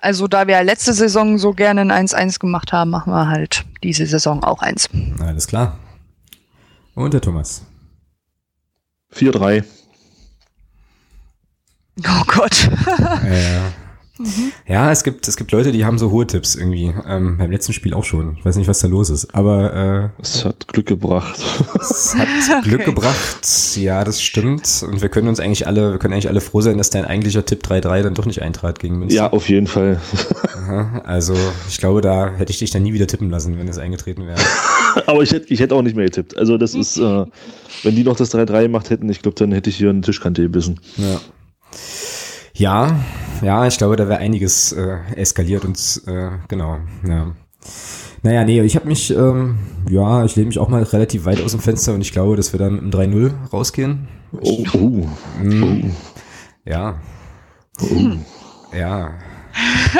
Also 0.00 0.26
da 0.26 0.48
wir 0.48 0.62
letzte 0.64 0.94
Saison 0.94 1.38
so 1.38 1.52
gerne 1.52 1.82
ein 1.82 2.08
1-1 2.08 2.40
gemacht 2.40 2.72
haben, 2.72 2.90
machen 2.90 3.12
wir 3.12 3.28
halt 3.28 3.64
diese 3.84 4.06
Saison 4.06 4.42
auch 4.42 4.62
eins. 4.62 4.88
Alles 5.20 5.46
klar. 5.46 5.78
Und 6.94 7.14
der 7.14 7.20
Thomas? 7.20 7.62
4-3. 9.14 9.64
Oh 11.98 12.24
Gott. 12.26 12.68
äh, 13.24 13.60
Mhm. 14.20 14.52
Ja, 14.68 14.90
es 14.90 15.02
gibt, 15.02 15.26
es 15.26 15.36
gibt 15.36 15.50
Leute, 15.52 15.72
die 15.72 15.84
haben 15.84 15.98
so 15.98 16.10
hohe 16.10 16.26
Tipps 16.26 16.54
irgendwie. 16.54 16.92
Ähm, 17.06 17.38
beim 17.38 17.50
letzten 17.50 17.72
Spiel 17.72 17.94
auch 17.94 18.04
schon. 18.04 18.36
Ich 18.38 18.44
weiß 18.44 18.56
nicht, 18.56 18.68
was 18.68 18.80
da 18.80 18.88
los 18.88 19.08
ist. 19.08 19.34
Aber 19.34 20.12
äh, 20.18 20.22
es 20.22 20.44
hat 20.44 20.68
Glück 20.68 20.86
gebracht. 20.86 21.40
Es 21.80 22.14
hat 22.14 22.28
okay. 22.58 22.68
Glück 22.68 22.84
gebracht. 22.84 23.76
Ja, 23.76 24.04
das 24.04 24.22
stimmt. 24.22 24.84
Und 24.86 25.00
wir 25.00 25.08
können 25.08 25.28
uns 25.28 25.40
eigentlich 25.40 25.66
alle, 25.66 25.92
wir 25.92 25.98
können 25.98 26.12
eigentlich 26.12 26.28
alle 26.28 26.42
froh 26.42 26.60
sein, 26.60 26.76
dass 26.76 26.90
dein 26.90 27.06
eigentlicher 27.06 27.46
Tipp 27.46 27.62
3-3 27.64 28.02
dann 28.02 28.14
doch 28.14 28.26
nicht 28.26 28.42
eintrat 28.42 28.78
gegen 28.78 28.98
Münster. 28.98 29.16
Ja, 29.16 29.32
auf 29.32 29.48
jeden 29.48 29.66
Fall. 29.66 30.00
Aha, 30.54 31.02
also 31.04 31.34
ich 31.68 31.78
glaube, 31.78 32.02
da 32.02 32.30
hätte 32.36 32.52
ich 32.52 32.58
dich 32.58 32.70
dann 32.70 32.82
nie 32.82 32.92
wieder 32.92 33.06
tippen 33.06 33.30
lassen, 33.30 33.58
wenn 33.58 33.68
es 33.68 33.78
eingetreten 33.78 34.26
wäre. 34.26 34.38
Aber 35.06 35.22
ich 35.22 35.32
hätte, 35.32 35.52
ich 35.52 35.60
hätte 35.60 35.74
auch 35.74 35.82
nicht 35.82 35.96
mehr 35.96 36.04
getippt. 36.04 36.36
Also 36.36 36.58
das 36.58 36.74
ist, 36.74 36.98
äh, 36.98 37.24
wenn 37.82 37.96
die 37.96 38.04
noch 38.04 38.16
das 38.16 38.34
3-3 38.34 38.62
gemacht 38.62 38.90
hätten, 38.90 39.08
ich 39.08 39.22
glaube, 39.22 39.36
dann 39.36 39.52
hätte 39.52 39.70
ich 39.70 39.76
hier 39.76 39.88
eine 39.88 40.02
Tischkante 40.02 40.42
gebissen. 40.42 40.78
Ja. 40.96 41.20
Ja, 42.54 43.00
ja, 43.42 43.66
ich 43.66 43.78
glaube, 43.78 43.96
da 43.96 44.08
wäre 44.08 44.18
einiges 44.18 44.72
äh, 44.72 44.98
eskaliert 45.16 45.64
und 45.64 46.02
äh, 46.06 46.30
genau, 46.48 46.78
ja. 47.06 47.34
Naja, 48.22 48.44
nee, 48.44 48.60
ich 48.60 48.76
habe 48.76 48.86
mich, 48.86 49.10
ähm, 49.10 49.58
ja, 49.88 50.24
ich 50.24 50.36
lehne 50.36 50.48
mich 50.48 50.58
auch 50.58 50.68
mal 50.68 50.82
relativ 50.82 51.24
weit 51.24 51.40
aus 51.42 51.52
dem 51.52 51.60
Fenster 51.60 51.94
und 51.94 52.02
ich 52.02 52.12
glaube, 52.12 52.36
dass 52.36 52.52
wir 52.52 52.58
dann 52.60 52.74
mit 52.74 52.94
einem 52.94 53.14
3-0 53.14 53.50
rausgehen. 53.50 54.08
Oh, 54.32 54.64
oh, 54.74 55.06
mm, 55.42 55.62
oh. 55.62 55.90
Ja. 56.64 57.00
Oh. 57.80 58.76
Ja. 58.76 59.14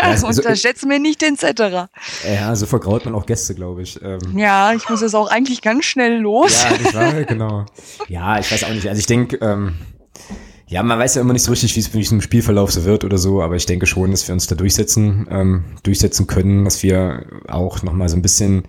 Also, 0.01 0.29
Unterschätze 0.29 0.87
mir 0.87 1.01
nicht 1.01 1.21
den 1.21 1.37
Zetterer. 1.37 1.89
Ja, 2.25 2.55
so 2.55 2.67
vergraut 2.67 3.05
man 3.05 3.15
auch 3.15 3.27
Gäste, 3.27 3.55
glaube 3.55 3.83
ich. 3.83 4.01
Ähm, 4.01 4.21
ja, 4.39 4.73
ich 4.73 4.89
muss 4.89 5.01
jetzt 5.01 5.15
auch 5.15 5.29
eigentlich 5.29 5.63
ganz 5.63 5.85
schnell 5.85 6.19
los. 6.19 6.63
Ja, 6.63 6.77
ich 6.77 6.95
war, 6.95 7.25
genau. 7.25 7.67
Ja, 8.09 8.39
ich 8.39 8.51
weiß 8.51 8.65
auch 8.65 8.71
nicht. 8.71 8.89
Also 8.89 9.01
ich 9.01 9.07
denke, 9.07 9.37
ähm, 9.37 9.75
ja, 10.71 10.85
man 10.85 11.01
weiß 11.01 11.17
ja 11.17 11.21
immer 11.21 11.33
nicht 11.33 11.43
so 11.43 11.51
richtig, 11.51 11.75
wie 11.75 11.81
es 11.81 11.93
mit 11.93 12.11
dem 12.11 12.21
Spielverlauf 12.21 12.71
so 12.71 12.85
wird 12.85 13.03
oder 13.03 13.19
so, 13.19 13.43
aber 13.43 13.57
ich 13.57 13.67
denke 13.67 13.87
schon, 13.87 14.13
dass 14.13 14.29
wir 14.29 14.33
uns 14.33 14.47
da 14.47 14.55
durchsetzen, 14.55 15.27
ähm, 15.29 15.65
durchsetzen 15.83 16.29
können, 16.29 16.65
dass 16.65 16.85
wir 16.85 17.27
auch 17.49 17.83
nochmal 17.83 18.09
so 18.09 18.15
ein 18.15 18.23
bisschen 18.23 18.63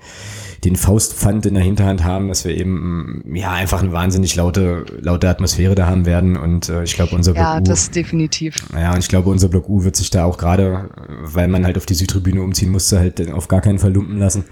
den 0.64 0.76
Faustpfand 0.76 1.47
in 1.47 1.55
der 1.55 1.64
Hinterhand 1.64 2.03
haben, 2.03 2.28
dass 2.28 2.45
wir 2.45 2.55
eben 2.55 3.24
ja 3.34 3.51
einfach 3.51 3.82
eine 3.82 3.91
wahnsinnig 3.91 4.36
laute, 4.36 4.86
laute 4.99 5.28
Atmosphäre 5.28 5.74
da 5.74 5.88
haben 5.88 6.05
werden. 6.05 6.38
Und 6.38 6.70
äh, 6.70 6.84
ich 6.84 6.93
glaube, 6.93 7.16
unser 7.16 7.34
Block 7.34 7.43
ja, 7.43 7.53
U. 7.53 7.55
Ja, 7.55 7.62
das 7.62 7.89
definitiv. 7.89 8.55
Ja, 8.74 8.93
und 8.93 8.99
ich 8.99 9.07
glaube, 9.07 9.30
unser 9.32 9.49
Block 9.49 9.68
U 9.70 9.84
wird 9.84 9.95
sich 9.95 10.12
da 10.12 10.26
auch 10.26 10.38
gerade, 10.38 10.91
weil 11.22 11.47
man 11.47 11.66
halt 11.66 11.78
auf 11.78 11.88
die 11.88 11.95
Südtribüne 11.95 12.43
umziehen 12.43 12.70
musste, 12.70 12.99
halt 12.99 13.32
auf 13.32 13.47
gar 13.47 13.62
keinen 13.62 13.80
Fall 13.80 13.91
lumpen 13.91 14.20
lassen 14.20 14.43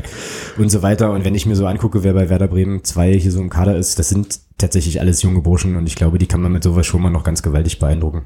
und 0.57 0.70
so 0.70 0.82
weiter. 0.82 1.12
Und 1.12 1.26
wenn 1.26 1.36
ich 1.36 1.45
mir 1.45 1.55
so 1.55 1.68
angucke, 1.68 2.03
wer 2.03 2.14
bei 2.14 2.30
Werder 2.30 2.47
Bremen 2.47 2.84
2 2.84 3.14
hier 3.14 3.32
so 3.32 3.39
im 3.39 3.51
Kader 3.51 3.78
ist, 3.78 3.99
das 3.99 4.10
sind 4.10 4.39
tatsächlich 4.57 4.99
alles 4.99 5.22
junge 5.22 5.41
Burschen 5.41 5.76
und 5.76 5.88
ich 5.88 5.95
glaube, 5.95 6.18
die 6.18 6.28
kann 6.28 6.41
man 6.41 6.51
mit 6.51 6.64
sowas 6.64 6.86
schon 6.86 7.01
mal 7.01 7.12
noch 7.12 7.24
ganz 7.24 7.43
gewaltig 7.43 7.78
beeindrucken. 7.78 8.24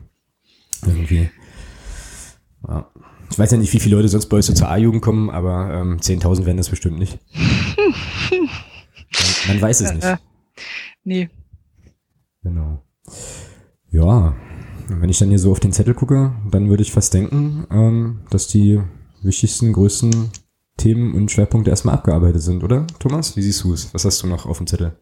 Irgendwie. 0.85 1.29
Ja. 2.67 2.87
Ich 3.33 3.39
weiß 3.39 3.49
ja 3.49 3.57
nicht, 3.57 3.73
wie 3.73 3.79
viele 3.79 3.95
Leute 3.95 4.09
sonst 4.09 4.27
bei 4.27 4.37
euch 4.37 4.45
so 4.45 4.53
zur 4.53 4.69
A-Jugend 4.69 5.01
kommen, 5.01 5.31
aber 5.31 5.73
ähm, 5.73 5.97
10.000 5.97 6.45
werden 6.45 6.57
das 6.57 6.69
bestimmt 6.69 6.99
nicht. 6.99 7.17
man, 7.35 8.47
man, 9.47 9.59
weiß 9.59 9.81
es 9.81 9.91
nicht. 9.91 10.03
Äh, 10.03 10.17
nee. 11.03 11.29
Genau. 12.43 12.83
Ja, 13.89 14.35
wenn 14.87 15.09
ich 15.09 15.17
dann 15.17 15.29
hier 15.29 15.39
so 15.39 15.51
auf 15.51 15.59
den 15.59 15.71
Zettel 15.71 15.95
gucke, 15.95 16.35
dann 16.51 16.69
würde 16.69 16.83
ich 16.83 16.91
fast 16.91 17.15
denken, 17.15 17.65
ähm, 17.71 18.19
dass 18.29 18.45
die 18.45 18.79
wichtigsten, 19.23 19.73
größten 19.73 20.29
Themen 20.77 21.15
und 21.15 21.31
Schwerpunkte 21.31 21.71
erstmal 21.71 21.95
abgearbeitet 21.95 22.43
sind, 22.43 22.63
oder? 22.63 22.85
Thomas, 22.99 23.35
wie 23.35 23.41
siehst 23.41 23.63
du 23.63 23.73
es? 23.73 23.91
Was 23.95 24.05
hast 24.05 24.21
du 24.21 24.27
noch 24.27 24.45
auf 24.45 24.59
dem 24.59 24.67
Zettel? 24.67 24.95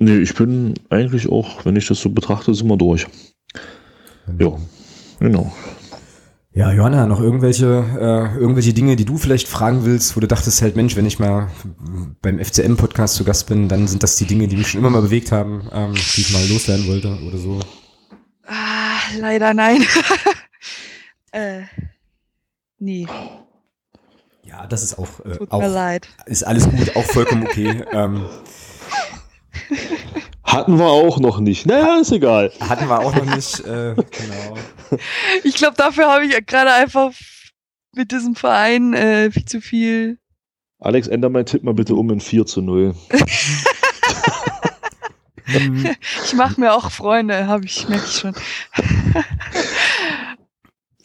Nee, 0.00 0.18
ich 0.18 0.34
bin 0.34 0.74
eigentlich 0.88 1.28
auch, 1.28 1.64
wenn 1.64 1.76
ich 1.76 1.86
das 1.86 2.00
so 2.00 2.10
betrachte, 2.10 2.52
sind 2.52 2.66
wir 2.66 2.76
durch. 2.76 3.06
Genau. 4.26 4.58
Ja, 4.58 4.58
genau. 5.20 5.52
Ja, 6.60 6.72
Johanna, 6.72 7.06
noch 7.06 7.20
irgendwelche, 7.22 7.86
äh, 7.98 8.38
irgendwelche 8.38 8.74
Dinge, 8.74 8.94
die 8.94 9.06
du 9.06 9.16
vielleicht 9.16 9.48
fragen 9.48 9.86
willst, 9.86 10.14
wo 10.14 10.20
du 10.20 10.28
dachtest 10.28 10.60
halt, 10.60 10.76
Mensch, 10.76 10.94
wenn 10.94 11.06
ich 11.06 11.18
mal 11.18 11.48
beim 12.20 12.38
FCM-Podcast 12.38 13.14
zu 13.14 13.24
Gast 13.24 13.46
bin, 13.46 13.66
dann 13.66 13.88
sind 13.88 14.02
das 14.02 14.16
die 14.16 14.26
Dinge, 14.26 14.46
die 14.46 14.58
mich 14.58 14.68
schon 14.68 14.80
immer 14.80 14.90
mal 14.90 15.00
bewegt 15.00 15.32
haben, 15.32 15.70
ähm, 15.72 15.94
die 15.94 16.20
ich 16.20 16.30
mal 16.34 16.46
loswerden 16.48 16.86
wollte 16.86 17.18
oder 17.26 17.38
so. 17.38 17.60
Ah, 18.46 18.98
leider 19.18 19.54
nein. 19.54 19.86
äh, 21.32 21.62
nie. 22.78 23.08
Ja, 24.44 24.66
das 24.66 24.82
ist 24.82 24.98
auch, 24.98 25.08
äh, 25.24 25.38
Tut 25.38 25.50
auch 25.52 25.62
mir 25.62 25.68
leid. 25.68 26.08
ist 26.26 26.46
alles 26.46 26.68
gut, 26.68 26.94
auch 26.94 27.04
vollkommen 27.04 27.44
okay. 27.44 27.84
ähm, 27.92 28.26
hatten 30.52 30.78
wir 30.78 30.86
auch 30.86 31.18
noch 31.20 31.40
nicht. 31.40 31.66
Naja, 31.66 31.98
ist 32.00 32.12
egal. 32.12 32.52
Hatten 32.60 32.88
wir 32.88 33.00
auch 33.00 33.14
noch 33.14 33.36
nicht, 33.36 33.60
äh, 33.60 33.94
genau. 33.94 34.56
Ich 35.44 35.54
glaube, 35.54 35.76
dafür 35.76 36.08
habe 36.08 36.26
ich 36.26 36.46
gerade 36.46 36.72
einfach 36.72 37.12
mit 37.94 38.10
diesem 38.10 38.34
Verein 38.34 38.92
äh, 38.92 39.30
viel 39.30 39.44
zu 39.44 39.60
viel. 39.60 40.18
Alex, 40.80 41.06
änder 41.08 41.28
meinen 41.28 41.46
Tipp 41.46 41.62
mal 41.62 41.74
bitte 41.74 41.94
um 41.94 42.10
in 42.10 42.20
4 42.20 42.44
zu 42.46 42.60
0. 42.62 42.94
ich 46.24 46.32
mache 46.34 46.60
mir 46.60 46.74
auch 46.74 46.90
Freunde, 46.90 47.46
habe 47.46 47.66
ich, 47.66 47.88
merke 47.88 48.06
ich 48.06 48.18
schon. 48.18 48.34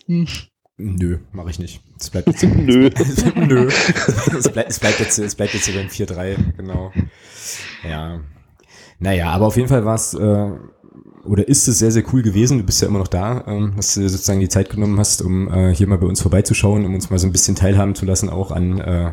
hm. 0.07 0.27
Nö, 0.77 1.19
mache 1.31 1.51
ich 1.51 1.59
nicht. 1.59 1.79
Es 1.97 2.09
bleibt 2.09 2.27
jetzt, 2.27 2.43
Nö. 2.43 2.89
Nö. 3.35 3.67
es, 3.67 4.51
bleibt, 4.51 4.69
es, 4.69 4.79
bleibt 4.79 4.99
jetzt, 4.99 5.17
es 5.17 5.35
bleibt 5.35 5.53
jetzt 5.53 5.73
beim 5.73 5.87
4-3, 5.87 6.57
genau. 6.57 6.91
Ja. 7.87 8.19
Naja, 8.99 9.31
aber 9.31 9.47
auf 9.47 9.57
jeden 9.57 9.69
Fall 9.69 9.85
war 9.85 9.95
es, 9.95 10.13
äh, 10.13 10.49
oder 11.25 11.47
ist 11.47 11.67
es 11.67 11.79
sehr, 11.79 11.91
sehr 11.91 12.03
cool 12.13 12.21
gewesen. 12.21 12.59
Du 12.59 12.63
bist 12.63 12.81
ja 12.81 12.87
immer 12.87 12.99
noch 12.99 13.07
da, 13.07 13.43
ähm, 13.47 13.73
dass 13.75 13.95
du 13.95 14.07
sozusagen 14.07 14.39
die 14.39 14.49
Zeit 14.49 14.69
genommen 14.69 14.99
hast, 14.99 15.21
um 15.21 15.51
äh, 15.51 15.73
hier 15.73 15.87
mal 15.87 15.97
bei 15.97 16.07
uns 16.07 16.21
vorbeizuschauen, 16.21 16.85
um 16.85 16.93
uns 16.93 17.09
mal 17.09 17.17
so 17.17 17.27
ein 17.27 17.31
bisschen 17.31 17.55
teilhaben 17.55 17.95
zu 17.95 18.05
lassen, 18.05 18.29
auch 18.29 18.51
an 18.51 18.79
äh, 18.79 19.11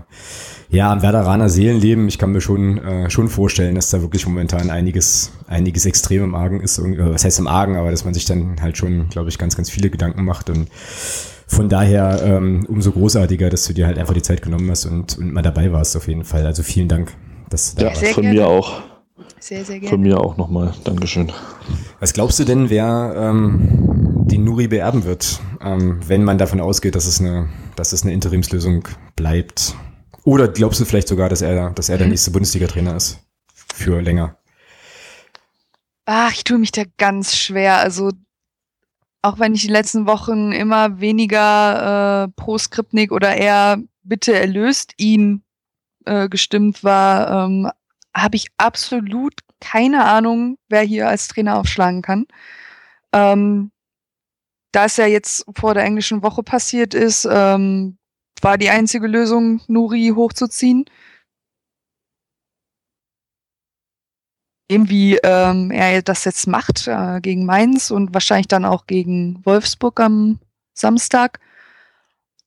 ja, 0.68 0.91
am 0.91 1.03
Werderaner 1.03 1.49
Seelenleben. 1.49 2.09
Ich 2.09 2.18
kann 2.18 2.33
mir 2.33 2.41
schon, 2.41 2.78
äh, 2.78 3.11
schon 3.11 3.28
vorstellen, 3.28 3.74
dass 3.74 3.91
da 3.91 4.01
wirklich 4.01 4.26
momentan 4.26 4.70
einiges, 4.70 5.33
einiges 5.47 5.85
extrem 5.85 6.24
im 6.24 6.35
Argen 6.35 6.61
ist. 6.61 6.78
Und, 6.78 6.95
äh, 6.95 7.12
was 7.12 7.24
heißt 7.24 7.39
im 7.39 7.47
Argen, 7.47 7.76
aber 7.76 7.91
dass 7.91 8.05
man 8.05 8.14
sich 8.14 8.24
dann 8.24 8.61
halt 8.61 8.78
schon, 8.78 9.09
glaube 9.09 9.28
ich, 9.28 9.39
ganz, 9.39 9.57
ganz 9.57 9.68
viele 9.70 9.91
Gedanken 9.91 10.24
macht. 10.24 10.49
Und 10.49 10.68
von 11.47 11.68
daher 11.68 12.22
ähm, 12.24 12.64
umso 12.68 12.93
großartiger, 12.93 13.51
dass 13.51 13.66
du 13.66 13.74
dir 13.74 13.87
halt 13.87 13.99
einfach 13.99 14.14
die 14.14 14.22
Zeit 14.22 14.41
genommen 14.41 14.70
hast 14.70 14.87
und, 14.87 15.18
und 15.18 15.33
mal 15.35 15.43
dabei 15.43 15.72
warst 15.72 15.97
auf 15.97 16.09
jeden 16.09 16.24
Fall. 16.24 16.47
Also 16.47 16.62
vielen 16.62 16.89
Dank. 16.89 17.12
Dass 17.51 17.74
ja, 17.78 17.91
von 17.91 18.22
gerne. 18.22 18.30
mir 18.30 18.47
auch. 18.47 18.80
Sehr, 19.43 19.64
sehr 19.64 19.80
gerne. 19.80 19.90
Von 19.90 20.03
mir 20.03 20.20
auch 20.20 20.36
nochmal. 20.36 20.72
Dankeschön. 20.84 21.32
Was 21.99 22.12
glaubst 22.12 22.38
du 22.38 22.45
denn, 22.45 22.70
wer 22.70 23.12
ähm, 23.16 24.24
die 24.28 24.38
Nuri 24.38 24.68
beerben 24.68 25.03
wird, 25.03 25.40
ähm, 25.61 25.99
wenn 26.07 26.22
man 26.22 26.38
davon 26.38 26.61
ausgeht, 26.61 26.95
dass 26.95 27.07
es 27.07 27.20
eine, 27.20 27.49
dass 27.74 27.93
es 27.93 28.05
eine 28.05 28.12
Interimslösung 28.12 28.86
bleibt? 29.16 29.74
Oder 30.22 30.47
glaubst 30.47 30.78
du 30.78 30.84
vielleicht 30.84 31.09
sogar, 31.09 31.28
dass 31.28 31.43
er, 31.43 31.70
dass 31.70 31.88
er 31.88 31.99
der 31.99 32.07
mhm. 32.07 32.12
nächste 32.12 32.30
Bundesliga-Trainer 32.30 32.95
ist? 32.95 33.18
Für 33.53 34.01
länger? 34.01 34.36
Ach, 36.05 36.30
ich 36.30 36.45
tue 36.45 36.59
mich 36.59 36.70
da 36.70 36.84
ganz 36.97 37.34
schwer. 37.34 37.78
Also, 37.78 38.12
auch 39.22 39.40
wenn 39.40 39.57
ich 39.57 39.62
die 39.62 39.72
letzten 39.72 40.07
Wochen 40.07 40.53
immer 40.53 41.01
weniger 41.01 42.26
äh, 42.26 42.28
pro 42.36 42.59
Skripnik 42.59 43.11
oder 43.11 43.34
eher 43.34 43.82
bitte 44.05 44.38
erlöst 44.38 44.93
ihn 44.99 45.43
äh, 46.05 46.28
gestimmt 46.28 46.84
war, 46.84 47.47
ähm, 47.47 47.68
habe 48.15 48.37
ich 48.37 48.49
absolut 48.57 49.35
keine 49.61 50.05
Ahnung, 50.05 50.59
wer 50.69 50.83
hier 50.83 51.09
als 51.09 51.29
Trainer 51.29 51.57
aufschlagen 51.59 52.03
kann. 52.03 52.27
Ähm, 53.13 53.71
da 54.73 54.87
es 54.87 54.97
ja 54.97 55.07
jetzt 55.07 55.45
vor 55.57 55.75
der 55.75 55.85
englischen 55.85 56.23
Woche 56.23 56.43
passiert 56.43 56.95
ist, 56.95 57.29
ähm, 57.31 57.99
war 58.41 58.59
die 58.59 58.71
einzige 58.71 59.07
Lösung, 59.07 59.61
Nuri 59.69 60.13
hochzuziehen. 60.17 60.87
Irgendwie 64.69 65.19
ähm, 65.23 65.71
er 65.71 66.03
das 66.03 66.25
jetzt 66.25 66.47
macht 66.47 66.89
äh, 66.89 67.21
gegen 67.21 67.45
Mainz 67.45 67.91
und 67.91 68.15
wahrscheinlich 68.15 68.49
dann 68.49 68.65
auch 68.65 68.87
gegen 68.87 69.45
Wolfsburg 69.45 70.01
am 70.01 70.39
Samstag. 70.75 71.39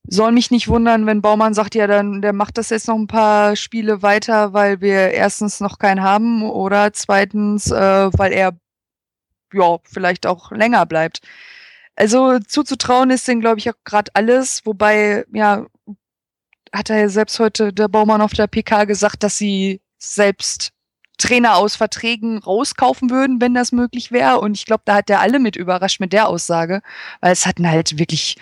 Soll 0.08 0.32
mich 0.32 0.50
nicht 0.50 0.68
wundern, 0.68 1.06
wenn 1.06 1.22
Baumann 1.22 1.54
sagt, 1.54 1.74
ja, 1.74 1.86
dann 1.86 2.22
der 2.22 2.32
macht 2.32 2.58
das 2.58 2.70
jetzt 2.70 2.88
noch 2.88 2.96
ein 2.96 3.08
paar 3.08 3.56
Spiele 3.56 4.02
weiter, 4.02 4.52
weil 4.52 4.80
wir 4.80 5.10
erstens 5.10 5.60
noch 5.60 5.78
keinen 5.78 6.02
haben 6.02 6.42
oder 6.48 6.92
zweitens, 6.92 7.70
äh, 7.70 8.10
weil 8.12 8.32
er 8.32 8.52
ja 9.52 9.78
vielleicht 9.84 10.26
auch 10.26 10.52
länger 10.52 10.86
bleibt. 10.86 11.20
Also 11.96 12.38
zuzutrauen 12.40 13.10
ist 13.10 13.26
denn, 13.26 13.40
glaube 13.40 13.58
ich, 13.58 13.70
auch 13.70 13.76
gerade 13.84 14.10
alles, 14.14 14.64
wobei, 14.66 15.24
ja, 15.32 15.66
hat 16.72 16.90
er 16.90 17.00
ja 17.00 17.08
selbst 17.08 17.38
heute 17.40 17.72
der 17.72 17.88
Baumann 17.88 18.20
auf 18.20 18.32
der 18.32 18.46
PK 18.48 18.84
gesagt, 18.84 19.22
dass 19.22 19.38
sie 19.38 19.80
selbst 19.98 20.72
Trainer 21.18 21.56
aus 21.56 21.76
Verträgen 21.76 22.38
rauskaufen 22.38 23.08
würden, 23.10 23.40
wenn 23.40 23.54
das 23.54 23.72
möglich 23.72 24.12
wäre. 24.12 24.40
Und 24.40 24.56
ich 24.56 24.66
glaube, 24.66 24.82
da 24.84 24.96
hat 24.96 25.08
er 25.08 25.20
alle 25.20 25.38
mit 25.38 25.56
überrascht 25.56 26.00
mit 26.00 26.12
der 26.12 26.28
Aussage, 26.28 26.82
weil 27.20 27.32
es 27.32 27.46
hatten 27.46 27.68
halt 27.68 27.98
wirklich 27.98 28.36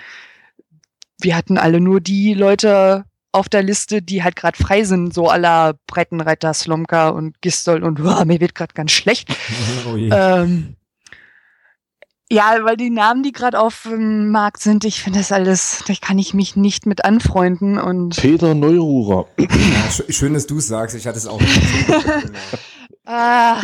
wir 1.21 1.37
hatten 1.37 1.59
alle 1.59 1.81
nur 1.81 2.01
die 2.01 2.35
Leute 2.35 3.05
auf 3.33 3.49
der 3.49 3.63
Liste, 3.63 4.01
die 4.01 4.23
halt 4.23 4.37
gerade 4.37 4.57
frei 4.57 4.85
sind, 4.85 5.13
so 5.13 5.29
aller 5.29 5.75
Breitenreiter, 5.87 6.55
Slomka 6.55 7.09
und 7.09 7.41
Gistol 7.41 7.83
und 7.83 8.01
oh, 8.01 8.25
mir 8.25 8.41
wird 8.41 8.55
gerade 8.55 8.75
ganz 8.75 8.93
schlecht. 8.93 9.29
Oh 9.87 9.97
ähm, 9.97 10.77
ja, 12.31 12.57
weil 12.63 12.77
die 12.77 12.91
Namen, 12.91 13.23
die 13.23 13.33
gerade 13.33 13.61
auf 13.61 13.83
dem 13.83 14.31
Markt 14.31 14.63
sind, 14.63 14.85
ich 14.85 15.03
finde 15.03 15.19
das 15.19 15.31
alles, 15.31 15.85
da 15.87 15.95
kann 16.01 16.19
ich 16.19 16.33
mich 16.33 16.57
nicht 16.57 16.87
mit 16.87 17.05
anfreunden 17.05 17.79
und. 17.79 18.17
Peter 18.17 18.55
Neururer. 18.55 19.27
Ja, 19.39 20.05
schön, 20.09 20.35
dass 20.35 20.47
du 20.47 20.59
es 20.59 20.69
sagst, 20.69 20.97
ich 20.97 21.07
hatte 21.07 21.19
es 21.19 21.27
auch. 21.27 21.41
ah. 23.05 23.61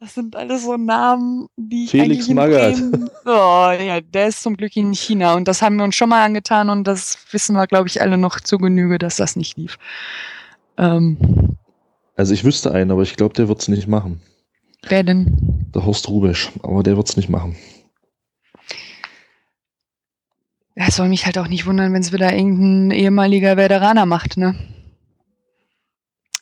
Das 0.00 0.14
sind 0.14 0.34
alles 0.34 0.64
so 0.64 0.78
Namen, 0.78 1.46
die 1.58 1.84
ich 1.84 1.90
Felix 1.90 2.26
Magath. 2.28 2.78
Oh, 3.26 3.70
ja, 3.70 4.00
der 4.00 4.28
ist 4.28 4.42
zum 4.42 4.56
Glück 4.56 4.74
in 4.74 4.94
China 4.94 5.34
und 5.34 5.46
das 5.46 5.60
haben 5.60 5.76
wir 5.76 5.84
uns 5.84 5.94
schon 5.94 6.08
mal 6.08 6.24
angetan 6.24 6.70
und 6.70 6.84
das 6.84 7.18
wissen 7.32 7.54
wir, 7.54 7.66
glaube 7.66 7.86
ich, 7.86 8.00
alle 8.00 8.16
noch 8.16 8.40
zu 8.40 8.56
Genüge, 8.56 8.98
dass 8.98 9.16
das 9.16 9.36
nicht 9.36 9.58
lief. 9.58 9.76
Ähm, 10.78 11.58
also 12.16 12.32
ich 12.32 12.44
wüsste 12.44 12.72
einen, 12.72 12.90
aber 12.90 13.02
ich 13.02 13.16
glaube, 13.16 13.34
der 13.34 13.48
wird 13.48 13.60
es 13.60 13.68
nicht 13.68 13.88
machen. 13.88 14.22
Wer 14.88 15.04
denn? 15.04 15.68
Der 15.74 15.84
Horst 15.84 16.08
Rubesch, 16.08 16.50
aber 16.62 16.82
der 16.82 16.96
wird 16.96 17.10
es 17.10 17.18
nicht 17.18 17.28
machen. 17.28 17.56
Ja, 20.76 20.90
soll 20.90 21.10
mich 21.10 21.26
halt 21.26 21.36
auch 21.36 21.48
nicht 21.48 21.66
wundern, 21.66 21.92
wenn 21.92 22.00
es 22.00 22.12
wieder 22.12 22.32
irgendein 22.32 22.90
ehemaliger 22.98 23.58
Veteraner 23.58 24.06
macht, 24.06 24.38
ne? 24.38 24.54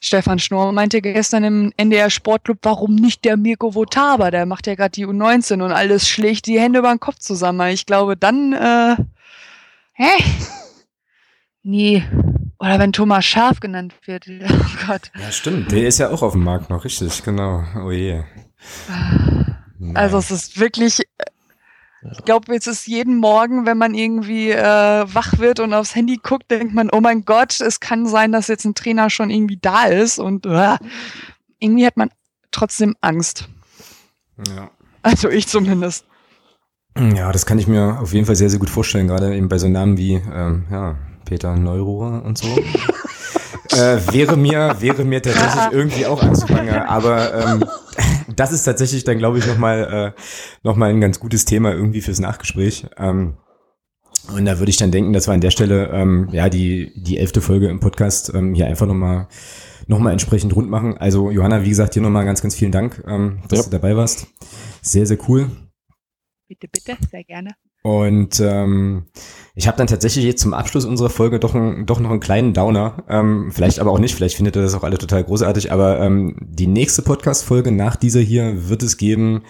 Stefan 0.01 0.39
Schnorr 0.39 0.73
meinte 0.73 1.01
gestern 1.03 1.45
im 1.45 1.73
NDR 1.77 2.11
Sportclub, 2.11 2.59
warum 2.63 2.95
nicht 2.95 3.25
der 3.25 3.37
Mirko 3.37 3.75
Votava? 3.75 4.31
Der 4.31 4.47
macht 4.47 4.67
ja 4.67 4.75
gerade 4.75 4.93
die 4.93 5.07
U19 5.07 5.63
und 5.63 5.73
alles 5.73 6.09
schlägt 6.09 6.47
die 6.47 6.61
Hände 6.61 6.79
über 6.81 6.91
den 6.91 7.01
Kopf 7.01 7.19
zusammen. 7.19 7.69
Ich 7.69 7.87
glaube, 7.87 8.17
dann, 8.17 8.53
äh, 8.53 8.97
hä? 9.95 10.25
Nee. 11.63 12.05
Oder 12.61 12.79
wenn 12.79 12.93
Thomas 12.93 13.25
Schaf 13.25 13.61
genannt 13.61 13.95
wird. 14.07 14.27
Oh 14.41 14.87
Gott. 14.87 15.11
Ja, 15.21 15.31
stimmt. 15.31 15.71
Der 15.73 15.87
ist 15.87 15.99
ja 15.99 16.11
auch 16.11 16.23
auf 16.23 16.33
dem 16.33 16.45
Markt 16.45 16.71
noch, 16.71 16.85
richtig, 16.85 17.23
genau. 17.25 17.65
Oh 17.85 17.91
je. 17.91 18.23
Also 19.95 20.19
es 20.19 20.31
ist 20.31 20.59
wirklich, 20.59 21.03
ich 22.13 22.25
glaube, 22.25 22.53
jetzt 22.53 22.67
ist 22.67 22.87
jeden 22.87 23.17
Morgen, 23.17 23.67
wenn 23.67 23.77
man 23.77 23.95
irgendwie 23.95 24.51
äh, 24.51 24.65
wach 25.15 25.39
wird 25.39 25.61
und 25.61 25.75
aufs 25.75 25.95
Handy 25.95 26.21
guckt, 26.23 26.51
denkt 26.51 26.75
man, 26.75 26.91
oh 26.93 27.01
mein 27.01 27.25
Gott, 27.25 27.61
es 27.61 27.81
kann 27.81 28.07
sein, 28.07 28.31
dass 28.31 28.47
jetzt 28.49 28.65
ein 28.65 28.75
Trainer 28.75 29.11
schon 29.11 29.31
irgendwie 29.31 29.59
da 29.61 29.85
ist 29.85 30.19
und 30.19 30.47
äh, 30.47 30.77
irgendwie 31.59 31.87
hat 31.87 31.97
man 31.97 32.11
trotzdem 32.53 32.95
Angst. 33.01 33.49
Ja. 34.47 34.71
Also 35.03 35.29
ich 35.29 35.49
zumindest. 35.49 36.05
Ja, 36.97 37.33
das 37.33 37.47
kann 37.47 37.59
ich 37.59 37.67
mir 37.67 37.99
auf 38.01 38.13
jeden 38.13 38.27
Fall 38.27 38.37
sehr, 38.37 38.51
sehr 38.51 38.59
gut 38.59 38.71
vorstellen, 38.71 39.09
gerade 39.09 39.35
eben 39.35 39.49
bei 39.49 39.59
so 39.59 39.69
Namen 39.69 39.97
wie 39.97 40.15
ähm, 40.15 40.67
ja, 40.71 40.97
Peter 41.25 41.57
Neururer 41.57 42.25
und 42.25 42.39
so. 42.39 42.49
äh, 43.73 44.01
wäre 44.13 44.37
mir, 44.37 44.77
wäre 44.81 45.05
mir 45.05 45.23
tatsächlich 45.23 45.73
irgendwie 45.73 46.07
auch 46.07 46.23
anzufangen, 46.23 46.75
aber 46.75 47.35
ähm, 47.35 47.65
das 48.39 48.53
ist 48.53 48.65
tatsächlich 48.65 49.05
dann, 49.05 49.19
glaube 49.19 49.39
ich, 49.39 49.47
nochmal 49.47 50.15
äh, 50.17 50.21
noch 50.63 50.77
mal 50.77 50.91
ein 50.91 51.01
ganz 51.01 51.19
gutes 51.21 51.45
Thema 51.45 51.73
irgendwie 51.73 52.01
fürs 52.01 52.21
Nachgespräch. 52.21 52.87
Ähm, 52.97 53.37
und 54.35 54.45
da 54.45 54.59
würde 54.59 54.71
ich 54.71 54.77
dann 54.77 54.91
denken, 54.91 55.13
dass 55.13 55.27
wir 55.27 55.33
an 55.33 55.41
der 55.41 55.51
Stelle 55.51 55.91
ähm, 55.93 56.29
ja 56.33 56.49
die, 56.49 56.93
die 56.97 57.19
elfte 57.19 57.41
Folge 57.41 57.69
im 57.69 57.81
Podcast 57.81 58.33
ähm, 58.35 58.55
hier 58.55 58.67
einfach 58.67 58.87
nochmal 58.87 59.29
noch 59.87 59.99
mal 60.01 60.13
entsprechend 60.13 60.55
rund 60.55 60.69
machen. 60.69 60.99
Also 60.99 61.31
Johanna, 61.31 61.65
wie 61.65 61.71
gesagt, 61.71 61.95
dir 61.95 62.03
nochmal 62.03 62.27
ganz, 62.27 62.43
ganz 62.43 62.55
vielen 62.55 62.73
Dank, 62.73 63.03
ähm, 63.07 63.41
dass 63.49 63.61
ja. 63.61 63.65
du 63.65 63.71
dabei 63.71 63.97
warst. 63.97 64.27
Sehr, 64.83 65.07
sehr 65.07 65.19
cool. 65.29 65.51
Bitte, 66.47 66.69
bitte, 66.69 66.97
sehr 67.11 67.25
gerne. 67.25 67.53
Und 67.83 68.39
ähm, 68.41 69.07
ich 69.59 69.67
habe 69.67 69.77
dann 69.77 69.89
tatsächlich 69.89 70.25
jetzt 70.25 70.41
zum 70.41 70.55
Abschluss 70.55 70.85
unserer 70.85 71.11
Folge 71.11 71.41
doch, 71.41 71.53
ein, 71.53 71.85
doch 71.85 71.99
noch 71.99 72.11
einen 72.11 72.21
kleinen 72.21 72.55
Downer. 72.55 73.03
Ähm, 73.09 73.51
vielleicht 73.51 73.81
aber 73.81 73.91
auch 73.91 73.99
nicht, 73.99 74.15
vielleicht 74.15 74.37
findet 74.37 74.55
ihr 74.55 74.63
das 74.63 74.73
auch 74.75 74.85
alle 74.85 74.99
total 74.99 75.25
großartig. 75.25 75.73
Aber 75.73 75.99
ähm, 75.99 76.37
die 76.39 76.69
nächste 76.69 77.03
Podcast-Folge 77.03 77.73
nach 77.73 77.97
dieser 77.97 78.21
hier 78.21 78.69
wird 78.69 78.85
es 78.85 78.99
geben 78.99 79.43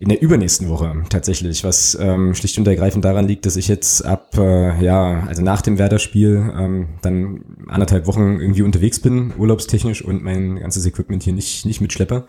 in 0.00 0.08
der 0.08 0.20
übernächsten 0.20 0.68
Woche 0.68 1.04
tatsächlich, 1.10 1.62
was 1.62 1.96
ähm, 2.00 2.34
schlicht 2.34 2.58
und 2.58 2.66
ergreifend 2.66 3.04
daran 3.04 3.28
liegt, 3.28 3.46
dass 3.46 3.54
ich 3.54 3.68
jetzt 3.68 4.04
ab, 4.04 4.36
äh, 4.36 4.82
ja, 4.82 5.22
also 5.28 5.42
nach 5.42 5.62
dem 5.62 5.78
Werder-Spiel 5.78 6.52
ähm, 6.58 6.88
dann 7.02 7.44
anderthalb 7.68 8.08
Wochen 8.08 8.40
irgendwie 8.40 8.62
unterwegs 8.62 8.98
bin, 8.98 9.32
urlaubstechnisch 9.38 10.02
und 10.02 10.24
mein 10.24 10.58
ganzes 10.58 10.84
Equipment 10.86 11.22
hier 11.22 11.34
nicht, 11.34 11.66
nicht 11.66 11.80
mitschleppe. 11.80 12.24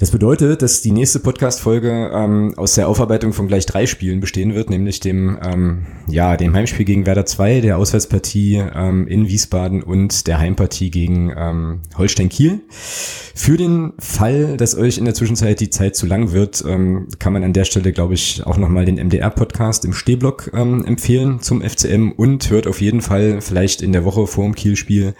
Das 0.00 0.12
bedeutet, 0.12 0.62
dass 0.62 0.80
die 0.80 0.92
nächste 0.92 1.20
Podcast-Folge 1.20 2.10
ähm, 2.14 2.54
aus 2.56 2.72
der 2.72 2.88
Aufarbeitung 2.88 3.34
von 3.34 3.48
gleich 3.48 3.66
drei 3.66 3.84
Spielen 3.84 4.20
bestehen 4.20 4.54
wird, 4.54 4.70
nämlich 4.70 5.00
dem, 5.00 5.38
ähm, 5.44 5.84
ja, 6.08 6.38
dem 6.38 6.54
Heimspiel 6.54 6.86
gegen 6.86 7.04
Werder 7.04 7.26
2, 7.26 7.60
der 7.60 7.76
Auswärtspartie 7.76 8.62
ähm, 8.74 9.06
in 9.06 9.28
Wiesbaden 9.28 9.82
und 9.82 10.26
der 10.26 10.38
Heimpartie 10.38 10.90
gegen 10.90 11.34
ähm, 11.36 11.80
Holstein 11.98 12.30
Kiel. 12.30 12.62
Für 12.70 13.58
den 13.58 13.92
Fall, 13.98 14.56
dass 14.56 14.74
euch 14.74 14.96
in 14.96 15.04
der 15.04 15.12
Zwischenzeit 15.12 15.60
die 15.60 15.68
Zeit 15.68 15.96
zu 15.96 16.06
lang 16.06 16.32
wird, 16.32 16.64
ähm, 16.66 17.08
kann 17.18 17.34
man 17.34 17.44
an 17.44 17.52
der 17.52 17.64
Stelle, 17.66 17.92
glaube 17.92 18.14
ich, 18.14 18.46
auch 18.46 18.56
nochmal 18.56 18.86
den 18.86 18.96
MDR-Podcast 18.96 19.84
im 19.84 19.92
Stehblock 19.92 20.50
ähm, 20.54 20.82
empfehlen 20.86 21.40
zum 21.42 21.60
FCM 21.60 22.12
und 22.12 22.48
hört 22.48 22.66
auf 22.66 22.80
jeden 22.80 23.02
Fall 23.02 23.42
vielleicht 23.42 23.82
in 23.82 23.92
der 23.92 24.06
Woche 24.06 24.26
vor 24.26 24.44
dem 24.44 24.54
Kiel-Spiel 24.54 25.12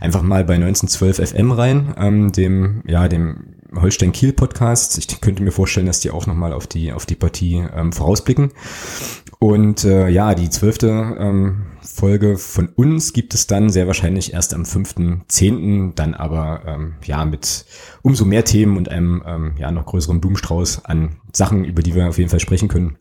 einfach 0.00 0.22
mal 0.22 0.44
bei 0.44 0.54
1912 0.54 1.30
FM 1.30 1.52
rein, 1.52 1.94
ähm, 1.96 2.32
dem, 2.32 2.82
ja, 2.88 3.06
dem 3.06 3.55
Holstein-Kiel-Podcast. 3.74 4.98
Ich 4.98 5.20
könnte 5.20 5.42
mir 5.42 5.52
vorstellen, 5.52 5.86
dass 5.86 6.00
die 6.00 6.10
auch 6.10 6.26
nochmal 6.26 6.52
auf 6.52 6.66
die, 6.66 6.92
auf 6.92 7.06
die 7.06 7.14
Partie 7.14 7.64
ähm, 7.74 7.92
vorausblicken. 7.92 8.52
Und 9.38 9.84
äh, 9.84 10.08
ja, 10.08 10.34
die 10.34 10.50
zwölfte 10.50 11.16
ähm, 11.18 11.66
Folge 11.82 12.38
von 12.38 12.68
uns 12.68 13.12
gibt 13.12 13.34
es 13.34 13.46
dann 13.46 13.70
sehr 13.70 13.86
wahrscheinlich 13.86 14.32
erst 14.32 14.54
am 14.54 14.62
5.10., 14.62 15.94
dann 15.94 16.14
aber 16.14 16.62
ähm, 16.66 16.94
ja 17.04 17.24
mit 17.24 17.66
umso 18.02 18.24
mehr 18.24 18.44
Themen 18.44 18.76
und 18.76 18.88
einem 18.88 19.22
ähm, 19.26 19.54
ja 19.58 19.70
noch 19.70 19.86
größeren 19.86 20.20
Blumenstrauß 20.20 20.84
an 20.84 21.16
Sachen, 21.32 21.64
über 21.64 21.82
die 21.82 21.94
wir 21.94 22.08
auf 22.08 22.18
jeden 22.18 22.30
Fall 22.30 22.40
sprechen 22.40 22.68
können. 22.68 22.98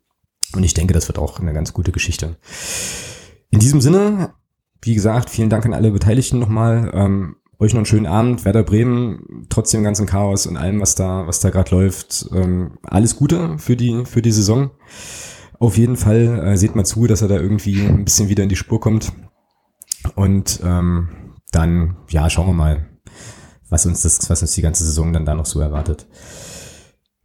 Und 0.53 0.63
ich 0.63 0.74
denke, 0.74 0.93
das 0.93 1.07
wird 1.07 1.20
auch 1.20 1.39
eine 1.39 1.53
ganz 1.53 1.74
gute 1.74 1.91
Geschichte. 1.91 2.38
In 3.49 3.59
diesem 3.59 3.82
Sinne, 3.82 4.34
wie 4.82 4.93
gesagt, 4.93 5.30
vielen 5.30 5.49
Dank 5.49 5.66
an 5.66 5.74
alle 5.74 5.91
Beteiligten 5.91 6.39
nochmal. 6.39 6.91
Ähm, 6.93 7.38
euch 7.60 7.74
noch 7.74 7.80
einen 7.80 7.86
schönen 7.86 8.06
Abend. 8.06 8.45
Werder 8.45 8.64
Bremen, 8.64 9.47
trotz 9.49 9.72
dem 9.72 9.84
ganzen 9.84 10.06
Chaos 10.06 10.45
und 10.47 10.58
allem, 10.58 10.82
was 10.82 10.95
da, 10.95 11.28
was 11.28 11.39
da 11.39 11.49
gerade 11.49 11.74
läuft. 11.74 12.28
Ähm, 12.34 12.78
alles 12.84 13.16
Gute 13.16 13.58
für 13.58 13.76
die, 13.76 14.06
für 14.06 14.22
die 14.22 14.32
Saison. 14.32 14.72
Auf 15.60 15.78
jeden 15.78 15.95
Fall 15.95 16.43
äh, 16.45 16.58
seht 16.58 16.76
mal 16.76 16.86
zu, 16.86 17.08
dass 17.08 17.22
er 17.22 17.28
da 17.28 17.36
irgendwie 17.36 17.82
ein 17.86 18.06
bisschen 18.06 18.30
wieder 18.30 18.43
in 18.43 18.49
die 18.49 18.56
Spur 18.56 18.80
kommt. 18.80 19.14
Und 20.16 20.60
ähm, 20.64 21.36
dann, 21.51 21.97
ja, 22.10 22.30
schauen 22.30 22.47
wir 22.47 22.53
mal, 22.53 22.86
was 23.70 23.86
uns 23.86 24.01
das, 24.01 24.30
was 24.30 24.41
uns 24.41 24.51
die 24.51 24.62
ganze 24.62 24.86
Saison 24.86 25.14
dann 25.14 25.26
da 25.26 25.34
noch 25.34 25.45
so 25.45 25.60
erwartet. 25.60 26.08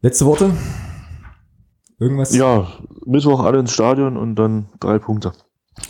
Letzte 0.00 0.24
Worte? 0.26 0.52
Irgendwas? 1.98 2.34
Ja, 2.34 2.68
Mittwoch 3.04 3.40
alle 3.44 3.58
ins 3.58 3.72
Stadion 3.72 4.16
und 4.16 4.36
dann 4.36 4.68
drei 4.80 4.98
Punkte. 4.98 5.32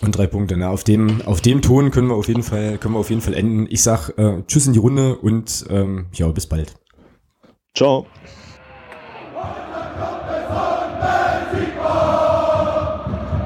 Und 0.03 0.16
drei 0.16 0.26
Punkte. 0.26 0.57
Na, 0.57 0.70
auf 0.70 0.84
dem, 0.84 1.20
auf 1.26 1.41
dem 1.41 1.62
Ton 1.62 1.91
können 1.91 2.09
wir 2.09 2.14
auf 2.14 2.28
jeden 2.28 2.43
Fall, 2.43 2.78
können 2.78 2.95
wir 2.95 2.99
auf 3.01 3.11
jeden 3.11 3.22
Fall 3.22 3.34
enden. 3.34 3.66
Ich 3.68 3.82
sag 3.82 4.11
äh, 4.18 4.43
Tschüss 4.47 4.66
in 4.66 4.72
die 4.72 4.78
Runde 4.78 5.16
und 5.16 5.66
ähm, 5.68 6.07
ja, 6.12 6.28
bis 6.28 6.47
bald. 6.47 6.74
Ciao. 7.74 8.07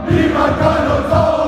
Niemand 0.09 0.59
kann 0.61 0.91
uns 0.91 1.13
aufhalten! 1.13 1.44